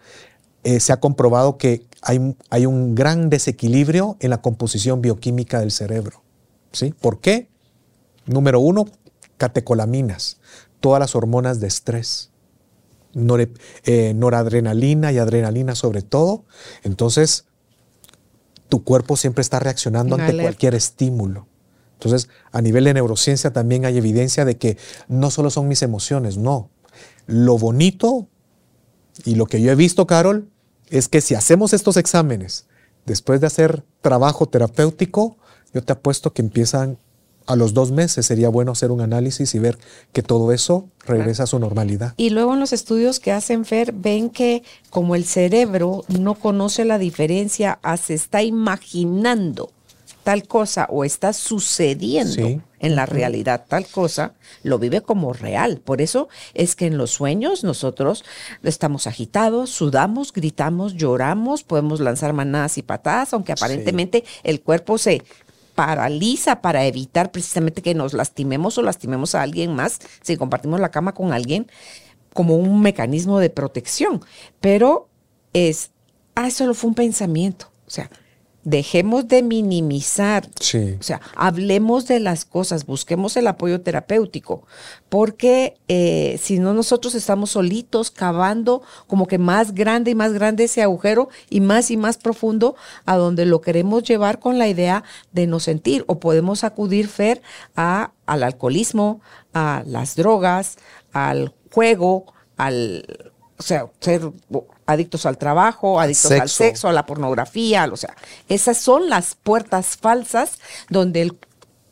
eh, 0.63 0.79
se 0.79 0.93
ha 0.93 0.99
comprobado 0.99 1.57
que 1.57 1.85
hay, 2.01 2.17
un- 2.19 2.37
hay 2.49 2.65
un 2.67 2.93
gran 2.95 3.29
desequilibrio 3.29 4.15
en 4.19 4.29
la 4.29 4.41
composición 4.41 5.01
bioquímica 5.01 5.59
del 5.59 5.71
cerebro. 5.71 6.21
¿sí? 6.71 6.93
¿Por 7.01 7.19
qué? 7.19 7.49
Número 8.27 8.59
uno, 8.59 8.85
catecolaminas, 9.37 10.37
todas 10.79 10.99
las 10.99 11.15
hormonas 11.15 11.59
de 11.59 11.67
estrés. 11.67 12.29
Eh, 13.85 14.13
noradrenalina 14.15 15.11
y 15.11 15.17
adrenalina 15.17 15.75
sobre 15.75 16.01
todo. 16.01 16.45
Entonces, 16.83 17.45
tu 18.69 18.83
cuerpo 18.83 19.17
siempre 19.17 19.41
está 19.41 19.59
reaccionando 19.59 20.15
ante 20.15 20.31
cualquier 20.43 20.75
estímulo. 20.75 21.47
Entonces, 22.03 22.29
a 22.51 22.63
nivel 22.63 22.85
de 22.85 22.95
neurociencia 22.95 23.53
también 23.53 23.85
hay 23.85 23.95
evidencia 23.95 24.43
de 24.43 24.57
que 24.57 24.77
no 25.07 25.29
solo 25.29 25.51
son 25.51 25.67
mis 25.67 25.83
emociones, 25.83 26.35
no. 26.35 26.71
Lo 27.27 27.59
bonito 27.59 28.27
y 29.23 29.35
lo 29.35 29.45
que 29.45 29.61
yo 29.61 29.71
he 29.71 29.75
visto, 29.75 30.07
Carol, 30.07 30.49
es 30.89 31.07
que 31.07 31.21
si 31.21 31.35
hacemos 31.35 31.73
estos 31.73 31.97
exámenes 31.97 32.65
después 33.05 33.39
de 33.39 33.45
hacer 33.47 33.83
trabajo 34.01 34.47
terapéutico, 34.47 35.37
yo 35.75 35.83
te 35.83 35.93
apuesto 35.93 36.33
que 36.33 36.41
empiezan 36.41 36.97
a 37.45 37.55
los 37.55 37.75
dos 37.75 37.91
meses. 37.91 38.25
Sería 38.25 38.49
bueno 38.49 38.71
hacer 38.71 38.89
un 38.89 39.01
análisis 39.01 39.53
y 39.53 39.59
ver 39.59 39.77
que 40.11 40.23
todo 40.23 40.51
eso 40.51 40.89
regresa 41.05 41.43
a 41.43 41.47
su 41.47 41.59
normalidad. 41.59 42.15
Y 42.17 42.31
luego 42.31 42.55
en 42.55 42.59
los 42.59 42.73
estudios 42.73 43.19
que 43.19 43.31
hacen 43.31 43.63
Fer, 43.63 43.91
ven 43.91 44.31
que 44.31 44.63
como 44.89 45.13
el 45.13 45.25
cerebro 45.25 46.03
no 46.07 46.33
conoce 46.33 46.83
la 46.83 46.97
diferencia, 46.97 47.79
se 48.01 48.15
está 48.15 48.41
imaginando 48.41 49.71
tal 50.23 50.47
cosa 50.47 50.87
o 50.89 51.03
está 51.03 51.33
sucediendo 51.33 52.61
en 52.79 52.95
la 52.95 53.05
realidad 53.05 53.65
tal 53.67 53.85
cosa, 53.85 54.33
lo 54.63 54.79
vive 54.79 55.01
como 55.01 55.33
real. 55.33 55.79
Por 55.79 56.01
eso 56.01 56.29
es 56.53 56.75
que 56.75 56.87
en 56.87 56.97
los 56.97 57.11
sueños 57.11 57.63
nosotros 57.63 58.25
estamos 58.63 59.07
agitados, 59.07 59.69
sudamos, 59.69 60.33
gritamos, 60.33 60.95
lloramos, 60.95 61.63
podemos 61.63 61.99
lanzar 61.99 62.33
manadas 62.33 62.77
y 62.77 62.81
patadas, 62.81 63.33
aunque 63.33 63.51
aparentemente 63.51 64.23
el 64.43 64.61
cuerpo 64.61 64.97
se 64.97 65.21
paraliza 65.75 66.61
para 66.61 66.85
evitar 66.85 67.31
precisamente 67.31 67.81
que 67.81 67.93
nos 67.93 68.13
lastimemos 68.13 68.77
o 68.77 68.81
lastimemos 68.81 69.35
a 69.35 69.41
alguien 69.41 69.73
más 69.75 69.99
si 70.21 70.37
compartimos 70.37 70.79
la 70.79 70.91
cama 70.91 71.13
con 71.13 71.33
alguien 71.33 71.67
como 72.33 72.55
un 72.55 72.81
mecanismo 72.81 73.39
de 73.39 73.49
protección. 73.49 74.21
Pero 74.59 75.07
es, 75.53 75.91
ah, 76.35 76.49
solo 76.49 76.73
fue 76.73 76.89
un 76.89 76.95
pensamiento. 76.95 77.71
O 77.87 77.89
sea, 77.89 78.09
dejemos 78.63 79.27
de 79.27 79.41
minimizar, 79.43 80.47
o 80.47 81.03
sea, 81.03 81.21
hablemos 81.35 82.07
de 82.07 82.19
las 82.19 82.45
cosas, 82.45 82.85
busquemos 82.85 83.35
el 83.37 83.47
apoyo 83.47 83.81
terapéutico, 83.81 84.63
porque 85.09 85.77
eh, 85.87 86.39
si 86.41 86.59
no 86.59 86.73
nosotros 86.73 87.15
estamos 87.15 87.51
solitos 87.51 88.11
cavando 88.11 88.81
como 89.07 89.27
que 89.27 89.37
más 89.37 89.73
grande 89.73 90.11
y 90.11 90.15
más 90.15 90.33
grande 90.33 90.65
ese 90.65 90.81
agujero 90.81 91.29
y 91.49 91.61
más 91.61 91.91
y 91.91 91.97
más 91.97 92.17
profundo 92.17 92.75
a 93.05 93.17
donde 93.17 93.45
lo 93.45 93.61
queremos 93.61 94.03
llevar 94.03 94.39
con 94.39 94.57
la 94.57 94.67
idea 94.67 95.03
de 95.31 95.47
no 95.47 95.59
sentir. 95.59 96.03
O 96.07 96.19
podemos 96.19 96.63
acudir, 96.63 97.07
Fer, 97.07 97.41
a, 97.75 98.11
al 98.25 98.43
alcoholismo, 98.43 99.21
a 99.53 99.83
las 99.85 100.15
drogas, 100.15 100.77
al 101.11 101.53
juego, 101.71 102.33
al 102.57 103.05
o 103.61 103.63
sea, 103.63 103.85
ser 103.99 104.21
adictos 104.91 105.25
al 105.25 105.37
trabajo, 105.37 105.99
adictos 105.99 106.31
al 106.31 106.49
sexo, 106.49 106.87
a 106.87 106.93
la 106.93 107.05
pornografía, 107.05 107.89
o 107.91 107.97
sea, 107.97 108.15
esas 108.49 108.77
son 108.77 109.09
las 109.09 109.35
puertas 109.35 109.97
falsas 109.97 110.59
donde 110.89 111.21
el, 111.21 111.37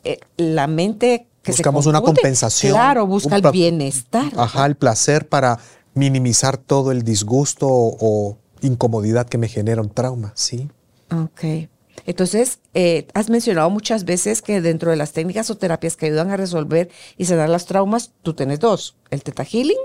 eh, 0.04 0.20
la 0.38 0.68
mente 0.68 1.28
que 1.42 1.52
buscamos 1.52 1.86
una 1.86 2.02
compensación. 2.02 2.74
Claro, 2.74 3.08
busca 3.08 3.36
el 3.36 3.52
bienestar. 3.52 4.32
Ajá, 4.36 4.66
el 4.66 4.76
placer 4.76 5.28
para 5.28 5.60
minimizar 5.94 6.58
todo 6.58 6.92
el 6.92 7.04
disgusto 7.04 7.68
o, 7.70 8.38
incomodidad 8.62 9.28
que 9.28 9.38
me 9.38 9.48
genera 9.48 9.82
un 9.82 9.90
trauma, 9.90 10.34
sí. 10.36 10.70
Ok. 11.12 11.70
Entonces, 12.06 12.60
eh, 12.74 13.08
has 13.14 13.30
mencionado 13.30 13.70
muchas 13.70 14.04
veces 14.04 14.42
que 14.42 14.60
dentro 14.60 14.92
de 14.92 14.98
las 14.98 15.14
técnicas 15.14 15.50
o 15.50 15.56
terapias 15.56 15.96
que 15.96 16.08
ayudan 16.08 16.30
a 16.30 16.36
resolver 16.36 16.90
y 17.18 17.26
sanar 17.26 17.50
los 17.50 17.66
traumas, 17.66 18.12
tú 18.22 18.34
tienes 18.34 18.60
dos, 18.60 18.98
el 19.12 19.24
Teta 19.24 19.46
Healing 19.46 19.78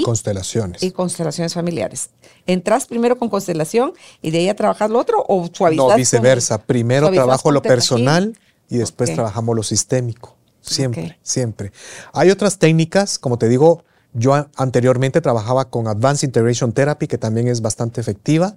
y, 0.00 0.02
constelaciones. 0.02 0.82
Y 0.82 0.90
constelaciones 0.90 1.54
familiares. 1.54 2.10
¿Entras 2.46 2.86
primero 2.86 3.18
con 3.18 3.28
constelación 3.28 3.92
y 4.20 4.30
de 4.30 4.38
ahí 4.38 4.48
a 4.48 4.56
trabajar 4.56 4.90
lo 4.90 4.98
otro 4.98 5.24
o 5.28 5.48
suavizas? 5.52 5.88
No, 5.88 5.94
viceversa. 5.96 6.58
primero 6.58 7.10
trabajo 7.10 7.50
lo 7.50 7.62
personal 7.62 8.38
y 8.68 8.78
después 8.78 9.14
trabajamos 9.14 9.54
lo 9.56 9.62
sistémico. 9.62 10.36
Siempre, 10.60 11.18
siempre. 11.22 11.72
Hay 12.12 12.30
otras 12.30 12.58
técnicas, 12.58 13.18
como 13.18 13.36
te 13.36 13.48
digo, 13.48 13.84
yo 14.12 14.46
anteriormente 14.56 15.20
trabajaba 15.20 15.70
con 15.70 15.88
Advanced 15.88 16.26
Integration 16.26 16.72
Therapy, 16.72 17.08
que 17.08 17.18
también 17.18 17.48
es 17.48 17.62
bastante 17.62 18.00
efectiva, 18.00 18.56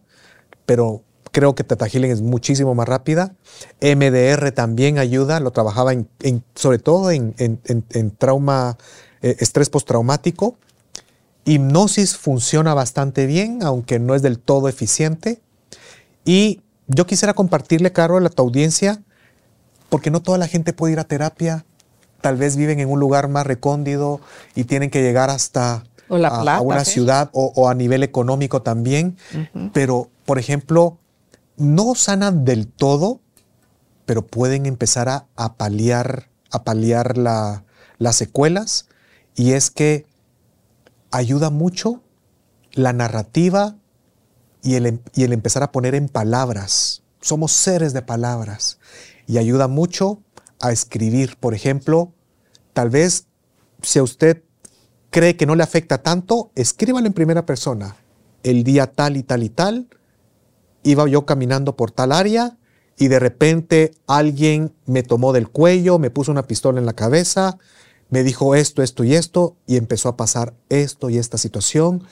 pero 0.65 1.01
creo 1.31 1.55
que 1.55 1.63
Teta 1.63 1.87
Healing 1.87 2.11
es 2.11 2.21
muchísimo 2.21 2.75
más 2.75 2.87
rápida. 2.87 3.35
MDR 3.81 4.51
también 4.51 4.99
ayuda, 4.99 5.39
lo 5.39 5.51
trabajaba 5.51 5.93
en, 5.93 6.07
sobre 6.55 6.79
todo 6.79 7.11
en, 7.11 7.35
trauma, 8.17 8.77
eh, 9.21 9.35
estrés 9.39 9.69
postraumático 9.69 10.57
Hipnosis 11.45 12.17
funciona 12.17 12.73
bastante 12.73 13.27
bien, 13.27 13.59
aunque 13.63 13.99
no 13.99 14.15
es 14.15 14.21
del 14.23 14.39
todo 14.39 14.67
eficiente. 14.67 15.41
Y 16.25 16.61
yo 16.87 17.05
quisiera 17.05 17.33
compartirle, 17.33 17.91
Carol, 17.91 18.25
a 18.25 18.29
tu 18.29 18.41
audiencia, 18.41 19.01
porque 19.89 20.09
no 20.09 20.21
toda 20.21 20.39
la 20.39 20.47
gente 20.47 20.73
puede 20.73 20.93
ir 20.93 20.99
a 20.99 21.03
terapia. 21.03 21.65
Tal 22.21 22.35
vez 22.35 22.55
viven 22.55 22.79
en 22.79 22.89
un 22.89 22.99
lugar 22.99 23.27
más 23.27 23.45
recóndido 23.45 24.19
y 24.55 24.63
tienen 24.63 24.89
que 24.89 25.03
llegar 25.03 25.29
hasta 25.29 25.83
a, 26.09 26.61
una 26.61 26.83
ciudad 26.83 27.29
o, 27.33 27.69
a 27.69 27.75
nivel 27.75 28.01
económico 28.01 28.63
también. 28.63 29.15
Pero, 29.71 30.09
por 30.25 30.39
ejemplo, 30.39 30.97
no 31.57 31.93
sanan 31.93 32.43
del 32.43 32.67
todo, 32.67 33.19
pero 34.07 34.25
pueden 34.25 34.65
empezar 34.65 35.09
a, 35.09 35.53
paliar, 35.53 36.27
a 36.49 36.63
paliar 36.63 37.17
las 37.17 38.15
secuelas. 38.15 38.87
Y 39.35 39.51
es 39.51 39.69
que 39.69 40.07
ayuda 41.15 41.49
mucho 41.49 42.01
la 42.73 42.93
narrativa 42.93 43.77
y 44.61 44.75
el, 44.75 44.85
em, 44.85 44.99
y 45.13 45.23
el, 45.23 45.33
empezar 45.33 45.63
a 45.63 45.71
poner 45.71 45.95
en 45.95 46.09
palabras. 46.09 47.03
Somos 47.21 47.51
seres 47.51 47.93
de 47.93 48.01
palabras 48.01 48.79
y 49.27 49.37
ayuda 49.37 49.67
mucho 49.67 50.21
a 50.59 50.71
escribir. 50.71 51.37
Por 51.37 51.53
ejemplo, 51.53 52.13
tal 52.73 52.89
vez 52.89 53.27
si 53.81 53.99
a 53.99 54.03
usted 54.03 54.43
cree 55.09 55.37
que 55.37 55.45
no 55.45 55.55
le 55.55 55.63
afecta 55.63 55.99
tanto, 55.99 56.51
escríbalo 56.55 57.07
en 57.07 57.13
primera 57.13 57.45
persona. 57.45 57.95
El 58.43 58.63
día 58.63 58.91
tal 58.91 59.17
y 59.17 59.23
tal 59.23 59.43
y 59.43 59.49
tal, 59.49 59.87
iba 60.83 61.07
yo 61.07 61.25
caminando 61.25 61.75
por 61.75 61.91
tal 61.91 62.11
área 62.11 62.57
y 62.97 63.07
de 63.07 63.19
repente 63.19 63.91
alguien 64.07 64.73
me 64.85 65.03
tomó 65.03 65.33
del 65.33 65.49
cuello, 65.49 65.99
me 65.99 66.09
puso 66.09 66.31
una 66.31 66.43
pistola 66.43 66.79
en 66.79 66.85
la 66.85 66.93
cabeza, 66.93 67.57
me 68.09 68.23
dijo 68.23 68.55
esto, 68.55 68.83
esto 68.83 69.03
y 69.03 69.15
esto, 69.15 69.55
y 69.67 69.77
empezó 69.77 70.09
a 70.09 70.17
pasar 70.17 70.53
esto 70.69 71.09
y 71.09 71.17
esta 71.17 71.37
situación. 71.37 72.03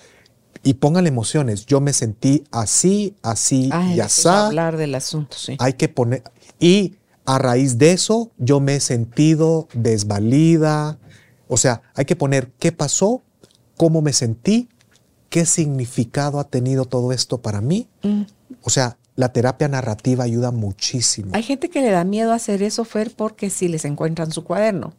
Y 0.63 0.75
póngale 0.75 1.09
emociones. 1.09 1.65
Yo 1.65 1.81
me 1.81 1.93
sentí 1.93 2.45
así, 2.51 3.15
así 3.21 3.69
y 3.93 3.99
así. 3.99 4.27
hablar 4.27 4.77
del 4.77 4.95
asunto, 4.95 5.37
sí. 5.37 5.55
Hay 5.59 5.73
que 5.73 5.89
poner. 5.89 6.23
Y 6.59 6.95
a 7.25 7.37
raíz 7.37 7.77
de 7.77 7.91
eso, 7.91 8.31
yo 8.37 8.59
me 8.59 8.75
he 8.75 8.79
sentido 8.79 9.67
desvalida. 9.73 10.99
O 11.47 11.57
sea, 11.57 11.81
hay 11.95 12.05
que 12.05 12.15
poner 12.15 12.51
qué 12.59 12.71
pasó, 12.71 13.21
cómo 13.77 14.01
me 14.01 14.13
sentí, 14.13 14.69
qué 15.29 15.45
significado 15.45 16.39
ha 16.39 16.45
tenido 16.45 16.85
todo 16.85 17.11
esto 17.11 17.41
para 17.41 17.59
mí. 17.59 17.89
Mm. 18.03 18.23
O 18.61 18.69
sea, 18.69 18.97
la 19.15 19.33
terapia 19.33 19.67
narrativa 19.67 20.23
ayuda 20.23 20.51
muchísimo. 20.51 21.31
Hay 21.33 21.43
gente 21.43 21.69
que 21.69 21.81
le 21.81 21.91
da 21.91 22.03
miedo 22.03 22.31
hacer 22.31 22.63
eso, 22.63 22.85
Fer, 22.85 23.13
porque 23.15 23.49
si 23.49 23.67
les 23.67 23.85
encuentran 23.85 24.31
su 24.31 24.43
cuaderno 24.43 24.93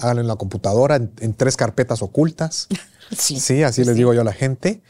háganlo 0.00 0.22
en 0.22 0.28
la 0.28 0.36
computadora, 0.36 0.96
en, 0.96 1.34
tres 1.34 1.56
carpetas 1.56 2.02
ocultas. 2.02 2.68
Sí. 3.14 3.38
Sí, 3.38 3.62
así 3.62 3.84
les 3.84 3.96
digo 3.96 4.14
yo 4.14 4.22
a 4.22 4.24
la 4.24 4.32
gente. 4.32 4.80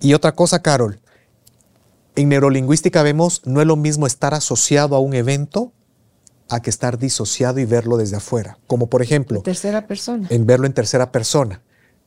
Y 0.00 0.14
otra 0.14 0.32
cosa, 0.32 0.62
Carol, 0.62 1.00
en 2.16 2.30
neurolingüística 2.30 3.02
vemos, 3.02 3.42
no 3.44 3.60
es 3.60 3.66
lo 3.66 3.76
mismo 3.76 4.06
estar 4.06 4.32
asociado 4.32 4.96
a 4.96 5.00
un 5.00 5.12
evento 5.12 5.74
a 6.48 6.60
que 6.60 6.70
estar 6.70 6.98
disociado 6.98 7.60
y 7.60 7.66
verlo 7.66 7.98
desde 7.98 8.16
afuera. 8.16 8.58
Como 8.66 8.88
por 8.88 9.02
ejemplo... 9.02 9.36
En 9.36 9.42
tercera 9.44 9.86
persona. 9.86 10.26
En 10.30 10.46
verlo 10.46 10.66
en 10.66 10.72
tercera 10.72 11.12
persona. 11.12 11.62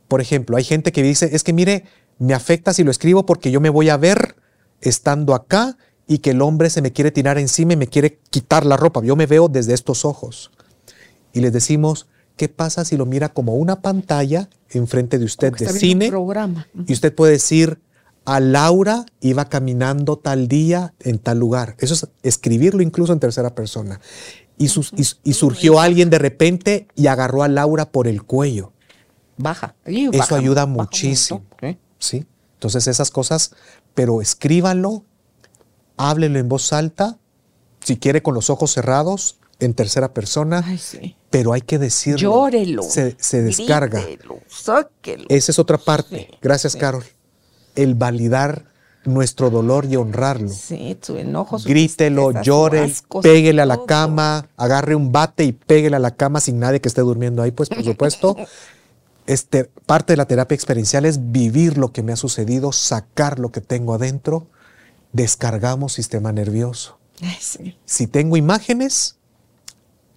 Por 0.07 0.19
ejemplo, 0.19 0.57
hay 0.57 0.63
gente 0.63 0.91
que 0.91 1.03
dice, 1.03 1.29
es 1.31 1.43
que 1.43 1.53
mire, 1.53 1.85
me 2.17 2.33
afecta 2.33 2.73
si 2.73 2.83
lo 2.83 2.91
escribo 2.91 3.25
porque 3.25 3.51
yo 3.51 3.61
me 3.61 3.69
voy 3.69 3.89
a 3.89 3.97
ver 3.97 4.35
estando 4.81 5.35
acá 5.35 5.77
y 6.07 6.17
que 6.17 6.31
el 6.31 6.41
hombre 6.41 6.69
se 6.69 6.81
me 6.81 6.91
quiere 6.91 7.11
tirar 7.11 7.37
encima 7.37 7.73
y 7.73 7.77
me 7.77 7.87
quiere 7.87 8.19
quitar 8.31 8.65
la 8.65 8.77
ropa. 8.77 9.01
Yo 9.03 9.15
me 9.15 9.27
veo 9.27 9.47
desde 9.47 9.73
estos 9.73 10.05
ojos. 10.05 10.51
Y 11.33 11.39
les 11.39 11.53
decimos, 11.53 12.07
¿Qué 12.41 12.49
pasa 12.49 12.83
si 12.85 12.97
lo 12.97 13.05
mira 13.05 13.29
como 13.29 13.53
una 13.53 13.83
pantalla 13.83 14.49
enfrente 14.71 15.19
de 15.19 15.25
usted 15.25 15.53
de 15.53 15.69
cine? 15.69 16.07
Programa. 16.09 16.65
Y 16.87 16.93
usted 16.93 17.13
puede 17.13 17.33
decir, 17.33 17.79
a 18.25 18.39
Laura 18.39 19.05
iba 19.19 19.45
caminando 19.45 20.17
tal 20.17 20.47
día 20.47 20.95
en 21.01 21.19
tal 21.19 21.37
lugar. 21.37 21.75
Eso 21.77 21.93
es 21.93 22.07
escribirlo 22.23 22.81
incluso 22.81 23.13
en 23.13 23.19
tercera 23.19 23.53
persona. 23.53 24.01
Y, 24.57 24.69
surgió 24.69 25.79
alguien 25.79 26.09
de 26.09 26.17
repente 26.17 26.87
y 26.95 27.05
agarró 27.05 27.43
a 27.43 27.47
Laura 27.47 27.91
por 27.91 28.07
el 28.07 28.23
cuello. 28.23 28.73
Baja. 29.37 29.75
Eso 29.85 30.35
ayuda 30.35 30.65
muchísimo. 30.65 31.43
¿sí? 31.99 32.25
Entonces 32.55 32.87
esas 32.87 33.11
cosas, 33.11 33.53
pero 33.93 34.19
escríbanlo, 34.19 35.05
háblelo 35.95 36.39
en 36.39 36.49
voz 36.49 36.73
alta, 36.73 37.19
si 37.81 37.97
quiere 37.97 38.23
con 38.23 38.33
los 38.33 38.49
ojos 38.49 38.71
cerrados, 38.73 39.37
en 39.61 39.73
tercera 39.75 40.13
persona, 40.13 40.65
pero 41.29 41.53
hay 41.53 41.61
que 41.61 41.79
decirlo. 41.79 42.19
Llórelo. 42.19 42.83
Se, 42.83 43.41
descarga. 43.41 44.03
Esa 45.29 45.51
es 45.51 45.59
otra 45.59 45.77
parte. 45.77 46.29
Gracias, 46.41 46.75
Carol. 46.75 47.05
El 47.75 47.95
validar 47.95 48.65
nuestro 49.05 49.49
dolor 49.49 49.85
y 49.85 49.95
honrarlo. 49.95 50.49
Sí, 50.49 50.97
tu 51.03 51.15
enojo. 51.15 51.57
Grítelo, 51.63 52.41
llore, 52.41 52.91
a 53.61 53.65
la 53.65 53.85
cama, 53.85 54.49
agarre 54.57 54.95
un 54.95 55.11
bate 55.11 55.43
y 55.43 55.53
péguele 55.53 55.95
a 55.95 55.99
la 55.99 56.15
cama 56.15 56.39
sin 56.39 56.59
nadie 56.59 56.81
que 56.81 56.87
esté 56.87 57.01
durmiendo 57.01 57.41
ahí, 57.41 57.51
pues 57.51 57.69
por 57.69 57.83
supuesto. 57.83 58.35
este, 59.27 59.65
parte 59.85 60.13
de 60.13 60.17
la 60.17 60.25
terapia 60.25 60.55
experiencial 60.55 61.05
es 61.05 61.31
vivir 61.31 61.77
lo 61.77 61.91
que 61.91 62.03
me 62.03 62.13
ha 62.13 62.17
sucedido, 62.17 62.71
sacar 62.71 63.39
lo 63.39 63.51
que 63.51 63.61
tengo 63.61 63.93
adentro, 63.93 64.47
descargamos 65.13 65.93
sistema 65.93 66.31
nervioso. 66.31 66.97
Si 67.85 68.07
tengo 68.07 68.37
imágenes, 68.37 69.17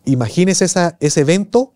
imagínese 0.05 0.64
esa, 0.64 0.97
ese 1.01 1.20
evento, 1.20 1.72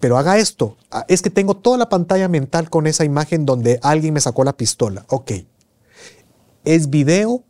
pero 0.00 0.18
haga 0.18 0.38
esto. 0.38 0.76
Ah, 0.90 1.04
es 1.08 1.22
que 1.22 1.30
tengo 1.30 1.56
toda 1.56 1.78
la 1.78 1.88
pantalla 1.88 2.28
mental 2.28 2.70
con 2.70 2.86
esa 2.86 3.04
imagen 3.04 3.46
donde 3.46 3.78
alguien 3.82 4.14
me 4.14 4.20
sacó 4.20 4.44
la 4.44 4.56
pistola. 4.56 5.04
Ok. 5.08 5.32
¿Es 6.64 6.90
video 6.90 7.44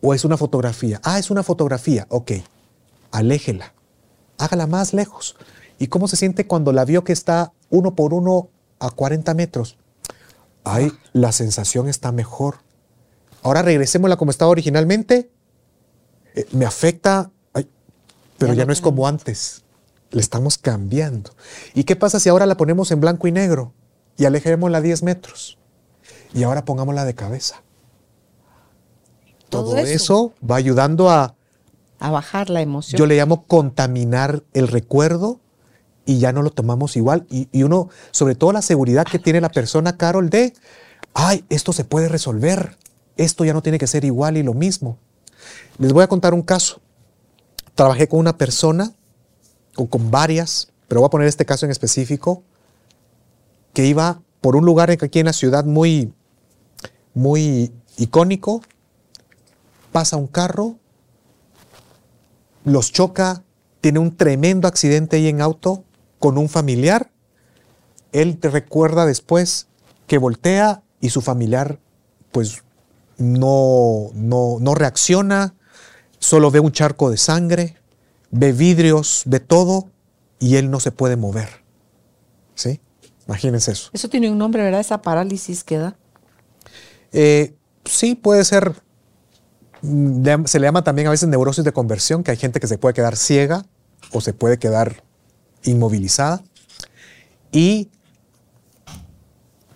o 0.00 0.14
es 0.14 0.24
una 0.24 0.36
fotografía? 0.36 1.00
Ah, 1.04 1.18
es 1.18 1.30
una 1.30 1.42
fotografía. 1.42 2.06
Ok. 2.10 2.32
Aléjela. 3.10 3.74
Hágala 4.38 4.66
más 4.66 4.92
lejos. 4.92 5.36
¿Y 5.78 5.86
cómo 5.88 6.08
se 6.08 6.16
siente 6.16 6.46
cuando 6.46 6.72
la 6.72 6.84
vio 6.84 7.04
que 7.04 7.12
está 7.12 7.52
uno 7.70 7.94
por 7.94 8.14
uno 8.14 8.50
a 8.78 8.90
40 8.90 9.34
metros? 9.34 9.78
Ay, 10.64 10.92
la 11.12 11.32
sensación 11.32 11.88
está 11.88 12.12
mejor. 12.12 12.56
Ahora 13.42 13.62
regresémosla 13.62 14.16
como 14.16 14.30
estaba 14.30 14.50
originalmente. 14.50 15.30
Eh, 16.34 16.46
me 16.52 16.64
afecta, 16.64 17.30
pero 18.46 18.54
ya, 18.54 18.64
no 18.64 18.72
es 18.72 18.80
como 18.80 19.06
antes. 19.06 19.62
Le 20.10 20.20
estamos 20.20 20.58
cambiando. 20.58 21.30
¿Y 21.74 21.84
qué 21.84 21.96
pasa 21.96 22.20
si 22.20 22.28
ahora 22.28 22.44
la 22.46 22.56
ponemos 22.56 22.90
en 22.90 23.00
blanco 23.00 23.28
y 23.28 23.32
negro 23.32 23.72
y 24.16 24.24
alejémosla 24.24 24.80
10 24.80 25.02
metros? 25.04 25.58
Y 26.34 26.42
ahora 26.42 26.64
pongámosla 26.64 27.04
de 27.04 27.14
cabeza. 27.14 27.62
Todo, 29.48 29.76
eso. 29.76 30.32
va 30.48 30.56
ayudando 30.56 31.10
a... 31.10 31.36
A 31.98 32.10
bajar 32.10 32.50
la 32.50 32.62
emoción. 32.62 32.98
Yo 32.98 33.06
le 33.06 33.16
llamo 33.16 33.46
contaminar 33.46 34.42
el 34.54 34.68
recuerdo 34.68 35.40
y 36.04 36.18
ya 36.18 36.32
no 36.32 36.42
lo 36.42 36.50
tomamos 36.50 36.96
igual. 36.96 37.26
Y, 37.30 37.48
y, 37.52 37.62
uno, 37.62 37.90
sobre 38.10 38.34
todo 38.34 38.52
la 38.52 38.62
seguridad 38.62 39.06
que 39.06 39.18
tiene 39.18 39.40
la 39.40 39.50
persona, 39.50 39.96
Carol, 39.96 40.30
de, 40.30 40.52
ay, 41.14 41.44
esto 41.48 41.72
se 41.72 41.84
puede 41.84 42.08
resolver, 42.08 42.76
esto 43.16 43.44
ya 43.44 43.52
no 43.52 43.62
tiene 43.62 43.78
que 43.78 43.86
ser 43.86 44.04
igual 44.04 44.36
y 44.36 44.42
lo 44.42 44.52
mismo. 44.52 44.98
Les 45.78 45.92
voy 45.92 46.02
a 46.02 46.08
contar 46.08 46.34
un 46.34 46.42
caso. 46.42 46.80
Trabajé 47.74 48.08
con 48.08 48.20
una 48.20 48.36
persona, 48.36 48.92
o 49.76 49.86
con 49.86 50.10
varias, 50.10 50.68
pero 50.88 51.00
voy 51.00 51.06
a 51.06 51.10
poner 51.10 51.28
este 51.28 51.46
caso 51.46 51.66
en 51.66 51.72
específico, 51.72 52.42
que 53.72 53.86
iba 53.86 54.20
por 54.40 54.56
un 54.56 54.64
lugar 54.64 54.90
aquí 54.90 55.20
en 55.20 55.26
la 55.26 55.32
ciudad 55.32 55.64
muy, 55.64 56.12
muy 57.14 57.72
icónico, 57.96 58.62
pasa 59.92 60.16
un 60.16 60.26
carro, 60.26 60.76
los 62.64 62.92
choca, 62.92 63.42
tiene 63.80 63.98
un 63.98 64.16
tremendo 64.16 64.68
accidente 64.68 65.16
ahí 65.16 65.28
en 65.28 65.40
auto 65.40 65.84
con 66.18 66.38
un 66.38 66.48
familiar. 66.48 67.10
Él 68.12 68.38
te 68.38 68.50
recuerda 68.50 69.06
después 69.06 69.66
que 70.06 70.18
voltea 70.18 70.82
y 71.00 71.10
su 71.10 71.20
familiar 71.20 71.80
pues 72.30 72.62
no, 73.18 74.10
no, 74.14 74.58
no 74.60 74.74
reacciona, 74.74 75.54
solo 76.22 76.52
ve 76.52 76.60
un 76.60 76.70
charco 76.70 77.10
de 77.10 77.16
sangre, 77.16 77.76
ve 78.30 78.52
vidrios, 78.52 79.24
ve 79.26 79.40
todo 79.40 79.90
y 80.38 80.56
él 80.56 80.70
no 80.70 80.78
se 80.78 80.92
puede 80.92 81.16
mover. 81.16 81.48
¿Sí? 82.54 82.80
Imagínense 83.26 83.72
eso. 83.72 83.90
Eso 83.92 84.08
tiene 84.08 84.30
un 84.30 84.38
nombre, 84.38 84.62
¿verdad? 84.62 84.80
Esa 84.80 85.02
parálisis 85.02 85.64
que 85.64 85.78
da. 85.78 85.96
Eh, 87.12 87.54
sí, 87.84 88.14
puede 88.14 88.44
ser. 88.44 88.72
Mm, 89.82 90.44
se 90.44 90.60
le 90.60 90.66
llama 90.66 90.84
también 90.84 91.08
a 91.08 91.10
veces 91.10 91.28
neurosis 91.28 91.64
de 91.64 91.72
conversión, 91.72 92.22
que 92.22 92.30
hay 92.30 92.36
gente 92.36 92.60
que 92.60 92.68
se 92.68 92.78
puede 92.78 92.94
quedar 92.94 93.16
ciega 93.16 93.66
o 94.12 94.20
se 94.20 94.32
puede 94.32 94.58
quedar 94.58 95.02
inmovilizada. 95.64 96.42
Y 97.50 97.90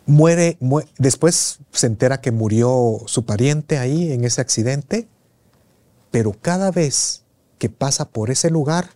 muere, 0.07 0.59
después 0.99 1.59
se 1.73 1.87
entera 1.89 2.21
que 2.21 2.31
murió 2.31 3.01
su 3.07 3.25
pariente 3.25 3.79
ahí 3.79 4.13
en 4.13 4.25
ese 4.25 4.41
accidente, 4.41 5.09
pero 6.11 6.33
cada 6.41 6.71
vez 6.71 7.23
que 7.59 7.69
pasa 7.69 8.09
por 8.09 8.31
ese 8.31 8.51
lugar 8.51 8.91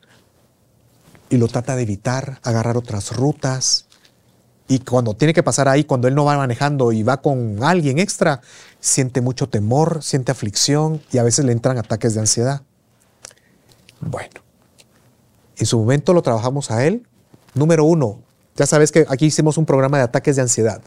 y 1.28 1.37
lo 1.37 1.49
trata 1.49 1.77
de 1.77 1.82
evitar, 1.82 2.41
agarrar 2.43 2.77
otras 2.77 3.16
rutas, 3.16 3.87
y 4.70 4.78
cuando 4.78 5.15
tiene 5.15 5.35
que 5.35 5.43
pasar 5.43 5.69
ahí, 5.69 5.82
cuando 5.82 6.07
él 6.07 6.15
no 6.15 6.24
va 6.24 6.37
manejando 6.37 6.93
y 6.93 7.03
va 7.03 7.20
con 7.20 7.59
alguien 7.65 7.99
extra, 7.99 8.41
siente 8.78 9.20
mucho 9.20 9.49
temor, 9.49 10.01
siente 10.01 10.31
aflicción 10.31 11.03
y 11.11 11.19
a 11.19 11.24
veces 11.24 11.45
le 11.45 11.51
entran 11.51 11.77
ataques 11.77 12.15
de 12.15 12.20
ansiedad. 12.20 12.62
Bueno, 14.01 14.41
en 15.57 15.66
su 15.66 15.77
momento 15.77 16.15
lo 16.15 16.23
trabajamos 16.23 16.70
a 16.70 16.87
él. 16.87 17.05
Número 17.55 17.85
uno, 17.85 18.20
ya 18.55 18.65
sabes 18.65 18.93
que 18.93 19.07
aquí 19.09 19.27
hicimos 19.27 19.59
un 19.59 19.66
programa 19.66 19.99
de 19.99 20.05
ataques 20.05 20.37
de 20.37 20.43
ansiedad. 20.43 20.81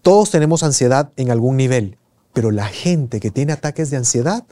Todos 0.00 0.30
tenemos 0.30 0.62
ansiedad 0.62 1.12
en 1.16 1.30
algún 1.30 1.58
nivel, 1.58 1.98
pero 2.32 2.50
la 2.50 2.68
gente 2.68 3.20
que 3.20 3.30
tiene 3.30 3.52
ataques 3.52 3.90
de 3.90 3.98
ansiedad 3.98 4.44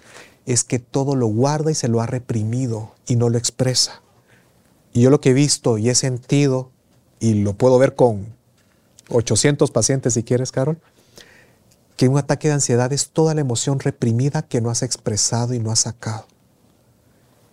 es 0.47 0.65
que 0.65 0.79
todo 0.79 1.17
lo 1.17 1.27
guarda 1.27 1.71
y 1.71 1.75
se 1.75 1.89
lo 1.89 2.01
ha 2.01 2.07
reprimido 2.07 2.95
y 3.07 3.17
no 3.17 3.29
lo 3.29 3.37
expresa. 3.37 4.03
Y 4.93 5.03
yo 5.03 5.11
lo 5.11 5.21
que 5.21 5.31
he 5.31 5.35
visto 5.35 5.77
y 5.77 5.91
he 5.91 5.95
sentido, 5.95 6.71
y 7.21 7.35
lo 7.35 7.55
puedo 7.55 7.79
ver 7.79 7.95
con 7.95 8.35
800 9.11 9.71
pacientes 9.71 10.15
si 10.15 10.23
quieres, 10.23 10.53
Carol, 10.53 10.79
que 11.97 12.09
un 12.09 12.17
ataque 12.17 12.49
de 12.49 12.55
ansiedad 12.55 12.93
es 12.93 13.11
toda 13.11 13.35
la 13.35 13.41
emoción 13.41 13.81
reprimida 13.81 14.43
que 14.43 14.61
no 14.61 14.71
has 14.71 14.83
expresado 14.83 15.55
y 15.55 15.59
no 15.59 15.71
has 15.71 15.81
sacado. 15.81 16.27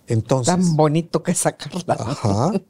Entonces, 0.08 0.54
Tan 0.54 0.76
bonito 0.76 1.24
que 1.24 1.34
sacarla. 1.34 1.96
Ajá. 2.00 2.52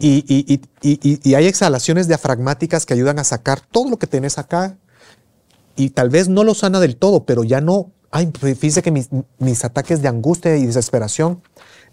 Y, 0.00 1.34
hay 1.34 1.46
exhalaciones 1.46 2.08
diafragmáticas 2.08 2.86
que 2.86 2.94
ayudan 2.94 3.18
a 3.18 3.24
sacar 3.24 3.60
todo 3.60 3.90
lo 3.90 3.98
que 3.98 4.06
tenés 4.06 4.38
acá 4.38 4.78
y 5.76 5.90
tal 5.90 6.08
vez 6.08 6.28
no 6.28 6.44
lo 6.44 6.54
sana 6.54 6.80
del 6.80 6.96
todo, 6.96 7.24
pero 7.24 7.44
ya 7.44 7.60
no, 7.60 7.92
ay, 8.10 8.30
fíjese 8.32 8.82
que 8.82 8.90
mis, 8.90 9.64
ataques 9.64 10.02
de 10.02 10.08
angustia 10.08 10.56
y 10.56 10.66
desesperación 10.66 11.42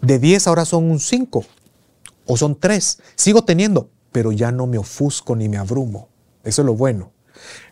de 0.00 0.18
10 0.18 0.46
ahora 0.46 0.64
son 0.64 0.84
un 0.84 1.00
5 1.00 1.44
o 2.26 2.36
son 2.36 2.58
3. 2.58 2.98
Sigo 3.14 3.44
teniendo, 3.44 3.90
pero 4.12 4.32
ya 4.32 4.52
no 4.52 4.66
me 4.66 4.78
ofusco 4.78 5.36
ni 5.36 5.48
me 5.48 5.58
abrumo. 5.58 6.08
Eso 6.44 6.62
es 6.62 6.66
lo 6.66 6.74
bueno. 6.74 7.12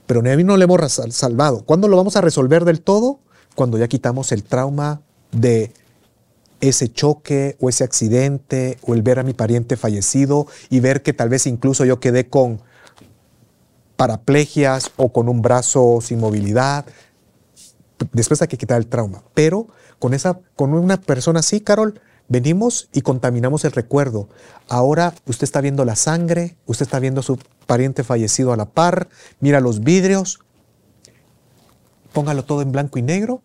Pero 0.06 0.22
mí 0.22 0.44
no 0.44 0.56
le 0.56 0.64
hemos 0.64 0.92
salvado. 1.10 1.64
¿Cuándo 1.64 1.88
lo 1.88 1.96
vamos 1.96 2.16
a 2.16 2.20
resolver 2.20 2.64
del 2.64 2.80
todo? 2.80 3.20
Cuando 3.54 3.78
ya 3.78 3.88
quitamos 3.88 4.32
el 4.32 4.44
trauma 4.44 5.02
de 5.30 5.72
ese 6.60 6.92
choque 6.92 7.56
o 7.60 7.68
ese 7.68 7.84
accidente 7.84 8.78
o 8.82 8.94
el 8.94 9.02
ver 9.02 9.18
a 9.18 9.24
mi 9.24 9.34
pariente 9.34 9.76
fallecido 9.76 10.46
y 10.70 10.80
ver 10.80 11.02
que 11.02 11.12
tal 11.12 11.28
vez 11.28 11.46
incluso 11.46 11.84
yo 11.84 12.00
quedé 12.00 12.28
con 12.28 12.60
paraplegias 13.96 14.90
o 14.96 15.12
con 15.12 15.28
un 15.28 15.42
brazo 15.42 16.00
sin 16.00 16.20
movilidad. 16.20 16.86
Después 18.12 18.42
hay 18.42 18.48
que 18.48 18.58
quitar 18.58 18.78
el 18.78 18.86
trauma. 18.86 19.22
Pero 19.34 19.68
con, 19.98 20.14
esa, 20.14 20.40
con 20.56 20.74
una 20.74 21.00
persona 21.00 21.40
así, 21.40 21.60
Carol, 21.60 22.00
venimos 22.28 22.88
y 22.92 23.02
contaminamos 23.02 23.64
el 23.64 23.72
recuerdo. 23.72 24.28
Ahora 24.68 25.14
usted 25.26 25.44
está 25.44 25.60
viendo 25.60 25.84
la 25.84 25.96
sangre, 25.96 26.56
usted 26.66 26.86
está 26.86 26.98
viendo 26.98 27.20
a 27.20 27.24
su 27.24 27.38
pariente 27.66 28.04
fallecido 28.04 28.52
a 28.52 28.56
la 28.56 28.66
par, 28.66 29.08
mira 29.40 29.60
los 29.60 29.80
vidrios, 29.80 30.40
póngalo 32.12 32.44
todo 32.44 32.62
en 32.62 32.72
blanco 32.72 32.98
y 32.98 33.02
negro 33.02 33.42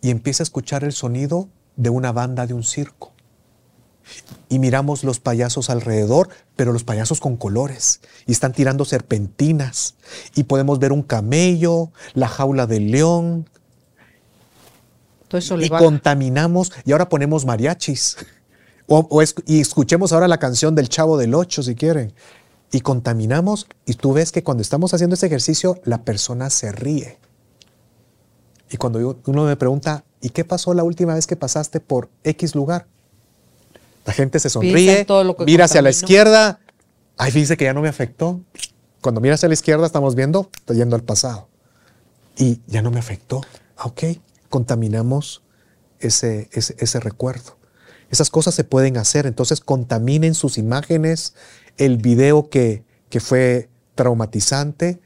y 0.00 0.10
empieza 0.10 0.42
a 0.42 0.44
escuchar 0.44 0.84
el 0.84 0.92
sonido 0.92 1.48
de 1.76 1.90
una 1.90 2.12
banda 2.12 2.46
de 2.46 2.54
un 2.54 2.64
circo. 2.64 3.12
Y 4.48 4.58
miramos 4.58 5.04
los 5.04 5.20
payasos 5.20 5.68
alrededor, 5.68 6.30
pero 6.56 6.72
los 6.72 6.84
payasos 6.84 7.20
con 7.20 7.36
colores. 7.36 8.00
Y 8.26 8.32
están 8.32 8.52
tirando 8.52 8.86
serpentinas. 8.86 9.96
Y 10.34 10.44
podemos 10.44 10.78
ver 10.78 10.92
un 10.92 11.02
camello, 11.02 11.92
la 12.14 12.28
jaula 12.28 12.66
del 12.66 12.90
león. 12.90 13.50
Todo 15.28 15.38
eso 15.38 15.60
y 15.60 15.68
contaminamos. 15.68 16.72
Y 16.84 16.92
ahora 16.92 17.08
ponemos 17.08 17.44
mariachis. 17.44 18.16
O, 18.86 19.22
y 19.46 19.60
escuchemos 19.60 20.12
ahora 20.12 20.28
la 20.28 20.38
canción 20.38 20.74
del 20.74 20.88
Chavo 20.88 21.18
del 21.18 21.34
Ocho, 21.34 21.62
si 21.62 21.74
quieren. 21.74 22.14
Y 22.72 22.80
contaminamos. 22.80 23.66
Y 23.84 23.94
tú 23.94 24.14
ves 24.14 24.32
que 24.32 24.42
cuando 24.42 24.62
estamos 24.62 24.94
haciendo 24.94 25.14
ese 25.14 25.26
ejercicio, 25.26 25.80
la 25.84 26.02
persona 26.02 26.48
se 26.48 26.72
ríe. 26.72 27.18
Y 28.70 28.76
cuando 28.76 29.18
uno 29.26 29.44
me 29.44 29.56
pregunta, 29.56 30.04
¿y 30.20 30.30
qué 30.30 30.44
pasó 30.44 30.74
la 30.74 30.84
última 30.84 31.14
vez 31.14 31.26
que 31.26 31.36
pasaste 31.36 31.80
por 31.80 32.08
X 32.24 32.54
lugar? 32.54 32.86
La 34.04 34.12
gente 34.12 34.40
se 34.40 34.48
sonríe, 34.48 35.06
mira 35.46 35.66
hacia 35.66 35.82
la 35.82 35.90
izquierda, 35.90 36.60
ay, 37.18 37.30
fíjese 37.30 37.58
que 37.58 37.64
ya 37.64 37.74
no 37.74 37.82
me 37.82 37.88
afectó. 37.88 38.40
Cuando 39.02 39.20
mira 39.20 39.34
hacia 39.34 39.48
la 39.48 39.54
izquierda 39.54 39.84
estamos 39.84 40.14
viendo, 40.14 40.50
está 40.56 40.72
yendo 40.72 40.96
al 40.96 41.02
pasado. 41.02 41.48
Y 42.36 42.60
ya 42.66 42.80
no 42.80 42.90
me 42.90 43.00
afectó. 43.00 43.42
Ah, 43.76 43.86
ok, 43.86 44.02
contaminamos 44.48 45.42
ese, 46.00 46.48
ese, 46.52 46.76
ese 46.78 47.00
recuerdo. 47.00 47.56
Esas 48.10 48.30
cosas 48.30 48.54
se 48.54 48.64
pueden 48.64 48.96
hacer, 48.96 49.26
entonces 49.26 49.60
contaminen 49.60 50.34
sus 50.34 50.56
imágenes, 50.58 51.34
el 51.76 51.98
video 51.98 52.48
que, 52.48 52.84
que 53.10 53.20
fue 53.20 53.68
traumatizante, 53.94 55.00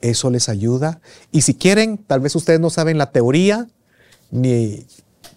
eso 0.00 0.30
les 0.30 0.48
ayuda. 0.48 1.00
Y 1.30 1.42
si 1.42 1.54
quieren, 1.54 1.98
tal 1.98 2.20
vez 2.20 2.34
ustedes 2.34 2.60
no 2.60 2.70
saben 2.70 2.98
la 2.98 3.10
teoría, 3.12 3.68
ni, 4.30 4.86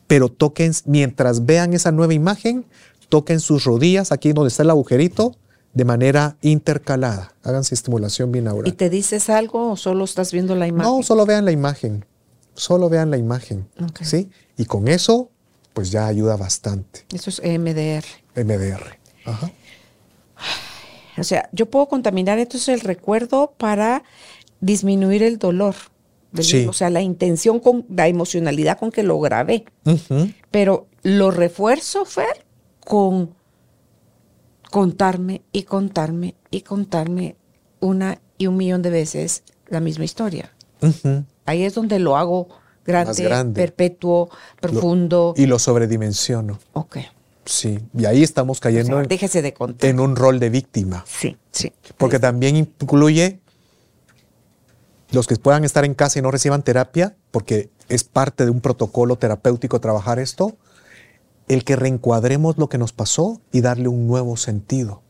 pero 0.07 0.29
toquen, 0.29 0.73
mientras 0.85 1.45
vean 1.45 1.73
esa 1.73 1.91
nueva 1.91 2.13
imagen, 2.13 2.65
toquen 3.09 3.39
sus 3.39 3.63
rodillas, 3.63 4.11
aquí 4.11 4.33
donde 4.33 4.49
está 4.49 4.63
el 4.63 4.69
agujerito, 4.69 5.35
de 5.73 5.85
manera 5.85 6.37
intercalada. 6.41 7.33
Háganse 7.43 7.75
estimulación 7.75 8.31
binaural. 8.31 8.67
¿Y 8.67 8.73
te 8.73 8.89
dices 8.89 9.29
algo 9.29 9.71
o 9.71 9.77
solo 9.77 10.03
estás 10.03 10.31
viendo 10.31 10.55
la 10.55 10.67
imagen? 10.67 10.91
No, 10.91 11.03
solo 11.03 11.25
vean 11.25 11.45
la 11.45 11.51
imagen. 11.51 12.05
Solo 12.53 12.89
vean 12.89 13.11
la 13.11 13.17
imagen. 13.17 13.67
¿Sí? 14.01 14.29
Y 14.57 14.65
con 14.65 14.87
eso, 14.87 15.29
pues 15.73 15.91
ya 15.91 16.07
ayuda 16.07 16.37
bastante. 16.37 17.05
Eso 17.13 17.29
es 17.29 17.41
MDR. 17.41 18.05
MDR. 18.35 18.99
Ajá. 19.25 19.51
O 21.17 21.23
sea, 21.23 21.49
yo 21.51 21.65
puedo 21.67 21.87
contaminar 21.87 22.39
entonces 22.39 22.69
el 22.69 22.81
recuerdo 22.81 23.53
para 23.57 24.03
disminuir 24.59 25.23
el 25.23 25.37
dolor. 25.37 25.75
Sí. 26.39 26.65
O 26.65 26.73
sea, 26.73 26.89
la 26.89 27.01
intención 27.01 27.59
con 27.59 27.85
la 27.89 28.07
emocionalidad 28.07 28.79
con 28.79 28.91
que 28.91 29.03
lo 29.03 29.19
grabé. 29.19 29.65
Ujú. 29.85 30.31
Pero 30.49 30.87
lo 31.03 31.31
refuerzo, 31.31 32.05
Fer, 32.05 32.45
con 32.85 33.35
contarme 34.69 35.41
y 35.51 35.63
contarme 35.63 36.35
y 36.49 36.61
contarme 36.61 37.35
una 37.81 38.21
y 38.37 38.47
un 38.47 38.55
millón 38.57 38.81
de 38.81 38.89
veces 38.89 39.43
la 39.67 39.81
misma 39.81 40.05
historia. 40.05 40.53
Ujú. 40.81 41.25
Ahí 41.45 41.63
es 41.63 41.73
donde 41.73 41.99
lo 41.99 42.17
hago 42.17 42.47
grande, 42.85 43.53
perpetuo, 43.53 44.29
profundo. 44.59 45.33
Y 45.37 45.45
lo 45.45 45.59
sobredimensiono. 45.59 46.59
ok. 46.73 46.97
Sí. 47.43 47.79
Y 47.97 48.05
ahí 48.05 48.21
estamos 48.21 48.59
O 48.59 48.61
cayendo 48.61 48.97
sea, 48.99 49.07
déjese 49.07 49.41
de 49.41 49.53
contar. 49.53 49.89
en 49.89 49.99
un 49.99 50.15
rol 50.15 50.39
de 50.39 50.51
víctima. 50.51 51.03
Sí, 51.07 51.37
sí. 51.51 51.73
Porque 51.97 52.19
también 52.19 52.55
incluye 52.55 53.39
los 55.09 55.25
que 55.27 55.35
puedan 55.37 55.63
estar 55.63 55.83
en 55.83 55.95
casa 55.95 56.19
y 56.19 56.21
no 56.21 56.29
reciban 56.29 56.61
terapia, 56.63 57.15
porque 57.31 57.69
es 57.89 58.03
parte 58.03 58.45
de 58.45 58.51
un 58.51 58.61
protocolo 58.61 59.17
terapéutico 59.17 59.81
trabajar 59.81 60.19
esto, 60.19 60.55
el 61.47 61.63
que 61.65 61.75
reencuadremos 61.75 62.57
lo 62.59 62.69
que 62.69 62.77
nos 62.77 62.93
pasó 62.93 63.41
y 63.51 63.61
darle 63.61 63.87
un 63.87 64.07
nuevo 64.07 64.37
sentido. 64.37 65.01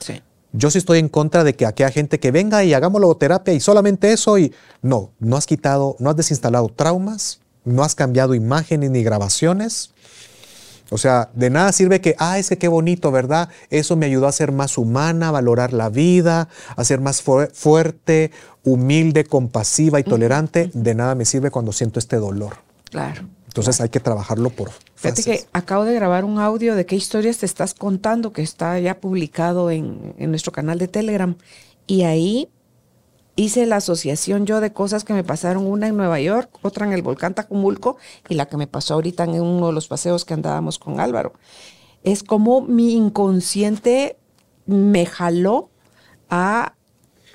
Sí. 0.00 0.22
Yo 0.56 0.70
sí 0.70 0.78
estoy 0.78 1.00
en 1.00 1.08
contra 1.08 1.42
de 1.42 1.54
que 1.56 1.66
aquella 1.66 1.90
gente 1.90 2.20
que 2.20 2.30
venga 2.30 2.62
y 2.62 2.74
hagamos 2.74 3.00
logoterapia 3.00 3.52
y 3.54 3.58
solamente 3.60 4.12
eso 4.12 4.38
y 4.38 4.52
no, 4.82 5.10
no 5.18 5.36
has 5.36 5.46
quitado, 5.46 5.96
no 5.98 6.10
has 6.10 6.16
desinstalado 6.16 6.68
traumas, 6.68 7.40
no 7.64 7.82
has 7.82 7.96
cambiado 7.96 8.34
imágenes 8.36 8.90
ni 8.92 9.02
grabaciones. 9.02 9.90
O 10.90 10.98
sea, 10.98 11.30
de 11.34 11.50
nada 11.50 11.72
sirve 11.72 12.00
que, 12.00 12.14
ah, 12.18 12.38
es 12.38 12.50
que 12.50 12.58
qué 12.58 12.68
bonito, 12.68 13.10
¿verdad? 13.10 13.48
Eso 13.70 13.96
me 13.96 14.06
ayudó 14.06 14.28
a 14.28 14.32
ser 14.32 14.52
más 14.52 14.78
humana, 14.78 15.28
a 15.28 15.32
valorar 15.32 15.72
la 15.72 15.88
vida, 15.88 16.48
a 16.76 16.84
ser 16.84 17.00
más 17.00 17.20
fu- 17.20 17.48
fuerte, 17.52 18.30
humilde, 18.62 19.24
compasiva 19.24 19.98
y 19.98 20.04
tolerante. 20.04 20.70
De 20.72 20.94
nada 20.94 21.14
me 21.16 21.24
sirve 21.24 21.50
cuando 21.50 21.72
siento 21.72 21.98
este 21.98 22.16
dolor. 22.16 22.58
Claro. 22.90 23.22
Entonces 23.54 23.80
hay 23.80 23.88
que 23.88 24.00
trabajarlo 24.00 24.50
por 24.50 24.72
Fíjate 24.96 25.22
fases. 25.22 25.24
que 25.24 25.48
acabo 25.52 25.84
de 25.84 25.94
grabar 25.94 26.24
un 26.24 26.40
audio 26.40 26.74
de 26.74 26.86
qué 26.86 26.96
historias 26.96 27.38
te 27.38 27.46
estás 27.46 27.72
contando, 27.72 28.32
que 28.32 28.42
está 28.42 28.80
ya 28.80 28.98
publicado 29.00 29.70
en, 29.70 30.12
en 30.18 30.30
nuestro 30.30 30.50
canal 30.50 30.76
de 30.80 30.88
Telegram. 30.88 31.36
Y 31.86 32.02
ahí 32.02 32.50
hice 33.36 33.64
la 33.66 33.76
asociación 33.76 34.44
yo 34.44 34.60
de 34.60 34.72
cosas 34.72 35.04
que 35.04 35.12
me 35.12 35.22
pasaron, 35.22 35.66
una 35.66 35.86
en 35.86 35.96
Nueva 35.96 36.18
York, 36.18 36.50
otra 36.62 36.84
en 36.84 36.92
el 36.92 37.02
volcán 37.02 37.34
Tacumulco 37.34 37.96
y 38.28 38.34
la 38.34 38.46
que 38.46 38.56
me 38.56 38.66
pasó 38.66 38.94
ahorita 38.94 39.22
en 39.22 39.40
uno 39.40 39.68
de 39.68 39.72
los 39.72 39.86
paseos 39.86 40.24
que 40.24 40.34
andábamos 40.34 40.80
con 40.80 40.98
Álvaro. 40.98 41.32
Es 42.02 42.24
como 42.24 42.60
mi 42.60 42.94
inconsciente 42.94 44.18
me 44.66 45.06
jaló 45.06 45.70
a... 46.28 46.74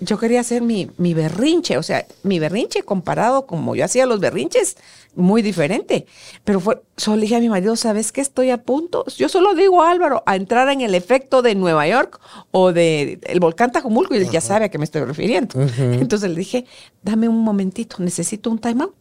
Yo 0.02 0.18
quería 0.18 0.40
hacer 0.40 0.62
mi, 0.62 0.90
mi 0.98 1.14
berrinche, 1.14 1.78
o 1.78 1.84
sea, 1.84 2.06
mi 2.24 2.40
berrinche 2.40 2.84
comparado 2.84 3.46
como 3.46 3.76
yo 3.76 3.84
hacía 3.84 4.06
los 4.06 4.20
berrinches, 4.20 4.78
muy 5.16 5.42
diferente. 5.42 6.06
Pero 6.46 6.60
fue, 6.60 6.82
solo 6.96 7.18
le 7.18 7.24
dije 7.24 7.36
a 7.36 7.40
mi 7.40 7.50
marido, 7.50 7.76
¿sabes 7.76 8.12
qué 8.12 8.22
estoy 8.22 8.50
a 8.50 8.64
punto? 8.64 9.06
Yo 9.18 9.28
solo 9.28 9.56
digo 9.56 9.82
a 9.84 9.92
Álvaro, 9.92 10.24
a 10.26 10.36
entrar 10.36 10.70
en 10.70 10.82
el 10.82 10.96
efecto 10.96 11.42
de 11.42 11.56
Nueva 11.56 11.88
York 11.88 12.20
o 12.52 12.72
de 12.72 13.20
el 13.24 13.40
volcán 13.40 13.72
Tajumulco, 13.72 14.16
y 14.16 14.20
él 14.20 14.30
ya 14.30 14.42
sabe 14.42 14.66
a 14.66 14.70
qué 14.70 14.78
me 14.78 14.86
estoy 14.86 15.04
refiriendo. 15.04 15.60
Entonces 15.78 16.30
le 16.30 16.38
dije, 16.38 16.66
dame 17.02 17.28
un 17.28 17.40
momentito, 17.44 17.98
necesito 18.00 18.50
un 18.50 18.60
time 18.60 18.84
out 18.84 18.96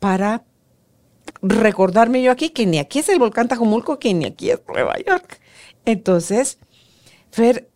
para 0.00 0.42
recordarme 1.42 2.22
yo 2.22 2.30
aquí 2.30 2.50
que 2.50 2.66
ni 2.66 2.78
aquí 2.78 2.98
es 2.98 3.08
el 3.08 3.18
volcán 3.18 3.48
Tajumulco, 3.48 3.98
que 3.98 4.12
ni 4.12 4.26
aquí 4.26 4.50
es 4.50 4.60
Nueva 4.68 4.96
York. 4.98 5.40
Entonces, 5.86 6.58
Fer, 7.30 7.69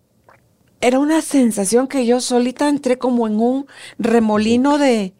era 0.85 0.99
una 0.99 1.23
sensación 1.23 1.89
que 1.89 2.05
yo 2.05 2.21
solita 2.21 2.69
entré 2.69 2.99
como 2.99 3.27
en 3.27 3.41
un 3.41 3.67
remolino 3.99 4.77
de 4.77 5.15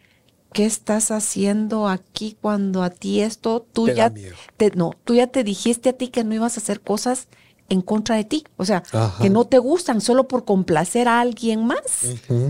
¿qué 0.53 0.67
estás 0.67 1.11
haciendo 1.11 1.89
aquí 1.89 2.37
cuando 2.39 2.83
a 2.83 2.91
ti 2.91 3.23
esto 3.23 3.67
tú 3.73 3.87
Te 3.87 3.95
ya 3.95 4.13
te, 4.59 4.71
no, 4.73 4.93
tú 5.05 5.15
ya 5.15 5.27
te 5.27 5.43
dijiste 5.43 5.89
a 5.89 5.93
ti 5.95 6.09
que 6.09 6.23
no 6.23 6.35
ibas 6.35 6.59
a 6.59 6.61
hacer 6.61 6.83
cosas 6.83 7.29
en 7.71 7.81
contra 7.81 8.17
de 8.17 8.25
ti, 8.25 8.45
o 8.59 8.67
sea, 8.67 8.83
Ajá. 8.93 9.23
que 9.23 9.31
no 9.31 9.47
te 9.47 9.59
gustan 9.59 10.03
solo 10.03 10.29
por 10.29 10.45
complacer 10.45 11.09
a 11.09 11.21
alguien 11.21 11.65
más. 11.65 12.05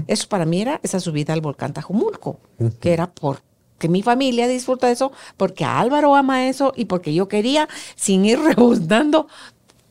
Eso 0.08 0.28
para 0.28 0.44
mí 0.44 0.60
era 0.60 0.80
esa 0.82 0.98
subida 0.98 1.32
al 1.32 1.40
volcán 1.40 1.72
Tajumulco, 1.72 2.40
que 2.80 2.92
era 2.92 3.12
por 3.12 3.42
que 3.78 3.88
mi 3.88 4.02
familia 4.02 4.48
disfruta 4.48 4.86
de 4.86 4.94
eso, 4.94 5.12
porque 5.36 5.64
Álvaro 5.64 6.14
ama 6.14 6.48
eso 6.48 6.72
y 6.76 6.86
porque 6.86 7.12
yo 7.12 7.28
quería, 7.28 7.68
sin 7.96 8.24
ir 8.24 8.40
rebuscando 8.56 9.28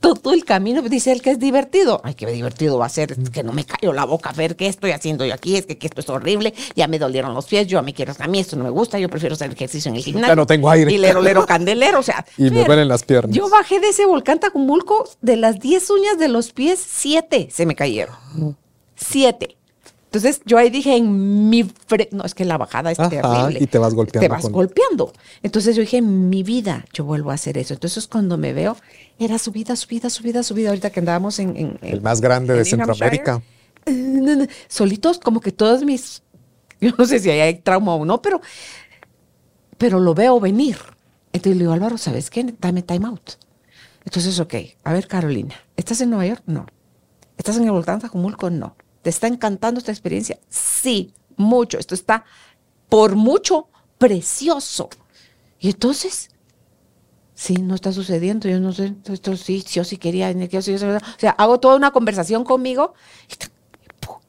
todo 0.04 0.34
el 0.34 0.44
camino, 0.44 0.82
dice 0.82 1.12
él 1.14 1.22
que 1.22 1.32
es 1.32 1.40
divertido. 1.40 2.02
Ay, 2.04 2.14
qué 2.14 2.28
divertido 2.28 2.78
va 2.78 2.88
a 2.88 2.90
ser, 2.90 3.14
es 3.14 3.30
que 3.30 3.42
no 3.42 3.54
me 3.54 3.64
cayó 3.66 3.94
la 3.94 4.04
boca 4.06 4.32
a 4.32 4.34
ver 4.34 4.56
qué 4.58 4.68
estoy 4.68 4.92
haciendo 4.92 5.26
yo 5.26 5.34
aquí, 5.34 5.56
es 5.56 5.66
que, 5.66 5.78
que 5.78 5.88
esto 5.88 6.02
es 6.02 6.10
horrible, 6.10 6.54
ya 6.76 6.88
me 6.90 7.00
dolieron 7.00 7.34
los 7.34 7.46
pies, 7.46 7.68
yo 7.68 7.80
a 7.80 7.82
mí 7.82 7.94
quiero, 7.94 8.14
a 8.20 8.28
mí 8.28 8.40
esto 8.40 8.58
no 8.58 8.66
me 8.66 8.70
gusta, 8.70 9.00
yo 9.00 9.08
prefiero 9.10 9.34
hacer 9.36 9.50
ejercicio 9.52 9.90
en 9.90 9.96
el 9.96 10.04
gimnasio. 10.04 10.36
no 10.36 10.46
tengo 10.46 10.70
aire. 10.70 10.92
Y 10.92 10.98
lero, 10.98 11.22
lero, 11.22 11.46
candelero, 11.46 12.00
o 12.00 12.04
sea. 12.04 12.26
Y 12.38 12.50
me 12.52 12.66
duelen 12.66 12.88
las 12.90 13.04
piernas. 13.04 13.34
Yo 13.36 13.50
bajé 13.50 13.80
de 13.80 13.88
ese 13.90 14.06
volcán 14.06 14.40
Tacumulco, 14.40 15.10
de 15.22 15.38
las 15.38 15.60
10 15.60 15.90
uñas 15.92 16.20
de 16.20 16.28
los 16.28 16.52
pies, 16.52 16.84
7 16.86 17.48
se 17.52 17.66
me 17.66 17.76
cayeron. 17.76 18.16
7. 18.96 19.58
Entonces 20.06 20.42
yo 20.46 20.60
ahí 20.60 20.70
dije 20.70 20.96
en 20.96 21.50
mi 21.50 21.64
fre- 21.64 22.10
no 22.12 22.24
es 22.24 22.36
que 22.36 22.46
la 22.46 22.60
bajada 22.60 22.92
es 22.92 23.00
Ajá, 23.00 23.10
terrible. 23.10 23.58
y 23.64 23.66
te 23.66 23.80
vas 23.80 23.96
golpeando 23.96 24.20
Te 24.24 24.28
vas 24.30 24.44
con- 24.44 24.52
golpeando. 24.52 25.12
Entonces 25.42 25.76
yo 25.76 25.82
dije 25.82 25.98
en 25.98 26.30
mi 26.30 26.44
vida 26.44 26.86
yo 26.94 27.04
vuelvo 27.04 27.32
a 27.32 27.34
hacer 27.34 27.58
eso. 27.58 27.74
Entonces 27.74 28.08
cuando 28.08 28.38
me 28.38 28.54
veo 28.54 28.78
era 29.20 29.38
subida, 29.38 29.76
subida, 29.76 30.10
subida, 30.10 30.44
subida. 30.44 30.70
Ahorita 30.70 30.90
que 30.92 31.00
andábamos 31.00 31.40
en, 31.40 31.56
en- 31.56 31.80
El 31.82 32.02
más 32.02 32.22
grande 32.22 32.54
de 32.54 32.60
en 32.62 32.64
New 32.64 32.70
Centroamérica. 32.86 33.42
Hampshire, 33.86 34.50
solitos 34.68 35.20
como 35.20 35.40
que 35.42 35.52
todos 35.52 35.84
mis 35.84 36.24
yo 36.82 36.92
no 36.98 37.06
sé 37.06 37.20
si 37.20 37.30
hay 37.30 37.56
trauma 37.56 37.96
o 37.96 38.06
no, 38.06 38.22
pero 38.22 38.42
pero 39.78 40.00
lo 40.00 40.14
veo 40.14 40.40
venir. 40.40 40.78
Entonces 41.34 41.58
le 41.58 41.64
digo, 41.64 41.74
Álvaro, 41.74 41.98
¿sabes 41.98 42.30
qué? 42.30 42.54
Dame 42.60 42.84
time 42.84 43.08
out. 43.08 43.32
Entonces, 44.06 44.40
ok, 44.40 44.54
a 44.84 44.94
ver, 44.94 45.08
Carolina, 45.08 45.56
¿estás 45.76 46.00
en 46.02 46.10
Nueva 46.10 46.26
York? 46.28 46.44
No. 46.46 46.66
¿Estás 47.38 47.58
en 47.58 47.64
el 47.66 47.72
volcán 47.72 48.00
Tajumulco? 48.00 48.50
No. 48.50 48.76
¿Te 49.02 49.10
está 49.10 49.28
encantando 49.28 49.80
esta 49.80 49.92
experiencia? 49.92 50.40
Sí, 50.50 51.14
mucho. 51.36 51.80
Esto 51.80 51.96
está 51.96 52.24
por 52.90 53.16
mucho 53.16 53.68
precioso. 53.98 54.90
Y 55.60 55.70
entonces, 55.70 56.30
sí, 57.36 57.56
no 57.56 57.76
está 57.76 57.92
sucediendo. 57.92 58.48
Yo 58.50 58.60
no 58.60 58.72
sé, 58.74 58.94
esto 59.12 59.36
sí, 59.38 59.64
yo 59.72 59.84
sí 59.84 59.98
quería. 59.98 60.32
yo 60.32 60.62
sí- 60.62 60.72
yo 60.72 60.78
sí- 60.78 60.86
o 60.86 61.00
sea, 61.20 61.32
hago 61.32 61.60
toda 61.60 61.76
una 61.76 61.92
conversación 61.92 62.44
conmigo. 62.44 62.94
y 63.32 63.36
ta- 63.36 63.48
pu- 64.02 64.20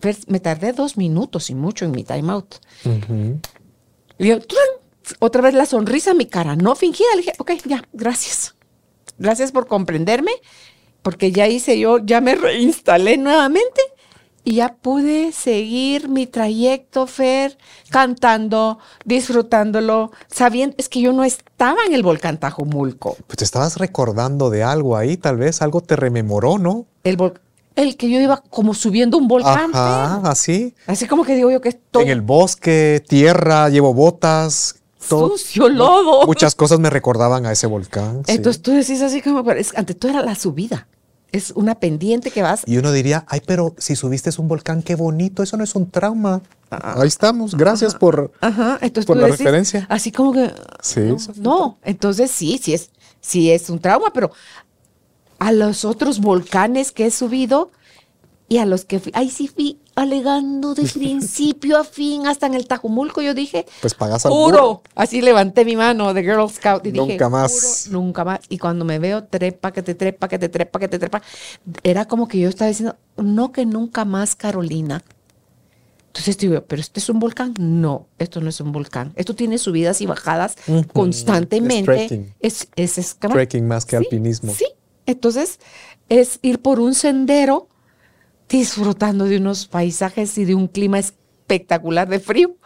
Fer, 0.00 0.16
Me 0.28 0.40
tardé 0.40 0.72
dos 0.72 0.96
minutos 0.96 1.50
y 1.50 1.54
mucho 1.54 1.84
en 1.84 1.90
mi 1.92 2.04
time 2.04 2.32
out. 2.32 2.56
Ujú. 2.84 3.40
Y 4.18 4.28
¡tran! 4.30 4.68
otra 5.20 5.40
vez 5.42 5.54
la 5.54 5.66
sonrisa 5.66 6.10
en 6.12 6.16
mi 6.16 6.26
cara, 6.26 6.56
no 6.56 6.74
fingida. 6.74 7.06
Le 7.14 7.18
dije, 7.22 7.32
ok, 7.38 7.52
ya, 7.66 7.84
gracias. 7.92 8.54
Gracias 9.18 9.52
por 9.52 9.66
comprenderme, 9.66 10.32
porque 11.02 11.30
ya 11.32 11.46
hice 11.48 11.78
yo, 11.78 11.98
ya 11.98 12.20
me 12.20 12.34
reinstalé 12.34 13.16
nuevamente 13.16 13.80
y 14.48 14.54
ya 14.54 14.74
pude 14.80 15.32
seguir 15.32 16.08
mi 16.08 16.28
trayecto, 16.28 17.08
Fer, 17.08 17.58
cantando, 17.90 18.78
disfrutándolo, 19.04 20.12
sabiendo, 20.28 20.76
es 20.78 20.88
que 20.88 21.00
yo 21.00 21.12
no 21.12 21.24
estaba 21.24 21.78
en 21.84 21.92
el 21.92 22.04
volcán 22.04 22.38
Tajumulco. 22.38 23.16
Pues 23.26 23.38
te 23.38 23.44
estabas 23.44 23.76
recordando 23.76 24.48
de 24.48 24.62
algo 24.62 24.96
ahí, 24.96 25.16
tal 25.16 25.36
vez 25.36 25.62
algo 25.62 25.80
te 25.80 25.96
rememoró, 25.96 26.58
¿no? 26.58 26.86
El, 27.02 27.18
vol- 27.18 27.40
el 27.74 27.96
que 27.96 28.08
yo 28.08 28.20
iba 28.20 28.36
como 28.48 28.72
subiendo 28.72 29.18
un 29.18 29.26
volcán, 29.26 29.72
Ajá, 29.74 30.20
Fer. 30.22 30.30
así. 30.30 30.74
Así 30.86 31.06
como 31.08 31.24
que 31.24 31.34
digo 31.34 31.50
yo 31.50 31.60
que 31.60 31.70
estoy 31.70 32.04
En 32.04 32.10
el 32.10 32.20
bosque, 32.20 33.02
tierra, 33.08 33.68
llevo 33.68 33.94
botas. 33.94 34.76
todo- 35.08 35.30
sucio, 35.30 35.68
lodo. 35.68 36.24
Muchas 36.24 36.54
cosas 36.54 36.78
me 36.78 36.88
recordaban 36.88 37.46
a 37.46 37.52
ese 37.52 37.66
volcán. 37.66 38.22
sí. 38.24 38.32
Entonces 38.32 38.62
tú 38.62 38.70
decís 38.70 39.02
así 39.02 39.20
como, 39.22 39.42
pero 39.44 39.58
es, 39.58 39.76
ante 39.76 39.94
todo 39.94 40.12
era 40.12 40.22
la 40.22 40.36
subida. 40.36 40.86
Es 41.32 41.50
una 41.50 41.74
pendiente 41.74 42.30
que 42.30 42.42
vas. 42.42 42.62
Y 42.66 42.78
uno 42.78 42.92
diría, 42.92 43.24
ay, 43.28 43.40
pero 43.46 43.74
si 43.78 43.96
subiste 43.96 44.30
es 44.30 44.38
un 44.38 44.48
volcán, 44.48 44.82
qué 44.82 44.94
bonito, 44.94 45.42
eso 45.42 45.56
no 45.56 45.64
es 45.64 45.74
un 45.74 45.90
trauma. 45.90 46.40
Ahí 46.70 47.08
estamos, 47.08 47.54
gracias 47.54 47.94
por... 47.94 48.32
Ajá, 48.40 48.78
entonces 48.80 49.06
por 49.06 49.16
la 49.16 49.24
decís, 49.26 49.38
referencia. 49.40 49.86
Así 49.88 50.12
como 50.12 50.32
que. 50.32 50.52
Sí, 50.80 51.14
no, 51.36 51.78
entonces 51.82 52.30
sí, 52.30 52.58
sí 52.62 52.74
es, 52.74 52.90
sí 53.20 53.50
es 53.50 53.70
un 53.70 53.78
trauma, 53.78 54.12
pero 54.12 54.30
a 55.38 55.52
los 55.52 55.84
otros 55.84 56.20
volcanes 56.20 56.92
que 56.92 57.06
he 57.06 57.10
subido 57.10 57.70
y 58.48 58.58
a 58.58 58.66
los 58.66 58.84
que 58.84 59.00
fui, 59.00 59.12
ahí 59.14 59.30
sí 59.30 59.48
fui 59.48 59.80
alegando 59.96 60.74
de 60.74 60.82
principio 60.94 61.78
a 61.78 61.84
fin, 61.84 62.26
hasta 62.26 62.46
en 62.46 62.54
el 62.54 62.68
Tajumulco. 62.68 63.20
Yo 63.22 63.34
dije, 63.34 63.66
Pues 63.80 63.94
pagas 63.94 64.24
al 64.26 64.30
Puro. 64.32 64.82
Así 64.94 65.20
levanté 65.20 65.64
mi 65.64 65.74
mano 65.74 66.14
de 66.14 66.22
Girl 66.22 66.48
Scout 66.48 66.86
y 66.86 66.92
dije, 66.92 67.06
Nunca 67.06 67.28
más. 67.28 67.86
"Puro, 67.88 68.00
nunca 68.00 68.24
más. 68.24 68.40
Y 68.48 68.58
cuando 68.58 68.84
me 68.84 68.98
veo, 68.98 69.24
trepa, 69.24 69.72
que 69.72 69.82
te 69.82 69.94
trepa, 69.94 70.28
que 70.28 70.38
te 70.38 70.48
trepa, 70.48 70.78
que 70.78 70.88
te 70.88 70.98
trepa, 70.98 71.22
era 71.82 72.04
como 72.06 72.28
que 72.28 72.38
yo 72.38 72.48
estaba 72.48 72.68
diciendo, 72.68 72.96
no 73.16 73.50
que 73.50 73.66
nunca 73.66 74.04
más, 74.04 74.36
Carolina. 74.36 75.02
Entonces 76.08 76.38
digo, 76.38 76.62
¿pero 76.62 76.80
este 76.80 77.00
es 77.00 77.10
un 77.10 77.18
volcán? 77.18 77.52
No, 77.58 78.06
esto 78.18 78.40
no 78.40 78.48
es 78.48 78.58
un 78.62 78.72
volcán. 78.72 79.12
Esto 79.16 79.34
tiene 79.34 79.58
subidas 79.58 80.00
y 80.00 80.06
bajadas 80.06 80.56
constantemente. 80.92 81.92
Es 81.92 82.08
trekking. 82.08 82.34
Es, 82.40 82.68
es, 82.98 83.16
Trekking 83.18 83.68
más 83.68 83.84
que 83.84 83.90
Sí, 83.90 83.96
alpinismo. 83.96 84.52
Sí, 84.54 84.64
entonces 85.04 85.60
es 86.08 86.38
ir 86.40 86.60
por 86.62 86.80
un 86.80 86.94
sendero 86.94 87.68
disfrutando 88.48 89.24
de 89.24 89.38
unos 89.38 89.66
paisajes 89.66 90.36
y 90.38 90.44
de 90.44 90.54
un 90.54 90.68
clima 90.68 90.98
espectacular 90.98 92.08
de 92.08 92.20
frío, 92.20 92.56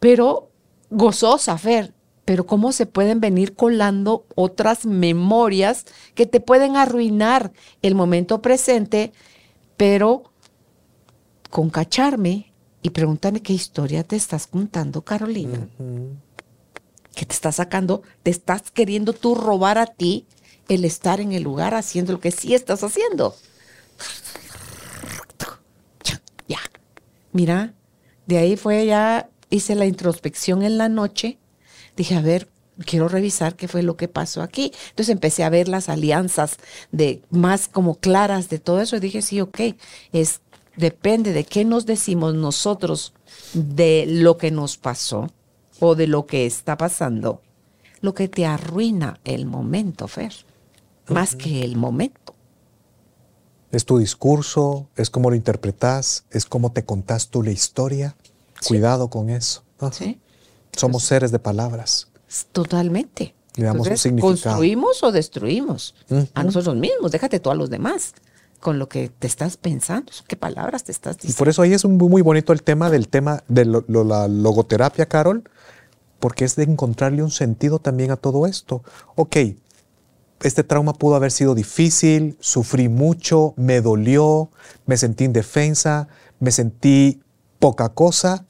pero 0.00 0.50
gozosa, 0.90 1.56
Fer. 1.58 1.94
Pero 2.24 2.44
cómo 2.44 2.72
se 2.72 2.86
pueden 2.86 3.20
venir 3.20 3.54
colando 3.54 4.26
otras 4.34 4.84
memorias 4.84 5.84
que 6.14 6.26
te 6.26 6.40
pueden 6.40 6.76
arruinar 6.76 7.52
el 7.82 7.94
momento 7.94 8.42
presente, 8.42 9.12
pero 9.76 10.32
con 11.50 11.70
cacharme 11.70 12.52
y 12.82 12.90
preguntarme 12.90 13.42
qué 13.42 13.52
historia 13.52 14.02
te 14.02 14.16
estás 14.16 14.48
contando, 14.48 15.02
Carolina. 15.02 15.68
¿Qué 17.14 17.24
te 17.24 17.32
estás 17.32 17.56
sacando? 17.56 18.02
Te 18.22 18.30
estás 18.30 18.70
queriendo 18.70 19.12
tú 19.12 19.34
robar 19.34 19.78
a 19.78 19.86
ti 19.86 20.26
el 20.68 20.84
estar 20.84 21.20
en 21.20 21.32
el 21.32 21.42
lugar 21.42 21.74
haciendo 21.74 22.12
lo 22.12 22.20
que 22.20 22.30
sí 22.30 22.54
estás 22.54 22.82
haciendo. 22.82 23.34
Ya. 26.46 26.60
Mira, 27.36 27.74
de 28.24 28.38
ahí 28.38 28.56
fue 28.56 28.86
ya, 28.86 29.28
hice 29.50 29.74
la 29.74 29.84
introspección 29.84 30.62
en 30.62 30.78
la 30.78 30.88
noche. 30.88 31.36
Dije, 31.94 32.14
a 32.14 32.22
ver, 32.22 32.48
quiero 32.86 33.08
revisar 33.08 33.56
qué 33.56 33.68
fue 33.68 33.82
lo 33.82 33.98
que 33.98 34.08
pasó 34.08 34.40
aquí. 34.40 34.72
Entonces 34.88 35.12
empecé 35.12 35.44
a 35.44 35.50
ver 35.50 35.68
las 35.68 35.90
alianzas 35.90 36.56
de 36.92 37.20
más 37.28 37.68
como 37.68 37.96
claras 37.96 38.48
de 38.48 38.58
todo 38.58 38.80
eso. 38.80 38.96
Y 38.96 39.00
dije, 39.00 39.20
sí, 39.20 39.42
ok, 39.42 39.60
es, 40.12 40.40
depende 40.76 41.34
de 41.34 41.44
qué 41.44 41.66
nos 41.66 41.84
decimos 41.84 42.34
nosotros 42.34 43.12
de 43.52 44.06
lo 44.08 44.38
que 44.38 44.50
nos 44.50 44.78
pasó 44.78 45.30
o 45.78 45.94
de 45.94 46.06
lo 46.06 46.24
que 46.24 46.46
está 46.46 46.78
pasando, 46.78 47.42
lo 48.00 48.14
que 48.14 48.28
te 48.28 48.46
arruina 48.46 49.20
el 49.24 49.44
momento, 49.44 50.08
Fer, 50.08 50.32
más 51.08 51.36
que 51.36 51.64
el 51.64 51.76
momento. 51.76 52.35
Es 53.72 53.84
tu 53.84 53.98
discurso, 53.98 54.88
es 54.96 55.10
cómo 55.10 55.30
lo 55.30 55.36
interpretas, 55.36 56.24
es 56.30 56.46
cómo 56.46 56.72
te 56.72 56.84
contás 56.84 57.28
tú 57.28 57.42
la 57.42 57.50
historia. 57.50 58.16
Cuidado 58.66 59.08
con 59.10 59.28
eso. 59.30 59.62
¿sí? 59.92 60.18
Somos 60.72 61.04
seres 61.04 61.30
de 61.32 61.38
palabras. 61.38 62.08
Totalmente. 62.52 63.34
Le 63.56 63.64
damos 63.64 63.86
un 63.88 63.96
significado. 63.96 64.32
¿Construimos 64.56 65.02
o 65.02 65.12
destruimos? 65.12 65.94
A 66.34 66.44
nosotros 66.44 66.76
mismos, 66.76 67.10
déjate 67.12 67.40
tú 67.40 67.50
a 67.50 67.54
los 67.54 67.70
demás 67.70 68.14
con 68.60 68.78
lo 68.78 68.88
que 68.88 69.10
te 69.10 69.26
estás 69.26 69.56
pensando, 69.58 70.10
qué 70.26 70.36
palabras 70.36 70.82
te 70.84 70.90
estás 70.92 71.16
Y 71.16 71.18
diciendo. 71.18 71.38
por 71.38 71.48
eso 71.48 71.62
ahí 71.62 71.72
es 71.74 71.84
un 71.84 71.96
muy, 71.98 72.08
muy 72.08 72.22
bonito 72.22 72.52
el 72.52 72.62
tema 72.62 72.90
del 72.90 73.08
tema 73.08 73.42
de 73.48 73.64
lo- 73.66 73.84
lo- 73.86 74.02
la 74.04 74.28
logoterapia, 74.28 75.06
Carol, 75.06 75.44
porque 76.18 76.44
es 76.46 76.56
de 76.56 76.64
encontrarle 76.64 77.22
un 77.22 77.30
sentido 77.30 77.78
también 77.78 78.10
a 78.10 78.16
todo 78.16 78.46
esto. 78.46 78.82
Ok, 79.14 79.36
este 80.42 80.64
trauma 80.64 80.92
pudo 80.92 81.16
haber 81.16 81.32
sido 81.32 81.54
difícil, 81.54 82.36
sufrí 82.40 82.88
mucho, 82.88 83.54
me 83.56 83.80
dolió, 83.80 84.50
me 84.84 84.96
sentí 84.96 85.24
indefensa, 85.24 86.08
me 86.40 86.50
sentí 86.50 87.20
poca 87.58 87.88
cosa. 87.88 88.44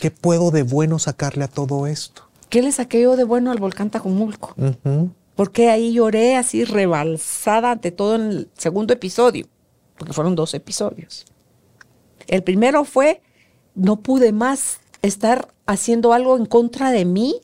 ¿Qué 0.00 0.10
puedo 0.10 0.50
de 0.50 0.62
bueno 0.62 0.98
sacarle 0.98 1.44
a 1.44 1.48
todo 1.48 1.86
esto? 1.86 2.22
¿Qué 2.48 2.62
le 2.62 2.72
saqué 2.72 3.02
yo 3.02 3.16
de 3.16 3.24
bueno 3.24 3.50
al 3.50 3.58
volcán 3.58 3.90
Tajumulco? 3.90 4.54
Ujú. 4.56 5.10
Porque 5.34 5.70
ahí 5.70 5.92
lloré 5.92 6.36
así 6.36 6.64
rebalsada 6.64 7.72
ante 7.72 7.90
todo 7.90 8.16
en 8.16 8.22
el 8.22 8.50
segundo 8.56 8.92
episodio, 8.92 9.46
porque 9.96 10.12
fueron 10.12 10.34
dos 10.34 10.54
episodios. 10.54 11.26
El 12.26 12.42
primero 12.42 12.84
fue, 12.84 13.22
no 13.74 14.00
pude 14.00 14.32
más 14.32 14.80
estar 15.02 15.48
haciendo 15.66 16.12
algo 16.12 16.36
en 16.36 16.46
contra 16.46 16.90
de 16.90 17.04
mí. 17.04 17.40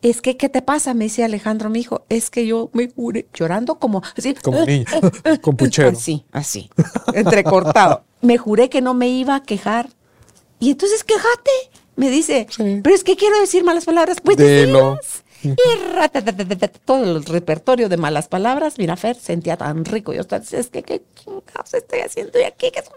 Es 0.00 0.22
que, 0.22 0.36
¿qué 0.36 0.48
te 0.48 0.62
pasa? 0.62 0.94
Me 0.94 1.04
dice 1.04 1.24
Alejandro, 1.24 1.70
mi 1.70 1.80
hijo. 1.80 2.04
Es 2.08 2.30
que 2.30 2.46
yo 2.46 2.70
me 2.72 2.88
juré, 2.88 3.26
llorando 3.34 3.78
como 3.80 4.02
así. 4.16 4.34
Como 4.34 4.64
niña, 4.66 4.86
con 5.42 5.56
puchero. 5.56 5.88
Así, 5.90 6.24
así, 6.32 6.70
entrecortado. 7.14 8.04
me 8.20 8.38
juré 8.38 8.68
que 8.70 8.80
no 8.80 8.94
me 8.94 9.08
iba 9.08 9.34
a 9.36 9.42
quejar. 9.42 9.88
Y 10.60 10.70
entonces, 10.70 11.04
quejate. 11.04 11.50
Me 11.96 12.10
dice, 12.10 12.46
Sí. 12.50 12.80
pero 12.82 12.94
es 12.94 13.02
que 13.02 13.16
quiero 13.16 13.40
decir 13.40 13.64
malas 13.64 13.84
palabras. 13.84 14.18
Pues. 14.22 14.38
Y 15.42 15.54
ratatatatata, 15.94 16.68
todo 16.84 17.16
el 17.16 17.24
repertorio 17.24 17.88
de 17.88 17.96
malas 17.96 18.26
palabras. 18.28 18.74
Mira, 18.78 18.96
Fer, 18.96 19.16
sentía 19.16 19.56
tan 19.56 19.84
rico. 19.84 20.12
Yo 20.12 20.20
estaba, 20.22 20.42
es 20.50 20.68
que 20.68 20.82
qué 20.82 21.02
chingados 21.14 21.74
estoy 21.74 22.00
haciendo 22.00 22.38
yo 22.40 22.46
aquí. 22.46 22.70
¿Qué 22.72 22.82
son- 22.82 22.94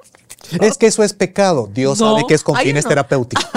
Es 0.59 0.77
que 0.77 0.87
eso 0.87 1.03
es 1.03 1.13
pecado. 1.13 1.69
Dios 1.73 1.99
No, 1.99 2.11
sabe 2.15 2.27
que 2.27 2.33
es 2.33 2.43
con 2.43 2.55
fines 2.57 2.83
no. 2.85 2.89
terapéuticos. 2.89 3.45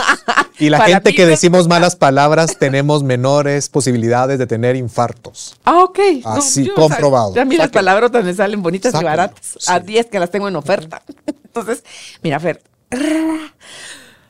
Y 0.57 0.71
la 0.71 0.81
gente 0.83 1.13
que 1.13 1.27
decimos 1.27 1.67
malas 1.67 1.97
palabras 1.97 2.57
tenemos 2.61 3.03
menores 3.03 3.69
posibilidades 3.69 4.39
de 4.39 4.47
tener 4.47 4.77
infartos. 4.77 5.57
Ah, 5.65 5.83
ok. 5.83 5.99
Así, 6.25 6.67
yo, 6.67 6.75
comprobado. 6.77 7.35
a 7.41 7.45
mí 7.45 7.57
las 7.57 7.71
palabrotas 7.71 8.25
me 8.25 8.33
salen 8.33 8.63
bonitas 8.63 8.91
y 8.91 8.93
Sáquenlo, 8.93 9.11
baratas. 9.11 9.57
A 9.69 9.81
sí. 9.81 9.87
10 9.87 10.07
que 10.07 10.21
las 10.21 10.31
tengo 10.31 10.47
en 10.47 10.55
oferta. 10.55 11.03
Entonces, 11.45 11.83
mira, 12.23 12.39
Fer. 12.39 12.63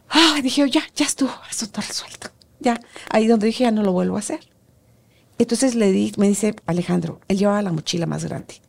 Ah, 0.09 0.39
dije, 0.43 0.69
ya, 0.71 0.83
ya 0.95 1.05
estuvo, 1.07 1.31
asunto 1.51 1.81
resuelto. 1.81 2.29
Ya, 2.61 2.81
ahí 3.11 3.27
donde 3.27 3.47
dije, 3.49 3.65
ya 3.65 3.71
no 3.73 3.83
lo 3.83 3.93
vuelvo 3.93 4.17
a 4.17 4.21
hacer. 4.21 4.41
Entonces 5.39 5.75
le 5.75 5.91
di, 5.91 6.13
me 6.17 6.29
dice 6.29 6.55
Alejandro, 6.67 7.21
él 7.29 7.39
llevaba 7.39 7.61
la 7.63 7.73
mochila 7.73 8.07
más 8.07 8.25
grande. 8.25 8.61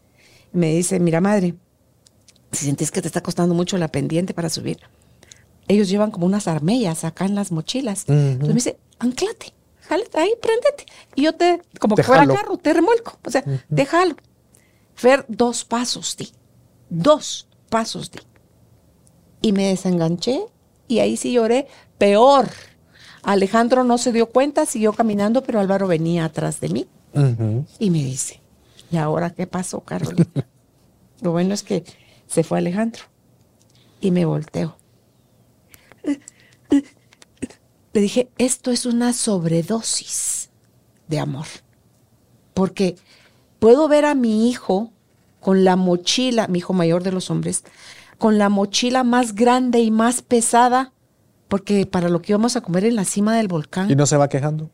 Me 0.52 0.74
dice, 0.74 1.00
mira, 1.00 1.22
madre, 1.22 1.54
si 2.56 2.66
sientes 2.66 2.92
que 2.92 3.02
te 3.02 3.08
está 3.08 3.22
costando 3.22 3.54
mucho 3.54 3.78
la 3.78 3.88
pendiente 3.88 4.34
para 4.34 4.50
subir, 4.50 4.80
ellos 5.68 5.90
llevan 5.90 6.12
como 6.12 6.26
unas 6.26 6.48
armellas 6.48 7.04
acá 7.04 7.26
en 7.26 7.36
las 7.36 7.52
mochilas. 7.52 8.06
Entonces 8.08 8.48
me 8.48 8.54
dice, 8.54 8.78
anclate, 9.00 9.54
jálate 9.82 10.20
ahí, 10.20 10.32
préndete. 10.42 10.86
Y 11.16 11.24
yo 11.24 11.34
te, 11.36 11.62
como 11.80 11.96
Te 11.96 12.02
que 12.02 12.06
fuera 12.08 12.22
jalo. 12.24 12.36
carro, 12.36 12.58
te 12.58 12.74
remolco. 12.74 13.18
O 13.24 13.30
sea, 13.32 13.44
te 13.74 13.86
jalo. 13.86 14.16
Fer, 14.94 15.26
dos 15.28 15.66
pasos 15.66 16.16
di. 16.18 16.32
Dos 16.90 17.48
pasos 17.70 18.12
di. 18.12 18.20
Y 19.42 19.52
me 19.52 19.68
desenganché 19.68 20.46
y 20.88 21.00
ahí 21.00 21.18
sí 21.18 21.32
lloré 21.34 21.68
peor. 21.98 22.48
Alejandro 23.24 23.84
no 23.84 23.98
se 23.98 24.12
dio 24.12 24.28
cuenta, 24.28 24.66
siguió 24.68 24.94
caminando, 24.94 25.42
pero 25.44 25.60
Álvaro 25.60 25.88
venía 25.88 26.26
atrás 26.26 26.60
de 26.60 26.70
mí 26.70 26.88
y 27.80 27.90
me 27.90 28.04
dice, 28.04 28.40
¿y 28.92 28.98
ahora 28.98 29.32
qué 29.32 29.48
pasó, 29.48 29.80
Carolina? 29.82 30.28
Lo 31.22 31.32
bueno 31.32 31.54
es 31.54 31.64
que 31.64 31.84
se 32.28 32.44
fue 32.44 32.58
Alejandro 32.58 33.04
y 34.02 34.12
me 34.12 34.26
volteo. 34.26 34.78
Le 37.94 38.02
dije, 38.02 38.30
esto 38.38 38.72
es 38.72 38.86
una 38.86 39.14
sobredosis 39.14 40.50
de 41.08 41.20
amor, 41.20 41.46
porque 42.54 42.96
puedo 43.60 43.88
ver 43.88 44.04
a 44.06 44.16
mi 44.16 44.50
hijo 44.50 44.92
con 45.40 45.64
la 45.64 45.76
mochila, 45.78 46.48
mi 46.48 46.60
hijo 46.60 46.74
mayor 46.74 47.04
de 47.04 47.12
los 47.14 47.30
hombres, 47.30 47.64
con 48.18 48.38
la 48.38 48.50
mochila 48.50 49.04
más 49.04 49.34
grande 49.36 49.80
y 49.80 49.92
más 49.92 50.22
pesada, 50.22 50.92
porque 51.48 51.86
para 51.86 52.10
lo 52.10 52.22
que 52.22 52.34
íbamos 52.34 52.56
a 52.58 52.62
comer 52.62 52.84
en 52.86 52.96
la 52.96 53.06
cima 53.06 53.36
del 53.38 53.48
volcán. 53.48 53.90
Y 53.90 53.96
no 53.96 54.06
se 54.06 54.18
va 54.18 54.28
quejando. 54.28 54.70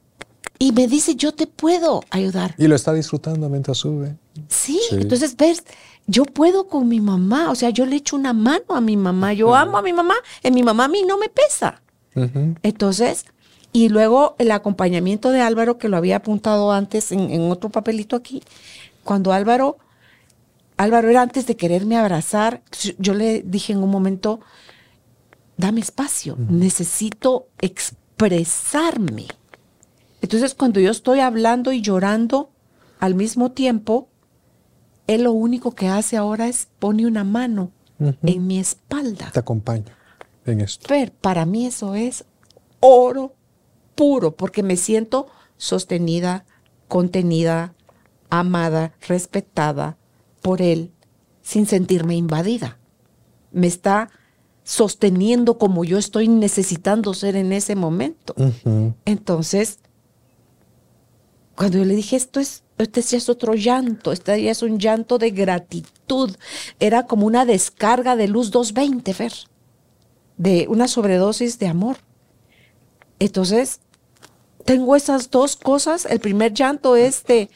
Y 0.57 0.71
me 0.71 0.87
dice, 0.87 1.15
yo 1.15 1.33
te 1.33 1.45
puedo 1.47 2.01
ayudar. 2.09 2.55
Y 2.57 2.67
lo 2.67 2.75
está 2.75 2.93
disfrutando 2.93 3.49
mientras 3.49 3.77
sube. 3.79 4.15
Sí, 4.47 4.79
Sí. 4.89 4.95
entonces 4.95 5.35
ves, 5.35 5.63
yo 6.07 6.25
puedo 6.25 6.67
con 6.67 6.87
mi 6.87 6.99
mamá, 6.99 7.51
o 7.51 7.55
sea, 7.55 7.69
yo 7.69 7.85
le 7.85 7.95
echo 7.97 8.15
una 8.15 8.33
mano 8.33 8.65
a 8.69 8.81
mi 8.81 8.97
mamá, 8.97 9.33
yo 9.33 9.55
amo 9.55 9.77
a 9.77 9.81
mi 9.81 9.93
mamá, 9.93 10.15
en 10.43 10.53
mi 10.53 10.63
mamá 10.63 10.85
a 10.85 10.89
mí 10.89 11.03
no 11.07 11.17
me 11.17 11.29
pesa. 11.29 11.81
Entonces, 12.63 13.25
y 13.71 13.87
luego 13.87 14.35
el 14.37 14.51
acompañamiento 14.51 15.31
de 15.31 15.39
Álvaro, 15.41 15.77
que 15.77 15.87
lo 15.87 15.95
había 15.95 16.17
apuntado 16.17 16.71
antes 16.73 17.11
en, 17.11 17.31
en 17.31 17.49
otro 17.49 17.69
papelito 17.69 18.15
aquí, 18.15 18.43
cuando 19.03 19.31
Álvaro, 19.31 19.77
Álvaro 20.75 21.09
era 21.09 21.21
antes 21.21 21.47
de 21.47 21.55
quererme 21.55 21.97
abrazar, 21.97 22.61
yo 22.97 23.13
le 23.13 23.41
dije 23.43 23.71
en 23.71 23.81
un 23.81 23.89
momento, 23.89 24.41
dame 25.55 25.79
espacio, 25.79 26.35
necesito 26.49 27.47
expresarme. 27.59 29.27
Entonces, 30.21 30.53
cuando 30.53 30.79
yo 30.79 30.91
estoy 30.91 31.19
hablando 31.19 31.71
y 31.71 31.81
llorando 31.81 32.51
al 32.99 33.15
mismo 33.15 33.51
tiempo, 33.51 34.10
él 35.15 35.23
lo 35.23 35.31
único 35.33 35.71
que 35.71 35.87
hace 35.87 36.17
ahora 36.17 36.47
es 36.47 36.67
pone 36.79 37.05
una 37.05 37.23
mano 37.23 37.71
en 37.99 38.47
mi 38.47 38.59
espalda. 38.59 39.29
Te 39.31 39.39
acompaño 39.39 39.93
en 40.45 40.61
esto. 40.61 40.87
Fer, 40.87 41.11
para 41.11 41.45
mí 41.45 41.65
eso 41.65 41.95
es 41.95 42.25
oro 42.79 43.35
puro, 43.95 44.35
porque 44.35 44.63
me 44.63 44.77
siento 44.77 45.27
sostenida, 45.57 46.45
contenida, 46.87 47.75
amada, 48.29 48.93
respetada 49.07 49.97
por 50.41 50.61
él, 50.61 50.91
sin 51.41 51.67
sentirme 51.67 52.15
invadida. 52.15 52.79
Me 53.51 53.67
está 53.67 54.09
sosteniendo 54.63 55.57
como 55.57 55.83
yo 55.83 55.97
estoy 55.97 56.27
necesitando 56.27 57.13
ser 57.13 57.35
en 57.35 57.51
ese 57.51 57.75
momento. 57.75 58.33
Entonces, 59.05 59.79
cuando 61.55 61.77
yo 61.77 61.85
le 61.85 61.95
dije, 61.95 62.15
esto 62.15 62.39
es, 62.39 62.63
este 62.81 63.01
ya 63.01 63.17
es 63.17 63.29
otro 63.29 63.53
llanto, 63.53 64.11
este 64.11 64.41
ya 64.41 64.51
es 64.51 64.61
un 64.61 64.79
llanto 64.79 65.17
de 65.17 65.31
gratitud, 65.31 66.35
era 66.79 67.05
como 67.07 67.25
una 67.25 67.45
descarga 67.45 68.15
de 68.15 68.27
luz 68.27 68.51
220, 68.51 69.13
Fer, 69.13 69.33
de 70.37 70.67
una 70.69 70.87
sobredosis 70.87 71.59
de 71.59 71.67
amor. 71.67 71.97
Entonces, 73.19 73.79
tengo 74.65 74.95
esas 74.95 75.29
dos 75.29 75.55
cosas. 75.55 76.05
El 76.05 76.19
primer 76.19 76.53
llanto 76.53 76.95
es 76.95 77.23
de 77.23 77.49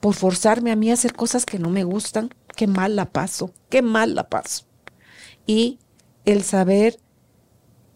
por 0.00 0.14
forzarme 0.14 0.72
a 0.72 0.76
mí 0.76 0.90
a 0.90 0.94
hacer 0.94 1.14
cosas 1.14 1.44
que 1.44 1.58
no 1.58 1.70
me 1.70 1.84
gustan, 1.84 2.30
qué 2.56 2.66
mal 2.66 2.96
la 2.96 3.10
paso, 3.10 3.52
qué 3.68 3.82
mal 3.82 4.14
la 4.14 4.28
paso. 4.28 4.64
Y 5.46 5.78
el 6.24 6.42
saber 6.42 6.98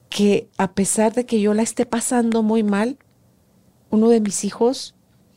que 0.08 0.48
a 0.56 0.72
pesar 0.72 1.14
de 1.14 1.26
que 1.26 1.40
yo 1.40 1.54
la 1.54 1.62
esté 1.62 1.86
pasando 1.86 2.42
muy 2.42 2.62
mal, 2.62 2.98
uno 3.90 4.08
de 4.08 4.20
mis 4.20 4.44
hijos 4.44 4.95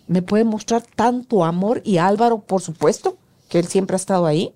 me 0.10 0.23
puede 0.23 0.44
mostrar 0.44 0.81
tanto 0.81 1.45
amor 1.45 1.84
y 1.86 1.98
Álvaro, 1.98 2.40
por 2.40 2.61
supuesto, 2.61 3.18
que 3.48 3.60
él 3.60 3.68
siempre 3.68 3.94
ha 3.94 3.98
estado 3.98 4.26
ahí. 4.26 4.53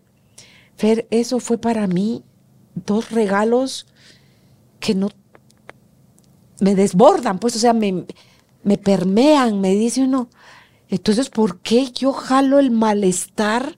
Fer, 0.75 1.07
eso 1.11 1.39
fue 1.39 1.59
para 1.59 1.85
mí 1.85 2.23
dos 2.73 3.11
regalos 3.11 3.85
que 4.79 4.95
no 4.95 5.09
me 6.59 6.73
desbordan, 6.73 7.37
pues, 7.37 7.55
o 7.55 7.59
sea, 7.59 7.73
me, 7.73 8.05
me 8.63 8.79
permean, 8.79 9.61
me 9.61 9.75
dice 9.75 10.01
uno. 10.01 10.27
Entonces, 10.89 11.29
¿por 11.29 11.59
qué 11.59 11.91
yo 11.91 12.13
jalo 12.13 12.57
el 12.57 12.71
malestar 12.71 13.77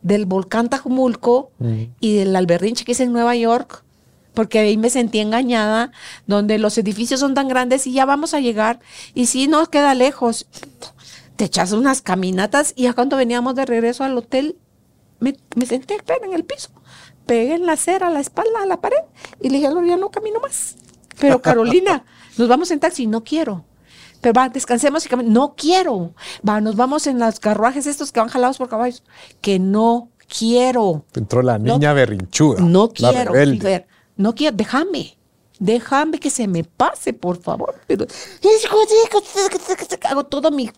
del 0.00 0.24
volcán 0.24 0.70
Tajumulco 0.70 1.52
y 2.00 2.16
del 2.16 2.34
alberrinche 2.34 2.86
que 2.86 2.92
hice 2.92 3.02
en 3.02 3.12
Nueva 3.12 3.36
York? 3.36 3.84
Porque 4.32 4.58
ahí 4.58 4.78
me 4.78 4.88
sentí 4.88 5.18
engañada, 5.18 5.92
donde 6.26 6.58
los 6.58 6.78
edificios 6.78 7.20
son 7.20 7.34
tan 7.34 7.48
grandes 7.48 7.86
y 7.86 7.92
ya 7.92 8.06
vamos 8.06 8.32
a 8.32 8.40
llegar. 8.40 8.80
Y 9.14 9.26
si 9.26 9.48
no 9.48 9.66
queda 9.66 9.94
lejos, 9.94 10.46
te 11.40 11.46
echas 11.46 11.72
unas 11.72 12.02
caminatas 12.02 12.74
y 12.76 12.82
ya 12.82 12.92
cuando 12.92 13.16
veníamos 13.16 13.54
de 13.54 13.64
regreso 13.64 14.04
al 14.04 14.14
hotel, 14.18 14.58
me, 15.20 15.34
me 15.56 15.64
senté 15.64 15.96
en 16.22 16.34
el 16.34 16.44
piso, 16.44 16.68
pegué 17.24 17.54
en 17.54 17.64
la 17.64 17.72
acera, 17.72 18.08
a 18.08 18.10
la 18.10 18.20
espalda, 18.20 18.60
a 18.62 18.66
la 18.66 18.82
pared 18.82 18.98
y 19.40 19.48
le 19.48 19.54
dije, 19.56 19.68
"Álvaro, 19.68 19.86
ya 19.86 19.96
no 19.96 20.10
camino 20.10 20.38
más. 20.38 20.76
Pero 21.18 21.40
Carolina, 21.48 22.04
nos 22.36 22.46
vamos 22.46 22.70
en 22.70 22.78
taxi, 22.78 23.06
no 23.06 23.24
quiero. 23.24 23.64
Pero 24.20 24.34
va, 24.34 24.50
descansemos 24.50 25.06
y 25.06 25.08
caminemos. 25.08 25.32
No 25.34 25.54
quiero. 25.56 26.12
Va, 26.46 26.60
nos 26.60 26.76
vamos 26.76 27.06
en 27.06 27.18
los 27.18 27.40
carruajes 27.40 27.86
estos 27.86 28.12
que 28.12 28.20
van 28.20 28.28
jalados 28.28 28.58
por 28.58 28.68
caballos. 28.68 29.02
Que 29.40 29.58
no 29.58 30.10
quiero. 30.28 31.06
Entró 31.14 31.40
la 31.40 31.58
No- 31.58 31.72
niña 31.72 31.94
berrinchuda. 31.94 32.60
No 32.60 32.90
quiero. 32.90 33.32
Fer, 33.32 33.86
no 34.18 34.34
quiero, 34.34 34.54
déjame. 34.58 35.16
Déjame 35.58 36.18
que 36.18 36.28
se 36.28 36.46
me 36.48 36.64
pase, 36.64 37.14
por 37.14 37.40
favor. 37.40 37.74
Pero 37.86 38.06
hago 40.08 40.24
todo 40.24 40.50
mi 40.50 40.70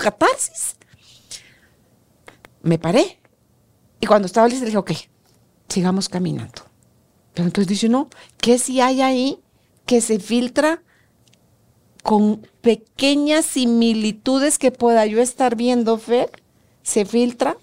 catarsis. 0.00 0.76
Me 2.62 2.78
paré. 2.78 3.18
Y 4.00 4.06
cuando 4.06 4.26
estaba 4.26 4.48
lista, 4.48 4.64
le 4.64 4.70
dije, 4.70 4.78
ok, 4.78 4.92
sigamos 5.68 6.08
caminando. 6.08 6.62
Pero 7.34 7.46
entonces 7.46 7.68
dice, 7.68 7.88
no, 7.88 8.08
¿qué 8.38 8.58
si 8.58 8.80
hay 8.80 9.02
ahí 9.02 9.40
que 9.86 10.00
se 10.00 10.18
filtra 10.18 10.82
con 12.02 12.46
pequeñas 12.60 13.44
similitudes 13.44 14.58
que 14.58 14.72
pueda 14.72 15.06
yo 15.06 15.20
estar 15.20 15.56
viendo, 15.56 15.96
Fer? 15.98 16.30
Se 16.82 17.04
filtra 17.04 17.56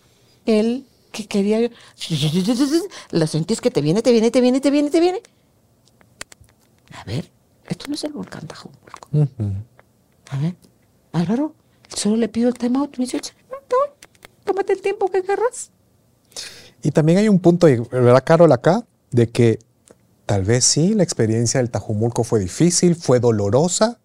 el 0.45 0.85
que 1.11 1.27
quería 1.27 1.59
yo. 1.59 1.69
La 3.11 3.27
sentís 3.27 3.61
que 3.61 3.71
te 3.71 3.81
viene, 3.81 4.01
te 4.01 4.11
viene, 4.11 4.31
te 4.31 4.41
viene, 4.41 4.61
te 4.61 4.71
viene, 4.71 4.89
te 4.89 4.99
viene. 4.99 5.21
A 6.93 7.03
ver, 7.03 7.29
esto 7.67 7.85
no 7.87 7.95
es 7.95 8.03
el 8.03 8.13
volcán 8.13 8.47
Tajumulco. 8.47 9.09
Ujú. 9.11 9.53
A 10.29 10.37
ver, 10.37 10.55
Álvaro, 11.11 11.55
solo 11.95 12.17
le 12.17 12.27
pido 12.27 12.49
el 12.49 12.55
time 12.55 12.79
out. 12.79 12.97
Me 12.97 13.05
dice, 13.05 13.21
tómate 14.43 14.73
el 14.73 14.81
tiempo 14.81 15.09
que 15.09 15.23
querrás. 15.23 15.71
Y 16.81 16.91
también 16.91 17.17
hay 17.17 17.29
un 17.29 17.39
punto, 17.39 17.67
¿verdad, 17.91 18.23
Carol, 18.23 18.51
acá? 18.51 18.85
De 19.11 19.29
que 19.29 19.59
tal 20.25 20.43
vez 20.43 20.65
sí, 20.65 20.93
la 20.93 21.03
experiencia 21.03 21.59
del 21.59 21.69
Tajumulco 21.69 22.23
fue 22.23 22.39
difícil, 22.39 22.95
fue 22.95 23.19
dolorosa, 23.19 23.99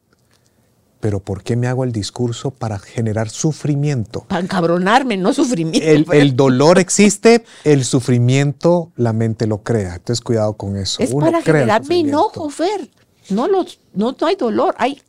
pero 1.02 1.18
¿por 1.18 1.42
qué 1.42 1.56
me 1.56 1.66
hago 1.66 1.82
el 1.82 1.90
discurso 1.90 2.52
para 2.52 2.78
generar 2.78 3.28
sufrimiento? 3.28 4.24
Para 4.28 4.40
encabronarme, 4.40 5.16
no 5.16 5.32
sufrimiento. 5.32 6.12
El, 6.12 6.36
dolor 6.36 6.78
existe, 6.78 7.44
el 7.64 7.84
sufrimiento 7.84 8.92
la 8.94 9.12
mente 9.12 9.48
lo 9.48 9.64
crea. 9.64 9.96
Entonces 9.96 10.20
cuidado 10.20 10.54
con 10.54 10.76
eso. 10.76 11.02
es 11.02 11.10
Uno 11.10 11.26
para 11.26 11.40
sufrimiento. 11.40 12.08
enojo, 12.08 12.50
Fer. 12.50 12.88
No, 13.30 13.48
los, 13.48 13.80
no, 13.94 14.16
no 14.18 14.26
hay 14.28 14.36
dolor, 14.36 14.76
hay, 14.78 15.02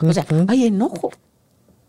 o 0.00 0.12
sea, 0.12 0.24
hay 0.46 0.66
enojo. 0.66 1.10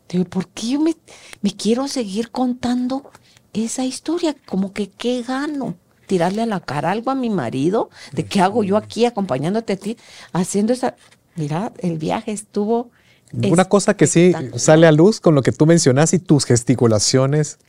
Digo, 0.10 0.26
¿por 0.26 0.48
qué 0.48 0.70
yo 0.70 0.80
me, 0.80 0.96
me 1.42 1.56
quiero 1.56 1.88
seguir 1.88 2.32
contando 2.32 3.10
esa 3.54 3.84
historia? 3.86 4.36
Como 4.46 4.74
que, 4.74 4.90
¿qué 4.90 5.24
gano? 5.24 5.76
Tirarle 6.06 6.44
a 6.44 6.46
la 6.46 6.60
cara 6.62 6.92
algo 6.92 7.12
a 7.12 7.16
mi 7.16 7.30
marido, 7.30 7.90
de 8.14 8.26
qué 8.26 8.40
hago 8.40 8.64
yo 8.64 8.78
aquí 8.78 9.06
acompañándote 9.06 9.74
a 9.74 9.78
ti, 9.78 9.98
haciendo 10.32 10.74
esa... 10.74 10.96
Mira, 11.36 11.74
el 11.80 11.98
viaje 11.98 12.32
estuvo... 12.32 12.90
Una 13.34 13.66
cosa 13.66 13.96
que 13.96 14.08
sí 14.08 14.34
sale 14.56 14.88
a 14.88 14.92
luz 14.94 15.20
con 15.20 15.36
lo 15.36 15.42
que 15.42 15.52
tú 15.52 15.66
mencionas 15.66 16.14
y 16.14 16.20
tus 16.20 16.46
gesticulaciones, 16.46 17.60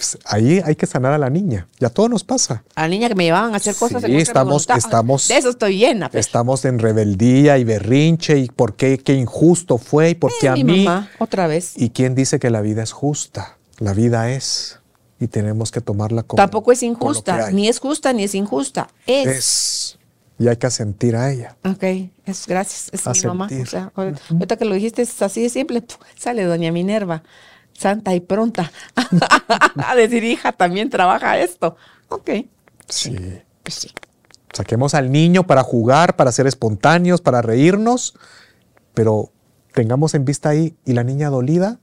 pues, 0.00 0.16
ahí 0.24 0.62
hay 0.64 0.76
que 0.76 0.86
sanar 0.86 1.12
a 1.12 1.18
la 1.18 1.28
niña. 1.28 1.68
Ya 1.78 1.90
todo 1.90 2.08
nos 2.08 2.24
pasa. 2.24 2.64
A 2.74 2.82
la 2.82 2.88
niña 2.88 3.08
que 3.08 3.14
me 3.14 3.24
llevaban 3.24 3.52
a 3.52 3.58
hacer 3.58 3.74
cosas 3.74 4.02
Sí, 4.02 4.16
estamos- 4.16 4.66
voluntad. 4.66 4.78
estamos- 4.78 5.28
De 5.28 5.36
eso 5.36 5.50
estoy 5.50 5.76
llena. 5.76 6.08
Fer. 6.08 6.20
Estamos 6.20 6.64
en 6.64 6.78
rebeldía 6.78 7.58
y 7.58 7.64
berrinche 7.64 8.38
y 8.38 8.48
por 8.48 8.76
qué, 8.76 8.96
qué 8.96 9.12
injusto 9.12 9.76
fue 9.76 10.10
y 10.10 10.14
por 10.14 10.32
qué 10.40 10.46
Eh, 10.46 10.48
a 10.48 10.54
mi 10.54 10.64
mí. 10.64 10.84
mamá, 10.84 11.10
otra 11.18 11.46
vez. 11.46 11.74
¿Y 11.76 11.90
quién 11.90 12.14
dice 12.14 12.38
que 12.38 12.48
la 12.48 12.62
vida 12.62 12.82
es 12.82 12.92
justa? 12.92 13.58
La 13.78 13.92
vida 13.92 14.30
es 14.30 14.78
y 15.20 15.26
tenemos 15.28 15.70
que 15.70 15.82
tomarla 15.82 16.22
como 16.22 16.36
Tampoco 16.36 16.72
es 16.72 16.82
injusta, 16.82 17.50
ni 17.50 17.68
es 17.68 17.78
justa 17.78 18.14
ni 18.14 18.24
es 18.24 18.34
injusta. 18.34 18.88
Es. 19.06 19.26
es 19.28 19.98
y 20.38 20.48
hay 20.48 20.56
que 20.56 20.70
sentir 20.70 21.14
a 21.16 21.30
ella. 21.30 21.56
Ok, 21.66 21.84
es 22.24 22.46
gracias, 22.46 22.88
es 22.92 23.06
A 23.06 23.12
mi 23.12 23.20
mamá. 23.24 23.48
O 23.62 23.66
sea, 23.66 23.92
ahor- 23.94 24.18
ahorita 24.30 24.56
que 24.56 24.64
lo 24.64 24.74
dijiste 24.74 25.02
es 25.02 25.20
así 25.20 25.42
de 25.42 25.50
simple, 25.50 25.82
sale 26.16 26.44
doña 26.44 26.72
Minerva, 26.72 27.22
santa 27.80 28.14
y 28.14 28.20
pronta, 28.20 28.70
a 29.76 29.94
decir, 29.96 30.22
hija, 30.24 30.52
también 30.52 30.90
trabaja 30.90 31.38
esto. 31.38 31.76
Ok, 32.08 32.30
Sí. 32.88 33.16
pues 33.62 33.74
sí. 33.74 33.90
Saquemos 34.52 34.94
al 34.94 35.10
niño 35.12 35.46
para 35.46 35.62
jugar, 35.62 36.16
para 36.16 36.32
ser 36.32 36.46
espontáneos, 36.46 37.20
para 37.20 37.40
reírnos, 37.40 38.14
pero 38.94 39.30
tengamos 39.72 40.14
en 40.14 40.24
vista 40.24 40.48
ahí 40.48 40.74
y 40.84 40.92
la 40.92 41.04
niña 41.04 41.30
dolida 41.30 41.78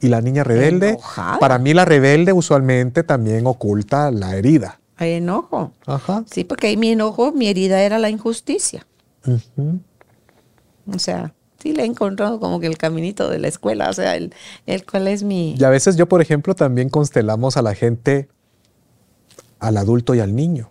y 0.00 0.08
la 0.08 0.20
niña 0.20 0.42
rebelde. 0.44 0.90
Enojada. 0.90 1.38
Para 1.38 1.58
mí 1.58 1.72
la 1.72 1.84
rebelde 1.84 2.32
usualmente 2.32 3.04
también 3.04 3.46
oculta 3.46 4.10
la 4.10 4.34
herida. 4.36 4.80
Hay 4.96 5.12
enojo. 5.12 5.72
Ajá. 5.86 6.24
Sí, 6.30 6.42
porque 6.44 6.66
ahí 6.66 6.76
mi 6.76 6.90
enojo, 6.90 7.32
mi 7.32 7.46
herida 7.48 7.80
era 7.80 7.98
la 7.98 8.10
injusticia. 8.10 8.86
Ujú. 9.26 9.78
O 10.92 10.98
sea, 10.98 11.32
sí 11.62 11.72
le 11.72 11.82
he 11.82 11.86
encontrado 11.86 12.40
como 12.40 12.60
que 12.60 12.66
el 12.66 12.78
caminito 12.78 13.28
de 13.28 13.38
la 13.38 13.48
escuela, 13.48 13.90
o 13.90 13.92
sea, 13.92 14.16
el, 14.16 14.34
el 14.66 14.84
cuál 14.84 15.08
es 15.08 15.22
mi... 15.22 15.54
Y 15.58 15.64
a 15.64 15.70
veces 15.70 15.96
yo, 15.96 16.08
por 16.08 16.22
ejemplo, 16.22 16.54
también 16.54 16.88
constelamos 16.88 17.56
a 17.56 17.62
la 17.62 17.74
gente, 17.74 18.28
al 19.58 19.76
adulto 19.76 20.14
y 20.14 20.20
al 20.20 20.34
niño. 20.34 20.70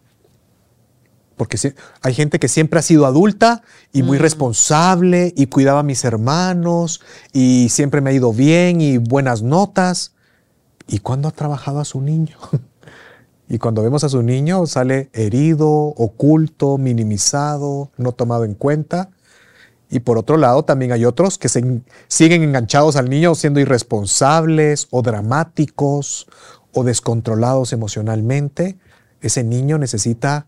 Porque 1.39 1.57
hay 2.01 2.13
gente 2.13 2.37
que 2.37 2.49
siempre 2.49 2.79
ha 2.79 2.83
sido 2.83 3.05
adulta 3.05 3.61
y 3.93 4.03
muy 4.03 4.17
responsable 4.17 5.33
y 5.37 5.45
cuidaba 5.47 5.79
a 5.79 5.83
mis 5.83 6.03
hermanos 6.03 6.99
y 7.31 7.69
siempre 7.69 8.01
me 8.01 8.09
ha 8.09 8.13
ido 8.13 8.33
bien 8.33 8.81
y 8.81 8.97
buenas 8.97 9.41
notas. 9.41 10.15
¿Y 10.85 10.99
cuándo 10.99 11.29
ha 11.29 11.31
trabajado 11.31 11.79
a 11.79 11.85
su 11.85 12.01
niño? 12.01 12.35
y 13.47 13.57
cuando 13.57 13.81
vemos 13.81 14.03
a 14.03 14.09
su 14.09 14.21
niño 14.21 14.65
sale 14.65 15.09
herido, 15.13 15.69
oculto, 15.69 16.77
minimizado, 16.77 17.89
no 17.95 18.11
tomado 18.11 18.43
en 18.43 18.53
cuenta. 18.53 19.09
Y 19.89 20.01
por 20.01 20.17
otro 20.17 20.37
lado, 20.37 20.63
también 20.63 20.91
hay 20.91 21.05
otros 21.05 21.37
que 21.37 21.49
se 21.49 21.59
en- 21.59 21.83
siguen 22.07 22.43
enganchados 22.43 22.95
al 22.95 23.09
niño 23.09 23.33
siendo 23.35 23.59
irresponsables 23.59 24.87
o 24.91 25.01
dramáticos 25.01 26.27
o 26.73 26.83
descontrolados 26.83 27.73
emocionalmente. 27.73 28.77
Ese 29.21 29.43
niño 29.43 29.77
necesita 29.79 30.45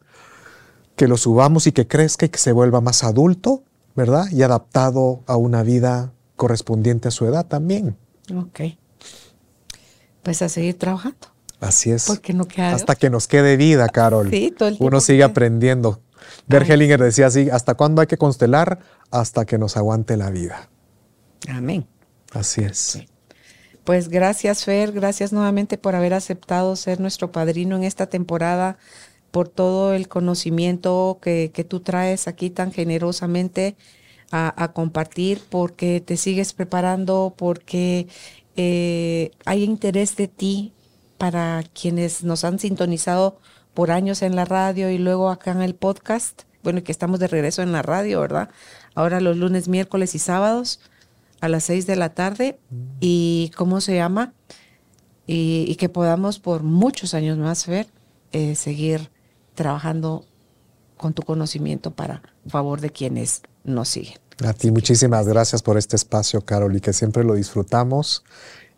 que 0.95 1.07
lo 1.07 1.17
subamos 1.17 1.65
y 1.67 1.71
que 1.71 1.87
crezca 1.87 2.25
y 2.27 2.29
que 2.29 2.37
se 2.37 2.51
vuelva 2.51 2.81
más 2.81 3.03
adulto, 3.03 3.63
¿verdad? 3.95 4.25
Y 4.31 4.43
adaptado 4.43 5.21
a 5.25 5.35
una 5.37 5.63
vida 5.63 6.11
correspondiente 6.35 7.07
a 7.07 7.11
su 7.11 7.25
edad 7.25 7.45
también. 7.47 7.97
Ok. 8.35 8.59
Pues 10.23 10.41
a 10.43 10.49
seguir 10.49 10.77
trabajando. 10.77 11.27
Así 11.59 11.91
es. 11.91 12.05
Porque 12.05 12.33
no 12.33 12.45
queda 12.47 12.73
Hasta 12.73 12.95
que 12.95 13.09
nos 13.09 13.27
quede 13.27 13.57
vida, 13.57 13.87
Carol. 13.89 14.29
Sí, 14.29 14.53
todo 14.55 14.69
el 14.69 14.75
tiempo 14.75 14.85
Uno 14.87 14.97
que 14.99 15.05
sigue 15.05 15.17
quede. 15.19 15.25
aprendiendo. 15.25 15.99
Bert 16.47 16.69
Hellinger 16.69 17.01
decía 17.01 17.27
así, 17.27 17.49
¿hasta 17.49 17.75
cuándo 17.75 18.01
hay 18.01 18.07
que 18.07 18.17
constelar? 18.17 18.79
Hasta 19.09 19.45
que 19.45 19.57
nos 19.57 19.77
aguante 19.77 20.17
la 20.17 20.29
vida. 20.29 20.69
Amén. 21.49 21.87
Así 22.31 22.61
es. 22.61 22.99
Pues 23.83 24.09
gracias, 24.09 24.63
Fer. 24.63 24.91
Gracias 24.91 25.33
nuevamente 25.33 25.77
por 25.77 25.95
haber 25.95 26.13
aceptado 26.13 26.75
ser 26.75 26.99
nuestro 26.99 27.31
padrino 27.31 27.75
en 27.75 27.83
esta 27.83 28.07
temporada 28.07 28.77
por 29.31 29.47
todo 29.47 29.93
el 29.93 30.07
conocimiento 30.07 31.19
que, 31.21 31.51
que 31.53 31.63
tú 31.63 31.79
traes 31.79 32.27
aquí 32.27 32.49
tan 32.49 32.71
generosamente 32.71 33.75
a, 34.29 34.63
a, 34.63 34.73
compartir, 34.73 35.41
porque 35.49 36.01
te 36.01 36.17
sigues 36.17 36.53
preparando, 36.53 37.33
porque 37.37 38.07
eh, 38.55 39.31
hay 39.45 39.63
interés 39.63 40.15
de 40.15 40.27
ti 40.27 40.73
para 41.17 41.63
quienes 41.73 42.23
nos 42.23 42.43
han 42.43 42.59
sintonizado 42.59 43.39
por 43.73 43.91
años 43.91 44.21
en 44.21 44.35
la 44.35 44.45
radio 44.45 44.89
y 44.89 44.97
luego 44.97 45.29
acá 45.29 45.51
en 45.51 45.61
el 45.61 45.75
podcast. 45.75 46.43
Bueno, 46.63 46.83
que 46.83 46.91
estamos 46.91 47.19
de 47.19 47.27
regreso 47.27 47.61
en 47.61 47.71
la 47.71 47.81
radio, 47.81 48.21
¿verdad? 48.21 48.49
Ahora 48.93 49.19
los 49.19 49.37
lunes, 49.37 49.67
miércoles 49.67 50.15
y 50.15 50.19
sábados 50.19 50.79
a 51.39 51.49
las 51.49 51.63
seis 51.63 51.87
de 51.87 51.95
la 51.95 52.13
tarde. 52.13 52.59
¿Y 52.99 53.51
cómo 53.55 53.81
se 53.81 53.95
llama? 53.95 54.33
Y, 55.25 55.65
y 55.67 55.75
que 55.75 55.89
podamos 55.89 56.39
por 56.39 56.63
muchos 56.63 57.13
años 57.13 57.37
más 57.37 57.65
ver, 57.67 57.87
eh, 58.31 58.55
seguir 58.55 59.09
trabajando 59.55 60.25
con 60.97 61.13
tu 61.13 61.23
conocimiento 61.23 61.91
para 61.91 62.21
favor 62.47 62.79
de 62.79 62.91
quienes 62.91 63.41
nos 63.63 63.89
siguen. 63.89 64.17
A 64.45 64.53
ti 64.53 64.71
muchísimas 64.71 65.27
gracias 65.27 65.61
por 65.61 65.77
este 65.77 65.95
espacio, 65.95 66.41
Carol, 66.41 66.75
y 66.75 66.81
que 66.81 66.93
siempre 66.93 67.23
lo 67.23 67.35
disfrutamos 67.35 68.23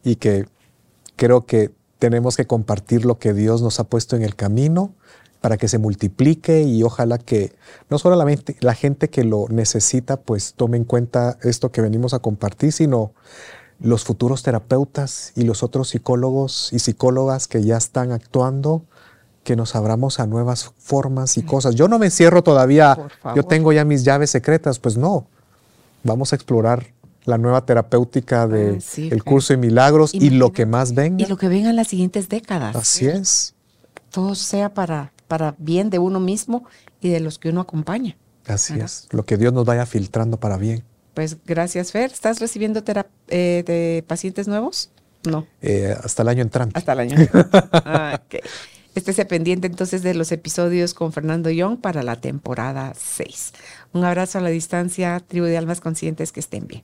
y 0.03 0.15
que 0.15 0.45
creo 1.15 1.45
que 1.45 1.71
tenemos 2.03 2.35
que 2.35 2.45
compartir 2.45 3.05
lo 3.05 3.17
que 3.17 3.33
Dios 3.33 3.61
nos 3.61 3.79
ha 3.79 3.85
puesto 3.85 4.17
en 4.17 4.23
el 4.23 4.35
camino 4.35 4.91
para 5.39 5.55
que 5.55 5.69
se 5.69 5.77
multiplique 5.77 6.63
y 6.63 6.83
ojalá 6.83 7.17
que 7.17 7.55
no 7.89 7.97
solo 7.97 8.17
la, 8.17 8.25
mente, 8.25 8.57
la 8.59 8.73
gente 8.73 9.09
que 9.09 9.23
lo 9.23 9.45
necesita 9.47 10.17
pues 10.17 10.53
tome 10.53 10.75
en 10.75 10.83
cuenta 10.83 11.37
esto 11.43 11.71
que 11.71 11.79
venimos 11.79 12.13
a 12.13 12.19
compartir, 12.19 12.73
sino 12.73 13.13
los 13.79 14.03
futuros 14.03 14.43
terapeutas 14.43 15.31
y 15.37 15.43
los 15.43 15.63
otros 15.63 15.91
psicólogos 15.91 16.73
y 16.73 16.79
psicólogas 16.79 17.47
que 17.47 17.63
ya 17.63 17.77
están 17.77 18.11
actuando, 18.11 18.83
que 19.45 19.55
nos 19.55 19.73
abramos 19.77 20.19
a 20.19 20.27
nuevas 20.27 20.73
formas 20.77 21.37
y 21.37 21.43
cosas. 21.43 21.75
Yo 21.75 21.87
no 21.87 21.99
me 21.99 22.09
cierro 22.09 22.43
todavía, 22.43 22.97
yo 23.33 23.43
tengo 23.43 23.71
ya 23.71 23.85
mis 23.85 24.03
llaves 24.03 24.29
secretas, 24.29 24.77
pues 24.77 24.97
no. 24.97 25.25
Vamos 26.03 26.33
a 26.33 26.35
explorar 26.35 26.85
la 27.25 27.37
nueva 27.37 27.65
terapéutica 27.65 28.47
del 28.47 28.75
de 28.75 28.81
sí, 28.81 29.09
curso 29.21 29.53
de 29.53 29.57
milagros 29.57 30.13
y, 30.13 30.25
y 30.25 30.29
lo 30.29 30.51
que 30.51 30.65
más 30.65 30.93
venga. 30.93 31.23
Y 31.23 31.27
lo 31.27 31.37
que 31.37 31.47
venga 31.47 31.69
en 31.69 31.75
las 31.75 31.87
siguientes 31.87 32.29
décadas. 32.29 32.75
Así 32.75 33.07
es. 33.07 33.55
Todo 34.09 34.35
sea 34.35 34.73
para, 34.73 35.13
para 35.27 35.55
bien 35.57 35.89
de 35.89 35.99
uno 35.99 36.19
mismo 36.19 36.65
y 37.01 37.09
de 37.09 37.19
los 37.19 37.39
que 37.39 37.49
uno 37.49 37.61
acompaña. 37.61 38.17
Así 38.45 38.73
¿verdad? 38.73 38.85
es. 38.85 39.07
Lo 39.11 39.25
que 39.25 39.37
Dios 39.37 39.53
nos 39.53 39.65
vaya 39.65 39.85
filtrando 39.85 40.39
para 40.39 40.57
bien. 40.57 40.83
Pues 41.13 41.37
gracias, 41.45 41.91
Fer. 41.91 42.11
¿Estás 42.11 42.39
recibiendo 42.39 42.83
eh, 43.29 43.63
de 43.65 44.03
pacientes 44.07 44.47
nuevos? 44.47 44.89
No. 45.23 45.47
Eh, 45.61 45.95
hasta 46.03 46.23
el 46.23 46.29
año 46.29 46.41
entrante. 46.41 46.77
Hasta 46.77 46.93
el 46.93 46.99
año 46.99 47.15
ah, 47.71 48.19
okay. 48.25 48.41
Estése 48.95 49.25
pendiente 49.25 49.67
entonces 49.67 50.03
de 50.03 50.13
los 50.13 50.31
episodios 50.31 50.93
con 50.93 51.13
Fernando 51.13 51.49
Young 51.49 51.79
para 51.79 52.03
la 52.03 52.15
temporada 52.17 52.93
6. 52.95 53.53
Un 53.93 54.03
abrazo 54.03 54.37
a 54.37 54.41
la 54.41 54.49
distancia, 54.49 55.19
tribu 55.19 55.45
de 55.45 55.57
almas 55.57 55.81
conscientes, 55.81 56.31
que 56.31 56.39
estén 56.39 56.67
bien. 56.67 56.83